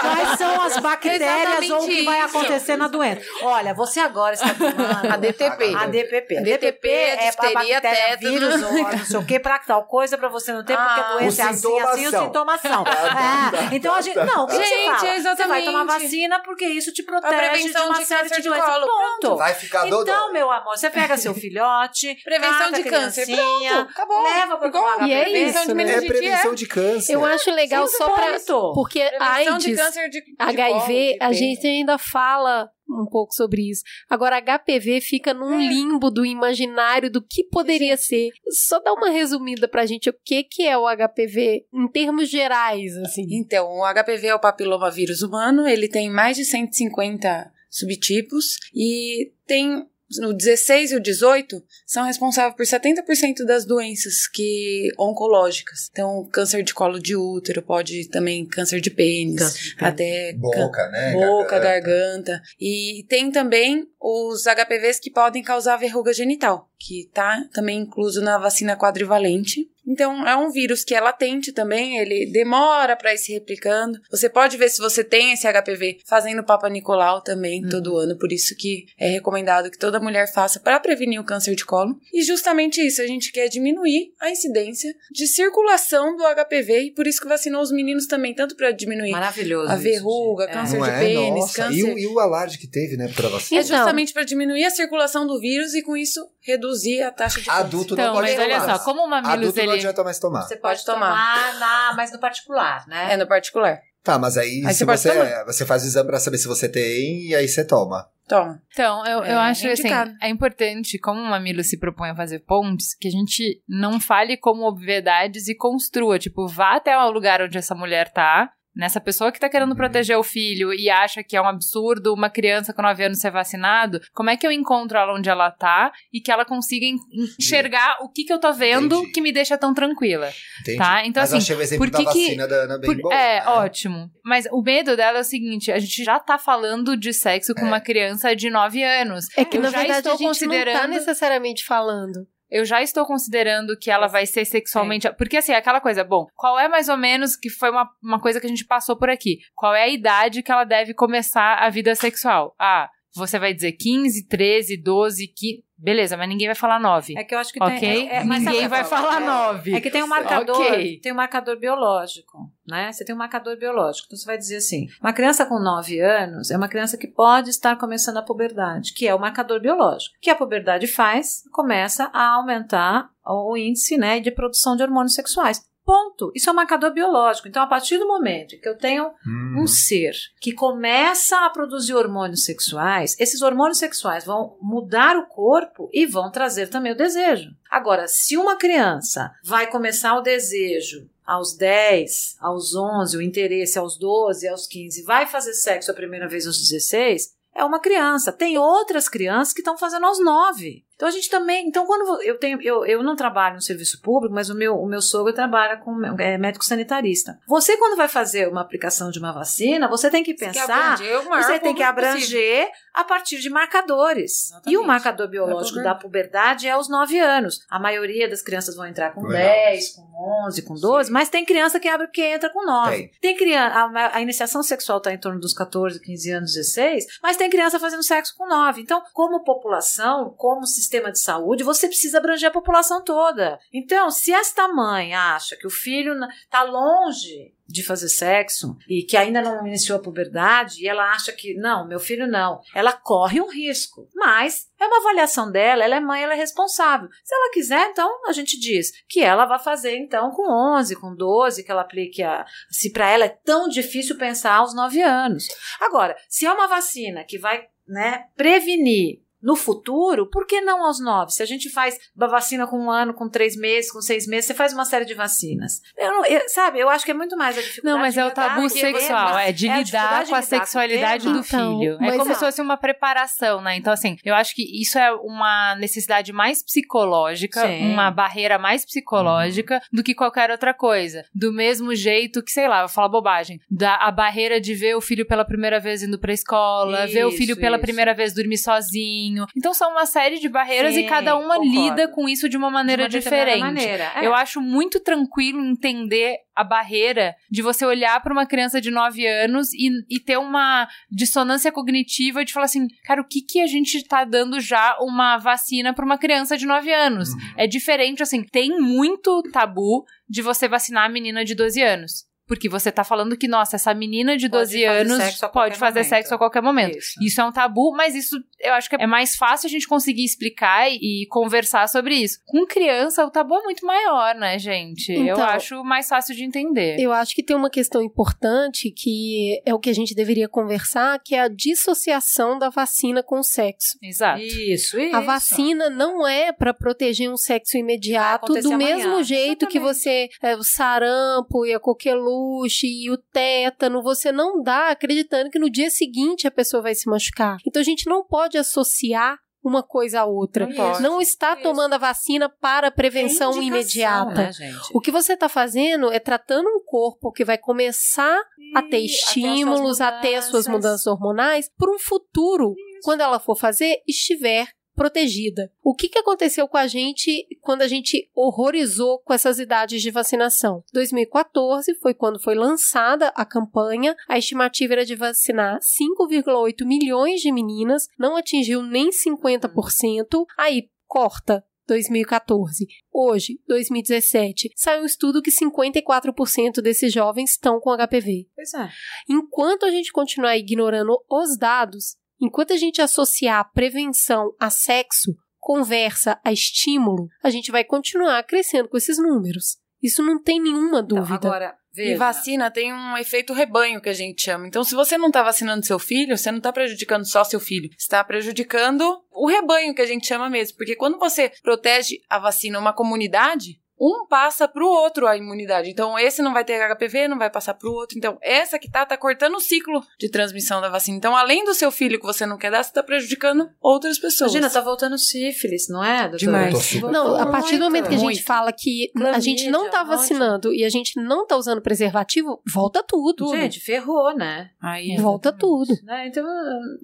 Quais 0.00 0.38
são 0.38 0.60
as 0.62 0.76
bactérias 0.78 1.70
ou 1.70 1.82
o 1.82 1.86
que 1.86 2.02
vai 2.04 2.24
isso. 2.24 2.36
acontecer 2.38 2.76
na 2.76 2.88
doença? 2.88 3.20
Olha, 3.42 3.72
você 3.74 4.00
agora 4.00 4.34
está 4.34 4.52
tomando 4.54 5.12
A 5.12 5.16
DTP. 5.16 5.74
a 5.74 5.86
DPP. 5.86 6.36
A 6.36 6.40
DTP, 6.42 6.42
DPP 6.42 6.88
é 6.88 7.16
para 7.32 7.48
difteria, 7.48 7.80
bactéria, 7.80 8.16
tétano. 8.18 8.30
vírus 8.32 8.62
ou 8.62 8.72
não 8.72 8.98
sei 9.04 9.16
o 9.18 9.24
que, 9.26 9.38
para 9.40 9.58
tal 9.60 9.84
coisa 9.84 10.18
para 10.18 10.28
você 10.28 10.52
não 10.52 10.64
ter, 10.64 10.76
porque 10.76 11.00
a 11.00 11.08
Ah, 11.08 11.12
doença 11.14 11.42
é 11.42 11.46
o 11.46 11.48
assim, 11.48 11.78
assim, 11.80 12.06
o 12.06 12.10
sintomação. 12.10 12.24
sintomação. 12.24 12.84
tá, 12.84 13.52
É, 13.72 13.74
então 13.76 13.94
a 13.94 14.00
gente, 14.00 14.16
não, 14.16 14.44
o 14.44 14.46
que 14.46 14.54
você 14.54 14.64
Gente, 14.66 14.84
fala? 14.86 14.98
Você 14.98 15.06
vai 15.06 15.16
exatamente. 15.18 15.64
tomar 15.66 15.84
vacina 15.84 16.40
porque 16.42 16.64
isso 16.66 16.92
te 16.92 17.02
protege 17.02 17.32
de 17.34 17.38
prevenção 17.48 17.86
uma 17.86 17.98
de 17.98 18.04
série 18.06 18.22
câncer 18.22 18.36
de 18.36 18.42
de 18.42 18.48
doenças. 18.48 18.66
colo, 18.74 18.86
Ponto. 18.86 19.36
Vai 19.36 19.54
ficar 19.54 19.86
Então, 19.86 20.32
meu 20.32 20.50
amor, 20.50 20.76
você 20.76 20.90
pega 20.90 21.16
seu 21.16 21.34
filhote, 21.34 22.16
Prevenção 22.24 22.72
de 22.72 22.82
câncer. 22.84 23.26
Pronto, 23.26 23.90
acabou. 23.90 24.22
leva 24.22 24.56
para 24.56 24.70
tomar 24.70 24.95
E 25.04 25.12
é 25.12 25.22
isso, 25.22 25.30
prevenção 25.30 25.66
de 25.66 25.74
né? 25.74 25.92
É 25.92 26.00
prevenção 26.00 26.54
de 26.54 26.66
câncer. 26.66 27.12
Eu 27.12 27.24
acho 27.24 27.50
legal 27.50 27.86
Sim, 27.86 27.96
só 27.96 28.10
pra. 28.10 28.40
ponto. 28.40 28.72
Porque 28.74 29.00
Prevenção 29.00 29.58
de 29.58 29.66
AIDS, 29.68 29.80
câncer 29.80 30.08
de, 30.08 30.20
de 30.20 30.34
HIV, 30.38 31.16
a 31.20 31.30
de 31.30 31.38
gente 31.38 31.66
ainda 31.66 31.98
fala 31.98 32.70
um 32.88 33.06
pouco 33.06 33.34
sobre 33.34 33.68
isso. 33.68 33.82
Agora, 34.08 34.40
HPV 34.40 35.00
fica 35.00 35.34
num 35.34 35.58
limbo 35.58 36.10
do 36.10 36.24
imaginário 36.24 37.10
do 37.10 37.20
que 37.20 37.44
poderia 37.44 37.96
ser. 37.96 38.30
Só 38.50 38.78
dá 38.80 38.92
uma 38.92 39.10
resumida 39.10 39.66
pra 39.66 39.86
gente 39.86 40.08
o 40.08 40.14
que, 40.24 40.44
que 40.44 40.62
é 40.62 40.78
o 40.78 40.86
HPV 40.86 41.66
em 41.72 41.88
termos 41.88 42.28
gerais, 42.28 42.96
assim. 42.98 43.26
Então, 43.30 43.66
o 43.68 43.84
HPV 43.92 44.28
é 44.28 44.34
o 44.34 44.40
papiloma 44.40 44.90
vírus 44.90 45.22
humano, 45.22 45.66
ele 45.66 45.88
tem 45.88 46.10
mais 46.10 46.36
de 46.36 46.44
150 46.44 47.52
subtipos 47.68 48.56
e 48.74 49.32
tem 49.46 49.86
o 50.22 50.32
16 50.32 50.92
e 50.92 50.96
o 50.96 51.00
18 51.00 51.62
são 51.86 52.04
responsáveis 52.04 52.54
por 52.56 52.64
70% 52.64 53.44
das 53.44 53.64
doenças 53.64 54.26
que 54.28 54.88
oncológicas. 54.98 55.88
Então, 55.90 56.28
câncer 56.32 56.62
de 56.62 56.72
colo 56.74 56.98
de 57.00 57.16
útero, 57.16 57.62
pode 57.62 58.08
também 58.08 58.46
câncer 58.46 58.80
de 58.80 58.90
pênis, 58.90 59.38
Câncer 59.40 59.62
de 59.62 59.76
pênis. 59.76 59.82
até 59.82 60.32
Boca, 60.34 60.88
né? 60.90 61.12
boca, 61.12 61.58
Garganta. 61.58 62.32
garganta. 62.32 62.42
E 62.60 63.04
tem 63.08 63.30
também 63.30 63.86
os 64.00 64.44
HPVs 64.44 65.00
que 65.00 65.10
podem 65.10 65.42
causar 65.42 65.76
verruga 65.76 66.12
genital, 66.12 66.68
que 66.78 67.08
tá 67.12 67.44
também 67.52 67.78
incluso 67.80 68.20
na 68.22 68.38
vacina 68.38 68.76
quadrivalente. 68.76 69.68
Então, 69.88 70.26
é 70.26 70.34
um 70.36 70.50
vírus 70.50 70.82
que 70.82 70.96
é 70.96 71.00
latente 71.00 71.52
também, 71.52 71.98
ele 71.98 72.26
demora 72.32 72.96
para 72.96 73.14
ir 73.14 73.18
se 73.18 73.32
replicando. 73.32 74.00
Você 74.10 74.28
pode 74.28 74.56
ver 74.56 74.68
se 74.68 74.78
você 74.82 75.04
tem 75.04 75.32
esse 75.32 75.46
HPV 75.46 75.98
fazendo 76.04 76.42
Papa 76.42 76.68
Nicolau 76.68 77.20
também 77.20 77.62
todo 77.62 77.96
ano, 77.96 78.18
por 78.18 78.32
isso 78.32 78.56
que 78.58 78.86
é 78.98 79.06
recomendado 79.08 79.70
que 79.70 79.78
toda 79.78 80.00
mulher 80.00 80.26
faça 80.32 80.58
para 80.58 80.80
prevenir 80.80 81.20
o 81.20 81.24
câncer 81.24 81.54
de 81.54 81.64
colo. 81.64 81.96
E 82.12 82.24
justamente 82.24 82.84
isso, 82.84 83.00
a 83.00 83.06
gente 83.06 83.30
quer 83.30 83.46
diminuir 83.48 84.12
a 84.20 84.28
incidência 84.28 84.92
de 85.12 85.24
circulação 85.28 86.16
do 86.16 86.24
HPV 86.24 86.80
e 86.86 86.90
por 86.92 87.06
isso 87.06 87.20
que 87.20 87.28
vacinou 87.28 87.62
os 87.62 87.70
meninos 87.70 88.08
também, 88.08 88.34
tanto 88.34 88.56
para 88.56 88.72
diminuir 88.72 89.12
Maravilhoso. 89.12 89.70
a 89.70 89.76
verruga, 89.76 90.46
gente. 90.46 90.52
câncer 90.54 90.78
Não 90.78 90.84
de 90.84 90.90
é? 90.90 90.98
pênis, 90.98 91.40
Nossa. 91.42 91.62
câncer. 91.62 91.78
E, 91.78 91.84
o, 91.84 91.96
e 91.98 92.06
o 92.08 92.18
alarde 92.18 92.58
que 92.58 92.66
teve, 92.66 92.96
né, 92.96 93.06
pra 93.14 93.28
vacina? 93.28 93.60
É 93.60 93.64
Então. 93.64 93.76
justamente 93.78 94.12
para 94.12 94.24
diminuir 94.24 94.64
a 94.64 94.70
circulação 94.70 95.28
do 95.28 95.38
vírus 95.38 95.74
e 95.74 95.82
com 95.82 95.96
isso 95.96 96.20
reduzir 96.40 96.65
a 97.02 97.10
taxa 97.12 97.40
de 97.40 97.48
Adulto 97.50 97.94
Então, 97.94 98.06
não 98.06 98.14
pode 98.14 98.30
mas 98.30 98.38
olha 98.38 98.60
tomar. 98.60 98.78
só, 98.78 98.84
como 98.84 99.02
o 99.04 99.08
Mamilos 99.08 99.32
Adulto 99.34 99.56
não 99.56 99.64
ele 99.64 99.72
adianta 99.74 100.04
mais 100.04 100.18
tomar. 100.18 100.42
Você 100.42 100.56
Pode 100.56 100.84
pode 100.84 100.84
tomar, 100.86 101.58
na, 101.58 101.94
mas 101.96 102.12
no 102.12 102.18
particular, 102.18 102.86
né? 102.86 103.12
É 103.12 103.16
no 103.16 103.26
particular. 103.26 103.80
Tá, 104.02 104.18
mas 104.20 104.38
aí, 104.38 104.62
Aí 104.64 104.72
se 104.72 104.84
você 104.84 105.12
você, 105.12 105.44
você 105.44 105.66
faz 105.66 105.82
o 105.82 105.86
exame 105.86 106.08
pra 106.08 106.20
saber 106.20 106.38
se 106.38 106.46
você 106.46 106.68
tem 106.68 107.26
e 107.28 107.34
aí 107.34 107.48
você 107.48 107.64
toma. 107.64 108.08
Toma. 108.28 108.60
Então, 108.72 109.04
eu, 109.06 109.22
É, 109.24 109.32
eu 109.34 109.38
acho 109.38 109.66
é 109.66 109.72
assim, 109.72 109.88
é 110.22 110.28
importante, 110.28 110.98
como 110.98 111.20
o 111.20 111.26
Mamilo 111.26 111.62
se 111.64 111.76
propõe 111.76 112.10
a 112.10 112.14
fazer 112.14 112.40
pontes, 112.40 112.94
que 112.94 113.08
a 113.08 113.10
gente 113.10 113.62
não 113.68 114.00
fale 114.00 114.36
como 114.36 114.62
obviedades 114.62 115.48
e 115.48 115.56
construa. 115.56 116.18
Tipo, 116.20 116.46
vá 116.46 116.76
até 116.76 116.96
o 116.96 117.10
lugar 117.10 117.42
onde 117.42 117.58
essa 117.58 117.74
mulher 117.74 118.12
tá, 118.12 118.50
nessa 118.76 119.00
pessoa 119.00 119.32
que 119.32 119.40
tá 119.40 119.48
querendo 119.48 119.70
Uhum. 119.70 119.76
proteger 119.76 120.16
o 120.18 120.22
filho 120.22 120.72
e 120.74 120.90
acha 120.90 121.22
que 121.24 121.36
é 121.36 121.40
um 121.40 121.46
absurdo 121.48 122.12
uma 122.12 122.28
criança 122.30 122.72
com 122.72 122.82
9 122.82 123.02
anos 123.04 123.18
ser 123.18 123.30
vacinado, 123.30 124.00
como 124.14 124.28
é 124.30 124.36
que 124.36 124.46
eu 124.46 124.52
encontro 124.52 124.98
ela 124.98 125.14
onde 125.16 125.28
ela 125.30 125.50
tá 125.50 125.90
e 126.12 126.20
que 126.20 126.30
ela 126.30 126.44
consiga 126.44 126.84
en- 126.86 126.98
enxergar 127.40 127.96
o 128.02 128.08
que 128.10 128.24
que 128.24 128.32
eu 128.32 128.38
tô 128.38 128.52
vendo 128.52 128.96
Entendi. 128.96 129.12
que 129.12 129.20
me 129.20 129.32
deixa 129.32 129.56
tão 129.56 129.72
tranquila, 129.72 130.30
Entendi. 130.60 130.78
tá? 130.78 131.04
Então, 131.06 131.22
mas 131.22 131.30
assim, 131.32 131.38
achei 131.42 131.56
o 131.56 131.62
exemplo 131.62 131.86
por 131.86 131.90
da 131.90 131.98
que 131.98 132.04
que- 132.12 132.24
vacina 132.26 132.46
da 132.48 132.56
Ana 132.56 132.78
bem 132.78 132.90
por- 132.92 133.02
bom. 133.02 133.12
é, 133.12 133.40
né? 133.40 133.46
ótimo. 133.48 134.10
Mas 134.24 134.46
o 134.52 134.60
medo 134.62 134.96
dela 134.96 135.18
é 135.18 135.20
o 135.20 135.24
seguinte: 135.24 135.72
a 135.72 135.78
gente 135.78 136.04
já 136.04 136.18
tá 136.18 136.36
falando 136.38 136.96
de 136.96 137.12
sexo 137.12 137.54
com 137.54 137.64
É. 137.64 137.68
uma 137.68 137.80
criança 137.80 138.34
de 138.36 138.50
9 138.50 138.82
anos. 138.82 139.26
É 139.36 139.44
que, 139.44 139.56
eu 139.56 139.62
na 139.62 139.70
já 139.70 139.78
verdade, 139.78 139.98
estou 140.00 140.12
a 140.12 140.16
gente 140.16 140.22
não 140.26 140.32
tá 140.32 140.56
considerando. 140.56 140.90
necessariamente 140.90 141.64
falando. 141.64 142.26
Eu 142.50 142.64
já 142.64 142.80
estou 142.82 143.04
considerando 143.04 143.76
que 143.78 143.90
ela 143.90 144.06
vai 144.06 144.24
ser 144.26 144.44
sexualmente. 144.44 145.10
Porque, 145.14 145.36
assim, 145.36 145.52
aquela 145.52 145.80
coisa, 145.80 146.04
bom, 146.04 146.26
qual 146.34 146.58
é 146.58 146.68
mais 146.68 146.88
ou 146.88 146.96
menos 146.96 147.36
que 147.36 147.50
foi 147.50 147.70
uma, 147.70 147.90
uma 148.02 148.20
coisa 148.20 148.40
que 148.40 148.46
a 148.46 148.48
gente 148.48 148.64
passou 148.64 148.96
por 148.96 149.10
aqui? 149.10 149.38
Qual 149.54 149.74
é 149.74 149.82
a 149.82 149.88
idade 149.88 150.42
que 150.42 150.52
ela 150.52 150.64
deve 150.64 150.94
começar 150.94 151.56
a 151.56 151.68
vida 151.70 151.94
sexual? 151.94 152.54
Ah, 152.58 152.88
você 153.14 153.38
vai 153.38 153.52
dizer 153.54 153.72
15, 153.72 154.28
13, 154.28 154.76
12, 154.76 155.26
15. 155.28 155.64
Beleza, 155.78 156.16
mas 156.16 156.28
ninguém 156.28 156.46
vai 156.46 156.54
falar 156.54 156.78
9. 156.78 157.14
É 157.18 157.24
que 157.24 157.34
eu 157.34 157.38
acho 157.38 157.52
que 157.52 157.62
ok? 157.62 157.78
tem. 157.78 158.08
é- 158.08 158.16
é- 158.16 158.24
mas 158.24 158.42
ninguém 158.42 158.68
vai 158.68 158.84
falar 158.84 159.20
é- 159.20 159.24
9. 159.26 159.74
É 159.74 159.80
que 159.80 159.90
tem 159.90 160.02
um 160.02 160.06
marcador, 160.06 160.56
Ok. 160.56 161.00
tem 161.00 161.12
um 161.12 161.16
marcador 161.16 161.58
biológico, 161.58 162.50
né? 162.66 162.92
Você 162.92 163.04
tem 163.04 163.14
um 163.14 163.18
marcador 163.18 163.56
biológico. 163.56 164.06
Então 164.06 164.18
você 164.18 164.26
vai 164.26 164.38
dizer 164.38 164.56
assim: 164.56 164.86
uma 165.00 165.12
criança 165.12 165.46
com 165.46 165.58
9 165.58 166.00
anos 166.00 166.50
é 166.50 166.56
uma 166.56 166.68
criança 166.68 166.96
que 166.96 167.06
pode 167.06 167.50
estar 167.50 167.76
começando 167.76 168.16
a 168.18 168.22
puberdade, 168.22 168.92
que 168.92 169.06
é 169.06 169.14
o 169.14 169.20
marcador 169.20 169.60
biológico. 169.60 170.14
O 170.16 170.20
que 170.20 170.30
a 170.30 170.34
puberdade 170.34 170.86
faz? 170.86 171.42
Começa 171.52 172.10
a 172.12 172.34
aumentar 172.34 173.08
o 173.24 173.56
índice, 173.56 173.96
né, 173.96 174.20
de 174.20 174.30
produção 174.30 174.76
de 174.76 174.82
hormônios 174.82 175.14
sexuais. 175.14 175.60
Ponto. 175.86 176.32
Isso 176.34 176.50
é 176.50 176.52
um 176.52 176.56
marcador 176.56 176.92
biológico. 176.92 177.46
Então, 177.46 177.62
a 177.62 177.66
partir 177.68 177.96
do 177.96 178.08
momento 178.08 178.58
que 178.60 178.68
eu 178.68 178.76
tenho 178.76 179.06
Hum. 179.24 179.62
um 179.62 179.66
ser 179.68 180.14
que 180.40 180.52
começa 180.52 181.46
a 181.46 181.50
produzir 181.50 181.94
hormônios 181.94 182.44
sexuais, 182.44 183.14
esses 183.20 183.40
hormônios 183.40 183.78
sexuais 183.78 184.24
vão 184.24 184.56
mudar 184.60 185.16
o 185.16 185.28
corpo 185.28 185.88
e 185.92 186.04
vão 186.04 186.28
trazer 186.28 186.66
também 186.66 186.90
o 186.90 186.96
desejo. 186.96 187.50
Agora, 187.70 188.08
se 188.08 188.36
uma 188.36 188.56
criança 188.56 189.30
vai 189.44 189.68
começar 189.68 190.16
o 190.16 190.22
desejo 190.22 191.08
aos 191.26 191.56
10, 191.56 192.36
aos 192.40 192.74
11, 192.74 193.16
o 193.16 193.22
interesse 193.22 193.78
aos 193.78 193.98
12, 193.98 194.46
aos 194.48 194.66
15, 194.66 195.02
vai 195.02 195.26
fazer 195.26 195.54
sexo 195.54 195.90
a 195.90 195.94
primeira 195.94 196.28
vez 196.28 196.46
aos 196.46 196.56
16, 196.56 197.34
é 197.54 197.64
uma 197.64 197.80
criança. 197.80 198.32
Tem 198.32 198.56
outras 198.56 199.08
crianças 199.08 199.52
que 199.52 199.60
estão 199.60 199.76
fazendo 199.76 200.06
aos 200.06 200.20
9. 200.20 200.85
Então 200.96 201.06
a 201.08 201.10
gente 201.10 201.28
também. 201.30 201.66
Então, 201.68 201.86
quando 201.86 202.22
eu 202.22 202.38
tenho. 202.38 202.60
Eu, 202.62 202.84
eu 202.86 203.02
não 203.02 203.14
trabalho 203.14 203.56
no 203.56 203.60
serviço 203.62 204.00
público, 204.00 204.34
mas 204.34 204.50
o 204.50 204.54
meu, 204.54 204.76
o 204.76 204.86
meu 204.86 205.00
sogro 205.00 205.32
trabalha 205.32 205.76
como 205.76 206.04
é, 206.20 206.36
médico 206.38 206.64
sanitarista. 206.64 207.38
Você, 207.46 207.76
quando 207.76 207.96
vai 207.96 208.08
fazer 208.08 208.48
uma 208.48 208.62
aplicação 208.62 209.10
de 209.10 209.18
uma 209.18 209.32
vacina, 209.32 209.88
você 209.88 210.10
tem 210.10 210.22
que 210.24 210.34
que 210.34 210.44
pensar. 210.46 210.64
abranger 210.64 211.20
o 211.20 211.28
maior 211.30 211.42
Você 211.42 211.58
tem 211.60 211.74
que 211.74 211.84
público 211.84 211.94
possível. 211.94 212.38
abranger 212.38 212.70
a 212.94 213.04
partir 213.04 213.38
de 213.38 213.50
marcadores. 213.50 214.46
Exatamente. 214.46 214.72
E 214.74 214.78
o 214.78 214.84
marcador 214.84 215.28
biológico 215.28 215.80
É 215.80 215.82
da 215.82 215.94
puberdade 215.94 216.66
é 216.66 216.70
aos 216.70 216.88
9 216.88 217.18
anos. 217.18 217.60
A 217.70 217.78
maioria 217.78 218.28
das 218.28 218.40
crianças 218.42 218.74
vão 218.74 218.86
entrar 218.86 219.12
com 219.12 219.22
Legal. 219.22 219.42
10, 219.42 219.90
com 219.90 220.46
11, 220.46 220.62
com 220.62 220.74
12, 220.74 221.12
mas 221.12 221.28
tem 221.28 221.44
criança 221.44 221.78
que 221.78 221.88
abre 221.88 222.08
que 222.08 222.22
entra 222.22 222.48
com 222.50 222.64
9. 222.64 222.90
Tem. 222.96 223.10
Tem 223.20 223.36
criança, 223.36 223.74
a, 223.74 224.16
a 224.16 224.20
iniciação 224.22 224.62
sexual 224.62 224.98
está 224.98 225.12
em 225.12 225.18
torno 225.18 225.38
dos 225.38 225.52
14, 225.52 226.00
15 226.00 226.30
anos, 226.32 226.54
16, 226.54 227.04
mas 227.22 227.36
tem 227.36 227.50
criança 227.50 227.78
fazendo 227.78 228.02
sexo 228.02 228.34
com 228.36 228.48
9. 228.48 228.80
Então, 228.80 229.02
como 229.12 229.44
população, 229.44 230.34
como 230.36 230.66
sistema 230.66 230.85
de 230.88 231.20
saúde, 231.20 231.64
você 231.64 231.86
precisa 231.88 232.18
abranger 232.18 232.48
a 232.48 232.52
população 232.52 233.02
toda. 233.02 233.58
Então, 233.72 234.10
se 234.10 234.32
esta 234.32 234.68
mãe 234.68 235.14
acha 235.14 235.56
que 235.56 235.66
o 235.66 235.70
filho 235.70 236.14
está 236.44 236.62
longe 236.62 237.54
de 237.68 237.82
fazer 237.82 238.08
sexo 238.08 238.76
e 238.88 239.02
que 239.02 239.16
ainda 239.16 239.42
não 239.42 239.66
iniciou 239.66 239.98
a 239.98 240.02
puberdade 240.02 240.82
e 240.82 240.88
ela 240.88 241.10
acha 241.10 241.32
que 241.32 241.54
não, 241.54 241.86
meu 241.86 241.98
filho 241.98 242.26
não, 242.26 242.60
ela 242.74 242.92
corre 242.92 243.40
um 243.40 243.50
risco. 243.50 244.08
Mas 244.14 244.68
é 244.78 244.86
uma 244.86 244.98
avaliação 244.98 245.50
dela, 245.50 245.84
ela 245.84 245.96
é 245.96 246.00
mãe, 246.00 246.22
ela 246.22 246.34
é 246.34 246.36
responsável. 246.36 247.08
Se 247.24 247.34
ela 247.34 247.52
quiser, 247.52 247.90
então 247.90 248.20
a 248.26 248.32
gente 248.32 248.58
diz 248.58 248.92
que 249.08 249.20
ela 249.20 249.46
vai 249.46 249.58
fazer 249.58 249.96
então 249.96 250.30
com 250.30 250.48
11, 250.76 250.96
com 250.96 251.14
12, 251.14 251.64
que 251.64 251.70
ela 251.70 251.82
aplique 251.82 252.22
a 252.22 252.46
se 252.70 252.92
para 252.92 253.10
ela 253.10 253.24
é 253.24 253.36
tão 253.44 253.68
difícil 253.68 254.16
pensar 254.16 254.54
aos 254.54 254.74
9 254.74 255.02
anos. 255.02 255.48
Agora, 255.80 256.16
se 256.28 256.46
é 256.46 256.52
uma 256.52 256.68
vacina 256.68 257.24
que 257.24 257.38
vai, 257.38 257.66
né, 257.86 258.26
prevenir 258.36 259.25
no 259.42 259.54
futuro, 259.54 260.28
por 260.30 260.46
que 260.46 260.60
não 260.60 260.84
aos 260.84 261.00
nove? 261.00 261.32
Se 261.32 261.42
a 261.42 261.46
gente 261.46 261.70
faz 261.70 261.96
uma 262.16 262.26
vacina 262.28 262.66
com 262.66 262.78
um 262.78 262.90
ano, 262.90 263.14
com 263.14 263.28
três 263.28 263.56
meses, 263.56 263.90
com 263.92 264.00
seis 264.00 264.26
meses, 264.26 264.46
você 264.46 264.54
faz 264.54 264.72
uma 264.72 264.84
série 264.84 265.04
de 265.04 265.14
vacinas. 265.14 265.80
Eu 265.96 266.08
não, 266.14 266.24
eu- 266.26 266.48
sabe, 266.48 266.78
eu 266.80 266.88
acho 266.88 267.04
que 267.04 267.10
é 267.10 267.14
muito 267.14 267.36
mais 267.36 267.56
a 267.56 267.60
dificuldade. 267.60 267.94
Não, 267.94 268.00
mas 268.00 268.14
de 268.14 268.20
é 268.20 268.24
o 268.26 268.30
tabu 268.30 268.68
sexual, 268.68 269.38
é 269.38 269.52
de 269.52 269.68
É 269.68 269.72
a 269.72 269.78
lidar 269.78 270.08
com 270.08 270.14
a 270.14 270.20
de 270.22 270.26
lidar 270.26 270.42
sexualidade 270.42 271.26
com 271.26 271.32
do 271.32 271.42
tema. 271.42 271.62
filho. 271.78 271.94
Então, 271.94 272.06
é 272.06 272.12
como 272.12 272.24
mas- 272.28 272.38
se 272.38 272.44
fosse 272.44 272.60
uma 272.60 272.76
preparação, 272.76 273.60
né? 273.60 273.76
Então, 273.76 273.92
assim, 273.92 274.16
eu 274.24 274.34
acho 274.34 274.54
que 274.54 274.62
isso 274.80 274.98
é 274.98 275.12
uma 275.12 275.74
necessidade 275.76 276.32
mais 276.32 276.62
psicológica, 276.64 277.60
Sim. 277.66 277.92
uma 277.92 278.10
barreira 278.10 278.58
mais 278.58 278.84
psicológica 278.84 279.80
do 279.92 280.02
que 280.02 280.14
qualquer 280.14 280.50
outra 280.50 280.72
coisa. 280.74 281.24
Do 281.34 281.52
mesmo 281.52 281.94
jeito 281.94 282.42
que, 282.42 282.50
sei 282.50 282.68
lá, 282.68 282.78
eu 282.82 282.86
vou 282.86 282.94
falar 282.94 283.08
bobagem, 283.08 283.60
da 283.70 283.96
a 283.96 284.10
barreira 284.10 284.60
de 284.60 284.74
ver 284.74 284.96
o 284.96 285.00
filho 285.00 285.26
pela 285.26 285.44
primeira 285.44 285.78
vez 285.80 286.02
indo 286.02 286.18
pra 286.18 286.32
escola, 286.32 287.06
ver 287.06 287.24
o 287.24 287.28
Isso, 287.28 287.38
filho 287.38 287.56
pela 287.56 287.76
isso. 287.76 287.84
primeira 287.84 288.14
vez 288.14 288.32
dormir 288.34 288.58
sozinho. 288.58 289.25
Então, 289.56 289.72
são 289.74 289.90
uma 289.92 290.06
série 290.06 290.38
de 290.38 290.48
barreiras 290.48 290.94
Sim, 290.94 291.00
e 291.00 291.08
cada 291.08 291.36
uma 291.36 291.56
concordo. 291.56 291.70
lida 291.70 292.08
com 292.08 292.28
isso 292.28 292.48
de 292.48 292.56
uma 292.56 292.70
maneira 292.70 293.08
De 293.08 293.16
uma 293.16 293.22
diferente. 293.22 293.60
maneira, 293.60 294.12
é. 294.14 294.26
Eu 294.26 294.34
acho 294.34 294.60
muito 294.60 295.00
tranquilo 295.00 295.64
entender 295.64 296.36
a 296.54 296.64
barreira 296.64 297.34
de 297.50 297.60
você 297.62 297.84
olhar 297.84 298.20
para 298.22 298.32
uma 298.32 298.46
criança 298.46 298.80
de 298.80 298.90
9 298.90 299.26
anos 299.26 299.72
e, 299.74 299.90
e 300.08 300.18
ter 300.20 300.38
uma 300.38 300.88
dissonância 301.10 301.70
cognitiva 301.70 302.44
de 302.44 302.52
falar 302.52 302.64
assim, 302.66 302.86
cara, 303.04 303.20
o 303.20 303.26
que 303.28 303.42
que 303.42 303.60
a 303.60 303.66
gente 303.66 304.02
tá 304.06 304.24
dando 304.24 304.58
já 304.60 304.96
uma 305.00 305.36
vacina 305.36 305.92
para 305.92 306.04
uma 306.04 306.16
criança 306.18 306.56
de 306.56 306.66
9 306.66 306.92
anos? 306.92 307.28
Uhum. 307.30 307.38
É 307.56 307.66
diferente, 307.66 308.22
assim, 308.22 308.42
tem 308.42 308.70
muito 308.80 309.42
tabu 309.52 310.04
de 310.28 310.40
você 310.42 310.66
vacinar 310.66 311.04
a 311.04 311.08
menina 311.08 311.44
de 311.44 311.54
12 311.54 311.82
anos. 311.82 312.24
Porque 312.48 312.68
você 312.68 312.92
tá 312.92 313.02
falando 313.02 313.36
que, 313.36 313.48
nossa, 313.48 313.74
essa 313.74 313.92
menina 313.92 314.36
de 314.36 314.48
Pode 314.48 314.60
12 314.60 314.84
fazer 314.86 314.86
anos 315.00 315.16
sexo 315.24 315.46
a 315.46 315.48
pode 315.48 315.76
fazer 315.76 315.98
momento. 315.98 316.08
sexo 316.10 316.34
a 316.34 316.38
qualquer 316.38 316.62
momento. 316.62 316.96
Isso. 316.96 317.12
Isso 317.20 317.40
é 317.40 317.44
um 317.44 317.50
tabu, 317.50 317.90
mas 317.90 318.14
isso 318.14 318.36
eu 318.60 318.74
acho 318.74 318.88
que 318.88 318.96
é 318.96 319.06
mais 319.06 319.36
fácil 319.36 319.66
a 319.66 319.70
gente 319.70 319.86
conseguir 319.86 320.24
explicar 320.24 320.90
e, 320.90 321.22
e 321.22 321.26
conversar 321.26 321.88
sobre 321.88 322.14
isso. 322.14 322.38
Com 322.44 322.66
criança, 322.66 323.24
o 323.24 323.30
tabu 323.30 323.56
é 323.56 323.62
muito 323.62 323.84
maior, 323.84 324.34
né, 324.34 324.58
gente? 324.58 325.12
eu 325.12 325.22
Então, 325.24 325.44
acho 325.44 325.84
mais 325.84 326.08
fácil 326.08 326.34
de 326.34 326.44
entender. 326.44 326.98
Eu 326.98 327.12
acho 327.12 327.34
que 327.34 327.42
tem 327.42 327.56
uma 327.56 327.70
questão 327.70 328.02
importante 328.02 328.90
que 328.90 329.60
é 329.64 329.74
o 329.74 329.78
que 329.78 329.90
a 329.90 329.94
gente 329.94 330.14
deveria 330.14 330.48
conversar, 330.48 331.20
que 331.22 331.34
é 331.34 331.40
a 331.40 331.48
dissociação 331.48 332.58
da 332.58 332.70
vacina 332.70 333.22
com 333.22 333.38
o 333.38 333.44
sexo. 333.44 333.98
Exato. 334.02 334.42
Isso, 334.42 334.98
isso. 334.98 335.16
A 335.16 335.20
vacina 335.20 335.90
não 335.90 336.26
é 336.26 336.52
para 336.52 336.72
proteger 336.72 337.30
um 337.30 337.36
sexo 337.36 337.76
imediato 337.76 338.46
do 338.46 338.52
acontecer 338.52 338.76
mesmo 338.76 339.08
amanhã. 339.08 339.24
jeito 339.24 339.66
que 339.66 339.78
Exatamente. 339.78 339.98
você 339.98 340.28
é, 340.42 340.56
o 340.56 340.62
sarampo 340.62 341.66
e 341.66 341.74
a 341.74 341.80
coqueluche 341.80 342.86
e 342.86 343.10
o 343.10 343.16
tétano, 343.16 344.02
você 344.02 344.32
não 344.32 344.62
dá 344.62 344.90
acreditando 344.90 345.50
que 345.50 345.58
no 345.58 345.70
dia 345.70 345.90
seguinte 345.90 346.46
a 346.46 346.50
pessoa 346.50 346.82
vai 346.82 346.94
se 346.94 347.08
machucar. 347.08 347.58
Então 347.66 347.80
a 347.80 347.84
gente 347.84 348.06
não 348.06 348.24
pode 348.24 348.45
associar 348.58 349.38
uma 349.64 349.82
coisa 349.82 350.20
à 350.20 350.24
outra. 350.24 350.66
Não 350.66 350.76
pode. 350.76 351.02
Não 351.02 351.20
está 351.20 351.54
Isso. 351.54 351.62
tomando 351.64 351.94
a 351.94 351.98
vacina 351.98 352.48
para 352.48 352.88
prevenção 352.90 353.52
É 353.58 353.64
imediata. 353.64 354.32
né? 354.32 354.50
O 354.94 355.00
que 355.00 355.10
você 355.10 355.32
está 355.32 355.48
fazendo 355.48 356.12
é 356.12 356.20
tratando 356.20 356.68
um 356.68 356.84
corpo 356.84 357.32
que 357.32 357.44
vai 357.44 357.58
começar 357.58 358.40
a 358.76 358.82
ter 358.82 359.00
E 359.00 359.06
estímulos, 359.06 360.00
a 360.00 360.20
ter 360.20 360.36
as 360.36 360.44
suas 360.44 360.68
mudanças 360.68 361.06
hormonais, 361.08 361.68
para 361.76 361.90
um 361.90 361.98
futuro, 361.98 362.74
quando 363.02 363.22
ela 363.22 363.40
for 363.40 363.56
fazer, 363.58 363.96
estiver 364.06 364.68
protegida. 364.96 365.70
O 365.84 365.94
que, 365.94 366.08
que 366.08 366.18
aconteceu 366.18 366.66
com 366.66 366.78
a 366.78 366.86
gente 366.86 367.46
quando 367.60 367.82
a 367.82 367.88
gente 367.88 368.28
horrorizou 368.34 369.20
com 369.20 369.34
essas 369.34 369.58
idades 369.58 370.02
de 370.02 370.10
vacinação? 370.10 370.82
2014 370.92 371.94
foi 372.00 372.14
quando 372.14 372.42
foi 372.42 372.54
lançada 372.54 373.28
a 373.28 373.44
campanha, 373.44 374.16
a 374.26 374.38
estimativa 374.38 374.94
era 374.94 375.04
de 375.04 375.14
vacinar 375.14 375.78
5,8 375.78 376.84
milhões 376.84 377.40
de 377.40 377.52
meninas, 377.52 378.08
não 378.18 378.36
atingiu 378.36 378.82
nem 378.82 379.10
50%, 379.10 380.46
aí 380.56 380.88
corta 381.06 381.62
2014. 381.86 382.86
Hoje, 383.12 383.60
2017, 383.66 384.70
sai 384.74 385.00
um 385.00 385.06
estudo 385.06 385.40
que 385.40 385.50
54% 385.50 386.80
desses 386.82 387.12
jovens 387.12 387.52
estão 387.52 387.80
com 387.80 387.96
HPV. 387.96 388.48
Pois 388.54 388.74
é. 388.74 388.90
Enquanto 389.28 389.86
a 389.86 389.90
gente 389.90 390.12
continuar 390.12 390.56
ignorando 390.56 391.16
os 391.30 391.56
dados, 391.56 392.16
enquanto 392.40 392.72
a 392.72 392.76
gente 392.76 393.00
associar 393.02 393.60
a 393.60 393.64
prevenção 393.64 394.52
a 394.60 394.70
sexo, 394.70 395.34
conversa 395.58 396.40
a 396.44 396.52
estímulo, 396.52 397.28
a 397.42 397.50
gente 397.50 397.70
vai 397.72 397.82
continuar 397.84 398.42
crescendo 398.44 398.88
com 398.88 398.96
esses 398.96 399.18
números. 399.18 399.78
Isso 400.02 400.22
não 400.22 400.40
tem 400.40 400.60
nenhuma 400.60 401.00
Então, 401.00 401.18
dúvida. 401.18 401.34
agora, 401.34 401.74
E 401.92 401.96
veja. 401.96 402.18
vacina 402.18 402.70
tem 402.70 402.92
um 402.92 403.16
efeito 403.16 403.52
rebanho 403.52 404.00
que 404.00 404.08
a 404.08 404.12
gente 404.12 404.42
chama. 404.42 404.66
Então, 404.68 404.84
se 404.84 404.94
você 404.94 405.16
não 405.18 405.30
tá 405.30 405.42
vacinando 405.42 405.84
seu 405.84 405.98
filho, 405.98 406.36
você 406.36 406.52
não 406.52 406.60
tá 406.60 406.72
prejudicando 406.72 407.24
só 407.24 407.42
seu 407.42 407.58
filho. 407.58 407.88
Você 407.98 408.06
tá 408.08 408.22
prejudicando 408.22 409.02
o 409.32 409.48
rebanho 409.48 409.94
que 409.94 410.02
a 410.02 410.06
gente 410.06 410.26
chama 410.26 410.48
mesmo. 410.50 410.76
Porque 410.76 410.94
quando 410.94 411.18
você 411.18 411.50
protege 411.62 412.20
a 412.28 412.38
vacina 412.38 412.78
uma 412.78 412.92
comunidade, 412.92 413.80
um 413.98 414.26
passa 414.28 414.68
pro 414.68 414.86
outro 414.86 415.26
a 415.26 415.36
imunidade. 415.36 415.88
Então, 415.90 416.18
esse 416.18 416.42
não 416.42 416.52
vai 416.52 416.64
ter 416.64 416.78
HPV, 416.94 417.28
não 417.28 417.38
vai 417.38 417.48
passar 417.50 417.74
pro 417.74 417.92
outro. 417.92 418.16
Então, 418.18 418.38
essa 418.42 418.78
que 418.78 418.90
tá, 418.90 419.04
tá 419.06 419.16
cortando 419.16 419.54
o 419.56 419.60
ciclo 419.60 420.02
de 420.18 420.28
transmissão 420.30 420.80
da 420.80 420.88
vacina. 420.88 421.16
Então, 421.16 421.34
além 421.36 421.64
do 421.64 421.74
seu 421.74 421.90
filho 421.90 422.18
que 422.20 422.26
você 422.26 422.44
não 422.46 422.58
quer 422.58 422.70
dar, 422.70 422.82
você 422.82 422.92
tá 422.92 423.02
prejudicando 423.02 423.68
outras 423.80 424.18
pessoas. 424.18 424.52
Imagina, 424.52 424.70
tá 424.70 424.80
voltando 424.80 425.16
sífilis, 425.18 425.88
não 425.88 426.04
é, 426.04 426.28
doutora? 426.28 426.38
Demais. 426.38 426.94
Não, 427.02 427.36
a 427.36 427.46
partir 427.46 427.78
do 427.78 427.84
momento 427.84 428.08
que 428.08 428.14
a 428.14 428.18
gente 428.18 428.24
muito. 428.24 428.44
fala 428.44 428.72
que 428.72 429.10
a 429.34 429.40
gente 429.40 429.68
não 429.70 429.90
tá 429.90 430.02
vacinando 430.04 430.72
e 430.74 430.84
a 430.84 430.88
gente 430.88 431.18
não 431.20 431.46
tá 431.46 431.56
usando 431.56 431.80
preservativo, 431.80 432.60
volta 432.70 433.02
tudo. 433.02 433.48
Gente, 433.48 433.80
ferrou, 433.80 434.34
né? 434.36 434.70
Aí, 434.82 435.16
volta 435.16 435.52
tudo. 435.52 435.94
Né? 436.02 436.26
Então, 436.28 436.44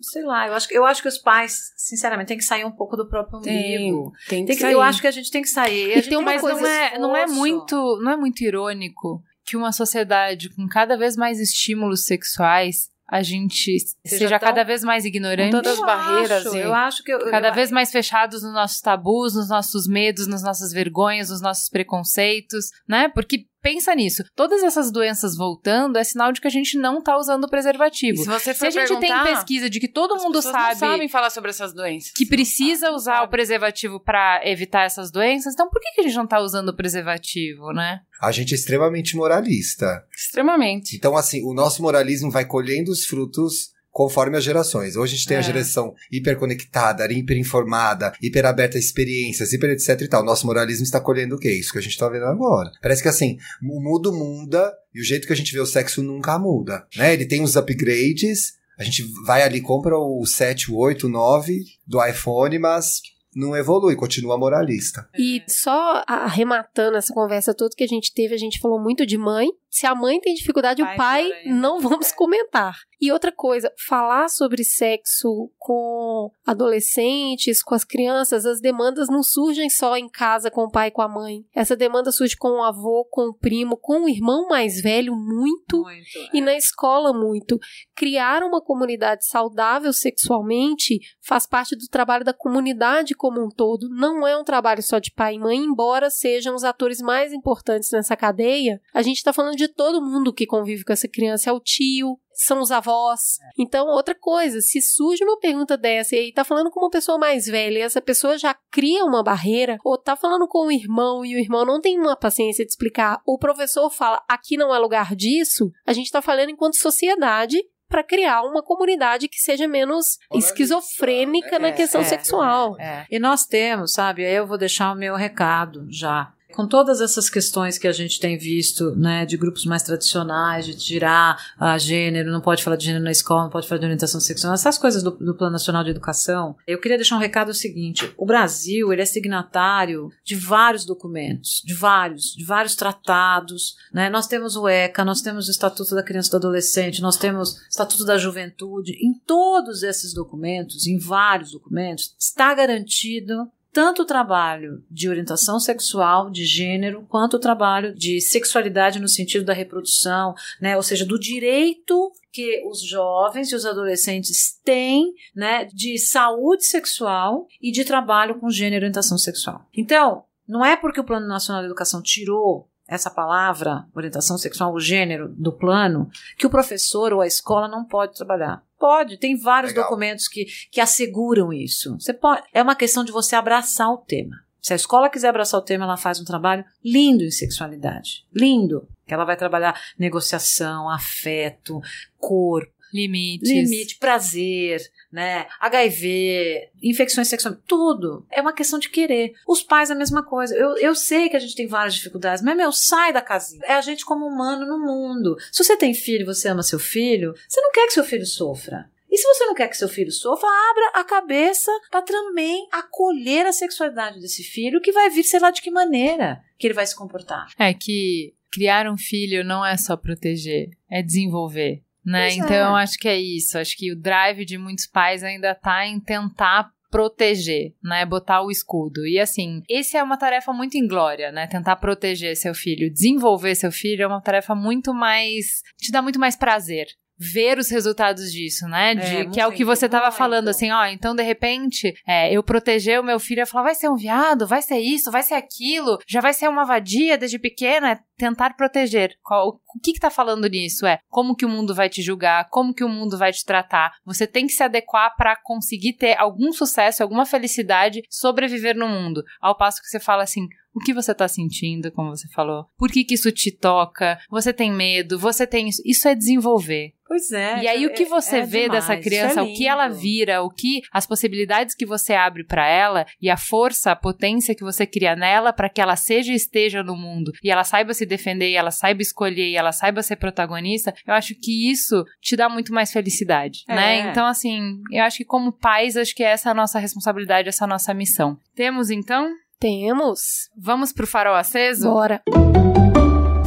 sei 0.03 0.23
lá, 0.25 0.47
eu 0.49 0.55
acho, 0.55 0.69
que- 0.69 0.77
eu 0.77 0.85
acho 0.85 1.01
que 1.03 1.09
os 1.09 1.19
pais, 1.19 1.73
sinceramente, 1.77 2.29
têm 2.29 2.39
que 2.39 2.45
sair 2.45 2.65
um 2.65 2.71
pouco 2.71 2.97
do 2.97 3.09
próprio 3.09 3.41
tem, 3.41 3.89
umbigo. 3.89 4.13
tem, 4.29 4.45
Tem 4.45 4.47
que 4.47 4.55
que, 4.55 4.61
sair. 4.61 4.73
eu 4.73 4.81
acho 4.83 5.01
que 5.01 5.07
a 5.07 5.11
gente 5.11 5.31
tem 5.31 5.43
que 5.43 5.49
sair. 5.49 5.89
E 5.89 5.93
A 5.93 5.95
gente 5.97 6.09
tem 6.09 6.19
uma 6.19 6.31
tem 6.33 6.41
coisa- 6.41 6.61
não 6.61 6.67
fazer 6.67 6.82
é, 6.83 6.99
não 6.99 7.17
é 7.17 7.27
muito, 7.27 8.01
não 8.03 8.13
é 8.13 8.17
muito 8.17 8.43
irônico 8.43 9.23
que 9.45 9.57
uma 9.57 9.73
sociedade 9.73 10.49
com 10.51 10.69
cada 10.69 10.97
vez 10.97 11.17
mais 11.17 11.41
estímulos 11.41 12.05
sexuais, 12.05 12.91
a 13.09 13.23
gente 13.23 13.79
Seja 14.07 14.19
seja, 14.19 14.39
tão- 14.39 14.49
cada 14.49 14.63
vez 14.65 14.83
mais 14.83 15.05
ignorante, 15.05 15.51
Com 15.51 15.59
todas 15.63 15.73
as 15.75 15.79
Eu 15.81 15.87
barreiras 15.87 16.47
acho, 16.47 16.57
e- 16.57 16.61
eu 16.61 16.75
acho 16.75 17.05
que 17.05 17.13
eu, 17.13 17.31
cada 17.31 17.49
eu, 17.49 17.55
vez 17.55 17.71
mais 17.71 17.91
fechados 17.91 18.43
nos 18.43 18.55
nossos 18.55 18.81
tabus, 18.81 19.35
nos 19.35 19.49
nossos 19.49 19.87
medos, 19.87 20.27
nas 20.27 20.43
nossas 20.43 20.73
vergonhas, 20.73 21.29
nos 21.29 21.41
nossos 21.43 21.69
preconceitos, 21.69 22.71
né? 22.89 23.09
Porque 23.09 23.47
pensa 23.63 23.95
nisso. 23.95 24.25
Todas 24.35 24.63
essas 24.63 24.91
doenças 24.91 25.37
voltando 25.37 25.97
é 25.97 26.05
sinal 26.05 26.33
de 26.33 26.41
que 26.41 26.47
a 26.49 26.51
gente 26.51 26.77
não 26.77 27.01
tá 27.03 27.17
usando 27.17 27.45
o 27.45 27.49
preservativo. 27.49 28.21
E 28.21 28.25
se 28.25 28.29
você 28.29 28.53
Se 28.53 28.59
for 28.59 28.67
a 28.67 28.71
gente 28.71 28.99
tem 29.01 29.23
pesquisa 29.23 29.71
de 29.71 29.79
que 29.81 29.89
todo 29.89 30.17
mundo 30.23 30.43
sabe 30.43 30.79
sabem 30.79 31.09
falar 31.09 31.31
sobre 31.31 31.51
essas 31.51 31.73
doenças. 31.73 32.13
que 32.13 32.27
precisa 32.27 32.89
Não 32.89 32.97
usar 32.97 33.15
o 33.19 33.21
sabe. 33.21 33.31
preservativo 33.31 34.01
pra 34.01 34.41
evitar 34.45 34.83
essas 34.85 35.11
doenças, 35.11 35.55
então 35.55 35.69
por 35.71 35.81
que, 35.81 35.93
que 35.93 36.01
a 36.01 36.05
gente 36.05 36.17
não 36.17 36.27
tá 36.27 36.41
usando 36.41 36.71
o 36.71 36.77
preservativo, 36.77 37.73
né? 37.73 38.01
A 38.21 38.31
gente 38.31 38.53
é 38.53 38.57
extremamente 38.57 39.17
moralista. 39.17 40.05
Extremamente. 40.17 40.97
Então, 40.97 41.17
assim, 41.17 41.43
o 41.45 41.53
nosso 41.55 41.83
moralismo 41.83 42.31
vai 42.31 42.45
colhendo 42.45 42.91
os 42.91 43.05
frutos 43.05 43.72
conforme 43.93 44.37
as 44.39 44.43
gerações. 44.43 44.97
Hoje 44.97 45.15
a 45.15 45.17
gente 45.17 45.29
tem 45.29 45.37
a 45.37 45.41
É. 45.41 45.43
geração 45.43 45.95
hiperconectada, 46.11 47.07
hiperinformada, 47.13 48.13
hiperaberta 48.23 48.77
a 48.79 48.81
experiências, 48.81 49.53
hiper 49.53 49.71
etc 49.71 50.01
e 50.01 50.09
tal. 50.09 50.25
Nosso 50.25 50.47
moralismo 50.47 50.83
está 50.85 51.01
colhendo 51.01 51.37
o 51.37 51.39
quê? 51.39 51.53
Isso 51.53 51.73
que 51.73 51.79
a 51.79 51.83
gente 51.83 51.99
tá 51.99 52.09
vendo 52.09 52.25
agora. 52.25 52.73
Parece 52.81 53.03
que 53.03 53.09
assim, 53.09 53.37
o 53.63 53.81
mundo 53.81 54.13
muda 54.13 54.73
e 54.95 55.01
o 55.01 55.05
jeito 55.05 55.27
que 55.27 55.33
a 55.33 55.37
gente 55.37 55.53
vê 55.53 55.61
o 55.61 55.67
sexo 55.67 56.03
nunca 56.03 56.39
muda, 56.39 56.87
né? 56.97 57.13
Ele 57.13 57.27
tem 57.27 57.43
os 57.43 57.55
upgrades, 57.55 58.55
a 58.79 58.85
gente 58.85 59.05
vai 59.27 59.43
ali, 59.43 59.61
compra 59.61 59.97
o 59.97 60.25
7, 60.27 60.73
o 60.73 60.77
8, 60.77 61.07
o 61.07 61.11
9 61.11 61.63
do 61.87 62.05
iPhone, 62.05 62.59
mas 62.59 63.01
não 63.35 63.57
evolui, 63.57 63.95
continua 63.97 64.37
moralista. 64.39 65.09
E 65.19 65.43
só 65.49 66.03
arrematando 66.07 66.97
essa 66.97 67.13
conversa 67.15 67.55
toda 67.55 67.75
que 67.77 67.85
a 67.85 67.89
gente 67.89 68.13
teve, 68.13 68.35
a 68.35 68.39
gente 68.39 68.59
falou 68.61 68.81
muito 68.81 69.07
de 69.07 69.17
mãe. 69.17 69.49
Se 69.73 69.87
a 69.87 69.95
mãe 69.95 70.21
tem 70.21 70.35
dificuldade, 70.35 70.83
Pai 70.83 70.95
o 70.95 70.97
pai 70.99 71.33
não 71.47 71.81
vamos 71.81 72.13
comentar. 72.13 72.77
E 73.01 73.11
outra 73.11 73.33
coisa, 73.33 73.73
falar 73.89 74.29
sobre 74.29 74.63
sexo 74.63 75.51
com 75.59 76.31
adolescentes, 76.47 77.61
com 77.61 77.75
as 77.75 77.83
crianças, 77.83 78.47
as 78.47 78.61
demandas 78.61 79.09
não 79.09 79.25
surgem 79.25 79.69
só 79.69 79.97
em 79.97 80.09
casa 80.09 80.53
com 80.53 80.65
o 80.65 80.71
pai 80.71 80.87
e 80.87 80.91
com 80.93 81.03
a 81.03 81.09
mãe. 81.09 81.45
Essa 81.53 81.75
demanda 81.75 82.13
surge 82.13 82.37
com 82.37 82.51
o 82.51 82.63
avô, 82.63 83.05
com 83.11 83.31
o 83.31 83.35
primo, 83.35 83.77
com 83.77 84.05
o 84.05 84.09
irmão 84.09 84.47
mais 84.47 84.81
velho, 84.81 85.17
muito 85.17 85.83
Muito. 85.83 86.31
e 86.33 86.41
na 86.41 86.55
escola 86.55 87.13
muito. 87.13 87.59
Criar 87.97 88.45
uma 88.45 88.61
comunidade 88.61 89.27
saudável 89.27 89.93
sexualmente 89.93 91.01
faz 91.21 91.45
parte 91.45 91.75
do 91.75 91.89
trabalho 91.89 92.25
da 92.25 92.33
comunidade 92.33 93.15
como 93.15 93.45
um 93.45 93.49
todo. 93.49 93.89
Não 93.89 94.25
é 94.25 94.37
um 94.37 94.45
trabalho 94.45 94.83
só 94.83 95.01
de 95.01 95.11
pai 95.11 95.35
e 95.35 95.39
mãe, 95.41 95.59
embora 95.59 96.09
sejam 96.09 96.55
os 96.55 96.63
atores 96.63 97.01
mais 97.01 97.33
importantes 97.33 97.91
nessa 97.91 98.17
cadeia. 98.17 98.81
A 98.95 99.03
gente 99.03 99.17
está 99.17 99.33
falando 99.33 99.57
de 99.57 99.62
todo 99.69 100.03
mundo 100.03 100.33
que 100.33 100.47
convive 100.47 100.85
com 100.85 100.93
essa 100.93 101.09
criança. 101.09 101.51
É 101.51 101.53
o 101.53 101.61
tio, 101.61 102.19
são 102.33 102.61
os 102.61 102.71
avós. 102.71 103.39
Então, 103.59 103.87
outra 103.89 104.15
coisa, 104.15 104.61
se 104.61 104.81
surge 104.81 105.25
uma 105.25 105.39
pergunta 105.39 105.77
dessa 105.77 106.17
e 106.17 106.19
aí 106.19 106.33
tá 106.33 106.45
falando 106.45 106.71
com 106.71 106.81
uma 106.81 106.91
pessoa 106.91 107.19
mais 107.19 107.47
velha 107.47 107.79
e 107.79 107.83
essa 107.83 108.01
pessoa 108.01 108.39
já 108.39 108.55
cria 108.71 109.05
uma 109.05 109.23
barreira, 109.23 109.79
ou 109.85 109.99
tá 109.99 110.17
falando 110.17 110.47
com 110.49 110.67
o 110.67 110.73
irmão 110.73 111.25
e 111.25 111.35
o 111.35 111.39
irmão 111.39 111.65
não 111.65 111.81
tem 111.81 111.99
uma 111.99 112.17
paciência 112.17 112.65
de 112.65 112.71
explicar, 112.71 113.21
o 113.27 113.39
professor 113.39 113.91
fala 113.91 114.23
aqui 114.29 114.57
não 114.57 114.75
é 114.75 114.79
lugar 114.79 115.15
disso, 115.15 115.71
a 115.87 115.93
gente 115.93 116.11
tá 116.11 116.23
falando 116.23 116.51
enquanto 116.51 116.77
sociedade 116.77 117.59
para 117.89 118.03
criar 118.03 118.43
uma 118.43 118.63
comunidade 118.63 119.29
que 119.29 119.39
seja 119.39 119.69
menos 119.69 120.19
esquizofrênica 120.33 121.59
na 121.59 121.69
É, 121.69 121.73
questão 121.73 122.01
é, 122.01 122.05
sexual. 122.05 122.81
É. 122.81 123.05
E 123.11 123.19
nós 123.19 123.45
temos, 123.45 123.93
sabe? 123.93 124.25
Aí 124.25 124.35
eu 124.35 124.47
vou 124.47 124.57
deixar 124.57 124.93
o 124.93 124.97
meu 124.97 125.15
recado 125.15 125.87
já. 125.91 126.33
Com 126.53 126.67
todas 126.67 127.01
essas 127.01 127.29
questões 127.29 127.79
que 127.79 127.89
a 127.89 127.93
gente 127.93 128.21
tem 128.21 128.37
visto, 128.37 128.95
né, 128.97 129.25
de 129.27 129.37
grupos 129.37 129.65
mais 129.65 129.83
tradicionais, 129.83 130.67
de 130.67 130.77
tirar 130.77 131.53
a 131.59 131.79
gênero, 131.79 132.31
não 132.31 132.41
pode 132.41 132.63
falar 132.63 132.77
de 132.77 132.85
gênero 132.85 133.05
na 133.05 133.11
escola, 133.11 133.45
não 133.45 133.51
pode 133.51 133.67
falar 133.67 133.79
de 133.79 133.87
orientação 133.87 134.21
sexual, 134.21 134.55
essas 134.55 134.79
coisas 134.79 135.03
do, 135.03 135.11
do 135.11 135.35
Plano 135.35 135.53
Nacional 135.53 135.85
de 135.85 135.91
Educação, 135.91 136.57
eu 136.67 136.79
queria 136.79 136.97
deixar 136.97 137.17
um 137.17 137.21
recado 137.21 137.53
seguinte: 137.55 138.13
o 138.17 138.27
Brasil 138.27 138.93
ele 138.93 139.03
é 139.03 139.07
signatário 139.07 140.11
de 140.25 140.35
vários 140.35 140.85
documentos, 140.85 141.63
de 141.65 141.75
vários, 141.75 142.35
de 142.35 142.45
vários 142.45 142.75
tratados, 142.75 143.77
né? 143.93 144.11
Nós 144.11 144.27
temos 144.27 144.57
o 144.57 144.69
ECA, 144.69 145.05
nós 145.05 145.23
temos 145.23 145.49
o 145.49 145.51
Estatuto 145.51 145.95
da 145.95 146.03
Criança 146.03 146.29
e 146.29 146.33
do 146.33 146.37
Adolescente, 146.37 147.03
nós 147.03 147.17
temos 147.17 147.53
o 147.53 147.69
Estatuto 147.69 148.05
da 148.05 148.19
Juventude. 148.19 148.93
Em 148.93 149.15
todos 149.27 149.83
esses 149.83 150.13
documentos, 150.13 150.87
em 150.87 150.99
vários 150.99 151.53
documentos, 151.53 152.15
está 152.19 152.55
garantido 152.55 153.51
tanto 153.73 154.03
o 154.03 154.07
trabalho 154.07 154.85
de 154.91 155.09
orientação 155.09 155.59
sexual, 155.59 156.31
de 156.31 156.45
gênero, 156.45 157.07
quanto 157.09 157.35
o 157.35 157.41
trabalho 157.41 157.95
de 157.95 158.21
sexualidade 158.21 159.01
no 159.01 159.09
sentido 159.09 159.45
da 159.45 159.53
reprodução, 159.53 160.35
né? 160.61 160.77
Ou 160.77 160.83
seja, 160.83 161.07
do 161.07 161.19
direito 161.19 162.13
que 162.31 162.63
os 162.67 162.83
jovens 162.83 163.51
e 163.51 163.55
os 163.55 163.67
adolescentes 163.67 164.59
têm, 164.65 165.13
né, 165.35 165.67
de 165.67 165.99
saúde 165.99 166.65
sexual 166.65 167.47
e 167.61 167.71
de 167.71 167.85
trabalho 167.85 168.39
com 168.39 168.49
gênero 168.49 168.85
e 168.85 168.87
orientação 168.87 169.19
sexual. 169.19 169.67
Então, 169.77 170.25
não 170.49 170.65
é 170.65 170.77
porque 170.77 171.01
o 171.01 171.05
Plano 171.05 171.27
Nacional 171.27 171.63
de 171.63 171.67
Educação 171.67 172.03
tirou 172.03 172.69
essa 172.93 173.11
palavra, 173.11 173.87
orientação 173.95 174.37
sexual, 174.37 174.75
o 174.75 174.81
gênero, 174.81 175.29
do 175.29 175.53
plano, 175.53 176.11
que 176.37 176.47
o 176.47 176.51
professor 176.51 177.13
ou 177.13 177.21
a 177.21 177.27
escola 177.27 177.67
não 177.67 177.85
pode 177.85 178.15
trabalhar. 178.15 178.63
Pode, 178.79 179.17
tem 179.17 179.37
vários 179.37 179.73
Legal. 179.73 179.85
documentos 179.85 180.29
que, 180.29 180.47
que 180.71 180.81
asseguram 180.81 181.53
isso. 181.53 181.95
Você 181.99 182.13
pode, 182.13 182.43
é 182.53 182.63
uma 182.63 182.77
questão 182.77 183.03
de 183.03 183.11
você 183.11 183.35
abraçar 183.35 183.91
o 183.91 183.97
tema. 183.99 184.37
Se 184.61 184.73
a 184.73 184.77
escola 184.77 185.09
quiser 185.09 185.29
abraçar 185.29 185.59
o 185.59 185.65
tema, 185.65 185.85
ela 185.85 185.97
faz 185.97 186.21
um 186.21 186.25
trabalho 186.25 186.65
lindo 186.85 187.25
em 187.25 187.31
sexualidade. 187.31 188.27
Lindo. 188.33 188.87
Que 189.07 189.15
ela 189.15 189.25
vai 189.25 189.37
trabalhar 189.37 189.81
negociação, 189.99 190.89
afeto, 190.89 191.81
corpo, 192.19 192.73
Limites. 192.93 193.49
limite, 193.49 193.97
prazer, 193.97 194.81
né? 195.11 195.47
HIV, 195.61 196.71
infecções 196.83 197.29
sexuais, 197.29 197.57
tudo. 197.67 198.27
É 198.31 198.41
uma 198.41 198.53
questão 198.53 198.79
de 198.79 198.89
querer. 198.89 199.33
Os 199.47 199.63
pais, 199.63 199.91
a 199.91 199.95
mesma 199.95 200.23
coisa. 200.23 200.55
Eu, 200.55 200.77
eu 200.77 200.95
sei 200.95 201.29
que 201.29 201.37
a 201.37 201.41
gente 201.41 201.57
tem 201.57 201.67
várias 201.67 201.95
dificuldades, 201.95 202.43
mas, 202.43 202.57
meu, 202.57 202.73
sai 202.73 203.13
da 203.13 203.23
casinha. 203.23 203.63
É 203.65 203.75
a 203.75 203.81
gente 203.81 204.05
como 204.05 204.27
humano 204.27 204.67
no 204.67 204.79
mundo. 204.79 205.37
Se 205.51 205.65
você 205.65 205.77
tem 205.77 205.95
filho 205.95 206.23
e 206.23 206.27
você 206.27 206.49
ama 206.49 206.63
seu 206.63 206.79
filho, 206.79 207.35
você 207.49 207.61
não 207.61 207.73
quer 207.73 207.87
que 207.87 207.95
seu 207.95 208.05
filho 208.05 208.27
sofra. 208.27 208.91
E 209.13 209.19
se 209.19 209.25
você 209.25 209.45
não 209.45 209.55
quer 209.55 209.69
que 209.69 209.77
seu 209.77 209.91
filho 209.91 210.11
sofra, 210.11 210.49
abra 210.49 211.01
a 211.01 211.05
cabeça 211.05 211.71
para 211.91 212.01
também 212.01 212.67
acolher 212.73 213.45
a 213.45 213.53
sexualidade 213.53 214.19
desse 214.19 214.43
filho, 214.43 214.81
que 214.81 214.91
vai 214.91 215.11
vir, 215.11 215.23
sei 215.23 215.39
lá 215.39 215.51
de 215.51 215.61
que 215.61 215.71
maneira 215.71 216.43
que 216.59 216.67
ele 216.67 216.73
vai 216.73 216.87
se 216.87 216.97
comportar. 216.97 217.49
É 217.59 217.75
que 217.75 218.35
criar 218.51 218.91
um 218.91 218.97
filho 218.97 219.45
não 219.45 219.65
é 219.65 219.77
só 219.77 219.99
proteger, 219.99 220.71
é 220.91 221.03
desenvolver, 221.03 221.83
né? 222.05 222.29
Pois 222.29 222.37
então 222.37 222.57
é. 222.57 222.63
eu 222.63 222.77
acho 222.77 222.99
que 222.99 223.09
é 223.09 223.19
isso. 223.19 223.59
Acho 223.59 223.77
que 223.77 223.93
o 223.93 223.99
drive 223.99 224.45
de 224.45 224.59
muitos 224.59 224.87
pais 224.87 225.23
ainda 225.23 225.55
tá 225.55 225.87
em 225.87 226.01
tentar 226.01 226.71
proteger, 226.91 227.73
né? 227.83 228.05
Botar 228.05 228.43
o 228.43 228.51
escudo. 228.51 229.07
E 229.07 229.19
assim, 229.19 229.63
esse 229.69 229.97
é 229.97 230.03
uma 230.03 230.19
tarefa 230.19 230.53
muito 230.53 230.77
inglória, 230.77 231.33
né? 231.33 231.47
Tentar 231.47 231.77
proteger 231.77 232.37
seu 232.37 232.55
filho, 232.55 232.93
desenvolver 232.93 233.55
seu 233.55 233.73
filho 233.73 234.03
é 234.03 234.07
uma 234.07 234.21
tarefa 234.21 234.55
muito 234.55 234.93
mais 234.93 235.63
te 235.79 235.91
dá 235.91 236.03
muito 236.03 236.21
mais 236.21 236.37
prazer. 236.37 236.87
Ver 237.33 237.59
os 237.59 237.71
resultados 237.71 238.33
disso, 238.33 238.67
né? 238.67 238.95
De, 238.95 239.17
É, 239.17 239.25
que 239.27 239.41
é 239.41 239.47
o 239.47 239.53
que 239.53 239.65
você 239.65 239.89
tava 239.89 240.07
muito. 240.07 240.17
falando, 240.17 240.49
assim, 240.49 240.71
ó. 240.71 240.85
Então, 240.87 241.15
de 241.15 241.23
repente, 241.23 241.93
é, 242.07 242.33
eu 242.33 242.43
proteger 242.43 243.01
o 243.01 243.05
meu 243.05 243.21
filho, 243.21 243.41
eu 243.43 243.47
falar, 243.47 243.65
vai 243.65 243.75
ser 243.75 243.89
um 243.89 243.97
viado, 243.97 244.47
vai 244.47 244.61
ser 244.63 244.79
isso, 244.79 245.11
vai 245.11 245.23
ser 245.23 245.35
aquilo, 245.35 245.99
já 246.09 246.21
vai 246.21 246.33
ser 246.33 246.49
uma 246.49 246.65
vadia 246.65 247.17
desde 247.17 247.39
pequena. 247.39 247.93
É 247.93 247.99
tentar 248.17 248.55
proteger. 248.55 249.15
Qual- 249.23 249.49
o 249.75 249.81
que 249.83 249.93
que 249.93 249.99
tá 250.01 250.11
falando 250.11 250.49
nisso? 250.49 250.87
É 250.87 250.99
como 251.09 251.35
que 251.35 251.45
o 251.45 251.49
mundo 251.49 251.75
vai 251.75 251.89
te 251.89 252.01
julgar, 252.03 252.49
como 252.51 252.73
que 252.73 252.85
o 252.85 252.89
mundo 252.89 253.19
vai 253.19 253.33
te 253.33 253.45
tratar. 253.45 253.93
Você 254.05 254.27
tem 254.27 254.47
que 254.47 254.53
se 254.53 254.63
adequar 254.63 255.15
para 255.17 255.35
conseguir 255.43 255.95
ter 255.95 256.17
algum 256.19 256.53
sucesso, 256.53 257.03
alguma 257.03 257.27
felicidade, 257.27 258.03
sobreviver 258.09 258.77
no 258.77 258.87
mundo. 258.89 259.23
Ao 259.41 259.57
passo 259.57 259.81
que 259.81 259.89
você 259.89 259.99
fala 259.99 260.23
assim, 260.23 260.47
o 260.75 260.81
que 260.81 260.95
você 260.95 261.15
tá 261.15 261.29
sentindo, 261.29 261.91
como 261.93 262.11
você 262.11 262.29
falou? 262.29 262.67
Por 262.79 262.91
que 262.91 263.05
que 263.05 263.15
isso 263.15 263.31
te 263.31 263.51
toca? 263.51 264.19
Você 264.31 264.53
tem 264.53 264.73
medo? 264.73 265.19
Você 265.19 265.47
tem 265.47 265.69
isso? 265.69 265.83
Isso 265.85 266.09
é 266.09 266.15
desenvolver. 266.15 266.93
Pois 267.07 267.31
é. 267.31 267.63
E 267.63 267.69
aí, 267.69 267.85
o 267.85 267.93
que 267.93 268.07
você 268.07 268.39
é 268.39 268.47
vê 268.47 268.63
demais, 268.63 268.87
dessa 268.87 268.95
isso 268.95 269.03
criança, 269.03 269.41
é 269.41 269.43
o 269.43 269.53
que 269.53 269.67
ela 269.67 269.87
vira, 269.87 270.43
o 270.43 270.49
que 270.49 270.81
as 270.91 271.07
possibilidades 271.07 271.75
que 271.75 271.85
você 271.85 272.15
abre 272.15 272.43
pra 272.43 272.67
ela 272.67 273.05
e 273.21 273.29
a 273.29 273.37
força, 273.37 273.93
a 273.93 273.97
potência 273.97 274.55
que 274.55 274.65
você 274.65 274.87
cria 274.87 275.15
nela 275.15 275.53
pra 275.53 275.69
que 275.69 275.79
ela 275.79 275.95
seja 275.95 276.33
e 276.33 276.37
esteja 276.37 276.83
no 276.83 276.97
mundo 276.97 277.31
e 277.45 277.51
ela 277.51 277.65
saiba 277.65 277.93
se 277.93 278.07
defender, 278.07 278.49
e 278.49 278.57
ela 278.57 278.71
saiba 278.71 279.03
escolher 279.03 279.47
e 279.51 279.57
ela 279.57 279.73
saiba 279.73 280.03
ser 280.03 280.17
protagonista, 280.17 280.95
eu 281.07 281.13
acho 281.13 281.35
que 281.35 281.71
isso 281.71 282.03
te 282.23 282.35
dá 282.35 282.49
muito 282.49 282.73
mais 282.73 282.91
felicidade, 282.91 283.59
É. 283.69 283.75
né? 283.75 284.11
Então, 284.11 284.25
assim, 284.27 284.81
eu 284.91 285.05
acho 285.05 285.19
que 285.19 285.25
como 285.27 285.53
pais, 285.53 285.99
acho 285.99 286.15
que 286.15 286.23
essa 286.25 286.49
é 286.49 286.53
a 286.53 286.55
nossa 286.55 286.79
responsabilidade, 286.79 287.47
essa 287.47 287.65
é 287.65 287.67
a 287.67 287.69
nossa 287.69 287.93
missão. 287.93 288.39
Temos, 288.55 288.91
então? 288.91 289.31
Temos. 289.63 290.51
Vamos 290.59 290.93
pro 290.93 291.07
farol 291.07 291.37
aceso? 291.37 291.89
Bora. 291.89 292.21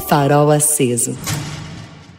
Farol 0.08 0.50
aceso. 0.50 1.12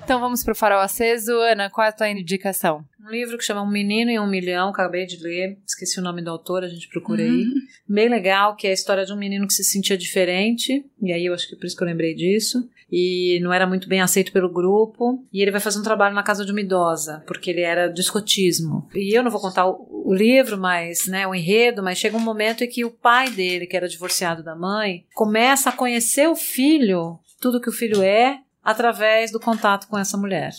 Então 0.05 0.21
vamos 0.21 0.45
pro 0.45 0.55
farol 0.55 0.81
aceso. 0.81 1.33
Ana, 1.33 1.71
qual 1.71 1.87
é 1.87 1.89
a 1.89 1.93
tua 1.93 2.11
indicação? 2.11 2.85
Um 3.01 3.09
livro 3.09 3.39
que 3.39 3.45
chama 3.45 3.63
Um 3.63 3.71
Menino 3.71 4.11
em 4.11 4.21
um 4.21 4.27
Milhão, 4.27 4.69
acabei 4.69 5.07
de 5.07 5.17
ler, 5.23 5.57
esqueci 5.67 5.99
o 5.99 6.03
nome 6.03 6.21
do 6.21 6.29
autor, 6.29 6.63
a 6.63 6.69
gente 6.69 6.91
procura 6.91 7.23
aí. 7.23 7.47
Bem 7.89 8.11
legal, 8.11 8.55
que 8.55 8.67
é 8.67 8.71
a 8.71 8.75
história 8.75 9.07
de 9.07 9.15
um 9.15 9.17
menino 9.17 9.47
que 9.47 9.55
se 9.55 9.65
sentia 9.65 9.97
diferente, 9.97 10.85
e 11.01 11.11
aí 11.11 11.25
eu 11.25 11.33
acho 11.33 11.49
que 11.49 11.55
é 11.55 11.57
por 11.59 11.65
isso 11.65 11.75
que 11.75 11.83
eu 11.83 11.87
lembrei 11.87 12.15
disso, 12.15 12.69
e 12.91 13.39
não 13.43 13.53
era 13.53 13.67
muito 13.67 13.89
bem 13.89 14.01
aceito 14.01 14.33
pelo 14.33 14.53
grupo, 14.53 15.25
e 15.33 15.43
ele 15.43 15.51
vai 15.51 15.61
fazer 15.61 15.79
um 15.79 15.83
trabalho 15.83 16.15
na 16.15 16.23
casa 16.23 16.45
de 16.45 16.53
uma 16.53 16.61
idosa, 16.61 17.23
porque 17.27 17.51
ele 17.51 17.63
era 17.63 17.89
do 17.89 18.01
escotismo. 18.01 18.89
E 18.95 19.17
eu 19.17 19.23
não 19.23 19.31
vou 19.31 19.41
contar 19.41 19.67
o, 19.67 20.05
o 20.07 20.15
livro, 20.15 20.57
mas, 20.57 21.07
né, 21.07 21.27
o 21.27 21.35
enredo, 21.35 21.83
mas 21.83 21.99
chega 21.99 22.17
um 22.17 22.21
momento 22.21 22.63
em 22.63 22.69
que 22.69 22.85
o 22.85 22.91
pai 22.91 23.31
dele, 23.31 23.67
que 23.67 23.77
era 23.77 23.89
divorciado 23.89 24.43
da 24.43 24.55
mãe, 24.55 25.05
começa 25.15 25.71
a 25.71 25.73
conhecer 25.73 26.29
o 26.29 26.37
filho 26.37 27.19
tudo 27.41 27.61
que 27.61 27.69
o 27.69 27.73
filho 27.73 28.03
é 28.03 28.41
através 28.63 29.31
do 29.31 29.41
contato 29.41 29.87
com 29.89 29.99
essa 29.99 30.17
mulher. 30.17 30.51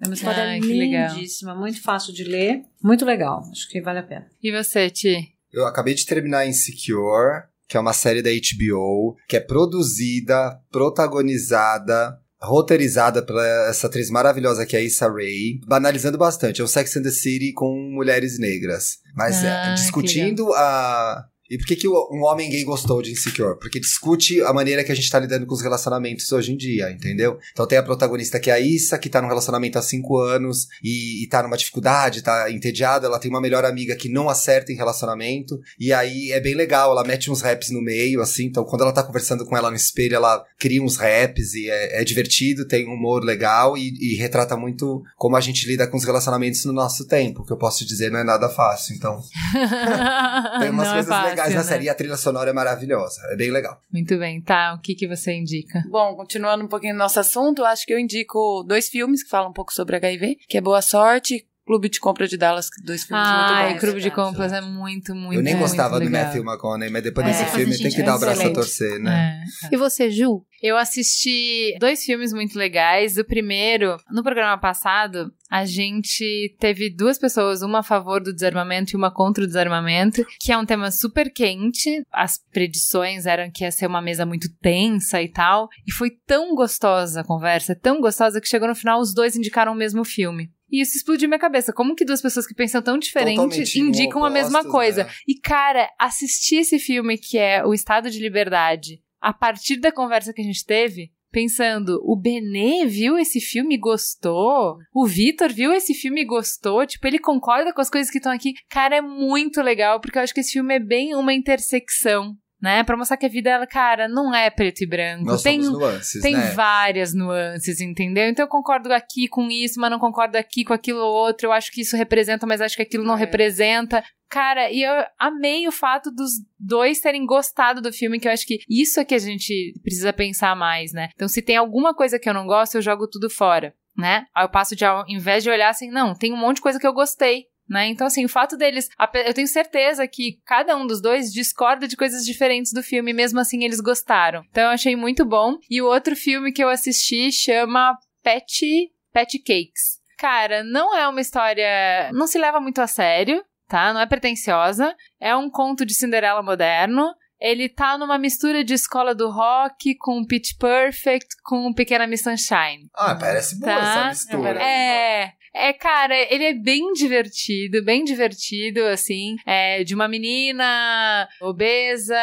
É 0.00 0.06
uma 0.06 0.14
história 0.14 0.42
Ai, 0.42 0.60
lindíssima, 0.60 1.54
muito 1.54 1.82
fácil 1.82 2.12
de 2.12 2.24
ler, 2.24 2.62
muito 2.82 3.04
legal. 3.04 3.42
Acho 3.50 3.68
que 3.68 3.80
vale 3.80 4.00
a 4.00 4.02
pena. 4.02 4.26
E 4.42 4.52
você, 4.52 4.90
Ti? 4.90 5.32
Eu 5.52 5.66
acabei 5.66 5.94
de 5.94 6.04
terminar 6.04 6.46
Insecure, 6.46 7.44
que 7.68 7.76
é 7.76 7.80
uma 7.80 7.92
série 7.92 8.22
da 8.22 8.30
HBO, 8.30 9.16
que 9.28 9.36
é 9.36 9.40
produzida, 9.40 10.58
protagonizada, 10.70 12.18
roteirizada 12.40 13.22
pela 13.22 13.44
essa 13.68 13.86
atriz 13.86 14.10
maravilhosa 14.10 14.66
que 14.66 14.76
é 14.76 14.84
Issa 14.84 15.08
Rae, 15.08 15.60
banalizando 15.66 16.18
bastante. 16.18 16.60
É 16.60 16.64
o 16.64 16.68
Sex 16.68 16.96
and 16.96 17.02
the 17.02 17.10
City 17.10 17.52
com 17.52 17.74
mulheres 17.92 18.38
negras. 18.38 18.98
Mas 19.14 19.42
é, 19.42 19.48
Ah, 19.48 19.68
que 19.74 19.82
discutindo 19.82 20.52
a. 20.54 21.24
E 21.50 21.58
por 21.58 21.66
que, 21.66 21.76
que 21.76 21.88
um 21.88 22.24
homem 22.24 22.50
gay 22.50 22.64
gostou 22.64 23.02
de 23.02 23.12
Insecure? 23.12 23.58
Porque 23.58 23.80
discute 23.80 24.40
a 24.42 24.52
maneira 24.52 24.82
que 24.84 24.92
a 24.92 24.94
gente 24.94 25.10
tá 25.10 25.18
lidando 25.18 25.46
com 25.46 25.54
os 25.54 25.62
relacionamentos 25.62 26.30
hoje 26.32 26.52
em 26.52 26.56
dia, 26.56 26.90
entendeu? 26.90 27.38
Então 27.52 27.66
tem 27.66 27.78
a 27.78 27.82
protagonista 27.82 28.40
que 28.40 28.50
é 28.50 28.54
a 28.54 28.60
Issa, 28.60 28.98
que 28.98 29.08
tá 29.08 29.20
num 29.22 29.28
relacionamento 29.28 29.78
há 29.78 29.82
cinco 29.82 30.18
anos 30.18 30.68
e, 30.82 31.24
e 31.24 31.28
tá 31.28 31.42
numa 31.42 31.56
dificuldade, 31.56 32.22
tá 32.22 32.50
entediada. 32.50 33.06
Ela 33.06 33.18
tem 33.18 33.30
uma 33.30 33.40
melhor 33.40 33.64
amiga 33.64 33.96
que 33.96 34.08
não 34.08 34.28
acerta 34.28 34.72
em 34.72 34.76
relacionamento. 34.76 35.60
E 35.78 35.92
aí 35.92 36.32
é 36.32 36.40
bem 36.40 36.54
legal, 36.54 36.90
ela 36.90 37.04
mete 37.04 37.30
uns 37.30 37.40
raps 37.40 37.70
no 37.70 37.82
meio, 37.82 38.20
assim. 38.20 38.46
Então 38.46 38.64
quando 38.64 38.82
ela 38.82 38.92
tá 38.92 39.02
conversando 39.02 39.44
com 39.44 39.56
ela 39.56 39.70
no 39.70 39.76
espelho, 39.76 40.16
ela 40.16 40.44
cria 40.58 40.82
uns 40.82 40.96
raps 40.96 41.54
e 41.54 41.68
é, 41.68 42.00
é 42.00 42.04
divertido, 42.04 42.66
tem 42.66 42.88
um 42.88 42.94
humor 42.94 43.22
legal 43.22 43.76
e, 43.76 43.92
e 44.00 44.16
retrata 44.16 44.56
muito 44.56 45.02
como 45.16 45.36
a 45.36 45.40
gente 45.40 45.66
lida 45.66 45.86
com 45.86 45.96
os 45.96 46.04
relacionamentos 46.04 46.64
no 46.64 46.72
nosso 46.72 47.06
tempo. 47.06 47.42
O 47.42 47.44
que 47.44 47.52
eu 47.52 47.56
posso 47.56 47.84
dizer 47.84 48.10
não 48.10 48.18
é 48.18 48.24
nada 48.24 48.48
fácil, 48.48 48.94
então. 48.94 49.20
Tem 50.60 50.70
umas 50.70 50.86
Não 50.86 50.94
é 50.94 50.94
coisas 50.94 51.08
fácil, 51.08 51.35
legais 51.36 51.54
na 51.54 51.60
né? 51.60 51.66
série. 51.66 51.84
E 51.84 51.88
a 51.88 51.94
trilha 51.94 52.16
sonora 52.16 52.50
é 52.50 52.52
maravilhosa. 52.52 53.20
É 53.30 53.36
bem 53.36 53.50
legal. 53.50 53.80
Muito 53.92 54.18
bem, 54.18 54.40
tá. 54.40 54.74
O 54.74 54.80
que, 54.80 54.94
que 54.94 55.06
você 55.06 55.32
indica? 55.32 55.82
Bom, 55.88 56.14
continuando 56.16 56.64
um 56.64 56.68
pouquinho 56.68 56.94
no 56.94 56.98
nosso 56.98 57.20
assunto, 57.20 57.64
acho 57.64 57.86
que 57.86 57.92
eu 57.92 57.98
indico 57.98 58.64
dois 58.66 58.88
filmes 58.88 59.22
que 59.22 59.30
falam 59.30 59.50
um 59.50 59.54
pouco 59.54 59.72
sobre 59.72 59.96
HIV, 59.96 60.36
que 60.48 60.56
é 60.56 60.60
Boa 60.60 60.82
Sorte, 60.82 61.46
Clube 61.66 61.88
de 61.88 61.98
Compra 61.98 62.28
de 62.28 62.36
Dallas, 62.36 62.68
dois 62.84 63.02
filmes 63.02 63.26
Ai, 63.26 63.70
muito 63.70 63.74
bons. 63.74 63.80
Clube 63.80 64.00
de 64.00 64.10
Compras 64.12 64.52
é 64.52 64.60
muito, 64.60 65.14
muito 65.16 65.34
eu 65.34 65.42
nem 65.42 65.56
muito 65.56 65.68
gostava 65.68 65.98
do. 65.98 66.08
Matthew 66.08 66.44
McConaughey, 66.44 66.90
mas 66.90 67.02
depois 67.02 67.26
É, 67.26 67.30
desse 67.30 67.44
filme 67.56 67.76
tem 67.76 67.90
que 67.90 68.04
dar 68.04 68.14
o 68.14 68.18
é 68.18 68.20
braço 68.20 68.46
a 68.46 68.52
torcer, 68.52 69.00
né? 69.00 69.42
É. 69.64 69.74
E 69.74 69.76
você, 69.76 70.08
Ju? 70.08 70.46
Eu 70.62 70.76
assisti 70.76 71.76
dois 71.80 72.04
filmes 72.04 72.32
muito 72.32 72.56
legais. 72.56 73.16
O 73.16 73.24
primeiro, 73.24 73.96
no 74.10 74.22
programa 74.22 74.56
passado, 74.56 75.32
a 75.50 75.64
gente 75.64 76.56
teve 76.60 76.88
duas 76.88 77.18
pessoas, 77.18 77.62
uma 77.62 77.80
a 77.80 77.82
favor 77.82 78.22
do 78.22 78.32
desarmamento 78.32 78.94
e 78.94 78.96
uma 78.96 79.12
contra 79.12 79.42
o 79.42 79.46
desarmamento, 79.46 80.24
que 80.40 80.52
é 80.52 80.56
um 80.56 80.64
tema 80.64 80.92
super 80.92 81.32
quente. 81.32 82.02
As 82.12 82.38
predições 82.52 83.26
eram 83.26 83.50
que 83.52 83.64
ia 83.64 83.72
ser 83.72 83.86
uma 83.86 84.00
mesa 84.00 84.24
muito 84.24 84.48
tensa 84.60 85.20
e 85.20 85.28
tal. 85.28 85.68
E 85.86 85.92
foi 85.92 86.10
tão 86.26 86.54
gostosa 86.54 87.22
a 87.22 87.24
conversa, 87.24 87.74
tão 87.74 88.00
gostosa 88.00 88.40
que 88.40 88.48
chegou 88.48 88.68
no 88.68 88.74
final 88.74 89.00
os 89.00 89.12
dois 89.12 89.34
indicaram 89.36 89.72
o 89.72 89.76
mesmo 89.76 90.04
filme. 90.04 90.50
E 90.76 90.82
isso 90.82 90.94
explodiu 90.94 91.26
minha 91.26 91.38
cabeça. 91.38 91.72
Como 91.72 91.94
que 91.94 92.04
duas 92.04 92.20
pessoas 92.20 92.46
que 92.46 92.54
pensam 92.54 92.82
tão 92.82 92.98
diferente 92.98 93.36
Totalmente 93.36 93.80
indicam 93.80 94.22
a 94.22 94.28
mesma 94.28 94.62
coisa? 94.62 95.04
né? 95.04 95.10
E, 95.26 95.34
cara, 95.40 95.88
assistir 95.98 96.56
esse 96.56 96.78
filme 96.78 97.16
que 97.16 97.38
é 97.38 97.64
O 97.64 97.72
Estado 97.72 98.10
de 98.10 98.20
Liberdade, 98.20 99.00
a 99.18 99.32
partir 99.32 99.76
da 99.76 99.90
conversa 99.90 100.34
que 100.34 100.42
a 100.42 100.44
gente 100.44 100.66
teve, 100.66 101.10
pensando, 101.32 101.98
o 102.04 102.14
Benê 102.14 102.84
viu 102.84 103.18
esse 103.18 103.40
filme 103.40 103.76
e 103.76 103.78
gostou? 103.78 104.76
O 104.94 105.06
Vitor 105.06 105.50
viu 105.50 105.72
esse 105.72 105.94
filme 105.94 106.20
e 106.20 106.26
gostou? 106.26 106.86
Tipo, 106.86 107.06
ele 107.06 107.18
concorda 107.18 107.72
com 107.72 107.80
as 107.80 107.88
coisas 107.88 108.10
que 108.10 108.18
estão 108.18 108.32
aqui? 108.32 108.52
Cara, 108.68 108.96
é 108.96 109.00
muito 109.00 109.62
legal, 109.62 109.98
porque 109.98 110.18
eu 110.18 110.22
acho 110.22 110.34
que 110.34 110.40
esse 110.40 110.52
filme 110.52 110.74
é 110.74 110.78
bem 110.78 111.14
uma 111.14 111.32
intersecção. 111.32 112.36
Né? 112.60 112.82
Pra 112.84 112.96
mostrar 112.96 113.18
que 113.18 113.26
a 113.26 113.28
vida, 113.28 113.50
ela, 113.50 113.66
cara, 113.66 114.08
não 114.08 114.34
é 114.34 114.48
preto 114.48 114.82
e 114.82 114.86
branco. 114.86 115.24
Nós 115.26 115.42
tem 115.42 115.58
nuances, 115.60 116.22
tem 116.22 116.34
né? 116.34 116.52
várias 116.52 117.12
nuances, 117.12 117.80
entendeu? 117.82 118.28
Então 118.28 118.46
eu 118.46 118.48
concordo 118.48 118.90
aqui 118.94 119.28
com 119.28 119.50
isso, 119.50 119.78
mas 119.78 119.90
não 119.90 119.98
concordo 119.98 120.38
aqui 120.38 120.64
com 120.64 120.72
aquilo 120.72 121.00
outro. 121.00 121.48
Eu 121.48 121.52
acho 121.52 121.70
que 121.70 121.82
isso 121.82 121.96
representa, 121.96 122.46
mas 122.46 122.62
acho 122.62 122.74
que 122.74 122.82
aquilo 122.82 123.04
não 123.04 123.14
É. 123.14 123.18
representa. 123.18 124.02
Cara, 124.28 124.70
e 124.72 124.82
eu 124.82 125.04
amei 125.18 125.68
o 125.68 125.72
fato 125.72 126.10
dos 126.10 126.30
dois 126.58 126.98
terem 126.98 127.26
gostado 127.26 127.80
do 127.82 127.92
filme, 127.92 128.18
que 128.18 128.26
eu 128.26 128.32
acho 128.32 128.46
que 128.46 128.58
isso 128.68 128.98
é 128.98 129.04
que 129.04 129.14
a 129.14 129.18
gente 129.18 129.74
precisa 129.82 130.12
pensar 130.12 130.56
mais, 130.56 130.92
né? 130.92 131.10
Então, 131.14 131.28
se 131.28 131.42
tem 131.42 131.56
alguma 131.56 131.94
coisa 131.94 132.18
que 132.18 132.28
eu 132.28 132.34
não 132.34 132.46
gosto, 132.46 132.76
eu 132.76 132.82
jogo 132.82 133.06
tudo 133.06 133.28
fora, 133.30 133.74
né? 133.96 134.24
Aí 134.34 134.44
eu 134.44 134.48
passo 134.48 134.74
de, 134.74 134.84
ao 134.84 135.04
invés 135.08 135.44
de 135.44 135.50
olhar 135.50 135.68
assim, 135.68 135.90
não, 135.90 136.14
tem 136.14 136.32
um 136.32 136.36
monte 136.36 136.56
de 136.56 136.62
coisa 136.62 136.80
que 136.80 136.86
eu 136.86 136.92
gostei. 136.92 137.44
Né? 137.68 137.88
Então, 137.88 138.06
assim, 138.06 138.24
o 138.24 138.28
fato 138.28 138.56
deles. 138.56 138.88
Eu 139.26 139.34
tenho 139.34 139.48
certeza 139.48 140.06
que 140.06 140.38
cada 140.46 140.76
um 140.76 140.86
dos 140.86 141.00
dois 141.02 141.32
discorda 141.32 141.88
de 141.88 141.96
coisas 141.96 142.24
diferentes 142.24 142.72
do 142.72 142.82
filme, 142.82 143.12
mesmo 143.12 143.40
assim 143.40 143.64
eles 143.64 143.80
gostaram. 143.80 144.42
Então, 144.50 144.64
eu 144.64 144.70
achei 144.70 144.94
muito 144.94 145.24
bom. 145.24 145.56
E 145.68 145.82
o 145.82 145.86
outro 145.86 146.14
filme 146.14 146.52
que 146.52 146.62
eu 146.62 146.68
assisti 146.68 147.32
chama 147.32 147.98
Pet, 148.22 148.90
Pet 149.12 149.38
Cakes. 149.40 149.98
Cara, 150.16 150.62
não 150.62 150.96
é 150.96 151.06
uma 151.08 151.20
história. 151.20 152.10
Não 152.12 152.26
se 152.26 152.38
leva 152.38 152.60
muito 152.60 152.80
a 152.80 152.86
sério, 152.86 153.44
tá? 153.68 153.92
Não 153.92 154.00
é 154.00 154.06
pretensiosa. 154.06 154.94
É 155.20 155.34
um 155.36 155.50
conto 155.50 155.84
de 155.84 155.92
Cinderela 155.92 156.42
moderno. 156.42 157.04
Ele 157.38 157.68
tá 157.68 157.98
numa 157.98 158.16
mistura 158.16 158.64
de 158.64 158.72
escola 158.72 159.14
do 159.14 159.28
rock 159.30 159.94
com 159.98 160.24
Pitch 160.24 160.56
Perfect 160.58 161.26
com 161.44 161.70
Pequena 161.74 162.06
Miss 162.06 162.22
Sunshine. 162.22 162.88
Ah, 162.94 163.14
parece 163.14 163.60
boa 163.60 163.70
Tá. 163.74 163.78
essa 163.78 164.08
mistura. 164.08 164.62
É, 164.62 165.32
é, 165.56 165.72
cara, 165.72 166.14
ele 166.32 166.44
é 166.44 166.54
bem 166.54 166.92
divertido, 166.92 167.82
bem 167.84 168.04
divertido, 168.04 168.84
assim. 168.84 169.36
É 169.46 169.82
de 169.84 169.94
uma 169.94 170.06
menina 170.08 171.28
obesa 171.40 172.16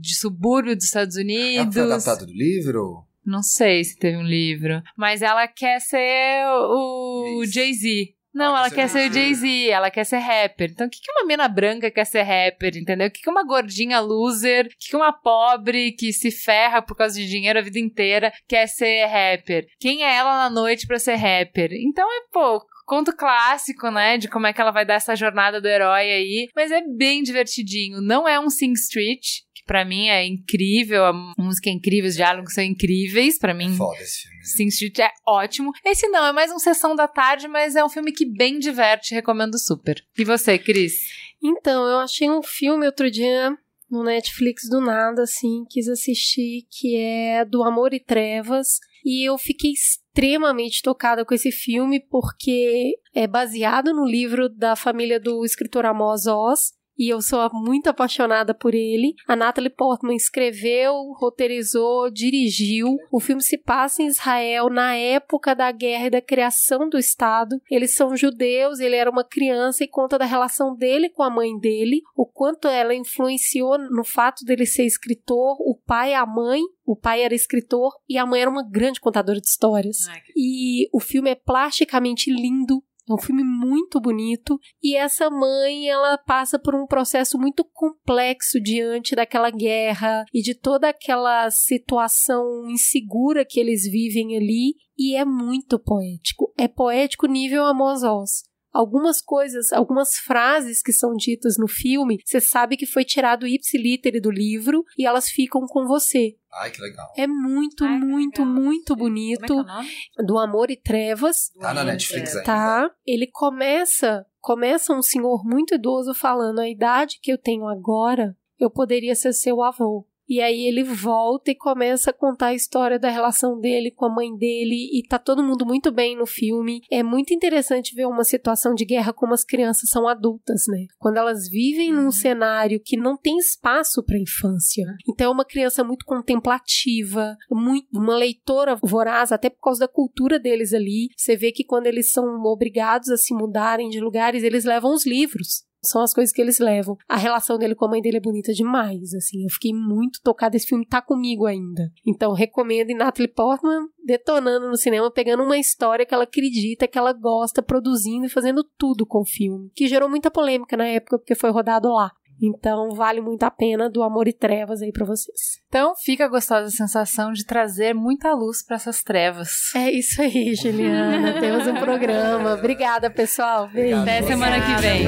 de 0.00 0.14
subúrbio 0.16 0.74
dos 0.74 0.84
Estados 0.86 1.16
É, 1.16 1.20
Unidos. 1.20 1.74
foi 1.74 1.82
adaptado 1.82 2.26
do 2.26 2.32
livro? 2.32 3.04
Não 3.24 3.42
sei 3.42 3.82
se 3.82 3.98
teve 3.98 4.16
um 4.16 4.22
livro. 4.22 4.80
Mas 4.96 5.20
ela 5.20 5.48
quer 5.48 5.80
ser 5.80 6.44
o. 6.48 7.44
Jay-Z. 7.44 8.14
Não, 8.36 8.50
Ela 8.50 8.66
ela 8.66 8.70
quer 8.70 8.86
ser 8.86 9.10
Jay-Z, 9.10 9.70
ela 9.70 9.90
quer 9.90 10.04
ser 10.04 10.18
rapper. 10.18 10.70
Então, 10.70 10.86
o 10.86 10.90
que 10.90 11.00
que 11.00 11.10
uma 11.10 11.24
mina 11.24 11.48
branca 11.48 11.90
quer 11.90 12.04
ser 12.04 12.20
rapper, 12.20 12.76
entendeu? 12.76 13.08
O 13.08 13.10
que 13.10 13.22
que 13.22 13.30
uma 13.30 13.42
gordinha 13.42 13.98
loser, 13.98 14.66
o 14.66 14.68
que 14.68 14.90
que 14.90 14.96
uma 14.96 15.10
pobre 15.10 15.92
que 15.92 16.12
se 16.12 16.30
ferra 16.30 16.82
por 16.82 16.94
causa 16.94 17.18
de 17.18 17.26
dinheiro 17.26 17.58
a 17.58 17.62
vida 17.62 17.78
inteira 17.78 18.30
quer 18.46 18.66
ser 18.66 19.06
rapper? 19.06 19.66
Quem 19.80 20.04
é 20.04 20.14
ela 20.14 20.36
na 20.36 20.50
noite 20.50 20.86
pra 20.86 20.98
ser 20.98 21.14
rapper? 21.14 21.70
Então, 21.72 22.06
é, 22.06 22.20
pô, 22.30 22.62
conto 22.84 23.16
clássico, 23.16 23.90
né, 23.90 24.18
de 24.18 24.28
como 24.28 24.46
é 24.46 24.52
que 24.52 24.60
ela 24.60 24.70
vai 24.70 24.84
dar 24.84 24.94
essa 24.94 25.16
jornada 25.16 25.58
do 25.58 25.66
herói 25.66 26.12
aí, 26.12 26.48
mas 26.54 26.70
é 26.70 26.82
bem 26.82 27.22
divertidinho. 27.22 28.02
Não 28.02 28.28
é 28.28 28.38
um 28.38 28.50
Sing 28.50 28.72
Street, 28.74 29.24
pra 29.66 29.84
mim 29.84 30.06
é 30.06 30.24
incrível, 30.24 31.04
a 31.04 31.12
música 31.36 31.68
é 31.68 31.72
incrível, 31.72 32.08
os 32.08 32.16
diálogos 32.16 32.54
são 32.54 32.64
incríveis, 32.64 33.38
pra 33.38 33.52
mim 33.52 33.74
Foda 33.76 34.00
esse 34.00 34.22
filme. 34.22 34.36
né? 34.36 34.68
Street 34.68 34.98
é 35.00 35.10
ótimo. 35.26 35.72
Esse 35.84 36.08
não, 36.08 36.24
é 36.24 36.32
mais 36.32 36.52
um 36.52 36.58
Sessão 36.58 36.94
da 36.94 37.08
Tarde, 37.08 37.48
mas 37.48 37.76
é 37.76 37.84
um 37.84 37.88
filme 37.88 38.12
que 38.12 38.24
bem 38.24 38.58
diverte, 38.58 39.14
recomendo 39.14 39.58
super. 39.58 40.02
E 40.16 40.24
você, 40.24 40.58
Cris? 40.58 40.94
Então, 41.42 41.86
eu 41.86 41.98
achei 41.98 42.30
um 42.30 42.42
filme 42.42 42.86
outro 42.86 43.10
dia 43.10 43.56
no 43.90 44.02
Netflix 44.02 44.68
do 44.68 44.80
nada, 44.80 45.22
assim, 45.22 45.64
quis 45.68 45.88
assistir, 45.88 46.66
que 46.70 46.96
é 46.96 47.44
do 47.44 47.62
Amor 47.62 47.92
e 47.92 48.00
Trevas. 48.00 48.78
E 49.04 49.28
eu 49.28 49.38
fiquei 49.38 49.72
extremamente 49.72 50.82
tocada 50.82 51.24
com 51.24 51.34
esse 51.34 51.52
filme, 51.52 52.00
porque 52.00 52.94
é 53.14 53.26
baseado 53.26 53.92
no 53.92 54.04
livro 54.04 54.48
da 54.48 54.74
família 54.74 55.20
do 55.20 55.44
escritor 55.44 55.86
Amos 55.86 56.26
Oz. 56.26 56.72
E 56.98 57.12
eu 57.12 57.20
sou 57.20 57.38
muito 57.52 57.88
apaixonada 57.88 58.54
por 58.54 58.74
ele. 58.74 59.14
A 59.26 59.36
Natalie 59.36 59.70
Portman 59.70 60.16
escreveu, 60.16 61.12
roteirizou, 61.18 62.10
dirigiu. 62.10 62.96
O 63.10 63.20
filme 63.20 63.42
se 63.42 63.58
passa 63.58 64.02
em 64.02 64.06
Israel 64.06 64.70
na 64.70 64.94
época 64.94 65.54
da 65.54 65.70
guerra 65.70 66.06
e 66.06 66.10
da 66.10 66.20
criação 66.20 66.88
do 66.88 66.98
Estado. 66.98 67.60
Eles 67.70 67.94
são 67.94 68.16
judeus, 68.16 68.80
ele 68.80 68.96
era 68.96 69.10
uma 69.10 69.24
criança 69.24 69.84
e 69.84 69.88
conta 69.88 70.18
da 70.18 70.24
relação 70.24 70.74
dele 70.74 71.08
com 71.08 71.22
a 71.22 71.30
mãe 71.30 71.58
dele, 71.58 72.02
o 72.14 72.26
quanto 72.26 72.68
ela 72.68 72.94
influenciou 72.94 73.78
no 73.78 74.04
fato 74.04 74.44
dele 74.44 74.66
ser 74.66 74.84
escritor, 74.84 75.56
o 75.60 75.74
pai 75.74 76.12
e 76.12 76.14
a 76.14 76.24
mãe. 76.26 76.60
O 76.84 76.94
pai 76.94 77.22
era 77.22 77.34
escritor 77.34 77.92
e 78.08 78.16
a 78.16 78.24
mãe 78.24 78.40
era 78.40 78.50
uma 78.50 78.62
grande 78.62 79.00
contadora 79.00 79.40
de 79.40 79.48
histórias. 79.48 80.06
E 80.36 80.88
o 80.92 81.00
filme 81.00 81.30
é 81.30 81.34
plasticamente 81.34 82.30
lindo. 82.30 82.82
É 83.08 83.14
um 83.14 83.18
filme 83.18 83.44
muito 83.44 84.00
bonito 84.00 84.58
e 84.82 84.96
essa 84.96 85.30
mãe 85.30 85.88
ela 85.88 86.18
passa 86.18 86.58
por 86.58 86.74
um 86.74 86.86
processo 86.86 87.38
muito 87.38 87.64
complexo 87.72 88.60
diante 88.60 89.14
daquela 89.14 89.50
guerra 89.50 90.24
e 90.34 90.42
de 90.42 90.54
toda 90.54 90.88
aquela 90.88 91.48
situação 91.50 92.68
insegura 92.68 93.44
que 93.48 93.60
eles 93.60 93.84
vivem 93.84 94.36
ali 94.36 94.74
e 94.98 95.14
é 95.14 95.24
muito 95.24 95.78
poético. 95.78 96.52
É 96.58 96.66
poético 96.66 97.26
nível 97.26 97.64
Amos 97.64 98.02
Oz. 98.02 98.45
Algumas 98.76 99.22
coisas, 99.22 99.72
algumas 99.72 100.16
frases 100.16 100.82
que 100.82 100.92
são 100.92 101.14
ditas 101.14 101.56
no 101.58 101.66
filme, 101.66 102.20
você 102.22 102.40
sabe 102.40 102.76
que 102.76 102.84
foi 102.84 103.04
tirado 103.04 103.46
ipsiliter 103.46 104.20
do 104.20 104.30
livro 104.30 104.84
e 104.98 105.06
elas 105.06 105.30
ficam 105.30 105.62
com 105.66 105.86
você. 105.86 106.36
Ai, 106.52 106.70
que 106.70 106.80
legal. 106.82 107.10
É 107.16 107.26
muito, 107.26 107.84
Ai, 107.84 107.98
muito, 107.98 108.42
legal. 108.42 108.54
muito 108.54 108.94
Como 108.94 109.00
é 109.00 109.04
bonito. 109.04 109.46
que 109.46 109.52
é 109.52 109.56
o 109.56 109.62
nome? 109.62 109.88
Do 110.26 110.38
Amor 110.38 110.70
e 110.70 110.76
Trevas. 110.76 111.50
Tá 111.58 111.72
na 111.72 111.84
Netflix 111.84 112.30
ainda. 112.36 112.44
Tá. 112.44 112.90
Ele 113.06 113.26
começa, 113.26 114.26
começa 114.40 114.92
um 114.92 115.02
senhor 115.02 115.42
muito 115.42 115.74
idoso 115.74 116.12
falando: 116.14 116.58
a 116.58 116.68
idade 116.68 117.18
que 117.22 117.32
eu 117.32 117.38
tenho 117.38 117.66
agora, 117.66 118.36
eu 118.58 118.70
poderia 118.70 119.14
ser 119.14 119.32
seu 119.32 119.62
avô. 119.62 120.06
E 120.28 120.40
aí 120.40 120.66
ele 120.66 120.82
volta 120.82 121.50
e 121.50 121.54
começa 121.54 122.10
a 122.10 122.12
contar 122.12 122.48
a 122.48 122.54
história 122.54 122.98
da 122.98 123.08
relação 123.08 123.58
dele 123.60 123.90
com 123.90 124.06
a 124.06 124.14
mãe 124.14 124.36
dele 124.36 124.90
e 124.92 125.06
tá 125.06 125.18
todo 125.18 125.42
mundo 125.42 125.64
muito 125.64 125.92
bem 125.92 126.16
no 126.16 126.26
filme. 126.26 126.80
É 126.90 127.02
muito 127.02 127.32
interessante 127.32 127.94
ver 127.94 128.06
uma 128.06 128.24
situação 128.24 128.74
de 128.74 128.84
guerra 128.84 129.12
como 129.12 129.34
as 129.34 129.44
crianças 129.44 129.90
são 129.90 130.08
adultas, 130.08 130.64
né? 130.68 130.86
Quando 130.98 131.18
elas 131.18 131.48
vivem 131.48 131.92
num 131.92 132.10
cenário 132.10 132.80
que 132.82 132.96
não 132.96 133.16
tem 133.16 133.38
espaço 133.38 134.02
para 134.02 134.18
infância. 134.18 134.84
Então 135.08 135.28
é 135.28 135.30
uma 135.30 135.44
criança 135.44 135.84
muito 135.84 136.04
contemplativa, 136.04 137.36
muito, 137.50 137.86
uma 137.92 138.16
leitora 138.16 138.76
voraz, 138.82 139.32
até 139.32 139.48
por 139.48 139.60
causa 139.60 139.80
da 139.80 139.88
cultura 139.88 140.38
deles 140.38 140.72
ali. 140.72 141.08
Você 141.16 141.36
vê 141.36 141.52
que 141.52 141.64
quando 141.64 141.86
eles 141.86 142.10
são 142.10 142.24
obrigados 142.44 143.08
a 143.10 143.16
se 143.16 143.34
mudarem 143.34 143.88
de 143.88 144.00
lugares, 144.00 144.42
eles 144.42 144.64
levam 144.64 144.92
os 144.92 145.06
livros 145.06 145.65
são 145.82 146.02
as 146.02 146.12
coisas 146.12 146.32
que 146.32 146.40
eles 146.40 146.58
levam. 146.58 146.96
A 147.08 147.16
relação 147.16 147.58
dele 147.58 147.74
com 147.74 147.84
a 147.84 147.90
mãe 147.90 148.02
dele 148.02 148.16
é 148.16 148.20
bonita 148.20 148.52
demais, 148.52 149.14
assim. 149.14 149.44
Eu 149.44 149.50
fiquei 149.50 149.72
muito 149.72 150.20
tocada. 150.22 150.56
Esse 150.56 150.66
filme 150.66 150.86
tá 150.86 151.00
comigo 151.00 151.46
ainda. 151.46 151.90
Então, 152.04 152.32
recomendo. 152.32 152.90
E 152.90 152.94
Natalie 152.94 153.32
Portman 153.32 153.88
detonando 154.04 154.68
no 154.68 154.76
cinema, 154.76 155.10
pegando 155.10 155.42
uma 155.42 155.58
história 155.58 156.06
que 156.06 156.14
ela 156.14 156.24
acredita, 156.24 156.86
que 156.86 156.96
ela 156.96 157.12
gosta, 157.12 157.62
produzindo 157.62 158.26
e 158.26 158.30
fazendo 158.30 158.62
tudo 158.62 159.04
com 159.04 159.20
o 159.20 159.26
filme. 159.26 159.70
Que 159.74 159.88
gerou 159.88 160.08
muita 160.08 160.30
polêmica 160.30 160.76
na 160.76 160.86
época, 160.86 161.18
porque 161.18 161.34
foi 161.34 161.50
rodado 161.50 161.88
lá. 161.88 162.12
Então 162.42 162.90
vale 162.90 163.20
muito 163.20 163.42
a 163.44 163.50
pena 163.50 163.88
do 163.88 164.02
Amor 164.02 164.28
e 164.28 164.32
Trevas 164.32 164.82
aí 164.82 164.92
para 164.92 165.06
vocês. 165.06 165.60
Então 165.68 165.94
fica 166.04 166.26
a 166.26 166.28
gostosa 166.28 166.70
sensação 166.70 167.32
de 167.32 167.44
trazer 167.44 167.94
muita 167.94 168.32
luz 168.34 168.64
para 168.64 168.76
essas 168.76 169.02
trevas. 169.02 169.74
É 169.74 169.90
isso 169.90 170.20
aí, 170.20 170.54
Juliana. 170.54 171.38
Temos 171.40 171.66
um 171.66 171.74
programa. 171.74 172.54
Obrigada, 172.54 173.10
pessoal. 173.10 173.68
Beijo. 173.68 173.96
Até 173.96 174.22
semana 174.22 174.60
que 174.60 174.80
vem. 174.80 175.06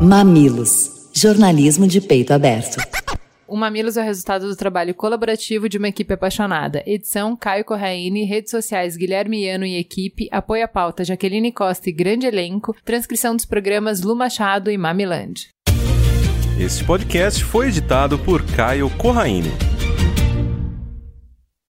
Mamilos. 0.00 1.01
Jornalismo 1.14 1.86
de 1.86 2.00
peito 2.00 2.32
aberto. 2.32 2.76
O 3.46 3.54
Mamilos 3.54 3.98
é 3.98 4.02
o 4.02 4.04
resultado 4.04 4.48
do 4.48 4.56
trabalho 4.56 4.94
colaborativo 4.94 5.68
de 5.68 5.76
uma 5.76 5.88
equipe 5.88 6.14
apaixonada. 6.14 6.82
Edição 6.86 7.36
Caio 7.36 7.66
Corraine, 7.66 8.24
redes 8.24 8.50
sociais 8.50 8.96
Guilherme 8.96 9.44
Iano 9.44 9.66
e 9.66 9.76
equipe, 9.76 10.26
apoio 10.32 10.64
à 10.64 10.68
pauta 10.68 11.04
Jaqueline 11.04 11.52
Costa 11.52 11.90
e 11.90 11.92
grande 11.92 12.26
elenco, 12.26 12.74
transcrição 12.82 13.36
dos 13.36 13.44
programas 13.44 14.00
Lu 14.00 14.16
Machado 14.16 14.70
e 14.70 14.78
Mamiland. 14.78 15.48
Este 16.58 16.82
podcast 16.82 17.44
foi 17.44 17.68
editado 17.68 18.18
por 18.18 18.42
Caio 18.56 18.88
Corraine. 18.96 19.71